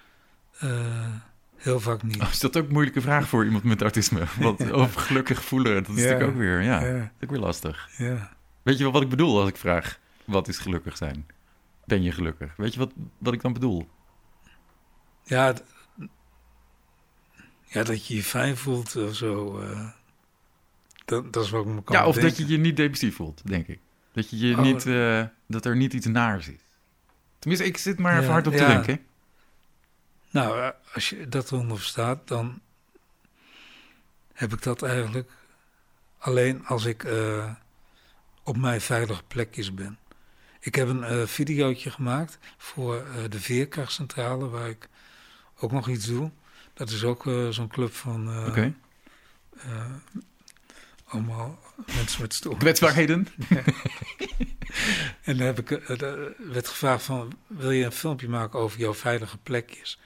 heel 1.56 1.80
vaak 1.80 2.04
niet. 2.04 2.22
Oh, 2.22 2.30
is 2.30 2.40
dat 2.40 2.58
ook 2.58 2.66
een 2.68 2.72
moeilijke 2.74 3.02
vraag 3.02 3.28
voor 3.28 3.46
iemand 3.46 3.64
met 3.64 3.82
autisme? 3.82 4.24
Want 4.40 4.72
over 4.72 5.02
gelukkig 5.02 5.44
voelen, 5.44 5.84
dat 5.84 5.96
is 5.96 6.04
Ja. 6.04 6.10
natuurlijk 6.10 6.30
ook 6.30 6.38
weer, 6.38 6.62
ja, 6.62 6.80
dat 6.80 6.90
ja, 6.90 6.96
is 7.04 7.24
ook 7.24 7.30
weer 7.30 7.40
lastig. 7.40 7.90
ja. 7.98 8.32
Weet 8.62 8.78
je 8.78 8.84
wel 8.84 8.92
wat 8.94 9.02
ik 9.02 9.10
bedoel 9.10 9.40
als 9.40 9.50
ik 9.50 9.58
vraag, 9.58 10.00
wat 10.26 10.48
is 10.48 10.58
gelukkig 10.58 10.98
zijn? 10.98 11.26
Ben 11.86 12.04
je 12.04 12.12
gelukkig? 12.12 12.54
Weet 12.58 12.74
je 12.74 12.80
wat, 12.80 12.92
wat 13.18 13.34
ik 13.34 13.42
dan 13.42 13.54
bedoel? 13.54 13.88
Ja, 15.24 15.54
ja, 17.64 17.84
dat 17.84 18.06
je 18.08 18.16
je 18.16 18.24
fijn 18.24 18.58
voelt 18.58 18.96
of 18.96 19.16
zo. 19.16 19.60
eh, 19.60 19.88
dat, 21.06 21.34
dat 21.34 21.44
is 21.44 21.50
wat 21.50 21.66
ik 21.66 21.72
me 21.72 21.84
kan 21.84 21.96
ja, 21.96 22.06
of 22.06 22.16
dat 22.16 22.38
je 22.38 22.48
je 22.48 22.58
niet 22.58 22.78
depressief 22.78 23.16
voelt, 23.16 23.42
denk 23.46 23.68
ik. 23.68 23.80
Dat, 24.12 24.30
je 24.30 24.38
je 24.48 24.56
Oh. 24.56 24.62
niet, 24.62 24.86
eh, 24.86 25.24
dat 25.48 25.66
er 25.66 25.76
niet 25.76 25.94
iets 25.94 26.06
naars 26.06 26.48
is. 26.48 26.62
Tenminste, 27.40 27.68
ik 27.68 27.78
zit 27.78 28.00
maar 28.00 28.18
even 28.20 28.32
hard 28.32 28.48
op 28.48 28.54
te 28.54 28.66
denken. 28.66 29.00
Nou, 30.34 30.60
eh, 30.60 30.70
als 30.94 31.10
je 31.10 31.30
dat 31.30 31.52
eronder 31.52 31.78
verstaat, 31.78 32.28
dan 32.28 32.62
heb 34.34 34.54
ik 34.54 34.62
dat 34.62 34.82
eigenlijk 34.82 35.32
alleen 36.18 36.66
als 36.66 36.86
ik 36.86 37.04
eh, 37.04 37.52
op 38.44 38.58
mijn 38.58 38.82
veilige 38.82 39.24
plekjes 39.24 39.74
ben. 39.74 39.98
Ik 40.60 40.76
heb 40.76 40.88
een 40.88 41.04
uh, 41.04 41.26
videootje 41.26 41.92
gemaakt 41.92 42.38
voor 42.58 42.96
uh, 42.96 43.30
de 43.30 43.40
Veerkrachtcentrale, 43.40 44.50
waar 44.50 44.70
ik 44.70 44.90
ook 45.60 45.72
nog 45.72 45.90
iets 45.90 46.06
doe. 46.06 46.32
Dat 46.74 46.90
is 46.90 47.04
ook 47.04 47.24
zo'n 47.50 47.68
club 47.68 47.94
van 47.94 48.48
okay. 48.48 48.74
allemaal 51.06 51.60
mensen 51.86 52.22
met 52.22 52.34
stoornissen. 52.34 52.58
Kwetsbaarheden. 52.58 53.28
en 55.28 55.38
dan 55.38 55.46
heb 55.46 55.60
ik, 55.60 55.70
werd 56.38 56.68
gevraagd 56.68 57.04
van, 57.04 57.38
wil 57.48 57.72
je 57.72 57.86
een 57.86 57.92
filmpje 57.92 58.30
maken 58.30 58.60
over 58.60 58.80
jouw 58.80 58.94
veilige 58.94 59.38
plekjes? 59.38 60.00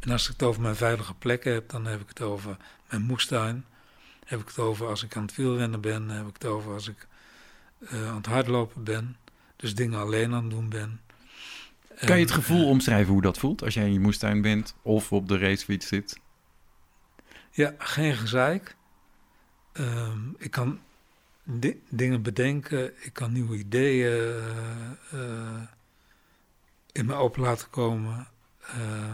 En 0.00 0.10
als 0.10 0.24
ik 0.24 0.32
het 0.32 0.42
over 0.42 0.62
mijn 0.62 0.76
veilige 0.76 1.14
plekken 1.14 1.52
heb, 1.52 1.68
dan 1.68 1.86
heb 1.86 2.00
ik 2.00 2.08
het 2.08 2.20
over 2.20 2.56
mijn 2.88 3.02
moestuin. 3.02 3.64
Heb 4.24 4.40
ik 4.40 4.48
het 4.48 4.58
over 4.58 4.86
als 4.86 5.02
ik 5.02 5.16
aan 5.16 5.22
het 5.22 5.36
wielrennen 5.36 5.80
ben. 5.80 6.08
Heb 6.08 6.26
ik 6.26 6.34
het 6.34 6.44
over 6.44 6.72
als 6.72 6.88
ik 6.88 7.06
aan 7.90 8.16
het 8.16 8.26
hardlopen 8.26 8.84
ben. 8.84 9.16
Dus 9.56 9.74
dingen 9.74 9.98
alleen 9.98 10.34
aan 10.34 10.42
het 10.42 10.50
doen 10.50 10.68
ben. 10.68 11.00
Kan 12.04 12.16
je 12.16 12.22
het 12.22 12.30
gevoel 12.30 12.68
omschrijven 12.68 13.12
hoe 13.12 13.22
dat 13.22 13.38
voelt 13.38 13.62
als 13.62 13.74
jij 13.74 13.84
in 13.84 13.92
je 13.92 14.00
moestuin 14.00 14.42
bent 14.42 14.74
of 14.82 15.12
op 15.12 15.28
de 15.28 15.38
racefiets 15.38 15.86
zit? 15.86 16.20
Ja, 17.50 17.74
geen 17.78 18.14
gezeik. 18.14 18.76
Um, 19.72 20.34
ik 20.38 20.50
kan 20.50 20.80
dingen 21.88 22.22
bedenken, 22.22 23.04
ik 23.04 23.12
kan 23.12 23.32
nieuwe 23.32 23.56
ideeën 23.56 24.42
uh, 25.14 25.62
in 26.92 27.06
me 27.06 27.14
open 27.14 27.42
laten 27.42 27.70
komen. 27.70 28.28
Uh, 28.76 29.12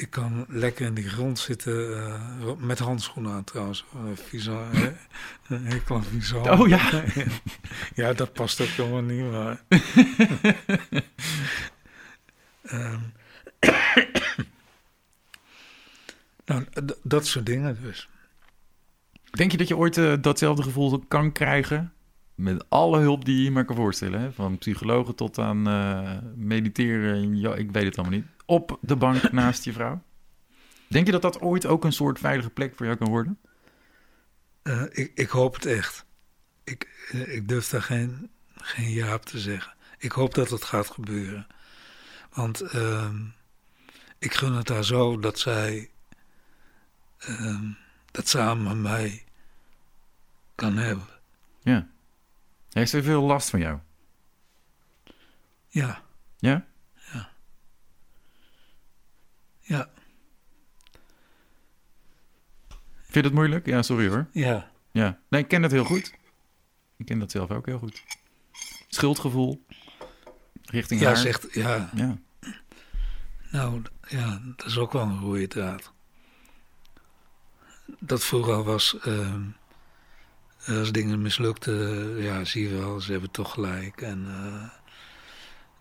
ik 0.00 0.10
kan 0.10 0.44
lekker 0.48 0.86
in 0.86 0.94
die 0.94 1.08
grond 1.08 1.38
zitten, 1.38 1.90
uh, 1.90 2.52
met 2.58 2.78
handschoenen 2.78 3.32
aan 3.32 3.44
trouwens. 3.44 3.84
Uh, 3.94 4.00
visa, 4.14 4.64
hekel 5.48 5.96
aan 5.96 6.04
visa. 6.04 6.58
Oh 6.58 6.68
ja. 6.68 7.04
ja, 7.94 8.12
dat 8.12 8.32
past 8.32 8.60
ook 8.60 8.66
helemaal 8.68 9.02
niet, 9.02 9.30
maar... 9.30 9.62
um, 12.72 13.12
nou, 16.46 16.64
dat 17.02 17.26
soort 17.26 17.46
dingen 17.46 17.78
dus. 17.82 18.08
Denk 19.30 19.50
je 19.50 19.56
dat 19.56 19.68
je 19.68 19.76
ooit 19.76 19.96
uh, 19.96 20.14
datzelfde 20.20 20.62
gevoel 20.62 21.04
kan 21.08 21.32
krijgen? 21.32 21.92
Met 22.34 22.64
alle 22.68 22.98
hulp 22.98 23.24
die 23.24 23.42
je 23.44 23.50
maar 23.50 23.64
kan 23.64 23.76
voorstellen. 23.76 24.20
Hè? 24.20 24.32
Van 24.32 24.58
psychologen 24.58 25.14
tot 25.14 25.38
aan 25.38 25.62
mediteren. 26.36 27.38
Ja, 27.38 27.54
ik 27.54 27.70
weet 27.70 27.84
het 27.84 27.98
allemaal 27.98 28.18
niet 28.18 28.26
op 28.48 28.78
de 28.80 28.96
bank 28.96 29.32
naast 29.32 29.64
je 29.64 29.72
vrouw? 29.72 30.02
Denk 30.86 31.06
je 31.06 31.12
dat 31.12 31.22
dat 31.22 31.40
ooit 31.40 31.66
ook 31.66 31.84
een 31.84 31.92
soort 31.92 32.18
veilige 32.18 32.50
plek 32.50 32.74
voor 32.74 32.86
jou 32.86 32.98
kan 32.98 33.08
worden? 33.08 33.38
Uh, 34.62 34.82
ik, 34.82 35.12
ik, 35.14 35.28
hoop 35.28 35.54
het 35.54 35.66
echt. 35.66 36.04
Ik, 36.64 37.08
uh, 37.12 37.34
ik 37.34 37.48
durf 37.48 37.68
daar 37.68 37.82
geen, 37.82 38.30
geen 38.56 38.90
ja 38.90 39.14
op 39.14 39.24
te 39.24 39.38
zeggen. 39.38 39.74
Ik 39.98 40.12
hoop 40.12 40.34
dat 40.34 40.50
het 40.50 40.64
gaat 40.64 40.90
gebeuren. 40.90 41.46
Want 42.32 42.74
uh, 42.74 43.10
ik 44.18 44.34
gun 44.34 44.52
het 44.52 44.68
haar 44.68 44.84
zo 44.84 45.18
dat 45.18 45.38
zij 45.38 45.90
ehm, 47.18 47.70
dat 48.10 48.28
samen 48.28 48.64
met 48.64 48.76
mij 48.92 49.24
kan 50.54 50.76
hebben. 50.76 51.06
Ja. 51.62 51.88
Heeft 52.70 52.90
ze 52.90 53.02
veel 53.02 53.22
last 53.22 53.50
van 53.50 53.60
jou? 53.60 53.78
Ja. 55.68 56.02
Ja? 56.36 56.66
Ja. 59.68 59.88
Vind 62.96 63.14
je 63.14 63.22
dat 63.22 63.32
moeilijk? 63.32 63.66
Ja, 63.66 63.82
sorry 63.82 64.08
hoor. 64.08 64.26
Ja. 64.32 64.70
Ja. 64.90 65.18
Nee, 65.28 65.42
ik 65.42 65.48
ken 65.48 65.62
dat 65.62 65.70
heel 65.70 65.84
goed. 65.84 66.12
Ik 66.96 67.06
ken 67.06 67.18
dat 67.18 67.30
zelf 67.30 67.50
ook 67.50 67.66
heel 67.66 67.78
goed. 67.78 68.02
Schuldgevoel 68.88 69.64
richting 70.64 71.00
ja, 71.00 71.06
haar. 71.06 71.16
Zegt, 71.16 71.54
ja, 71.54 71.90
ja. 71.94 72.18
Nou, 73.50 73.82
ja, 74.08 74.40
dat 74.56 74.66
is 74.66 74.78
ook 74.78 74.92
wel 74.92 75.02
een 75.02 75.20
rode 75.20 75.46
draad. 75.48 75.92
Dat 77.98 78.24
vroeger 78.24 78.62
was, 78.62 78.96
uh, 79.06 79.34
als 80.66 80.92
dingen 80.92 81.22
mislukten, 81.22 81.76
ja, 82.22 82.44
zie 82.44 82.68
je 82.68 82.76
wel, 82.76 83.00
ze 83.00 83.12
hebben 83.12 83.30
toch 83.30 83.52
gelijk. 83.52 84.00
En 84.00 84.24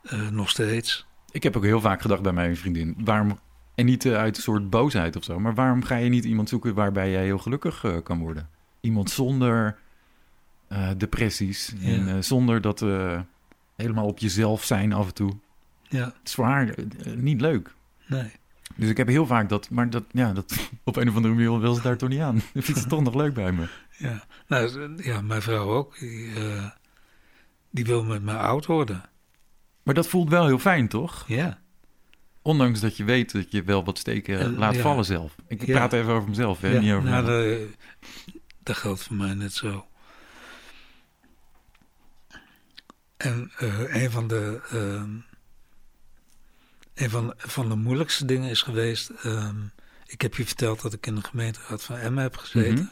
uh, 0.03 0.19
uh, 0.19 0.29
nog 0.29 0.49
steeds. 0.49 1.05
Ik 1.31 1.43
heb 1.43 1.57
ook 1.57 1.63
heel 1.63 1.81
vaak 1.81 2.01
gedacht 2.01 2.21
bij 2.21 2.33
mijn 2.33 2.57
vriendin, 2.57 2.95
waarom 2.97 3.39
en 3.77 3.85
niet 3.85 4.05
uh, 4.05 4.15
uit 4.15 4.37
een 4.37 4.43
soort 4.43 4.69
boosheid 4.69 5.15
of 5.15 5.23
zo. 5.23 5.39
Maar 5.39 5.53
waarom 5.53 5.83
ga 5.83 5.95
je 5.95 6.09
niet 6.09 6.25
iemand 6.25 6.49
zoeken 6.49 6.73
waarbij 6.73 7.11
jij 7.11 7.23
heel 7.23 7.37
gelukkig 7.37 7.83
uh, 7.83 7.97
kan 8.03 8.19
worden? 8.19 8.49
Iemand 8.79 9.09
zonder 9.09 9.77
uh, 10.69 10.89
depressies 10.97 11.73
ja. 11.79 12.07
en 12.07 12.23
zonder 12.23 12.61
dat 12.61 12.85
helemaal 13.75 14.05
op 14.05 14.19
jezelf 14.19 14.63
zijn 14.63 14.93
af 14.93 15.07
en 15.07 15.13
toe. 15.13 15.31
Ja. 15.81 16.05
Het 16.05 16.13
is 16.23 16.33
voor 16.33 16.45
haar 16.45 16.75
niet 17.15 17.41
leuk. 17.41 17.73
Nee. 18.07 18.31
Dus 18.75 18.89
ik 18.89 18.97
heb 18.97 19.07
heel 19.07 19.25
vaak 19.25 19.49
dat, 19.49 19.69
maar 19.69 19.89
dat, 19.89 20.03
ja, 20.11 20.33
dat 20.33 20.69
op 20.83 20.95
een 20.95 21.09
of 21.09 21.15
andere 21.15 21.33
manier 21.33 21.59
wil 21.59 21.73
ze 21.73 21.81
daar 21.81 21.97
toch 21.97 22.09
niet 22.09 22.19
aan. 22.19 22.41
Dan 22.53 22.63
vindt 22.63 22.81
ze 22.81 22.87
toch 22.87 23.03
nog 23.03 23.15
leuk 23.15 23.33
bij 23.33 23.51
me. 23.51 23.67
Ja, 23.97 24.23
nou, 24.47 24.93
ja 25.03 25.21
mijn 25.21 25.41
vrouw 25.41 25.69
ook. 25.69 25.99
Die, 25.99 26.31
die 27.69 27.85
wil 27.85 28.03
met 28.03 28.23
me 28.23 28.37
oud 28.37 28.65
worden. 28.65 29.03
Maar 29.83 29.93
dat 29.93 30.07
voelt 30.07 30.29
wel 30.29 30.45
heel 30.45 30.59
fijn, 30.59 30.87
toch? 30.87 31.23
Ja. 31.27 31.59
Ondanks 32.47 32.79
dat 32.79 32.97
je 32.97 33.03
weet 33.03 33.31
dat 33.31 33.51
je 33.51 33.63
wel 33.63 33.83
wat 33.83 33.97
steken 33.97 34.51
uh, 34.51 34.57
laat 34.57 34.75
ja. 34.75 34.81
vallen 34.81 35.05
zelf. 35.05 35.35
Ik 35.47 35.65
ja. 35.65 35.73
praat 35.73 35.93
even 35.93 36.13
over 36.13 36.29
mezelf, 36.29 36.61
hè? 36.61 36.69
Ja, 36.69 36.79
niet 36.79 36.91
over 36.91 37.09
nou, 37.09 37.25
de, 37.25 37.69
dat 38.63 38.77
geldt 38.77 39.03
voor 39.03 39.15
mij 39.15 39.33
net 39.33 39.53
zo. 39.53 39.87
En 43.17 43.51
uh, 43.61 43.95
een 44.03 44.11
van 44.11 44.27
de, 44.27 44.61
uh, 44.73 45.03
een 46.93 47.09
van, 47.09 47.33
van 47.37 47.69
de 47.69 47.75
moeilijkste 47.75 48.25
dingen 48.25 48.49
is 48.49 48.61
geweest. 48.61 49.11
ik 50.05 50.21
heb 50.21 50.35
je 50.35 50.45
verteld 50.45 50.81
dat 50.81 50.93
ik 50.93 51.05
in 51.05 51.15
de 51.15 51.23
gemeenteraad 51.23 51.83
van 51.83 51.95
Emmen 51.95 52.23
heb 52.23 52.37
gezeten. 52.37 52.91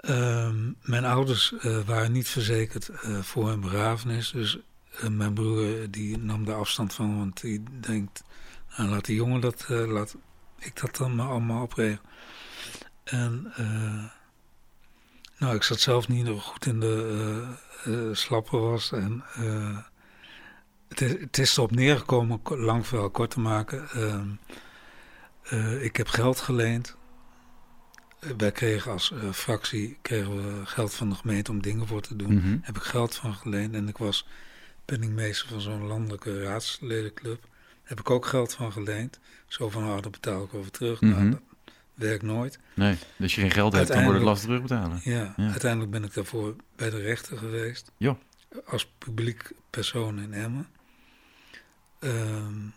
Mm 0.00 0.12
-hmm. 0.12 0.76
mijn 0.82 1.04
ouders 1.04 1.52
uh, 1.62 1.78
waren 1.86 2.12
niet 2.12 2.28
verzekerd 2.28 2.90
voor 3.20 3.48
hun 3.48 3.60
begrafenis. 3.60 4.30
Dus 4.30 4.58
mijn 5.10 5.34
broer 5.34 5.90
die 5.90 6.18
nam 6.18 6.44
daar 6.44 6.56
afstand 6.56 6.94
van, 6.94 7.18
want 7.18 7.40
die 7.40 7.62
denkt, 7.80 8.24
nou, 8.76 8.90
laat 8.90 9.04
die 9.04 9.16
jongen 9.16 9.40
dat, 9.40 9.66
uh, 9.70 9.86
laat 9.86 10.16
ik 10.58 10.80
dat 10.80 10.96
dan 10.96 11.14
maar 11.14 11.28
allemaal 11.28 11.62
opregelen. 11.62 12.00
En 13.04 13.52
nou, 15.38 15.54
ik 15.54 15.62
zat 15.62 15.80
zelf 15.80 16.08
niet 16.08 16.24
nog 16.24 16.44
goed 16.44 16.66
in 16.66 16.80
de 16.80 17.56
slappe 18.12 18.56
was 18.56 18.92
en 18.92 19.24
het 20.88 21.00
is, 21.00 21.12
het, 21.20 21.38
is, 21.38 21.56
erop 21.56 21.70
neergekomen, 21.70 22.40
lang 22.44 22.86
verhaal 22.86 23.10
kort 23.10 23.30
te 23.30 23.40
maken. 23.40 23.88
ik 25.80 25.96
heb 25.96 26.08
geld 26.08 26.40
geleend. 26.40 26.96
Wij 28.36 28.52
kregen 28.52 28.92
als 28.92 29.12
fractie 29.32 29.98
kregen 30.02 30.36
we 30.36 30.66
geld 30.66 30.94
van 30.94 31.08
de 31.08 31.14
gemeente 31.14 31.50
om 31.50 31.62
dingen 31.62 31.86
voor 31.86 32.00
te 32.00 32.16
doen. 32.16 32.32
Mm 32.32 32.40
-hmm. 32.40 32.60
Heb 32.62 32.76
ik 32.76 32.82
geld 32.82 33.14
van 33.14 33.34
geleend 33.34 33.74
en 33.74 33.88
ik 33.88 33.98
was 33.98 34.26
penningmeester 34.86 35.48
van 35.48 35.60
zo'n 35.60 35.86
landelijke 35.86 36.42
raadsledenclub. 36.42 37.48
Heb 37.82 38.00
ik 38.00 38.10
ook 38.10 38.26
geld 38.26 38.54
van 38.54 38.72
geleend. 38.72 39.18
Zo 39.46 39.70
van, 39.70 39.84
oh, 39.84 40.02
dat 40.02 40.10
betaal 40.10 40.44
ik 40.44 40.54
over 40.54 40.70
terug. 40.70 41.00
Mm 41.00 41.12
-hmm. 41.12 41.28
Nou, 41.28 41.30
dat 41.30 41.40
werkt 41.94 42.22
nooit. 42.22 42.58
Nee, 42.74 42.92
dus 42.92 43.22
als 43.22 43.34
je 43.34 43.40
geen 43.40 43.50
geld 43.50 43.72
hebt, 43.72 43.88
dan 43.88 44.02
wordt 44.02 44.18
het 44.18 44.26
lastig 44.26 44.46
terugbetalen. 44.46 45.00
Ja, 45.04 45.34
ja, 45.36 45.50
uiteindelijk 45.50 45.90
ben 45.90 46.04
ik 46.04 46.14
daarvoor 46.14 46.56
bij 46.76 46.90
de 46.90 47.00
rechter 47.00 47.38
geweest. 47.38 47.92
Ja. 47.96 48.16
Als 48.66 48.86
publiek 48.98 49.50
persoon 49.70 50.20
in 50.20 50.32
Emmen. 50.32 50.68
Um, 52.00 52.72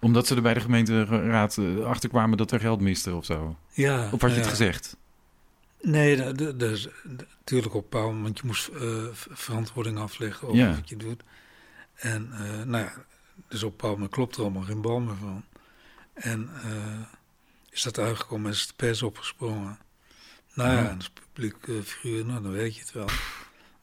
Omdat 0.00 0.26
ze 0.26 0.34
er 0.34 0.42
bij 0.42 0.54
de 0.54 0.60
gemeenteraad 0.60 1.58
achter 1.84 2.08
kwamen 2.08 2.38
dat 2.38 2.50
er 2.50 2.60
geld 2.60 2.80
miste 2.80 3.14
of 3.14 3.24
zo? 3.24 3.56
Ja. 3.72 4.08
Of 4.12 4.20
had 4.20 4.30
je 4.30 4.36
ja. 4.36 4.42
het 4.42 4.50
gezegd? 4.50 4.96
Nee, 5.84 6.16
natuurlijk 6.16 7.74
op 7.74 7.90
pauw, 7.90 8.20
want 8.22 8.38
je 8.38 8.46
moest 8.46 8.68
uh, 8.68 9.04
verantwoording 9.12 9.98
afleggen 9.98 10.48
over 10.48 10.60
Ja. 10.60 10.74
wat 10.74 10.88
je 10.88 10.96
doet. 10.96 11.22
En 11.94 12.28
uh, 12.32 12.62
nou 12.62 12.84
ja, 12.84 12.92
dus 13.48 13.62
op 13.62 13.76
pauw 13.76 14.08
klopt 14.08 14.36
er 14.36 14.42
allemaal 14.42 14.62
geen 14.62 14.80
bal 14.80 15.00
meer 15.00 15.16
van. 15.16 15.44
En 16.12 16.50
uh, 16.64 17.00
is 17.70 17.82
dat 17.82 17.98
uitgekomen, 17.98 18.50
is 18.50 18.66
de 18.66 18.72
pers 18.76 19.02
opgesprongen. 19.02 19.78
Nou 20.54 20.72
ja, 20.72 20.94
als 20.94 21.10
publiek 21.10 21.56
figuur, 21.84 22.24
nou 22.24 22.42
dan 22.42 22.52
weet 22.52 22.74
je 22.74 22.80
het 22.80 22.92
wel. 22.92 23.08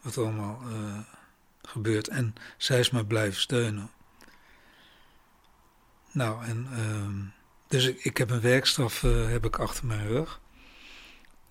Wat 0.02 0.18
allemaal 0.18 0.62
gebeurt. 1.62 2.08
En 2.08 2.34
zij 2.58 2.80
is 2.80 2.90
mij 2.90 3.04
blijven 3.04 3.42
steunen. 3.42 3.90
Nou, 6.12 6.46
en 6.46 6.68
uh, 6.72 7.34
dus 7.68 7.86
ik, 7.86 8.04
ik 8.04 8.18
heb 8.18 8.30
een 8.30 8.42
werkstraf 8.42 9.02
heb 9.02 9.46
ik 9.46 9.60
achter 9.60 9.86
mijn 9.86 10.08
rug. 10.08 10.40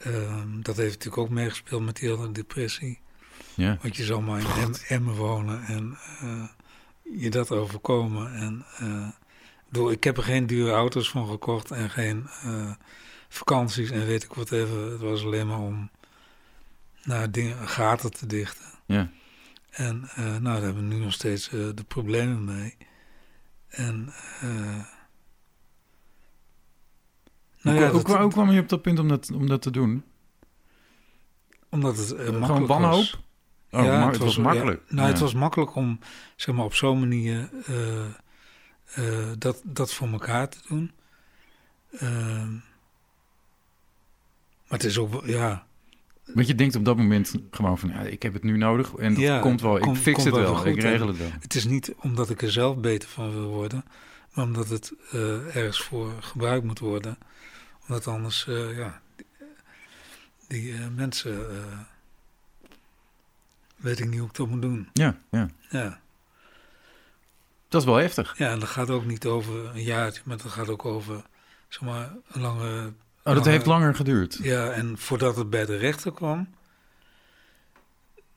Uh, 0.07 0.43
dat 0.61 0.77
heeft 0.77 0.93
natuurlijk 0.93 1.23
ook 1.23 1.31
meegespeeld 1.31 1.85
met 1.85 1.97
die 1.97 2.09
hele 2.09 2.33
depressie. 2.33 3.01
Ja. 3.55 3.79
Want 3.83 3.97
je 3.97 4.05
zal 4.05 4.21
maar 4.21 4.41
in 4.41 4.47
em, 4.47 4.73
Emmen 4.89 5.15
wonen 5.15 5.65
en 5.65 5.99
uh, 6.23 6.45
je 7.21 7.31
dat 7.31 7.51
overkomen. 7.51 8.35
En 8.35 8.65
uh, 8.83 9.09
bedoel, 9.69 9.91
ik 9.91 10.05
heb 10.05 10.17
er 10.17 10.23
geen 10.23 10.47
dure 10.47 10.73
auto's 10.73 11.11
van 11.11 11.29
gekocht 11.29 11.71
en 11.71 11.91
geen 11.91 12.29
uh, 12.45 12.73
vakanties 13.29 13.91
en 13.91 14.07
weet 14.07 14.25
ik 14.25 14.33
wat 14.33 14.53
even. 14.53 14.91
Het 14.91 15.01
was 15.01 15.25
alleen 15.25 15.47
maar 15.47 15.59
om 15.59 15.91
naar 17.03 17.31
dingen, 17.31 17.69
gaten 17.69 18.13
te 18.13 18.27
dichten. 18.27 18.67
Ja. 18.87 19.11
En 19.71 20.11
nou, 20.17 20.43
daar 20.43 20.63
hebben 20.63 20.89
we 20.89 20.95
nu 20.95 21.03
nog 21.03 21.13
steeds 21.13 21.49
de 21.49 21.85
problemen 21.89 22.45
mee. 22.45 22.77
En 23.69 24.13
uh, 24.45 24.85
nou 27.63 27.79
ja, 27.79 27.91
hoe, 27.91 28.17
hoe, 28.17 28.31
kwam 28.31 28.51
je 28.51 28.61
op 28.61 28.69
dat 28.69 28.83
punt 28.83 28.99
om 28.99 29.09
dat, 29.09 29.31
om 29.35 29.47
dat 29.47 29.63
te 29.63 29.71
doen? 29.71 30.05
Omdat 31.69 31.97
het 31.97 32.15
Gewoon 32.19 32.67
wanhoop? 32.67 32.97
was. 32.97 33.21
Oh, 33.71 33.85
ja, 33.85 34.11
het, 34.11 34.17
was, 34.17 34.37
makkelijk. 34.37 34.83
Ja, 34.89 34.95
nou, 34.95 35.09
het 35.09 35.19
was 35.19 35.35
makkelijk 35.35 35.75
om 35.75 35.99
zeg 36.37 36.55
maar, 36.55 36.65
op 36.65 36.75
zo'n 36.75 37.01
manier 37.01 37.51
dat, 39.39 39.61
dat 39.65 39.93
voor 39.95 40.09
elkaar 40.09 40.49
te 40.49 40.59
doen. 40.69 40.91
Ehm, 41.99 42.53
maar 44.69 44.79
het 44.79 44.85
is 44.85 44.99
ook, 44.99 45.27
ja, 45.27 45.67
want 46.35 46.47
je 46.47 46.55
denkt 46.55 46.77
op 46.77 46.85
dat 46.85 46.97
moment 46.97 47.35
gewoon 47.51 47.79
van, 47.79 47.89
ja, 47.89 48.01
ik 48.01 48.23
heb 48.23 48.33
het 48.33 48.43
nu 48.43 48.57
nodig 48.57 48.95
en 48.95 49.15
dat 49.15 49.41
komt 49.41 49.61
wel, 49.61 49.77
ik 49.77 49.97
fix 49.97 50.25
het 50.25 50.35
wel, 50.35 50.67
ik 50.67 50.81
regel 50.81 51.07
het 51.07 51.19
wel. 51.19 51.31
Het 51.41 51.55
is 51.55 51.65
niet 51.65 51.95
omdat 52.01 52.31
ik 52.31 52.43
er 52.43 52.53
zelf 52.53 52.77
beter 52.77 53.09
van 53.09 53.33
wil 53.33 53.49
worden, 53.49 53.85
maar 54.33 54.45
omdat 54.45 54.69
het 54.69 54.93
uh, 55.15 55.57
ergens 55.57 55.81
voor 55.81 56.13
gebruikt 56.21 56.65
moet 56.65 56.79
worden. 56.79 57.19
Omdat 57.91 58.07
anders, 58.07 58.47
uh, 58.49 58.77
ja, 58.77 59.01
die, 59.17 59.27
die 60.49 60.73
uh, 60.73 60.87
mensen, 60.95 61.47
weet 63.77 64.01
ik 64.01 64.09
niet 64.09 64.19
hoe 64.19 64.29
ik 64.29 64.35
dat 64.35 64.49
moet 64.49 64.63
doen. 64.63 64.89
Ja, 64.93 65.19
ja. 65.31 65.49
Ja. 65.71 66.01
Dat 67.69 67.81
is 67.81 67.87
wel 67.87 67.97
heftig. 67.97 68.39
Ja, 68.39 68.51
en 68.51 68.59
dat 68.59 68.69
gaat 68.69 68.91
ook 68.91 69.05
niet 69.05 69.27
over 69.27 69.67
een 69.67 69.83
jaartje, 69.83 70.23
maar 70.25 70.37
dat 70.37 70.47
gaat 70.47 70.69
ook 70.69 70.85
over, 70.85 71.23
zeg 71.69 71.81
maar, 71.81 72.13
een 72.33 72.41
lange 72.41 72.93
Oh, 73.25 73.35
dat 73.35 73.45
heeft 73.45 73.67
langer 73.67 73.95
geduurd. 73.95 74.39
Ja, 74.43 74.71
en 74.71 74.99
voordat 74.99 75.37
het 75.37 75.51
bij 75.51 75.65
de 75.65 75.77
rechter 75.77 76.13
kwam, 76.13 76.49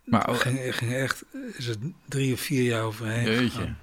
maar, 0.03 0.30
oh, 0.30 0.35
ging, 0.35 0.75
ging 0.75 0.93
echt, 0.93 1.23
is 1.53 1.67
het 1.67 1.80
drie 2.07 2.34
of 2.34 2.39
vier 2.39 2.63
jaar 2.63 2.84
overheen 2.84 3.23
Jeetje. 3.23 3.73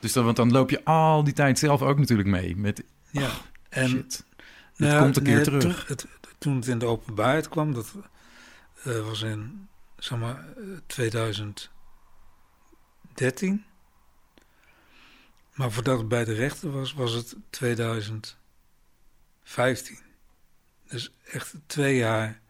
Dus 0.00 0.12
dan, 0.12 0.24
want 0.24 0.36
dan 0.36 0.52
loop 0.52 0.70
je 0.70 0.84
al 0.84 1.24
die 1.24 1.32
tijd 1.32 1.58
zelf 1.58 1.82
ook 1.82 1.98
natuurlijk 1.98 2.28
mee. 2.28 2.56
Met, 2.56 2.82
ja, 3.10 3.26
oh, 3.26 3.34
en 3.68 3.88
shit. 3.88 4.25
Het 4.76 4.88
nou, 4.88 5.02
komt 5.02 5.16
een 5.16 5.22
keer 5.22 5.42
terug. 5.42 5.62
Toen 5.62 5.74
het, 5.86 6.06
toen 6.38 6.56
het 6.56 6.66
in 6.66 6.78
de 6.78 6.86
openbaarheid 6.86 7.48
kwam, 7.48 7.74
dat 7.74 7.92
uh, 8.86 9.06
was 9.06 9.22
in, 9.22 9.68
zeg 9.98 10.18
maar, 10.18 10.44
2013. 10.86 13.64
Maar 15.54 15.72
voordat 15.72 15.98
het 15.98 16.08
bij 16.08 16.24
de 16.24 16.34
rechter 16.34 16.70
was, 16.70 16.94
was 16.94 17.12
het 17.12 17.36
2015. 17.50 18.36
Dus 20.88 21.12
echt 21.24 21.54
twee 21.66 21.96
jaar 21.96 22.40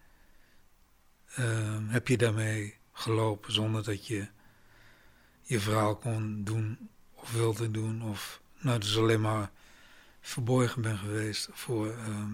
uh, 1.38 1.76
heb 1.86 2.08
je 2.08 2.16
daarmee 2.16 2.74
gelopen 2.92 3.52
zonder 3.52 3.84
dat 3.84 4.06
je 4.06 4.26
je 5.42 5.60
verhaal 5.60 5.96
kon 5.96 6.44
doen 6.44 6.90
of 7.14 7.32
wilde 7.32 7.70
doen. 7.70 8.02
Of 8.02 8.40
nou, 8.58 8.78
dus 8.78 8.98
alleen 8.98 9.20
maar 9.20 9.50
verborgen 10.26 10.82
ben 10.82 10.98
geweest 10.98 11.48
voor 11.52 11.86
uh, 11.86 12.24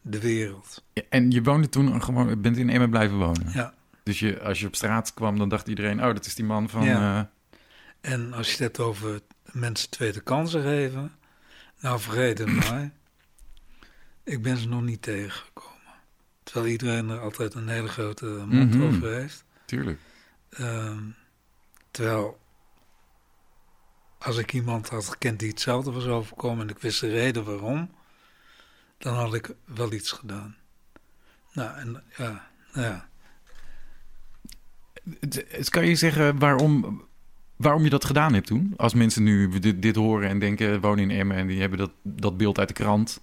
de 0.00 0.20
wereld. 0.20 0.84
Ja, 0.92 1.02
en 1.08 1.30
je 1.30 1.42
woonde 1.42 1.68
toen 1.68 2.02
gewoon, 2.02 2.40
bent 2.40 2.56
in 2.56 2.70
Emmen 2.70 2.90
blijven 2.90 3.16
wonen? 3.16 3.50
Ja. 3.52 3.74
Dus 4.02 4.18
je, 4.18 4.40
als 4.40 4.60
je 4.60 4.66
op 4.66 4.74
straat 4.74 5.14
kwam, 5.14 5.38
dan 5.38 5.48
dacht 5.48 5.68
iedereen, 5.68 5.98
oh, 6.04 6.06
dat 6.14 6.26
is 6.26 6.34
die 6.34 6.44
man 6.44 6.68
van... 6.68 6.84
Ja. 6.84 7.18
Uh... 7.18 7.24
En 8.00 8.32
als 8.32 8.46
je 8.46 8.52
het 8.52 8.60
hebt 8.60 8.80
over 8.80 9.20
mensen 9.52 9.90
tweede 9.90 10.20
kansen 10.20 10.62
geven, 10.62 11.12
nou 11.80 12.00
vergeet 12.00 12.38
het 12.38 12.52
maar. 12.70 12.90
Ik 14.24 14.42
ben 14.42 14.56
ze 14.56 14.68
nog 14.68 14.82
niet 14.82 15.02
tegengekomen. 15.02 15.72
Terwijl 16.42 16.66
iedereen 16.66 17.08
er 17.10 17.20
altijd 17.20 17.54
een 17.54 17.68
hele 17.68 17.88
grote 17.88 18.26
mond 18.26 18.74
Mhm. 18.74 18.82
over 18.82 19.12
heeft. 19.12 19.44
Tuurlijk. 19.64 19.98
Ehm, 20.50 21.02
terwijl 21.90 22.38
als 24.24 24.36
ik 24.36 24.52
iemand 24.52 24.88
had 24.88 25.08
gekend 25.08 25.38
die 25.38 25.48
hetzelfde 25.48 25.90
was 25.92 26.06
overkomen 26.06 26.62
en 26.68 26.74
ik 26.74 26.78
wist 26.78 27.00
de 27.00 27.10
reden 27.10 27.44
waarom, 27.44 27.90
dan 28.98 29.14
had 29.14 29.34
ik 29.34 29.54
wel 29.64 29.92
iets 29.92 30.12
gedaan. 30.12 30.56
Nou, 31.52 31.76
en 31.78 32.02
ja, 32.16 32.48
nou 32.72 32.86
ja. 32.86 33.08
Het- 35.20 35.44
het- 35.48 35.68
Kan 35.70 35.86
je 35.86 35.94
zeggen 35.94 36.38
waarom, 36.38 37.02
waarom 37.56 37.84
je 37.84 37.90
dat 37.90 38.04
gedaan 38.04 38.34
hebt 38.34 38.46
toen? 38.46 38.72
Als 38.76 38.94
mensen 38.94 39.22
nu 39.22 39.58
dit, 39.58 39.82
dit 39.82 39.96
horen 39.96 40.28
en 40.28 40.38
denken, 40.38 40.80
wonen 40.80 41.10
in 41.10 41.18
Emmen 41.18 41.36
en 41.36 41.46
die 41.46 41.60
hebben 41.60 41.78
dat, 41.78 41.90
dat 42.02 42.36
beeld 42.36 42.58
uit 42.58 42.68
de 42.68 42.74
krant. 42.74 43.20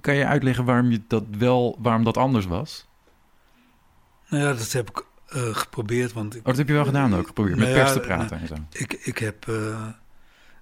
Kan 0.00 0.14
je 0.14 0.26
uitleggen 0.26 0.64
waarom 0.64 0.90
je 0.90 1.00
dat 1.06 1.24
wel, 1.38 1.78
waarom 1.80 2.04
dat 2.04 2.16
anders 2.16 2.46
was? 2.46 2.86
Nou 4.28 4.42
ja, 4.44 4.52
dat 4.52 4.72
heb 4.72 4.88
ik 4.90 5.04
eh, 5.30 5.54
geprobeerd, 5.54 6.12
want 6.12 6.34
ik, 6.34 6.40
Oh, 6.40 6.46
dat 6.46 6.56
heb 6.56 6.68
je 6.68 6.72
wel 6.72 6.84
gedaan 6.84 7.14
ook, 7.14 7.26
geprobeerd 7.26 7.56
met 7.56 7.68
Nou 7.68 7.80
pers 7.80 7.92
te 7.92 8.00
praten 8.00 8.40
en 8.40 8.46
zo. 8.46 8.54
ik, 8.70 8.92
ik 8.92 9.18
heb 9.18 9.48
eh, 9.48 9.86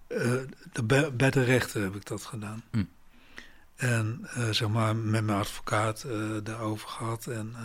eh, 0.07 0.33
de, 0.73 1.11
bij, 1.15 1.31
de 1.31 1.45
rechter 1.45 1.83
heb 1.83 1.95
ik 1.95 2.07
dat 2.07 2.25
gedaan. 2.25 2.63
Hm. 2.71 2.85
En 3.77 4.29
zeg 4.51 4.69
maar 4.69 4.97
met 4.97 5.25
mijn 5.25 5.39
advocaat 5.39 6.07
daarover 6.43 6.89
gehad. 6.89 7.27
En 7.27 7.57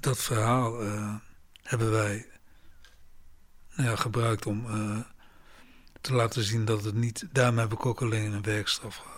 dat 0.00 0.18
verhaal 0.18 0.80
hebben 1.62 1.90
wij 1.90 2.26
nou 3.74 3.88
ja, 3.88 3.96
gebruikt 3.96 4.46
om 4.46 4.66
te 6.00 6.14
laten 6.14 6.42
zien 6.42 6.64
dat 6.64 6.84
het 6.84 6.94
niet... 6.94 7.26
Daarom 7.32 7.58
heb 7.58 7.72
ik 7.72 7.86
ook 7.86 8.02
alleen 8.02 8.32
een 8.32 8.42
werkstraf 8.42 8.96
gehad. 8.96 9.17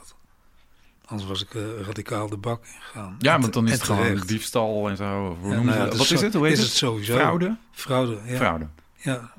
Anders 1.11 1.29
was 1.29 1.43
ik 1.43 1.55
eh, 1.55 1.63
radicaal 1.81 2.29
de 2.29 2.37
bak 2.37 2.65
ingegaan. 2.67 3.17
Ja, 3.19 3.39
want 3.41 3.53
dan 3.53 3.67
is 3.67 3.73
het 3.73 3.83
gewoon 3.83 4.21
diefstal 4.27 4.89
en 4.89 4.97
zo. 4.97 5.37
Hoe 5.41 5.51
Ja, 5.51 5.61
nou 5.61 5.73
ze 5.73 5.79
ja, 5.79 5.85
dat? 5.85 5.97
Wat 5.97 6.11
is 6.11 6.21
het? 6.21 6.35
Hoe 6.35 6.47
heet 6.47 6.59
is 6.59 6.63
het? 6.63 6.73
sowieso. 6.73 7.15
Fraude? 7.15 7.57
Fraude, 7.73 8.19
ja. 8.25 8.37
Fraude. 8.37 8.67
Ja. 8.97 9.33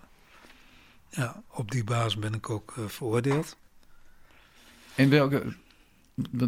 ja, 1.10 1.44
op 1.50 1.72
die 1.72 1.84
basis 1.84 2.18
ben 2.18 2.34
ik 2.34 2.50
ook 2.50 2.74
eh, 2.78 2.84
veroordeeld. 2.88 3.58
En 4.96 5.10
welke... 5.10 5.56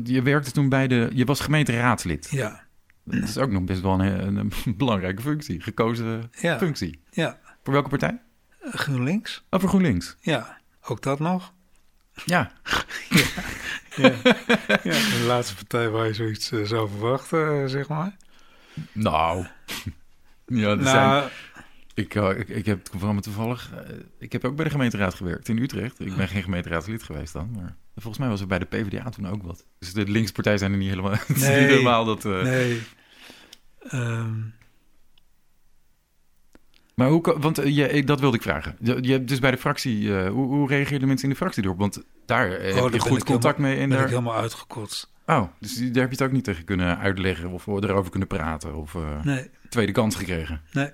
Je 0.04 0.22
werkte 0.22 0.52
toen 0.52 0.70
bij 0.70 0.88
de... 0.88 1.10
Je 1.14 1.26
was 1.26 1.40
gemeenteraadslid. 1.40 2.28
Ja, 2.32 2.64
Dat 3.04 3.24
is 3.24 3.38
ook 3.38 3.52
nog 3.52 3.64
best 3.64 3.82
wel 3.82 4.00
een, 4.00 4.36
een, 4.36 4.52
belangrijke 4.78 5.22
functie. 5.22 5.62
Gekozen 5.62 6.32
ja, 6.42 6.58
functie. 6.58 7.00
ja. 7.12 7.40
Voor 7.64 7.74
welke 7.74 7.90
partij? 7.90 8.22
Eh, 8.60 8.74
GroenLinks. 8.74 9.44
Oh, 9.50 9.60
voor 9.60 9.70
GroenLinks. 9.70 10.16
Ja, 10.22 10.58
ook 10.82 11.02
dat 11.02 11.20
nog. 11.20 11.54
Ja. 12.26 12.52
Ja. 13.96 14.12
ja, 14.84 14.92
de 14.92 15.24
laatste 15.28 15.56
partij 15.56 15.90
waar 15.90 16.08
je 16.08 16.14
zoiets 16.14 16.52
eh, 16.52 16.64
zou 16.64 16.90
verwachten, 16.90 17.62
eh, 17.64 17.68
zeg 17.70 17.88
maar. 17.88 18.16
Nou. 18.92 19.46
ja, 20.46 20.70
er 20.70 20.84
zijn, 20.84 21.08
Nou, 21.08 21.30
ik, 21.94 22.16
eh, 22.16 22.40
ik, 22.40 22.48
ik 22.50 22.66
heb 22.66 22.84
toevallig, 22.84 23.22
toevallig 23.22 23.72
eh, 23.74 23.96
ik 24.20 24.32
heb 24.32 24.46
ook 24.46 24.56
bij 24.56 24.66
de 24.66 24.72
gemeenteraad 24.72 25.14
gewerkt 25.14 25.48
in 25.50 25.58
Utrecht. 25.58 26.00
Ik 26.00 26.16
ben 26.16 26.28
geen 26.28 26.44
gemeenteraadslid 26.44 27.04
geweest 27.04 27.34
dan, 27.34 27.52
maar 27.56 27.76
volgens 27.96 28.18
mij 28.18 28.28
was 28.30 28.42
er 28.42 28.48
bij 28.48 28.60
de 28.60 28.66
PvdA 28.66 29.10
toen 29.10 29.28
ook 29.28 29.44
wat. 29.44 29.66
Dus 29.80 29.94
de 29.94 30.08
linkspartij 30.08 30.58
zijn 30.58 30.72
er 30.72 30.78
niet 30.78 30.90
helemaal, 30.90 31.12
het 31.28 31.28
Nee. 31.28 31.60
niet 31.60 31.70
helemaal 31.70 32.06
dat... 32.06 32.24
nee. 32.24 32.82
Ehm, 33.90 34.34
Maar 36.94 37.10
hoe, 37.10 37.36
want 37.40 37.58
eh, 37.58 37.76
je, 37.76 38.04
dat 38.04 38.20
wilde 38.20 38.36
ik 38.38 38.42
vragen. 38.44 38.76
Je, 39.02 39.24
dus 39.24 39.40
bij 39.40 39.52
de 39.52 39.58
fractie, 39.58 40.18
eh, 40.18 40.30
hoe, 40.30 40.48
hoe 40.48 40.68
reageerden 40.68 41.08
mensen 41.08 41.26
in 41.28 41.34
de 41.34 41.40
fractie 41.40 41.64
erop? 41.64 41.78
Want 41.78 42.04
daar 42.26 42.52
eh, 42.52 42.76
Oh, 42.76 42.82
heb 42.82 42.84
daar 42.84 42.94
je 42.94 43.00
goed 43.00 43.24
contact 43.24 43.58
mee. 43.58 43.74
En 43.78 43.90
ben 43.90 43.98
daar, 43.98 44.06
ik 44.06 44.10
helemaal 44.10 44.36
uitgekotst. 44.36 45.12
Oh, 45.26 45.44
dus 45.60 45.76
daar 45.76 45.86
heb 45.86 45.96
je 45.96 46.02
het 46.18 46.22
ook 46.22 46.32
niet 46.32 46.44
tegen 46.44 46.64
kunnen 46.64 46.98
uitleggen 46.98 47.50
of 47.50 47.68
erover 47.68 48.10
kunnen 48.12 48.28
praten 48.28 48.76
of 48.76 48.98
Nee, 49.24 49.50
tweede 49.70 49.92
kans 49.92 50.16
gekregen. 50.16 50.62
nee. 50.72 50.92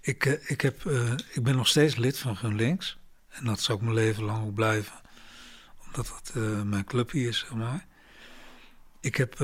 Ik, 0.00 0.24
ik, 0.46 0.60
heb, 0.60 0.82
ik 1.32 1.42
ben 1.42 1.56
nog 1.56 1.68
steeds 1.68 1.96
lid 1.96 2.18
van 2.18 2.36
GroenLinks. 2.36 2.98
En 3.28 3.44
dat 3.44 3.60
zal 3.60 3.76
ik 3.76 3.80
mijn 3.80 3.94
leven 3.94 4.24
lang 4.24 4.46
ook 4.46 4.54
blijven. 4.54 4.92
Omdat 5.86 6.06
dat 6.06 6.44
mijn 6.64 6.84
clubje 6.84 7.28
is, 7.28 7.38
zeg 7.38 7.54
maar. 7.54 7.86
Ik 9.00 9.16
heb 9.16 9.36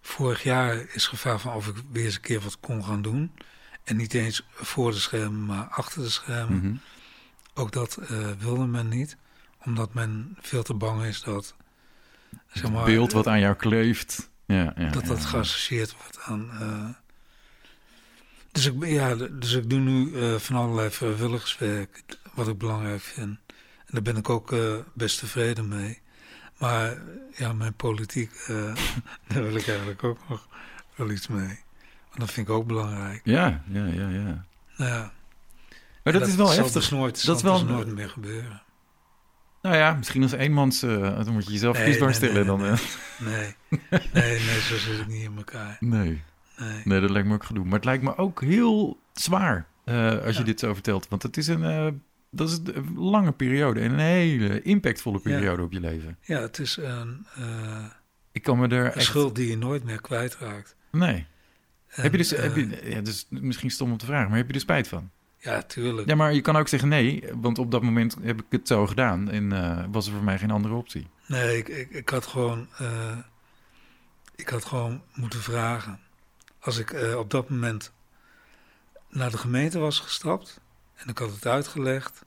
vorig 0.00 0.42
jaar 0.42 0.86
is 0.92 1.06
gevraagd 1.06 1.42
van 1.42 1.54
of 1.54 1.66
ik 1.66 1.74
weer 1.92 2.04
eens 2.04 2.14
een 2.14 2.20
keer 2.20 2.40
wat 2.40 2.60
kon 2.60 2.84
gaan 2.84 3.02
doen. 3.02 3.32
En 3.86 3.96
niet 3.96 4.14
eens 4.14 4.42
voor 4.54 4.90
de 4.90 4.98
schermen, 4.98 5.44
maar 5.44 5.64
achter 5.64 6.02
de 6.02 6.08
schermen. 6.10 6.56
Mhm. 6.58 6.74
Ook 7.54 7.72
dat 7.72 7.96
eh, 7.96 8.30
wilde 8.38 8.66
men 8.66 8.88
niet. 8.88 9.16
Omdat 9.64 9.94
men 9.94 10.36
veel 10.40 10.62
te 10.62 10.74
bang 10.74 11.04
is 11.04 11.22
dat... 11.22 11.54
Zeg 12.52 12.70
maar, 12.70 12.76
Het 12.76 12.84
beeld 12.84 13.12
wat 13.12 13.26
aan 13.26 13.40
jou 13.40 13.54
kleeft. 13.54 14.30
Ja, 14.46 14.72
ja, 14.76 14.90
dat 14.90 15.06
dat 15.06 15.24
geassocieerd 15.24 15.96
wordt 16.02 16.18
aan. 16.22 16.50
eh, 16.60 16.88
dus, 18.52 18.66
ik, 18.66 18.84
ja, 18.86 19.14
dus 19.14 19.52
ik 19.52 19.70
doe 19.70 19.78
nu 19.78 20.20
eh, 20.20 20.34
van 20.34 20.56
allerlei 20.56 20.90
vrijwilligerswerk, 20.90 22.02
wat 22.34 22.48
ik 22.48 22.58
belangrijk 22.58 23.00
vind. 23.00 23.38
En 23.86 23.92
daar 23.92 24.02
ben 24.02 24.16
ik 24.16 24.28
ook 24.28 24.54
best 24.94 25.18
tevreden 25.18 25.68
mee. 25.68 26.00
Maar 26.58 26.98
ja, 27.36 27.52
mijn 27.52 27.74
politiek, 27.74 28.44
daar 29.28 29.42
wil 29.42 29.54
ik 29.56 29.68
eigenlijk 29.68 30.04
ook 30.04 30.18
nog 30.28 30.48
wel 30.94 31.10
iets 31.10 31.26
mee. 31.26 31.64
Dat 32.14 32.30
vind 32.30 32.48
ik 32.48 32.54
ook 32.54 32.66
belangrijk. 32.66 33.20
Ja, 33.24 33.62
ja, 33.68 33.84
ja, 33.86 34.08
ja. 34.08 34.44
Nou 34.76 34.90
ja, 34.90 35.12
Maar 36.04 36.12
dat, 36.12 36.26
is 36.26 36.34
wel 36.34 36.50
heftig. 36.50 36.72
Dus 36.72 36.90
nooit, 36.90 37.26
Dat 37.26 37.40
zal 37.40 37.50
wel- 37.50 37.60
dus 37.66 37.70
nooit 37.70 37.94
meer 37.94 38.08
gebeuren. 38.10 38.62
Nou 39.62 39.76
ja, 39.76 39.94
misschien 39.94 40.22
als 40.22 40.32
eenmans, 40.32 40.82
uh, 40.84 41.00
dan 41.24 41.32
moet 41.32 41.46
je 41.46 41.52
jezelf 41.52 41.76
Nee, 41.76 41.84
kiesbaar 41.86 42.06
nee, 42.08 42.16
stellen. 42.16 42.34
nee, 42.34 42.44
dan, 42.44 42.60
nee. 42.60 42.74
Nee, 43.18 43.54
nee, 44.12 44.40
nee, 44.40 44.60
zo 44.60 44.76
zit 44.76 45.00
ik 45.00 45.06
niet 45.06 45.22
in 45.22 45.36
elkaar. 45.36 45.76
nee. 45.80 46.22
Nee. 46.58 46.80
nee, 46.84 47.00
dat 47.00 47.10
lijkt 47.10 47.28
me 47.28 47.34
ook 47.34 47.44
gedoe. 47.44 47.64
Maar 47.64 47.74
het 47.74 47.84
lijkt 47.84 48.02
me 48.02 48.16
ook 48.16 48.40
heel 48.42 48.98
zwaar 49.12 49.66
eh, 49.84 50.18
als 50.24 50.36
je 50.36 50.42
dit 50.44 50.60
zo 50.60 50.74
vertelt. 50.74 51.08
Want 51.08 51.22
het 51.22 51.36
is 51.36 51.46
een, 51.46 51.64
eh, 51.64 51.86
dat 52.30 52.48
is 52.50 52.58
een 52.74 52.94
lange 52.98 53.32
periode 53.32 53.80
en 53.80 53.92
een 53.92 53.98
hele 53.98 54.62
impactvolle 54.62 55.20
Ja. 55.22 55.30
periode 55.30 55.62
op 55.62 55.72
je 55.72 55.80
leven. 55.80 56.18
Ja, 56.20 56.40
het 56.40 56.58
is 56.58 56.76
een, 56.76 57.26
Ik 58.32 58.42
kan 58.42 58.58
me 58.58 58.68
er 58.68 58.84
een 58.84 58.92
echt... 58.92 59.04
schuld 59.04 59.34
die 59.34 59.48
je 59.50 59.56
nooit 59.56 59.84
meer 59.84 60.00
kwijtraakt. 60.00 60.76
Nee. 60.90 61.26
Heb 62.02 62.12
je 62.12 62.18
dus, 62.18 62.32
eh, 62.32 62.42
heb 62.42 62.56
je, 62.56 62.80
ja, 62.84 62.94
dat 62.94 63.06
is 63.06 63.26
misschien 63.28 63.70
stom 63.70 63.90
om 63.90 63.98
te 63.98 64.06
vragen, 64.06 64.28
maar 64.28 64.38
heb 64.38 64.48
je 64.48 64.54
er 64.54 64.60
spijt 64.60 64.88
van? 64.88 65.10
Ja, 65.38 65.62
tuurlijk. 65.62 66.08
Ja, 66.08 66.14
maar 66.14 66.34
je 66.34 66.40
kan 66.40 66.56
ook 66.56 66.68
zeggen 66.68 66.88
nee, 66.88 67.24
want 67.40 67.58
op 67.58 67.70
dat 67.70 67.82
moment 67.82 68.16
heb 68.22 68.40
ik 68.40 68.46
het 68.48 68.68
zo 68.68 68.86
gedaan 68.86 69.30
en 69.30 69.52
eh, 69.52 69.84
was 69.90 70.06
er 70.06 70.12
voor 70.12 70.22
mij 70.22 70.38
geen 70.38 70.50
andere 70.50 70.74
optie. 70.74 71.06
Nee, 71.26 71.58
ik, 71.58 71.68
ik, 71.68 71.90
ik 71.90 72.08
had 72.08 72.26
gewoon, 72.26 72.68
eh, 72.78 73.18
ik 74.34 74.48
had 74.48 74.64
gewoon 74.64 75.02
moeten 75.14 75.42
vragen. 75.42 76.00
Als 76.58 76.78
ik 76.78 76.90
eh, 76.90 77.18
op 77.18 77.30
dat 77.30 77.50
moment 77.50 77.92
naar 79.08 79.30
de 79.30 79.38
gemeente 79.38 79.78
was 79.78 79.98
gestapt 79.98 80.60
en 80.94 81.08
ik 81.08 81.18
had 81.18 81.30
het 81.30 81.46
uitgelegd, 81.46 82.24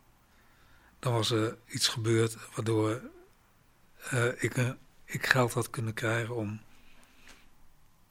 dan 1.00 1.14
was 1.14 1.32
er 1.32 1.58
iets 1.68 1.88
gebeurd 1.88 2.38
waardoor 2.56 3.02
eh, 4.10 4.26
ik, 4.44 4.58
eh, 4.58 4.70
ik 5.06 5.26
geld 5.26 5.54
had 5.54 5.70
kunnen 5.70 5.94
krijgen 5.94 6.36
om, 6.36 6.62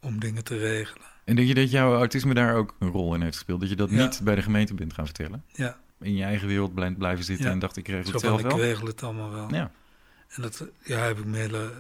om 0.01 0.21
dingen 0.21 0.45
te 0.45 0.57
regelen. 0.57 1.07
En 1.29 1.37
denk 1.37 1.49
je 1.49 1.55
dat 1.55 1.71
jouw 1.71 1.95
autisme 1.95 2.35
daar 2.35 2.55
ook 2.57 2.75
een 2.79 2.91
rol 2.91 3.15
in 3.15 3.21
heeft 3.23 3.37
gespeeld? 3.37 3.61
Dat 3.61 3.69
je 3.69 3.77
dat 3.77 3.91
Ja. 3.91 4.03
niet 4.05 4.21
bij 4.23 4.35
de 4.35 4.43
gemeente 4.43 4.75
bent 4.75 4.93
gaan 4.95 5.05
vertellen? 5.05 5.45
Ja, 5.47 5.79
In 6.01 6.15
je 6.17 6.23
eigen 6.25 6.49
wereld 6.49 6.75
blij- 6.75 6.95
blijven 6.95 7.25
zitten 7.25 7.47
Ja. 7.47 7.53
en 7.53 7.59
dacht 7.59 7.77
ik 7.77 7.89
regel 7.89 8.05
zo 8.07 8.13
het 8.13 8.21
zelf 8.21 8.41
ik 8.41 8.47
wel? 8.47 8.59
regel 8.59 8.87
het 8.87 9.03
allemaal 9.03 9.31
wel. 9.31 9.55
Ja. 9.55 9.71
En 10.29 10.43
dat 10.43 10.65
ja, 10.85 10.99
heb 10.99 11.19
ik 11.19 11.25
mijn 11.25 11.43
hele, 11.43 11.73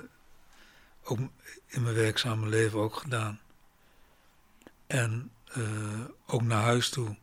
ook 1.04 1.18
in 1.66 1.82
mijn 1.82 1.94
werkzame 1.94 2.46
leven 2.48 2.78
ook 2.78 2.94
gedaan. 2.96 3.38
En 4.86 5.30
eh, 5.52 5.62
ook 6.26 6.42
naar 6.42 6.62
huis 6.62 6.88
toe. 6.90 7.16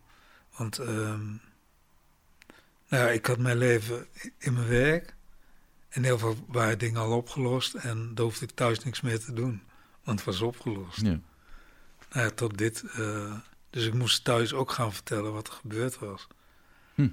Want 0.58 0.78
ehm, 0.78 1.26
nou 2.88 3.04
ja, 3.04 3.10
ik 3.10 3.26
had 3.26 3.38
mijn 3.38 3.58
leven 3.58 4.08
in 4.38 4.54
mijn 4.54 4.68
werk. 4.68 5.16
En 5.90 6.04
heel 6.04 6.18
veel 6.18 6.36
waren 6.48 6.78
dingen 6.80 7.02
al 7.02 7.18
opgelost. 7.18 7.74
En 7.74 8.12
daar 8.16 8.26
hoefde 8.26 8.46
ik 8.46 8.52
thuis 8.52 8.80
niks 8.84 9.02
meer 9.02 9.20
te 9.20 9.34
doen. 9.34 9.62
Want 10.04 10.18
het 10.20 10.28
was 10.28 10.42
opgelost. 10.42 11.02
ja. 11.02 11.20
Nou 12.16 12.28
ja, 12.28 12.34
tot 12.34 12.58
dit. 12.58 12.84
eh, 12.98 13.34
dus 13.70 13.86
ik 13.86 13.94
moest 13.94 14.24
thuis 14.24 14.54
ook 14.54 14.72
gaan 14.72 14.94
vertellen 14.94 15.34
wat 15.34 15.48
er 15.48 15.54
gebeurd 15.54 16.00
was. 16.00 16.28
Hm. 16.96 17.08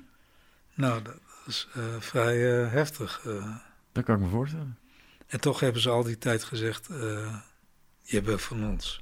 Nou, 0.74 1.02
dat 1.02 1.14
is 1.46 1.68
eh, 1.74 1.82
vrij 1.98 2.62
eh, 2.64 2.70
heftig. 2.72 3.26
Dat 3.92 4.04
kan 4.04 4.14
ik 4.16 4.20
me 4.20 4.28
voorstellen. 4.28 4.78
En 5.26 5.40
toch 5.40 5.60
hebben 5.60 5.82
ze 5.82 5.88
al 5.88 6.02
die 6.02 6.18
tijd 6.18 6.44
gezegd: 6.44 6.86
Je 8.02 8.22
bent 8.22 8.42
van 8.42 8.64
ons. 8.64 9.00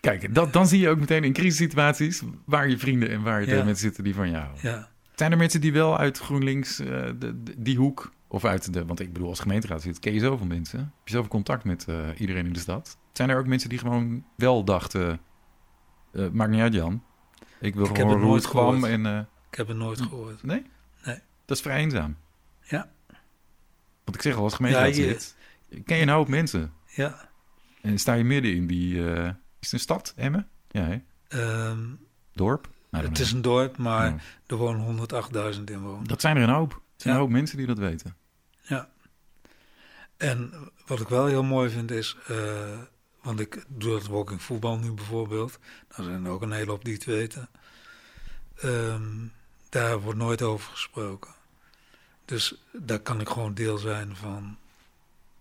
Kijk, 0.00 0.34
dat, 0.34 0.52
dan 0.52 0.66
zie 0.66 0.80
je 0.80 0.88
ook 0.88 0.98
meteen 0.98 1.24
in 1.24 1.32
crisissituaties 1.32 2.22
waar 2.44 2.68
je 2.68 2.78
vrienden 2.78 3.08
en 3.10 3.22
waar 3.22 3.40
je 3.40 3.46
Ja. 3.46 3.54
mensen 3.56 3.76
zitten 3.84 4.04
die 4.04 4.14
van 4.14 4.30
je 4.30 4.36
houden. 4.36 4.58
Ja, 4.62 4.90
Zijn 5.14 5.32
er 5.32 5.38
mensen 5.38 5.60
die 5.60 5.72
wel 5.72 5.98
uit 5.98 6.18
GroenLinks, 6.18 6.76
de, 6.76 7.14
de- 7.18 7.54
die 7.56 7.76
hoek, 7.76 8.12
of 8.32 8.44
uit 8.44 8.72
de, 8.72 8.84
want 8.86 9.00
ik 9.00 9.12
bedoel 9.12 9.28
als 9.28 9.40
gemeenteraad 9.40 9.82
zit, 9.82 9.98
ken 9.98 10.12
je 10.12 10.20
zoveel 10.20 10.46
mensen. 10.46 10.78
Heb 10.78 10.88
je 11.08 11.12
zoveel 11.12 11.28
contact 11.30 11.64
met 11.64 11.84
eh, 11.88 12.08
iedereen 12.18 12.46
in 12.46 12.52
de 12.52 12.58
stad. 12.58 12.98
Zijn 13.12 13.30
er 13.30 13.38
ook 13.38 13.46
mensen 13.46 13.68
die 13.68 13.78
gewoon 13.78 14.24
wel 14.36 14.64
dachten, 14.64 15.20
eh, 16.12 16.28
maakt 16.28 16.50
niet 16.50 16.60
uit 16.60 16.74
Jan. 16.74 17.02
Ik 17.60 17.74
wil 17.74 17.82
Ik 17.84 17.88
heb 17.88 17.96
gewoon 17.96 18.12
het 18.12 18.20
hoe 18.20 18.28
nooit 18.30 18.42
het 18.42 18.50
kwam 18.52 18.84
en... 18.84 19.06
eh, 19.06 19.18
ik 19.50 19.56
heb 19.56 19.68
het 19.68 19.76
nooit 19.76 20.00
gehoord. 20.00 20.42
nee? 20.42 20.62
Nee. 21.04 21.18
Dat 21.44 21.56
is 21.56 21.62
vrij 21.62 21.78
eenzaam. 21.78 22.16
Ja. 22.62 22.90
Want 24.04 24.16
ik 24.16 24.22
zeg 24.22 24.36
al, 24.36 24.42
als 24.42 24.54
gemeenteraad 24.54 24.96
Ja, 24.96 25.02
je- 25.04 25.08
zit, 25.08 25.36
ken 25.84 25.96
je 25.96 26.02
een 26.02 26.08
hoop 26.08 26.28
mensen. 26.28 26.72
Ja, 26.86 27.28
En 27.82 27.98
sta 27.98 28.12
je 28.12 28.24
midden 28.24 28.54
in 28.54 28.66
die, 28.66 28.98
is 29.04 29.24
het 29.60 29.72
een 29.72 29.78
stad, 29.78 30.12
Emmen? 30.16 30.48
Ja, 30.70 30.82
hè? 30.82 31.00
ehm, 31.28 31.78
Dorp? 32.32 32.68
Nou, 32.90 33.04
het 33.08 33.18
is 33.18 33.32
een 33.32 33.42
dorp, 33.42 33.76
maar 33.76 34.24
er 34.46 34.56
wonen 34.56 34.80
108.000 35.54 35.62
inwoners. 35.70 36.08
Dat 36.08 36.20
zijn 36.20 36.36
er 36.36 36.42
een 36.42 36.54
hoop. 36.54 36.72
Er 36.72 36.78
zijn 36.96 37.14
Ja. 37.14 37.20
een 37.20 37.26
hoop 37.26 37.34
mensen 37.36 37.56
die 37.56 37.66
dat 37.66 37.78
weten. 37.78 38.16
En 40.20 40.52
wat 40.86 41.00
ik 41.00 41.08
wel 41.08 41.26
heel 41.26 41.42
mooi 41.42 41.70
vind 41.70 41.90
is, 41.90 42.16
eh, 42.26 42.78
want 43.22 43.40
ik 43.40 43.64
doe 43.68 43.92
dat 43.92 44.06
walking 44.06 44.42
voetbal 44.42 44.78
nu 44.78 44.92
bijvoorbeeld. 44.92 45.58
Nou 45.88 46.02
zijn 46.02 46.24
er 46.24 46.30
ook 46.30 46.42
een 46.42 46.52
hele 46.52 46.70
hoop 46.70 46.84
die 46.84 46.94
het 46.94 47.04
weten. 47.04 47.48
Ehm, 48.56 49.26
daar 49.68 50.00
wordt 50.00 50.18
nooit 50.18 50.42
over 50.42 50.70
gesproken. 50.70 51.30
Dus 52.24 52.54
daar 52.72 52.98
kan 52.98 53.20
ik 53.20 53.28
gewoon 53.28 53.54
deel 53.54 53.78
zijn 53.78 54.16
van. 54.16 54.56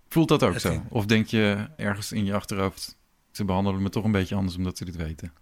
Voelt 0.10 0.28
dat 0.28 0.44
ook 0.44 0.60
zo? 0.60 0.84
Of 0.90 1.06
denk 1.06 1.28
je 1.28 1.68
ergens 1.78 2.12
in 2.12 2.26
je 2.26 2.34
achterhoofd, 2.34 2.98
ze 3.32 3.46
behandelen 3.46 3.82
me 3.82 3.90
toch 3.90 4.04
een 4.04 4.12
beetje 4.12 4.36
anders 4.36 4.56
omdat 4.56 4.78
ze 4.78 4.86
dit 4.86 4.96
weten? 4.96 5.34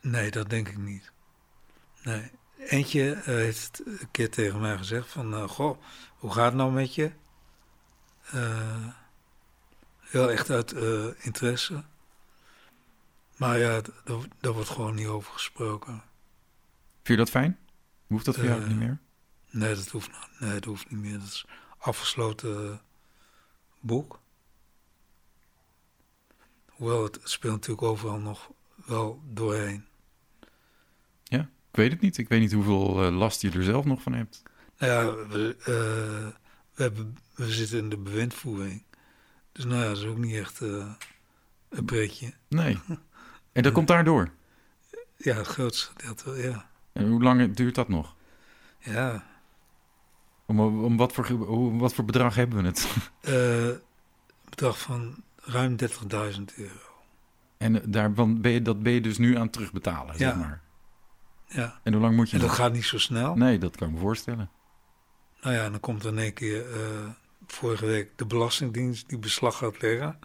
Nee, 0.00 0.30
dat 0.30 0.50
denk 0.50 0.68
ik 0.68 0.78
niet. 0.78 1.12
Nee. 2.02 2.30
Eentje 2.66 3.12
eh, 3.12 3.24
heeft 3.24 3.82
een 3.84 4.10
keer 4.10 4.30
tegen 4.30 4.60
mij 4.60 4.76
gezegd 4.76 5.08
van, 5.08 5.34
eh, 5.34 5.48
goh, 5.48 5.82
hoe 6.16 6.32
gaat 6.32 6.44
het 6.44 6.54
nou 6.54 6.72
met 6.72 6.94
je? 6.94 7.12
Eh, 8.30 8.86
heel 10.00 10.30
echt 10.30 10.50
uit 10.50 10.72
interesse. 11.18 11.84
Maar 13.36 13.58
ja, 13.58 13.80
daar 14.40 14.52
wordt 14.52 14.68
gewoon 14.68 14.94
niet 14.94 15.06
over 15.06 15.32
gesproken. 15.32 15.92
Vind 17.02 17.08
je 17.08 17.16
dat 17.16 17.30
fijn? 17.30 17.58
Hoeft 18.06 18.24
dat 18.24 18.34
voor 18.34 18.44
jou 18.44 18.66
niet 18.68 18.76
meer? 18.76 18.98
Nee, 19.50 19.74
dat 19.74 19.88
hoeft, 19.88 20.10
nou- 20.10 20.28
nee, 20.38 20.52
dat 20.52 20.64
hoeft 20.64 20.90
niet 20.90 21.00
meer. 21.00 21.18
Dat 21.18 21.28
is 21.28 21.46
afgesloten 21.78 22.80
boek. 23.80 24.20
Hoewel, 26.68 27.02
het 27.02 27.18
speelt 27.22 27.52
natuurlijk 27.52 27.82
overal 27.82 28.18
nog 28.18 28.50
wel 28.74 29.20
doorheen. 29.24 29.86
Ik 31.76 31.82
weet 31.82 31.92
het 31.92 32.00
niet. 32.00 32.18
Ik 32.18 32.28
weet 32.28 32.40
niet 32.40 32.52
hoeveel 32.52 33.04
eh, 33.04 33.16
last 33.16 33.42
je 33.42 33.50
er 33.50 33.62
zelf 33.62 33.84
nog 33.84 34.02
van 34.02 34.12
hebt. 34.12 34.42
Nou 34.78 34.92
ja, 34.92 35.26
we, 35.28 35.56
eh, 35.58 35.66
we, 36.74 36.82
hebben, 36.82 37.16
we 37.34 37.50
zitten 37.52 37.78
in 37.78 37.88
de 37.88 37.96
bewindvoering. 37.96 38.82
Dus 39.52 39.64
nou 39.64 39.80
ja, 39.82 39.88
dat 39.88 39.96
is 39.96 40.04
ook 40.04 40.18
niet 40.18 40.34
echt 40.34 40.60
eh, 40.60 40.92
een 41.68 41.84
pretje. 41.84 42.32
Nee. 42.48 42.78
En 43.52 43.62
dat 43.62 43.72
komt 43.72 43.88
daardoor. 43.88 44.30
Ja, 45.16 45.34
het 45.36 45.46
grootste 45.46 45.90
gedeelte, 45.96 46.24
wel, 46.24 46.36
ja. 46.36 46.68
En 46.92 47.08
hoe 47.08 47.22
lang 47.22 47.54
duurt 47.54 47.74
dat 47.74 47.88
nog? 47.88 48.14
Ja, 48.78 49.24
Om, 50.46 50.60
om 50.60 50.96
wat, 50.96 51.12
voor, 51.12 51.78
wat 51.78 51.94
voor 51.94 52.04
bedrag 52.04 52.34
hebben 52.34 52.62
we 52.62 52.68
het? 52.68 52.88
een 53.20 53.80
bedrag 54.48 54.78
van 54.78 55.22
ruim 55.36 55.76
30.000 55.80 55.86
euro. 56.56 57.04
En 57.56 57.82
daarvan 57.90 58.40
ben 58.40 58.52
je, 58.52 58.62
dat 58.62 58.82
ben 58.82 58.92
je 58.92 59.00
dus 59.00 59.18
nu 59.18 59.36
aan 59.36 59.50
terugbetalen, 59.50 60.16
zeg 60.16 60.28
Ja. 60.32 60.36
maar. 60.36 60.64
Ja, 61.48 61.80
En 61.82 61.92
hoe 61.92 62.02
lang 62.02 62.16
moet 62.16 62.30
je 62.30 62.36
en 62.36 62.42
dat 62.42 62.50
gaat 62.50 62.72
niet 62.72 62.84
zo 62.84 62.98
snel. 62.98 63.34
Nee, 63.36 63.58
dat 63.58 63.76
kan 63.76 63.88
ik 63.88 63.94
me 63.94 64.00
voorstellen. 64.00 64.50
Nou 65.40 65.54
ja, 65.54 65.70
dan 65.70 65.80
komt 65.80 66.04
er 66.04 66.10
in 66.12 66.18
één 66.18 66.32
keer 66.32 66.72
eh, 66.72 66.80
vorige 67.46 67.86
week 67.86 68.10
de 68.16 68.26
Belastingdienst 68.26 69.08
die 69.08 69.18
beslag 69.18 69.56
gaat 69.56 69.82
leggen. 69.82 70.18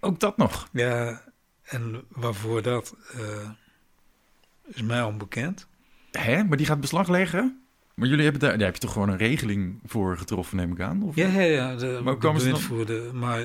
Ook 0.00 0.20
dat 0.20 0.36
nog. 0.36 0.68
Ja, 0.72 1.22
en 1.62 2.04
waarvoor 2.08 2.62
dat 2.62 2.94
eh, 3.12 3.50
is 4.64 4.82
mij 4.82 5.02
onbekend. 5.02 5.66
Hè? 6.10 6.44
Maar 6.44 6.56
die 6.56 6.66
gaat 6.66 6.80
beslag 6.80 7.08
leggen? 7.08 7.60
Maar 7.94 8.08
jullie 8.08 8.22
hebben 8.24 8.40
daar, 8.40 8.56
daar 8.58 8.66
heb 8.66 8.74
je 8.74 8.80
toch 8.80 8.92
gewoon 8.92 9.08
een 9.08 9.16
regeling 9.16 9.80
voor 9.84 10.18
getroffen, 10.18 10.56
neem 10.56 10.72
ik 10.72 10.80
aan? 10.80 11.02
Of? 11.02 11.14
Ja, 11.16 11.28
ja, 11.28 11.40
ja. 11.40 11.76
De, 11.76 12.00
Maar 12.04 12.12
de 12.14 12.18
komen 12.20 12.40
ze 12.40 12.50
dan- 12.50 12.60
bewindvoerder, 12.60 13.14
maar 13.14 13.38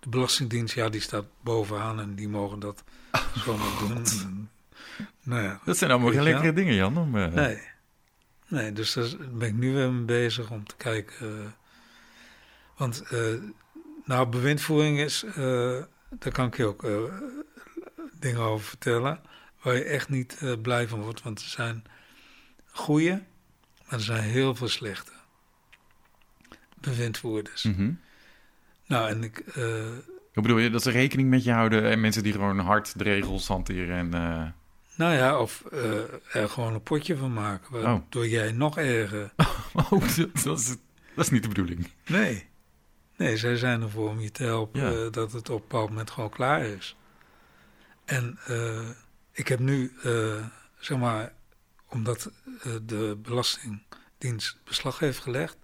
de 0.00 0.08
Belastingdienst, 0.08 0.74
ja, 0.74 0.88
die 0.88 1.00
staat 1.00 1.24
bovenaan 1.40 2.00
en 2.00 2.14
die 2.14 2.28
mogen 2.28 2.58
dat 2.58 2.84
zomaar 3.44 3.78
doen. 3.88 4.48
Nou 5.22 5.42
ja, 5.42 5.60
Dat 5.64 5.76
zijn 5.76 5.90
allemaal 5.90 6.12
geen 6.12 6.22
lekkere 6.22 6.52
dingen, 6.52 6.74
Jan. 6.74 6.96
Om, 6.96 7.16
eh, 7.16 7.32
nee. 7.32 7.58
Nee, 8.48 8.72
dus 8.72 8.92
daar 8.92 9.08
ben 9.32 9.48
ik 9.48 9.54
nu 9.54 9.72
weer 9.74 9.92
mee 9.92 10.04
bezig 10.04 10.50
om 10.50 10.66
te 10.66 10.76
kijken. 10.76 11.40
eh, 11.40 11.46
want, 12.76 13.00
eh, 13.00 13.34
nou, 14.04 14.28
bewindvoering 14.28 14.98
is, 14.98 15.24
daar 16.10 16.32
kan 16.32 16.46
ik 16.46 16.56
je 16.56 16.64
ook 16.64 16.86
dingen 18.18 18.40
over 18.40 18.66
vertellen, 18.66 19.20
waar 19.62 19.74
je 19.74 19.84
echt 19.84 20.08
niet 20.08 20.56
blij 20.62 20.88
van 20.88 21.02
wordt. 21.02 21.22
Want 21.22 21.40
er 21.40 21.48
zijn 21.48 21.84
goede, 22.66 23.22
maar 23.84 23.98
er 23.98 24.00
zijn 24.00 24.22
heel 24.22 24.54
veel 24.54 24.68
slechte 24.68 25.12
bewindvoerders. 26.80 27.62
mhm. 27.62 27.92
Nou, 28.86 29.08
en 29.08 29.22
ik, 29.22 29.42
Hoe 29.54 30.42
bedoel 30.42 30.58
je? 30.58 30.70
Dat 30.70 30.82
ze 30.82 30.90
rekening 30.90 31.28
met 31.28 31.44
je 31.44 31.52
houden 31.52 31.90
en 31.90 32.00
mensen 32.00 32.22
die 32.22 32.32
gewoon 32.32 32.58
hard 32.58 32.98
de 32.98 33.04
regels 33.04 33.48
hanteren 33.48 34.12
en... 34.12 34.54
nou 34.98 35.14
ja, 35.14 35.40
of 35.40 35.64
eh, 35.72 36.34
er 36.36 36.48
gewoon 36.48 36.74
een 36.74 36.82
potje 36.82 37.16
van 37.16 37.32
maken, 37.32 37.82
waardoor 37.82 38.28
jij 38.28 38.52
nog 38.52 38.78
erger... 38.78 39.32
Oh, 39.90 39.90
dat, 40.44 40.58
is, 40.58 40.66
dat 41.14 41.24
is 41.24 41.30
niet 41.30 41.42
de 41.42 41.48
bedoeling. 41.48 41.90
Nee. 42.06 42.46
Nee, 43.16 43.36
zij 43.36 43.56
zijn 43.56 43.82
ervoor 43.82 44.08
om 44.08 44.20
je 44.20 44.30
te 44.30 44.42
helpen 44.44 44.80
Ja. 44.80 44.90
eh, 45.04 45.10
dat 45.12 45.32
het 45.32 45.50
op 45.50 45.60
een 45.60 45.68
bepaald 45.68 45.88
moment 45.88 46.10
gewoon 46.10 46.30
klaar 46.30 46.64
is. 46.64 46.96
En 48.04 48.38
eh, 48.46 48.88
ik 49.32 49.48
heb 49.48 49.58
nu, 49.58 49.92
zeg 50.78 50.98
maar, 50.98 51.32
omdat 51.88 52.30
de 52.62 53.18
belasting 53.22 53.82
Belastingdienst 54.18 54.58
beslag 54.64 54.98
heeft 54.98 55.18
gelegd, 55.18 55.56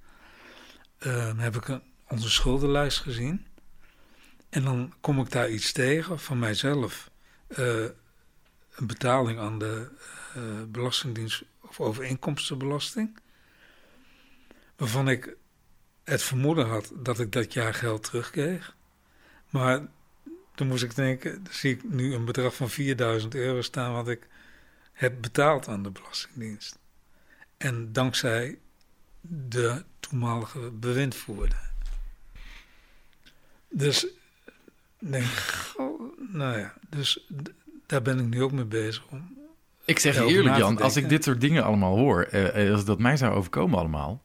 heb 1.37 1.57
ik 1.57 1.69
een, 1.69 1.83
onze 2.09 2.31
schuldenlijst 2.31 3.01
gezien. 3.01 3.47
En 4.51 4.65
dan 4.65 4.95
kom 5.01 5.21
ik 5.21 5.31
daar 5.31 5.51
iets 5.51 5.73
tegen 5.73 6.19
van 6.19 6.39
mijzelf. 6.39 7.11
Een 8.75 8.87
betaling 8.87 9.39
aan 9.39 9.59
de 9.59 9.89
eh, 10.35 10.43
Belastingdienst 10.69 11.43
of 11.61 11.81
overeenkomstenbelasting. 11.81 13.19
Waarvan 14.77 15.09
ik 15.09 15.37
het 16.05 16.23
vermoeden 16.23 16.67
had 16.67 16.93
dat 16.95 17.21
ik 17.21 17.33
dat 17.33 17.53
jaar 17.53 17.75
geld 17.75 18.03
terugkreeg. 18.03 18.77
Maar 19.51 19.87
toen 20.55 20.67
moest 20.67 20.83
ik 20.83 20.95
denken, 20.95 21.47
zie 21.51 21.75
ik 21.75 21.85
nu 21.85 22.15
een 22.15 22.25
bedrag 22.25 22.55
van 22.55 22.71
4000 22.71 23.35
euro 23.35 23.63
staan 23.63 23.93
wat 23.93 24.09
ik 24.09 24.29
heb 24.93 25.23
betaald 25.23 25.69
aan 25.69 25.83
de 25.83 25.91
Belastingdienst. 25.91 26.79
En 27.57 27.93
dankzij 27.93 28.59
de 29.21 29.85
toenmalige 30.01 30.71
bewindvoerder. 30.71 31.71
Dus 33.69 34.07
denk 34.99 35.27
nou 36.17 36.59
ja, 36.59 36.75
dus 36.89 37.27
daar 37.87 38.03
ben 38.03 38.19
ik 38.19 38.27
nu 38.27 38.43
ook 38.43 38.53
mee 38.53 38.65
bezig 38.65 39.05
om. 39.11 39.33
Ik 39.85 39.99
zeg 39.99 40.15
je 40.15 40.27
eerlijk, 40.27 40.57
Jan, 40.57 40.81
als 40.81 40.97
ik 40.97 41.09
dit 41.09 41.25
soort 41.25 41.41
dingen 41.41 41.65
allemaal 41.65 41.97
hoor, 41.97 42.29
uh, 42.33 42.73
als 42.73 42.85
dat 42.85 42.99
mij 42.99 43.17
zou 43.17 43.35
overkomen 43.35 43.79
allemaal, 43.79 44.23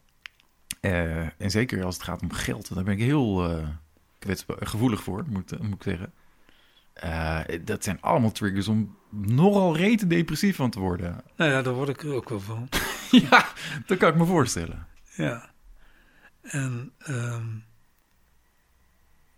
uh, 0.80 1.20
en 1.20 1.50
zeker 1.50 1.84
als 1.84 1.94
het 1.94 2.04
gaat 2.04 2.22
om 2.22 2.32
geld, 2.32 2.74
dan 2.74 2.84
ben 2.84 2.94
ik 2.94 3.00
heel 3.00 3.50
uh, 3.50 3.68
gevoelig 4.46 5.02
voor, 5.02 5.24
moet, 5.28 5.62
moet 5.62 5.86
ik 5.86 5.98
zeggen. 5.98 6.12
dat 7.64 7.84
zijn 7.84 8.00
allemaal 8.00 8.32
triggers 8.32 8.68
om 8.68 8.96
nogal 9.10 9.76
rete 9.76 10.06
depressief 10.06 10.56
van 10.56 10.70
te 10.70 10.80
worden. 10.80 11.22
Nou 11.36 11.50
ja, 11.50 11.62
daar 11.62 11.74
word 11.74 11.88
ik 11.88 12.02
er 12.02 12.14
ook 12.14 12.28
wel 12.28 12.40
van. 12.40 12.68
ja, 13.30 13.48
dat 13.86 13.98
kan 13.98 14.08
ik 14.08 14.16
me 14.16 14.24
voorstellen. 14.24 14.86
Ja. 15.16 15.50
En 16.42 16.92
um, 17.08 17.64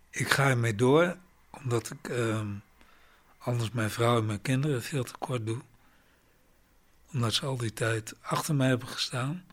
ik 0.09 0.29
ga 0.29 0.49
ermee 0.49 0.75
door, 0.75 1.15
omdat 1.49 1.91
ik 1.91 2.09
um, 2.09 2.61
anders 3.43 3.71
mijn 3.71 3.89
vrouw 3.89 4.17
en 4.17 4.25
mijn 4.25 4.41
kinderen 4.41 4.81
veel 4.81 5.03
te 5.03 5.13
kort 5.19 5.45
doe. 5.45 5.61
Omdat 7.13 7.33
ze 7.33 7.45
al 7.45 7.57
die 7.57 7.73
tijd 7.73 8.15
achter 8.21 8.55
mij 8.55 8.67
hebben 8.67 8.87
gestaan. 8.87 9.45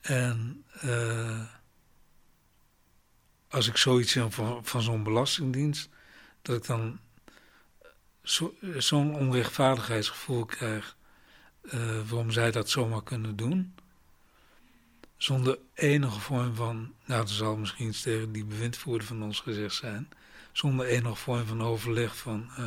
En 0.00 0.64
uh, 0.84 1.44
als 3.48 3.68
ik 3.68 3.76
zoiets 3.76 4.12
zie 4.12 4.22
van, 4.22 4.64
van 4.64 4.82
zo'n 4.82 5.02
belastingdienst, 5.02 5.88
dat 6.42 6.56
ik 6.56 6.66
dan 6.66 6.98
zo'n 8.22 8.54
zo 8.78 8.98
onrechtvaardigheidsgevoel 8.98 10.44
krijg. 10.44 10.96
Uh, 11.62 12.00
waarom 12.08 12.30
zij 12.30 12.50
dat 12.50 12.70
zomaar 12.70 13.02
kunnen 13.02 13.36
doen. 13.36 13.74
Zonder 15.16 15.58
enige 15.74 16.20
vorm 16.20 16.54
van, 16.54 16.94
nou 17.04 17.22
er 17.22 17.28
zal 17.28 17.56
misschien 17.56 17.88
iets 17.88 18.02
tegen 18.02 18.32
die 18.32 18.44
bewindvoerder 18.44 19.06
van 19.06 19.22
ons 19.22 19.40
gezegd 19.40 19.74
zijn. 19.74 20.08
Zonder 20.52 20.86
enige 20.86 21.14
vorm 21.14 21.46
van 21.46 21.62
overleg 21.62 22.16
van, 22.16 22.50
uh, 22.58 22.66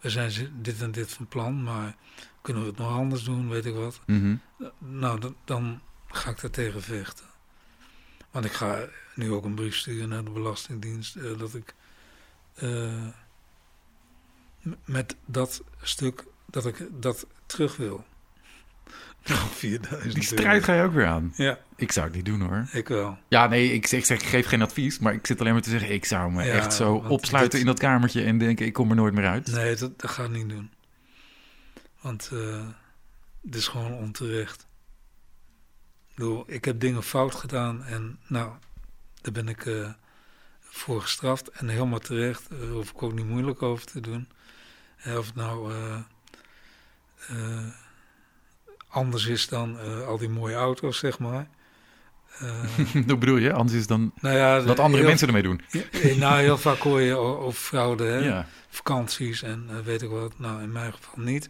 we 0.00 0.10
zijn 0.10 0.52
dit 0.62 0.82
en 0.82 0.90
dit 0.90 1.12
van 1.12 1.26
plan, 1.26 1.62
maar 1.62 1.96
kunnen 2.42 2.62
we 2.62 2.68
het 2.68 2.78
nog 2.78 2.92
anders 2.92 3.24
doen, 3.24 3.48
weet 3.48 3.66
ik 3.66 3.74
wat. 3.74 4.00
Mm 4.06 4.20
-hmm. 4.20 4.68
Nou, 4.78 5.20
dan, 5.20 5.36
dan 5.44 5.80
ga 6.06 6.30
ik 6.30 6.40
daar 6.40 6.50
tegen 6.50 6.82
vechten. 6.82 7.24
Want 8.30 8.44
ik 8.44 8.52
ga 8.52 8.88
nu 9.14 9.32
ook 9.32 9.44
een 9.44 9.54
brief 9.54 9.76
sturen 9.76 10.08
naar 10.08 10.24
de 10.24 10.30
Belastingdienst 10.30 11.16
uh, 11.16 11.38
dat 11.38 11.54
ik 11.54 11.74
uh, 12.62 13.06
met 14.84 15.16
dat 15.24 15.62
stuk, 15.82 16.24
dat 16.46 16.66
ik 16.66 16.86
dat 16.90 17.26
terug 17.46 17.76
wil. 17.76 18.04
4000 19.22 20.14
Die 20.14 20.22
strijd 20.22 20.64
ga 20.64 20.74
je 20.74 20.82
ook 20.82 20.92
weer 20.92 21.06
aan. 21.06 21.32
Ja. 21.36 21.58
Ik 21.76 21.92
zou 21.92 22.06
het 22.06 22.14
niet 22.14 22.24
doen 22.24 22.40
hoor. 22.40 22.68
Ik 22.72 22.88
wel. 22.88 23.18
Ja, 23.28 23.46
nee, 23.46 23.72
ik, 23.72 23.90
ik, 23.90 24.04
zeg, 24.04 24.20
ik 24.20 24.28
geef 24.28 24.46
geen 24.46 24.62
advies, 24.62 24.98
maar 24.98 25.12
ik 25.12 25.26
zit 25.26 25.40
alleen 25.40 25.52
maar 25.52 25.62
te 25.62 25.70
zeggen, 25.70 25.92
ik 25.92 26.04
zou 26.04 26.32
me 26.32 26.44
ja, 26.44 26.52
echt 26.52 26.72
zo 26.72 26.94
opsluiten 26.94 27.50
dit... 27.50 27.60
in 27.60 27.66
dat 27.66 27.78
kamertje 27.78 28.24
en 28.24 28.38
denken, 28.38 28.66
ik 28.66 28.72
kom 28.72 28.90
er 28.90 28.96
nooit 28.96 29.14
meer 29.14 29.26
uit. 29.26 29.46
Nee, 29.46 29.76
dat, 29.76 30.00
dat 30.00 30.10
ga 30.10 30.24
ik 30.24 30.30
niet 30.30 30.48
doen. 30.48 30.70
Want 32.00 32.30
uh, 32.32 32.66
het 33.44 33.54
is 33.54 33.68
gewoon 33.68 33.92
onterecht. 33.92 34.66
Ik, 36.08 36.16
bedoel, 36.16 36.44
ik 36.46 36.64
heb 36.64 36.80
dingen 36.80 37.02
fout 37.02 37.34
gedaan 37.34 37.84
en 37.84 38.18
nou, 38.26 38.52
daar 39.20 39.32
ben 39.32 39.48
ik 39.48 39.64
uh, 39.64 39.90
voor 40.60 41.02
gestraft. 41.02 41.48
En 41.48 41.68
helemaal 41.68 41.98
terecht, 41.98 42.50
daar 42.50 42.60
uh, 42.60 42.72
hoef 42.72 42.90
ik 42.90 43.02
ook 43.02 43.14
niet 43.14 43.26
moeilijk 43.26 43.62
over 43.62 43.86
te 43.86 44.00
doen. 44.00 44.28
of 45.04 45.26
het 45.26 45.34
nou 45.34 45.72
anders 48.90 49.26
is 49.26 49.48
dan 49.48 49.76
uh, 49.84 50.06
al 50.06 50.18
die 50.18 50.28
mooie 50.28 50.54
auto's, 50.54 50.98
zeg 50.98 51.18
maar. 51.18 51.46
Uh, 52.42 53.06
Hoe 53.06 53.18
bedoel 53.18 53.36
je? 53.36 53.52
Anders 53.52 53.78
is 53.78 53.86
dan 53.86 54.12
nou 54.20 54.36
ja, 54.36 54.62
wat 54.62 54.78
andere 54.78 55.02
mensen 55.02 55.26
ermee 55.26 55.42
doen? 55.42 55.60
Ja, 56.02 56.14
nou, 56.16 56.40
heel 56.40 56.58
vaak 56.58 56.78
hoor 56.78 57.00
je 57.00 57.16
over 57.16 57.60
fraude, 57.60 58.04
hè? 58.04 58.16
Ja. 58.16 58.46
vakanties 58.68 59.42
en 59.42 59.68
uh, 59.70 59.78
weet 59.78 60.02
ik 60.02 60.08
wat. 60.08 60.38
Nou, 60.38 60.62
in 60.62 60.72
mijn 60.72 60.92
geval 60.92 61.24
niet. 61.24 61.48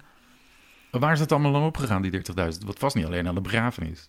Maar 0.91 1.01
waar 1.01 1.13
is 1.13 1.21
het 1.21 1.33
allemaal 1.33 1.51
lang 1.51 1.67
opgegaan, 1.67 2.03
die 2.03 2.13
30.000? 2.13 2.59
Wat 2.65 2.79
was 2.79 2.95
niet 2.95 3.05
alleen 3.05 3.29
aan 3.29 3.35
de 3.35 3.41
begrafenis. 3.41 4.09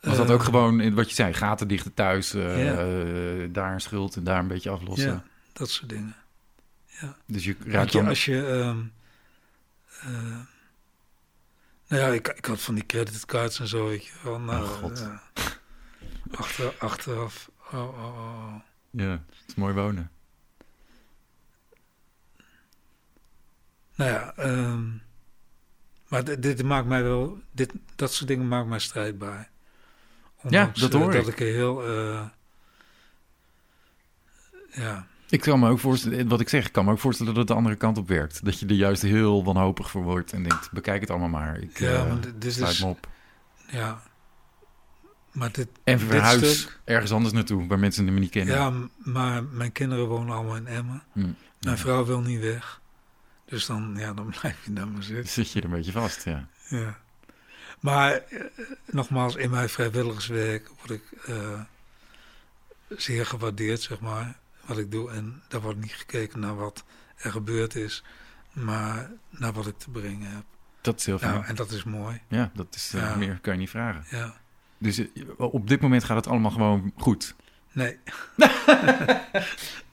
Was 0.00 0.16
dat 0.16 0.30
ook 0.30 0.42
gewoon, 0.42 0.94
wat 0.94 1.08
je 1.08 1.14
zei, 1.14 1.32
gaten 1.32 1.68
dichten 1.68 1.94
thuis, 1.94 2.30
daar 3.50 3.72
een 3.72 3.80
schuld 3.80 4.16
en 4.16 4.24
daar 4.24 4.38
een 4.38 4.48
beetje 4.48 4.70
aflossen? 4.70 5.10
Ja, 5.10 5.24
dat 5.52 5.70
soort 5.70 5.88
dingen. 5.88 6.16
Ja. 7.00 7.16
Dus 7.26 7.44
je 7.44 7.56
raakt 7.66 7.92
je, 7.92 8.04
als 8.04 8.24
je... 8.24 8.36
Um, 8.36 8.92
nou 11.86 12.02
ja, 12.02 12.08
ik, 12.08 12.28
ik 12.28 12.44
had 12.44 12.60
van 12.60 12.74
die 12.74 12.86
creditcards 12.86 13.60
en 13.60 13.68
zo, 13.68 13.86
weet 13.86 14.06
je 14.06 14.12
wel. 14.22 14.40
Nou, 14.40 14.64
oh 14.64 14.70
god. 14.70 14.98
Ja. 14.98 15.22
Achter, 16.30 16.74
achteraf. 16.78 17.50
Oh, 17.72 17.74
oh, 17.74 18.18
oh. 18.18 18.54
Ja, 18.90 19.10
het 19.10 19.44
is 19.46 19.54
mooi 19.54 19.74
wonen. 19.74 20.10
Nou 23.94 24.10
ja, 24.10 24.34
um, 24.38 25.02
maar 26.08 26.24
dit, 26.24 26.42
dit, 26.42 26.62
maakt 26.62 26.86
mij 26.86 27.02
wel, 27.02 27.38
dit, 27.50 27.72
dat 27.94 28.12
soort 28.12 28.28
dingen 28.28 28.48
maakt 28.48 28.68
mij 28.68 28.78
strijdbaar. 28.78 29.50
Ondanks, 30.42 30.80
ja, 30.80 30.88
dat 30.88 31.00
hoor 31.00 31.12
uh, 31.12 31.18
ik. 31.18 31.24
Dat 31.24 31.32
ik 31.32 31.38
heel, 31.38 31.88
uh, 31.88 32.26
ja... 34.70 35.06
Ik 35.28 35.40
kan 35.40 35.60
me 35.60 35.70
ook 35.70 35.78
voorstellen, 35.78 36.28
wat 36.28 36.40
ik 36.40 36.48
zeg, 36.48 36.66
ik 36.66 36.72
kan 36.72 36.84
me 36.84 36.90
ook 36.90 36.98
voorstellen 36.98 37.32
dat 37.32 37.42
het 37.42 37.50
de 37.50 37.58
andere 37.58 37.76
kant 37.76 37.98
op 37.98 38.08
werkt. 38.08 38.44
Dat 38.44 38.58
je 38.60 38.66
er 38.66 38.74
juist 38.74 39.02
heel 39.02 39.44
wanhopig 39.44 39.90
voor 39.90 40.02
wordt 40.02 40.32
en 40.32 40.42
denkt, 40.42 40.72
bekijk 40.72 41.00
het 41.00 41.10
allemaal 41.10 41.28
maar. 41.28 41.58
Ik 41.58 41.78
ja, 41.78 42.06
uh, 42.06 42.14
dit 42.38 42.44
is, 42.44 42.80
me 42.80 42.86
op. 42.86 43.08
Ja, 43.66 44.02
maar 45.32 45.52
dit 45.52 45.68
En 45.84 46.00
verhuis 46.00 46.60
stuk, 46.60 46.78
ergens 46.84 47.12
anders 47.12 47.34
naartoe, 47.34 47.66
waar 47.66 47.78
mensen 47.78 48.06
hem 48.06 48.18
niet 48.18 48.30
kennen. 48.30 48.54
Ja, 48.54 48.72
maar 48.96 49.44
mijn 49.44 49.72
kinderen 49.72 50.06
wonen 50.06 50.34
allemaal 50.34 50.56
in 50.56 50.66
Emmen. 50.66 51.02
Hm, 51.12 51.20
mijn 51.20 51.36
ja. 51.60 51.76
vrouw 51.76 52.04
wil 52.04 52.20
niet 52.20 52.40
weg. 52.40 52.80
Dus 53.44 53.66
dan, 53.66 53.94
ja, 53.98 54.12
dan 54.12 54.30
blijf 54.40 54.64
je 54.64 54.72
daar 54.72 54.88
maar 54.88 55.02
zitten. 55.02 55.28
Zit 55.28 55.50
je 55.50 55.58
er 55.58 55.64
een 55.64 55.70
beetje 55.70 55.92
vast, 55.92 56.24
ja. 56.24 56.48
Ja. 56.68 56.98
Maar 57.80 58.22
uh, 58.30 58.40
nogmaals, 58.84 59.34
in 59.34 59.50
mijn 59.50 59.68
vrijwilligerswerk 59.68 60.70
word 60.78 60.90
ik 60.90 61.02
uh, 61.28 61.60
zeer 62.88 63.26
gewaardeerd, 63.26 63.80
zeg 63.80 64.00
maar 64.00 64.36
wat 64.66 64.78
ik 64.78 64.90
doe. 64.90 65.10
En 65.10 65.42
daar 65.48 65.60
wordt 65.60 65.80
niet 65.80 65.92
gekeken 65.92 66.40
naar 66.40 66.56
wat 66.56 66.84
er 67.16 67.30
gebeurd 67.30 67.74
is, 67.74 68.04
maar 68.52 69.10
naar 69.30 69.52
wat 69.52 69.66
ik 69.66 69.78
te 69.78 69.90
brengen 69.90 70.30
heb. 70.30 70.44
Dat 70.80 70.98
is 70.98 71.06
heel 71.06 71.18
fijn. 71.18 71.32
Nou, 71.32 71.44
en 71.46 71.54
dat 71.54 71.70
is 71.70 71.84
mooi. 71.84 72.20
Ja, 72.28 72.50
dat 72.54 72.74
is 72.74 72.94
uh, 72.94 73.00
Ja. 73.00 73.14
meer 73.16 73.38
kan 73.40 73.52
je 73.52 73.58
niet 73.58 73.70
vragen. 73.70 74.04
Ja. 74.18 74.34
Dus 74.78 74.98
uh, 74.98 75.08
op 75.36 75.68
dit 75.68 75.80
moment 75.80 76.04
gaat 76.04 76.16
het 76.16 76.26
allemaal 76.26 76.50
gewoon 76.50 76.92
goed. 76.96 77.34
Nee. 77.72 77.98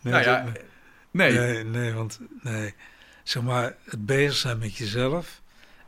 Nou 0.01 0.23
ja, 0.23 0.41
dat- 0.43 0.61
Nee. 1.11 1.31
nee, 1.37 1.63
nee, 1.63 1.93
want 1.93 2.19
nee. 2.41 2.73
Zeg 3.23 3.43
maar, 3.43 3.75
het 3.83 4.05
bezig 4.05 4.35
zijn 4.35 4.57
met 4.57 4.75
jezelf 4.77 5.41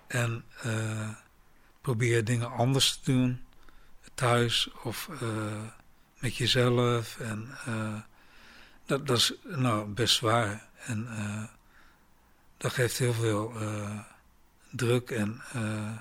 en 0.07 0.43
eh, 0.61 1.09
probeer 1.81 2.23
dingen 2.23 2.51
anders 2.51 2.95
te 2.97 3.11
doen 3.11 3.41
thuis 4.13 4.69
of 4.83 5.09
eh, 5.21 5.27
met 6.19 6.35
jezelf. 6.37 7.19
En 7.19 7.47
eh, 7.65 7.93
dat, 8.85 9.07
dat 9.07 9.17
is 9.17 9.33
nou 9.43 9.87
best 9.87 10.15
zwaar. 10.15 10.67
En 10.85 11.07
eh, 11.17 11.43
dat 12.57 12.73
geeft 12.73 12.97
heel 12.97 13.13
veel 13.13 13.59
eh, 13.61 13.99
druk 14.71 15.09
en 15.09 15.41
eh, 15.53 15.91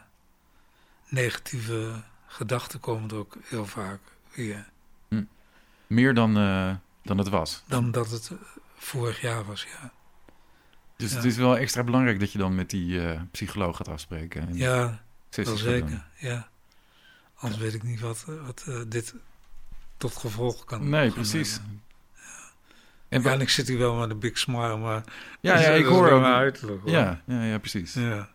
negatieve 1.09 2.03
gedachten 2.27 2.81
komen 2.81 3.11
er 3.11 3.17
ook 3.17 3.37
heel 3.45 3.67
vaak 3.67 4.01
weer. 4.35 4.73
Meer 5.87 6.15
dan, 6.15 6.35
dan 7.03 7.19
het 7.19 7.29
was. 7.29 7.63
Dan 7.67 7.91
dat 7.91 8.11
het 8.11 8.31
vorig 8.77 9.21
jaar 9.21 9.45
was, 9.45 9.63
ja. 9.63 9.93
Dus 10.97 11.11
Ja. 11.11 11.17
het 11.17 11.25
is 11.25 11.37
wel 11.37 11.57
extra 11.57 11.83
belangrijk 11.83 12.21
dat 12.21 12.33
je 12.33 12.39
dan 12.39 12.55
met 12.55 12.71
die 12.71 13.01
psycholoog 13.31 13.77
gaat 13.77 13.89
afspreken. 13.89 14.49
En 14.49 14.57
Ja, 14.57 15.03
wel 15.31 15.57
zeker, 15.57 16.05
ja. 16.19 16.49
Anders 17.35 17.61
weet 17.63 17.75
ik 17.75 17.83
niet 17.83 18.01
wat, 18.01 18.25
wat 18.25 18.65
dit 18.89 19.15
tot 19.97 20.17
gevolg 20.17 20.65
kan 20.65 20.89
Nee, 20.89 21.11
precies. 21.11 21.53
hebben. 21.53 21.83
En 23.15 23.21
Ja, 23.23 23.27
wa- 23.29 23.33
en 23.35 23.41
ik 23.41 23.49
zit 23.49 23.69
hier 23.69 23.79
wel 23.79 23.95
met 23.95 24.11
een 24.11 24.19
big 24.19 24.39
smile, 24.39 24.77
maar... 24.77 25.05
ja, 25.41 25.59
ja, 25.61 25.69
ik 25.69 25.85
hoor 25.85 26.21
mijn 26.21 26.35
uiterlijk. 26.35 26.81
Ja, 26.85 27.21
ja, 27.27 27.43
ja, 27.45 27.59
precies. 27.59 27.95
Ja. 27.95 28.29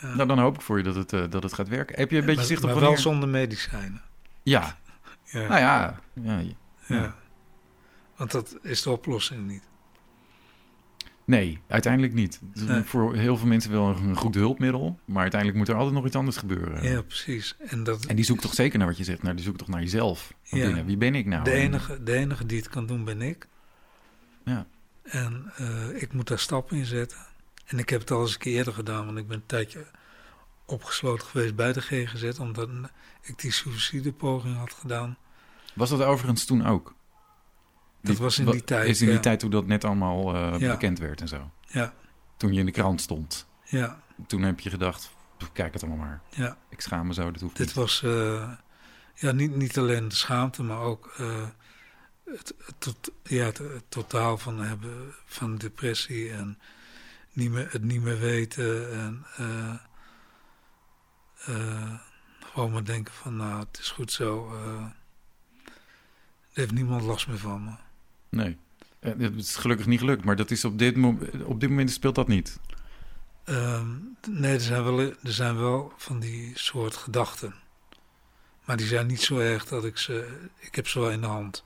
Ja. 0.00 0.14
Nou, 0.14 0.28
dan 0.28 0.38
hoop 0.38 0.54
ik 0.54 0.60
voor 0.60 0.76
je 0.78 0.82
dat 0.84 0.94
het, 0.94 1.12
eh, 1.12 1.22
dat 1.30 1.42
het 1.42 1.52
gaat 1.52 1.68
werken. 1.68 1.96
Heb 1.98 2.10
je 2.10 2.16
een 2.16 2.22
beetje 2.24 2.36
maar, 2.36 2.44
zicht 2.48 2.60
op 2.60 2.64
maar 2.66 2.74
wanneer... 2.74 2.92
wel 2.92 3.02
zonder 3.02 3.28
medicijnen. 3.28 4.02
Ja, 4.42 4.76
Ja. 5.24 5.38
nou 5.48 5.60
ja. 5.60 6.00
ja. 6.22 6.42
ja. 6.86 7.14
Want 8.16 8.30
dat 8.30 8.56
is 8.62 8.82
de 8.82 8.90
oplossing 8.90 9.46
niet. 9.46 9.62
Nee, 11.26 11.58
uiteindelijk 11.68 12.12
niet. 12.14 12.40
Nee. 12.54 12.82
Voor 12.82 13.14
heel 13.14 13.36
veel 13.36 13.46
mensen 13.46 13.70
wel 13.70 13.88
een 13.88 14.16
goed 14.16 14.34
hulpmiddel. 14.34 14.98
Maar 15.04 15.20
uiteindelijk 15.22 15.58
moet 15.60 15.68
er 15.68 15.74
altijd 15.74 15.94
nog 15.94 16.06
iets 16.06 16.16
anders 16.16 16.36
gebeuren. 16.36 16.82
Ja, 16.82 17.02
precies. 17.02 17.56
En 17.58 17.84
dat, 17.84 18.04
En 18.04 18.16
die 18.16 18.24
zoekt 18.24 18.42
toch 18.42 18.54
zeker 18.54 18.78
naar 18.78 18.88
wat 18.88 18.96
je 18.96 19.04
zegt. 19.04 19.22
Nou, 19.22 19.34
die 19.34 19.44
zoekt 19.44 19.58
toch 19.58 19.68
naar 19.68 19.80
jezelf. 19.80 20.32
Wie 20.50 20.96
ben 20.96 21.14
ik 21.14 21.26
nou? 21.26 21.44
de, 21.44 21.50
enige, 21.52 22.02
de 22.02 22.12
enige 22.12 22.46
die 22.46 22.58
het 22.58 22.68
kan 22.68 22.86
doen 22.86 23.04
ben 23.04 23.22
ik. 23.22 23.46
Ja. 24.44 24.66
En 25.02 25.52
eh, 25.56 26.02
ik 26.02 26.12
moet 26.12 26.28
daar 26.28 26.38
stappen 26.38 26.76
in 26.76 26.84
zetten. 26.86 27.18
En 27.66 27.78
ik 27.78 27.88
heb 27.88 28.00
het 28.00 28.10
al 28.10 28.20
eens 28.20 28.32
een 28.32 28.38
keer 28.38 28.56
eerder 28.56 28.72
gedaan, 28.74 29.06
want 29.06 29.18
ik 29.18 29.26
ben 29.28 29.36
een 29.36 29.46
tijdje 29.46 29.86
opgesloten 30.66 31.26
geweest 31.26 31.54
bij 31.56 31.72
de 31.72 31.80
GGZ, 31.80 32.38
omdat 32.38 32.68
ik 33.22 33.38
die 33.40 33.52
suïcidepoging 33.52 34.56
had 34.56 34.72
gedaan. 34.72 35.16
Was 35.74 35.90
dat 35.90 36.02
overigens 36.02 36.44
toen 36.44 36.66
ook? 36.66 36.94
Dat 38.02 38.16
was 38.16 38.38
in 38.38 38.50
die 38.50 38.64
tijd, 38.64 38.88
Is 38.88 39.00
in 39.00 39.06
die 39.06 39.14
ja. 39.14 39.20
tijd 39.20 39.40
toen 39.40 39.50
dat 39.50 39.66
net 39.66 39.84
allemaal 39.84 40.34
eh, 40.34 40.58
Ja. 40.60 40.70
bekend 40.70 40.98
werd 40.98 41.20
en 41.20 41.28
zo. 41.28 41.50
Ja, 41.66 41.92
Toen 42.36 42.52
je 42.52 42.60
in 42.60 42.66
de 42.66 42.72
krant 42.72 43.00
stond. 43.00 43.46
ja, 43.64 44.00
Toen 44.26 44.42
heb 44.42 44.60
je 44.60 44.70
gedacht, 44.70 45.10
"Pff, 45.38 45.52
kijk 45.52 45.72
het 45.72 45.82
allemaal 45.82 46.06
maar. 46.06 46.20
ja. 46.28 46.56
Ik 46.68 46.80
schaam 46.80 47.06
me 47.06 47.14
zo, 47.14 47.30
dat 47.30 47.40
hoeft 47.40 47.56
Dit 47.56 47.66
niet. 47.66 47.74
was 47.76 48.02
eh, 48.02 48.52
ja, 49.14 49.32
niet, 49.32 49.56
niet 49.56 49.78
alleen 49.78 50.08
de 50.08 50.14
schaamte, 50.14 50.62
maar 50.62 50.78
ook 50.80 51.14
het, 52.24 52.54
tot- 52.78 53.10
ja, 53.22 53.44
het, 53.44 53.58
het 53.58 53.84
totaal 53.88 54.38
van 54.38 54.60
hebben 54.60 55.14
van 55.26 55.56
depressie 55.56 56.32
en 56.32 56.58
niet 57.32 57.50
meer, 57.50 57.72
het 57.72 57.82
niet 57.82 58.02
meer 58.02 58.18
weten. 58.18 58.92
En 58.92 59.26
eh, 59.36 59.74
eh, 61.46 61.92
gewoon 62.52 62.72
maar 62.72 62.84
denken 62.84 63.14
van 63.14 63.36
nou, 63.36 63.58
het 63.60 63.78
is 63.78 63.90
goed 63.90 64.12
zo. 64.12 64.52
eh, 64.54 64.82
er 66.52 66.60
heeft 66.60 66.72
niemand 66.72 67.02
last 67.02 67.26
meer 67.28 67.38
van 67.38 67.64
me. 67.64 67.70
Nee. 68.28 68.56
Eh, 68.98 69.12
Het 69.18 69.34
is 69.34 69.56
gelukkig 69.56 69.86
niet 69.86 69.98
gelukt, 70.00 70.24
maar 70.24 70.36
dat 70.36 70.50
is 70.50 70.64
op, 70.64 70.78
dit 70.78 70.96
op 71.44 71.60
dit 71.60 71.68
moment 71.68 71.90
speelt 71.90 72.14
dat 72.14 72.28
niet. 72.28 72.58
Ehm, 73.44 73.88
nee, 74.28 74.54
er 74.54 74.60
zijn, 74.60 74.84
wel, 74.84 74.98
er 75.00 75.16
zijn 75.22 75.56
wel 75.56 75.92
van 75.96 76.20
die 76.20 76.58
soort 76.58 76.96
gedachten. 76.96 77.54
Maar 78.64 78.76
die 78.76 78.86
zijn 78.86 79.06
niet 79.06 79.20
zo 79.22 79.38
erg 79.38 79.64
dat 79.64 79.84
ik 79.84 79.98
ze... 79.98 80.46
Ik 80.58 80.74
heb 80.74 80.88
ze 80.88 81.00
wel 81.00 81.10
in 81.10 81.20
de 81.20 81.26
hand. 81.26 81.64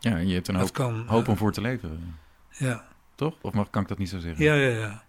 Ja, 0.00 0.16
en 0.16 0.28
je 0.28 0.34
hebt 0.34 0.48
een 0.48 0.54
hoop, 0.54 0.72
kan... 0.72 1.04
hoop 1.06 1.28
om 1.28 1.36
voor 1.36 1.52
te 1.52 1.60
leven, 1.60 2.16
Ja, 2.50 2.86
toch? 3.14 3.36
Of 3.40 3.52
mag, 3.52 3.70
kan 3.70 3.82
ik 3.82 3.88
dat 3.88 3.98
niet 3.98 4.08
zo 4.08 4.18
zeggen? 4.18 4.44
ja, 4.44 4.54
ja, 4.54 4.68
ja. 4.78 5.02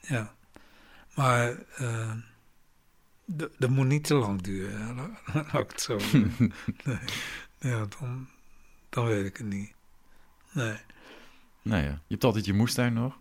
ja. 0.00 0.34
Maar 1.14 1.54
d- 3.36 3.48
dat 3.58 3.70
moet 3.70 3.86
niet 3.86 4.04
te 4.04 4.14
lang 4.14 4.42
duren. 4.42 4.96
Laat 5.34 5.54
ik 5.62 5.70
het 5.70 5.80
zo 5.80 5.98
nee. 6.84 6.98
Ja, 7.58 7.86
dan, 7.98 8.28
dan 8.88 9.06
weet 9.06 9.24
ik 9.26 9.36
het 9.36 9.46
niet. 9.46 9.72
Nee. 10.52 10.76
Nou 11.62 11.82
ja, 11.82 11.88
je 11.90 11.98
hebt 12.08 12.24
altijd 12.24 12.44
je 12.44 12.52
moestuin 12.52 12.92
nog. 12.92 13.18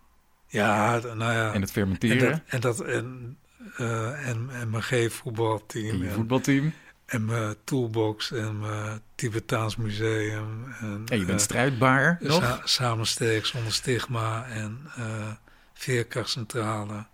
Ja, 0.48 0.98
nou 1.00 1.18
ja. 1.34 1.46
En 1.54 1.54
het 1.62 1.62
en 1.62 1.68
fermenteren. 1.68 2.32
dat, 2.32 2.42
en, 2.46 2.60
dat, 2.62 2.80
en, 2.82 3.38
eh, 3.78 4.28
en, 4.30 4.50
en 4.50 4.70
mijn 4.70 4.84
G-voetbalteam. 4.84 5.90
En 5.90 5.98
je 5.98 6.10
voetbalteam. 6.10 6.74
En 7.06 7.26
mijn 7.26 7.56
toolbox 7.64 8.32
en 8.32 8.60
mijn 8.60 9.02
Tibetaans 9.16 9.76
museum. 9.76 10.74
En, 10.80 11.04
En 11.08 11.20
je 11.20 11.26
bent 11.26 11.40
eh, 11.40 11.46
strijdbaar 11.46 12.18
nog. 12.22 12.44
sa- 12.44 12.62
samen 12.64 13.08
sterk 13.08 13.46
zonder 13.46 13.74
stigma 13.74 14.46
en 14.46 14.80
eh 14.96 15.32
veerkrachtcentrale. 15.74 17.06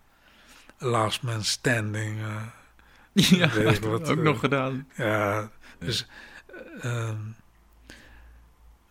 Last 0.78 1.22
man 1.22 1.44
standing. 1.44 2.20
eh, 2.20 2.44
ja, 3.40 3.80
wat, 3.80 4.10
ook 4.10 4.22
nog 4.22 4.40
gedaan. 4.40 4.88
ja, 4.96 5.50
dus... 5.80 6.08
eh, 6.82 7.08
ehm, 7.10 7.18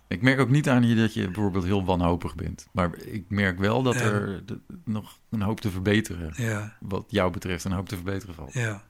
Ik 0.08 0.22
merk 0.22 0.40
ook 0.40 0.48
niet 0.48 0.68
aan 0.68 0.82
je 0.82 0.94
dat 0.94 1.14
je 1.14 1.24
bijvoorbeeld 1.24 1.64
heel 1.64 1.84
wanhopig 1.84 2.34
bent. 2.34 2.68
Maar 2.72 2.96
ik 2.96 3.24
merk 3.28 3.58
wel 3.58 3.82
dat 3.82 3.94
Ja. 3.94 4.00
er 4.00 4.42
nog 4.84 5.18
een 5.30 5.42
hoop 5.42 5.60
te 5.60 5.70
verbeteren. 5.70 6.32
ja, 6.36 6.76
Wat 6.80 7.04
jou 7.08 7.30
betreft 7.32 7.64
een 7.64 7.72
hoop 7.72 7.88
te 7.88 7.94
verbeteren 7.94 8.34
valt. 8.34 8.52
ja. 8.52 8.86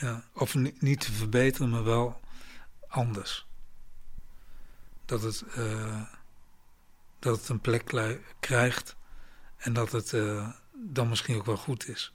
Ja, 0.00 0.24
of 0.32 0.54
ni- 0.54 0.74
niet 0.78 1.00
te 1.00 1.12
verbeteren, 1.12 1.70
maar 1.70 1.84
wel 1.84 2.20
anders. 2.88 3.46
Dat 5.04 5.22
het, 5.22 5.42
eh, 5.54 6.02
dat 7.18 7.38
het 7.40 7.48
een 7.48 7.60
plek 7.60 7.84
krijgt 8.40 8.96
en 9.56 9.72
dat 9.72 9.92
het 9.92 10.12
eh, 10.12 10.48
dan 10.74 11.08
misschien 11.08 11.36
ook 11.36 11.46
wel 11.46 11.56
goed 11.56 11.88
is. 11.88 12.14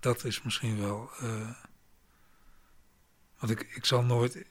Dat 0.00 0.24
is 0.24 0.42
misschien 0.42 0.80
wel. 0.80 1.10
eh, 1.20 1.50
want 3.38 3.52
ik, 3.52 3.60
ik 3.74 3.84
zal 3.84 4.02
nooit, 4.04 4.44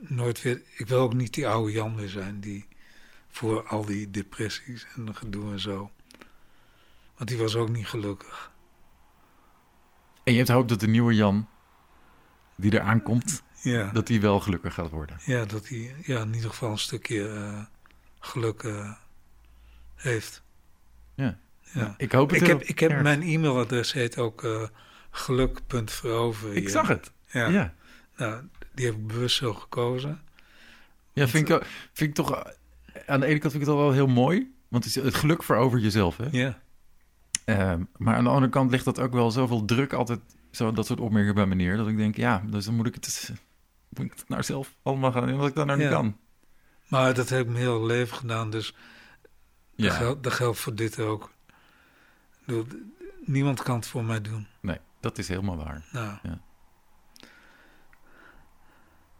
nooit 0.00 0.42
weer. 0.42 0.62
Ik 0.76 0.86
wil 0.86 1.00
ook 1.00 1.14
niet 1.14 1.34
die 1.34 1.48
oude 1.48 1.72
Jan 1.72 1.96
weer 1.96 2.08
zijn 2.08 2.40
die 2.40 2.68
voor 3.30 3.66
al 3.68 3.84
die 3.84 4.10
depressies 4.10 4.86
en 4.96 5.16
gedoe 5.16 5.52
en 5.52 5.60
zo. 5.60 5.90
Want 7.16 7.28
die 7.28 7.38
was 7.38 7.54
ook 7.56 7.68
niet 7.68 7.86
gelukkig. 7.88 8.51
En 10.24 10.32
je 10.32 10.38
hebt 10.38 10.48
hoop 10.50 10.68
dat 10.68 10.80
de 10.80 10.88
nieuwe 10.88 11.14
Jan, 11.14 11.48
die 12.56 12.70
er 12.72 12.80
aankomt, 12.80 13.42
Ja. 13.62 13.90
dat 13.92 14.06
die 14.06 14.20
wel 14.20 14.40
gelukkig 14.40 14.74
gaat 14.74 14.90
worden. 14.90 15.16
Ja, 15.24 15.44
dat 15.44 15.68
hij 15.68 15.94
ja, 16.04 16.20
in 16.20 16.34
ieder 16.34 16.50
geval 16.50 16.70
een 16.70 16.78
stukje 16.78 17.28
eh, 17.28 17.62
geluk 18.20 18.62
eh, 18.62 18.92
heeft. 19.94 20.42
Ja. 21.14 21.38
ja. 21.62 21.94
Ik 21.96 22.12
hoop 22.12 22.30
het 22.30 22.40
Ik 22.40 22.46
heb, 22.46 22.62
ik 22.62 22.78
heb 22.78 22.90
erg. 22.90 23.02
mijn 23.02 23.22
e-mailadres 23.22 23.92
heet 23.92 24.18
ook 24.18 24.44
eh 24.44 24.62
geluk.verover. 25.10 26.54
Ik 26.56 26.68
zag 26.68 26.88
het. 26.88 27.12
Ja. 27.30 27.46
Ja. 27.48 27.74
Nou, 28.16 28.42
die 28.74 28.86
heb 28.86 28.94
ik 28.94 29.06
bewust 29.06 29.36
zo 29.36 29.54
gekozen. 29.54 30.20
Ja, 31.12 31.28
vind 31.28 31.48
ik, 31.48 31.66
vind 31.92 32.10
ik 32.10 32.14
toch... 32.14 32.44
Aan 33.06 33.20
de 33.20 33.26
ene 33.26 33.38
kant 33.38 33.52
vind 33.52 33.62
ik 33.64 33.68
het 33.68 33.78
al 33.78 33.82
wel 33.82 33.92
heel 33.92 34.06
mooi. 34.06 34.54
Want 34.68 34.84
het, 34.84 34.96
is 34.96 35.02
het 35.02 35.14
geluk 35.14 35.42
verover 35.42 35.78
jezelf, 35.78 36.16
hè? 36.16 36.26
Ja, 36.30 36.61
Ehm, 37.44 37.82
maar 37.96 38.14
aan 38.16 38.24
de 38.24 38.30
andere 38.30 38.48
kant 38.52 38.70
ligt 38.70 38.84
dat 38.84 38.98
ook 39.00 39.12
wel 39.12 39.30
zoveel 39.30 39.64
druk 39.64 39.92
altijd... 39.92 40.20
Zo, 40.50 40.72
dat 40.72 40.86
soort 40.86 41.00
opmerkingen 41.00 41.34
bij 41.34 41.46
meneer. 41.46 41.76
Dat 41.76 41.88
ik 41.88 41.96
denk, 41.96 42.16
ja, 42.16 42.42
dus 42.46 42.64
dan 42.64 42.74
moet 42.74 42.86
ik 42.86 42.94
het, 42.94 43.32
moet 43.88 44.04
ik 44.06 44.12
het 44.18 44.28
nou 44.28 44.42
zelf 44.42 44.74
allemaal 44.82 45.12
gaan 45.12 45.26
doen. 45.26 45.36
Wat 45.36 45.48
ik 45.48 45.54
dat 45.54 45.66
nou 45.66 45.78
niet 45.78 45.88
Ja. 45.88 45.92
kan. 45.94 46.16
maar 46.88 47.14
dat 47.14 47.28
heb 47.28 47.40
ik 47.40 47.46
mijn 47.46 47.58
hele 47.58 47.86
leven 47.86 48.16
gedaan, 48.16 48.50
dus 48.50 48.74
Ja. 49.74 49.84
dat, 49.88 49.96
geldt, 49.96 50.22
dat 50.22 50.32
geldt 50.32 50.58
voor 50.58 50.74
dit 50.74 50.98
ook. 51.00 51.30
Bedoel, 52.44 52.66
Niemand 53.24 53.62
kan 53.62 53.76
het 53.76 53.86
voor 53.86 54.04
mij 54.04 54.20
doen. 54.20 54.46
Nee, 54.60 54.78
dat 55.00 55.18
is 55.18 55.28
helemaal 55.28 55.56
waar. 55.56 55.84
Nou, 55.92 56.16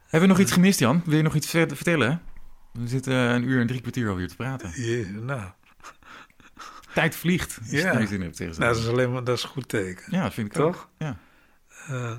Hebben 0.03 0.21
we 0.29 0.35
nog 0.35 0.39
iets 0.39 0.53
gemist, 0.53 0.79
Jan? 0.79 1.03
Wil 1.05 1.17
je 1.17 1.23
nog 1.23 1.35
iets 1.35 1.47
ver- 1.47 1.77
vertellen? 1.77 2.23
We 2.73 2.89
zitten 2.89 3.13
een 3.15 3.43
uur 3.43 3.61
en 3.61 3.67
drie 3.67 3.81
kwartier 3.81 4.09
alweer 4.09 4.29
te 4.29 4.37
praten. 4.37 4.83
je, 4.83 5.07
nou, 5.23 5.51
Tijd 6.95 7.17
vliegt, 7.17 7.59
als 7.61 7.71
Ja. 7.71 7.77
het 7.85 7.93
naar 7.93 8.01
je 8.03 8.09
zin 8.09 8.21
hebt 8.23 8.37
tegen 8.37 8.61
nou, 8.61 8.73
dat 8.75 8.83
is 8.83 8.89
alleen 8.89 9.13
maar 9.13 9.25
dat 9.25 9.37
is 9.37 9.43
een 9.43 9.49
goed 9.49 9.69
teken. 9.69 10.05
Ja, 10.17 10.31
vind 10.31 10.55
ik 10.55 10.61
ook. 10.63 10.73
Toch? 10.75 10.89
Ja. 10.99 11.17
Eh, 11.89 12.19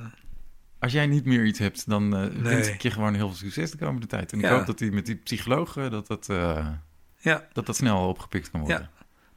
Als 0.80 0.92
jij 0.92 1.08
niet 1.08 1.26
meer 1.26 1.46
iets 1.46 1.60
hebt, 1.60 1.90
dan 1.90 2.16
eh 2.16 2.20
Nee. 2.22 2.42
wens 2.56 2.68
ik 2.68 2.82
je 2.82 2.92
gewoon 2.92 3.14
heel 3.14 3.28
veel 3.28 3.38
succes 3.38 3.72
de 3.72 3.78
komende 3.78 4.08
tijd. 4.08 4.32
En 4.32 4.40
ik 4.40 4.46
Ja. 4.46 4.56
hoop 4.58 4.66
dat 4.66 4.78
die 4.78 4.92
met 4.92 5.06
die 5.06 5.16
psycholoog, 5.16 5.74
dat 5.74 6.08
dat, 6.08 6.30
eh, 6.30 6.68
ja, 7.18 7.48
dat 7.54 7.66
dat 7.66 7.76
snel 7.76 8.08
opgepikt 8.08 8.52
kan 8.52 8.60
worden. 8.60 8.90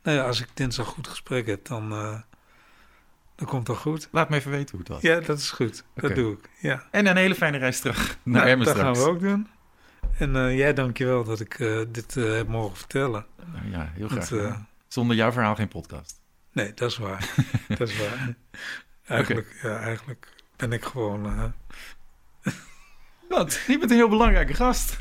nou 0.03 0.17
ja, 0.17 0.25
als 0.27 0.41
ik 0.41 0.49
dinsdag 0.55 0.87
goed 0.87 1.09
gesprek 1.09 1.47
heb, 1.47 1.65
dan, 1.67 1.93
eh, 1.93 2.21
dan 3.35 3.47
komt 3.47 3.67
dat 3.67 3.77
goed. 3.77 4.09
Laat 4.13 4.29
me 4.29 4.37
even 4.37 4.51
weten 4.51 4.71
hoe 4.71 4.79
het 4.79 4.89
was. 4.89 5.03
Ja, 5.03 5.21
dat 5.21 5.39
is 5.39 5.51
goed. 5.51 5.85
Dat 5.95 6.15
doe 6.15 6.33
ik. 6.33 6.49
Ja. 6.61 6.85
En 6.91 7.07
een 7.07 7.17
hele 7.17 7.35
fijne 7.35 7.59
reis 7.59 7.81
terug 7.81 8.07
naar 8.23 8.35
Nou, 8.35 8.49
Emmen 8.49 8.67
dat 8.67 8.77
gaan 8.77 8.95
we 8.95 9.01
ook 9.09 9.21
doen. 9.21 9.49
En 10.19 10.37
eh, 10.37 10.57
jij 10.57 10.73
dankjewel 10.75 11.25
dat 11.25 11.41
ik 11.41 11.59
eh, 11.59 11.81
dit 11.89 12.17
eh, 12.17 12.33
heb 12.33 12.49
mogen 12.49 12.77
vertellen. 12.77 13.27
Nou 13.53 13.71
ja, 13.71 13.91
heel 13.95 14.09
graag. 14.09 14.59
Zonder 14.97 15.17
jouw 15.17 15.33
verhaal 15.33 15.55
geen 15.55 15.69
podcast. 15.69 16.21
nee, 16.53 16.75
dat 16.75 16.91
is 16.91 16.97
waar. 16.97 17.35
dat 17.79 17.89
is 17.89 17.99
waar. 17.99 18.35
Eigenlijk, 19.07 19.59
ja, 19.63 19.79
eigenlijk 19.79 20.29
ben 20.57 20.73
ik 20.73 20.85
gewoon... 20.85 21.27
eh, 21.27 22.53
Wat? 23.29 23.61
Je 23.67 23.79
bent 23.79 23.91
een 23.91 23.97
heel 23.97 24.09
belangrijke 24.09 24.55
gast. 24.55 24.99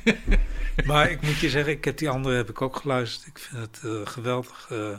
maar 0.86 1.10
ik 1.10 1.22
moet 1.22 1.38
je 1.38 1.50
zeggen, 1.50 1.72
ik 1.72 1.84
heb 1.84 1.98
die 1.98 2.08
andere 2.08 2.36
heb 2.36 2.48
ik 2.48 2.62
ook 2.62 2.76
geluisterd. 2.76 3.26
Ik 3.26 3.38
vind 3.38 3.60
het 3.60 3.80
eh, 3.84 4.06
geweldig 4.06 4.66
eh, 4.70 4.98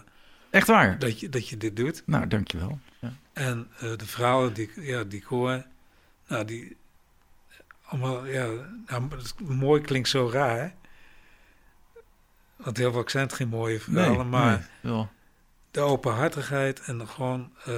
Echt 0.50 0.68
waar? 0.68 1.00
dat, 1.00 1.20
je, 1.20 1.30
dat 1.30 1.50
je 1.50 1.58
dit 1.58 1.76
doet. 1.76 2.04
Nou, 2.06 2.28
dankjewel. 2.28 2.80
Ja. 3.00 3.14
En 3.34 3.68
de 3.80 4.06
verhalen 4.06 4.54
die, 4.54 4.70
ja, 4.76 5.04
die 5.04 5.20
ik 5.20 5.26
hoor, 5.26 5.66
nou, 6.28 6.46
die 6.46 6.78
allemaal, 7.84 8.26
ja, 8.26 8.48
nou, 8.88 9.10
mooi 9.44 9.82
klinkt 9.82 10.10
zo 10.10 10.30
raar, 10.30 10.60
hè? 10.60 10.70
Want 12.58 12.78
heel 12.78 12.92
vaak 12.92 13.10
zijn 13.10 13.24
het 13.26 13.34
geen 13.34 13.48
mooie 13.50 13.80
verhalen, 13.80 14.30
maar 14.30 14.70
nee, 14.82 15.06
de 15.72 15.80
openhartigheid 15.80 16.80
en 16.80 17.08
gewoon, 17.08 17.52
eh, 17.66 17.74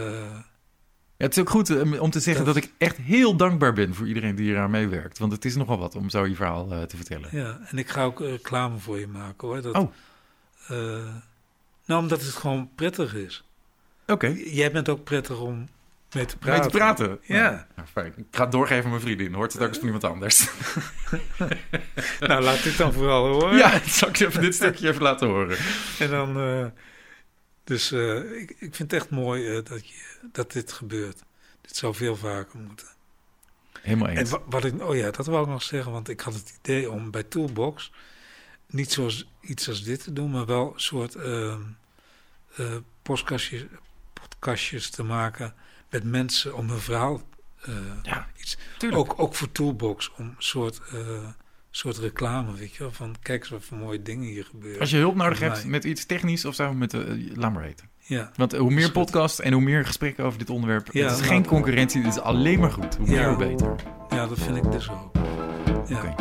Ja, 1.18 1.26
het 1.26 1.35
is 1.35 1.41
ook 1.41 1.49
goed 1.49 1.69
eh, 1.69 2.01
om 2.01 2.10
te 2.10 2.19
zeggen 2.19 2.45
dat... 2.45 2.53
Dat- 2.56 2.64
ik 2.64 2.72
echt 2.77 2.97
heel 2.97 3.35
dankbaar 3.35 3.73
ben 3.73 3.93
voor 3.95 4.07
iedereen 4.07 4.35
die 4.35 4.51
eraan 4.51 4.72
meewerkt. 4.72 5.18
Want 5.18 5.31
het 5.31 5.45
is 5.45 5.56
nogal 5.56 5.77
wat 5.77 5.95
om 5.95 6.10
zo 6.10 6.26
je 6.26 6.35
verhaal 6.35 6.72
eh, 6.72 6.81
te 6.81 6.95
vertellen. 6.95 7.30
ja, 7.31 7.60
en 7.65 7.77
ik 7.77 7.89
ga 7.89 8.03
ook 8.03 8.19
reclame 8.19 8.77
voor 8.77 8.99
je 8.99 9.07
maken, 9.07 9.47
hoor. 9.47 9.61
Dat, 9.61 9.76
Oh. 9.76 9.91
eh, 10.68 11.14
nou, 11.85 12.01
omdat 12.01 12.22
het 12.22 12.30
gewoon 12.34 12.69
prettig 12.76 13.15
is. 13.15 13.43
Oké. 14.07 14.27
Jij 14.45 14.72
bent 14.72 14.89
ook 14.89 15.03
prettig 15.03 15.39
om 15.39 15.68
mee 16.14 16.26
te 16.26 16.38
praten. 16.38 16.61
Mee 16.61 16.69
te 16.72 16.77
praten? 16.77 17.19
Ja. 17.22 17.68
Nou, 17.76 17.88
fijn. 17.88 18.14
Ik 18.18 18.26
ga 18.31 18.44
het 18.44 18.52
doorgeven 18.52 18.84
aan 18.84 18.90
mijn 18.90 19.02
vriendin. 19.02 19.34
Hoort 19.34 19.53
het 19.53 19.61
ook 19.61 19.68
eens 19.68 19.77
van 19.77 19.86
iemand 19.86 20.03
anders. 20.03 20.48
nou, 22.19 22.41
laat 22.44 22.64
dit 22.64 22.77
dan 22.77 22.94
vooral 22.94 23.27
horen. 23.27 23.57
Ja, 23.57 23.80
zal 23.88 24.10
ik 24.10 24.15
je 24.15 24.27
even 24.27 24.41
dit 24.41 24.56
stukje 24.56 24.88
even 24.90 25.02
laten 25.02 25.27
horen. 25.27 25.57
En 25.99 26.10
dan... 26.10 26.38
eh, 26.40 26.65
dus 27.64 27.91
eh, 27.91 28.15
ik, 28.41 28.49
ik 28.49 28.76
vind 28.76 28.77
het 28.91 28.94
echt 28.94 29.10
mooi 29.10 29.48
eh, 29.57 29.64
dat, 29.65 29.88
je, 29.88 29.95
dat 30.31 30.52
dit 30.52 30.72
gebeurt. 30.72 31.23
Dit 31.61 31.76
zou 31.76 31.95
veel 31.95 32.15
vaker 32.15 32.60
moeten. 32.60 32.88
Helemaal 33.81 34.07
En 34.07 34.18
eens. 34.18 34.30
wa- 34.30 34.41
wat 34.45 34.65
ik, 34.65 34.81
oh 34.84 34.95
ja, 34.95 35.11
dat 35.11 35.26
wou 35.26 35.44
ik 35.44 35.49
nog 35.49 35.61
zeggen, 35.64 35.91
want 35.91 36.10
ik 36.10 36.19
had 36.19 36.34
het 36.34 36.53
idee 36.60 36.91
om 36.91 37.11
bij 37.11 37.23
Toolbox 37.23 37.91
niet 38.68 38.91
zoals 38.91 39.30
iets 39.41 39.69
als 39.69 39.84
dit 39.84 40.03
te 40.03 40.14
doen, 40.14 40.31
maar 40.31 40.45
wel 40.45 40.73
een 40.73 40.80
soort 40.80 41.15
podcastjes, 43.02 43.64
podcastjes 44.14 44.90
te 44.90 45.03
maken 45.03 45.53
met 45.89 46.03
mensen 46.03 46.55
om 46.55 46.69
hun 46.69 46.79
verhaal. 46.79 47.21
eh, 47.61 47.73
Ja, 48.03 48.27
iets. 48.37 48.57
tuurlijk. 48.77 49.01
Ook, 49.01 49.13
ook 49.17 49.35
voor 49.35 49.51
Toolbox, 49.51 50.11
om 50.17 50.25
een 50.25 50.35
soort, 50.37 50.81
eh, 50.93 50.97
soort 51.71 51.97
reclame, 51.97 52.53
weet 52.53 52.73
je 52.73 52.79
wel, 52.83 52.91
van 52.91 53.15
kijk 53.21 53.41
eens 53.41 53.49
wat 53.49 53.63
voor 53.63 53.77
mooie 53.77 54.01
dingen 54.01 54.27
hier 54.27 54.45
gebeuren. 54.45 54.79
Als 54.79 54.89
je 54.89 54.97
hulp 54.97 55.15
nodig 55.15 55.39
hebt 55.39 55.65
met 55.65 55.83
iets 55.83 56.05
technisch 56.05 56.45
of 56.45 56.55
zo, 56.55 56.73
met, 56.73 56.93
uh, 56.93 57.35
laat 57.37 57.53
maar 57.53 57.61
weten. 57.63 57.89
Ja, 57.99 58.31
Want 58.35 58.55
hoe 58.55 58.71
meer 58.71 58.83
goed. 58.83 58.93
podcasts 58.93 59.39
en 59.39 59.53
hoe 59.53 59.61
meer 59.61 59.85
gesprekken 59.85 60.23
over 60.25 60.39
dit 60.39 60.49
onderwerp, 60.49 60.89
Ja, 60.91 61.03
het 61.03 61.11
is 61.11 61.17
nou, 61.17 61.29
geen 61.31 61.45
concurrentie, 61.45 62.01
dit 62.03 62.11
is 62.13 62.19
alleen 62.19 62.59
maar 62.59 62.71
goed. 62.71 62.95
Hoe 62.95 63.07
meer, 63.07 63.19
Ja. 63.19 63.27
hoe 63.35 63.37
beter. 63.47 63.75
ja, 64.09 64.27
dat 64.27 64.39
vind 64.39 64.55
ik 64.57 64.71
dus 64.71 64.89
ook. 64.89 65.11
Ja, 65.87 65.97
Oké. 65.97 66.15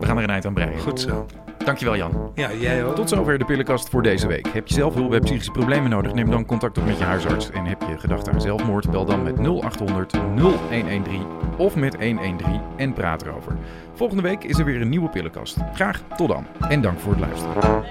We 0.00 0.06
gaan 0.06 0.16
er 0.16 0.22
een 0.22 0.30
eind 0.30 0.44
aan 0.46 0.54
breien. 0.54 0.80
goed 0.80 1.00
zo. 1.00 1.26
Dankjewel 1.64 1.96
Jan. 1.96 2.30
Ja, 2.34 2.52
jij 2.52 2.84
ook. 2.84 2.94
Tot 2.94 3.08
zover 3.08 3.38
de 3.38 3.44
pillenkast 3.44 3.88
voor 3.88 4.02
deze 4.02 4.26
week. 4.26 4.46
Heb 4.52 4.68
je 4.68 4.74
zelf 4.74 4.94
hulp 4.94 5.10
bij 5.10 5.20
psychische 5.20 5.50
problemen 5.50 5.90
nodig? 5.90 6.14
Neem 6.14 6.30
dan 6.30 6.46
contact 6.46 6.78
op 6.78 6.86
met 6.86 6.98
je 6.98 7.04
huisarts. 7.04 7.50
En 7.50 7.64
heb 7.64 7.82
je 7.88 7.98
gedacht 7.98 8.28
aan 8.28 8.40
zelfmoord? 8.40 8.90
Bel 8.90 9.04
dan 9.04 9.22
met 9.22 9.38
0800 9.38 10.12
0113 10.36 11.26
of 11.56 11.76
met 11.76 11.94
113 11.94 12.60
en 12.76 12.92
praat 12.92 13.22
erover. 13.22 13.56
Volgende 13.94 14.22
week 14.22 14.44
is 14.44 14.58
er 14.58 14.64
weer 14.64 14.80
een 14.80 14.88
nieuwe 14.88 15.08
pillenkast. 15.08 15.56
Graag 15.74 16.02
tot 16.16 16.28
dan 16.28 16.46
en 16.68 16.80
dank 16.80 16.98
voor 16.98 17.12
het 17.12 17.20
luisteren. 17.20 17.84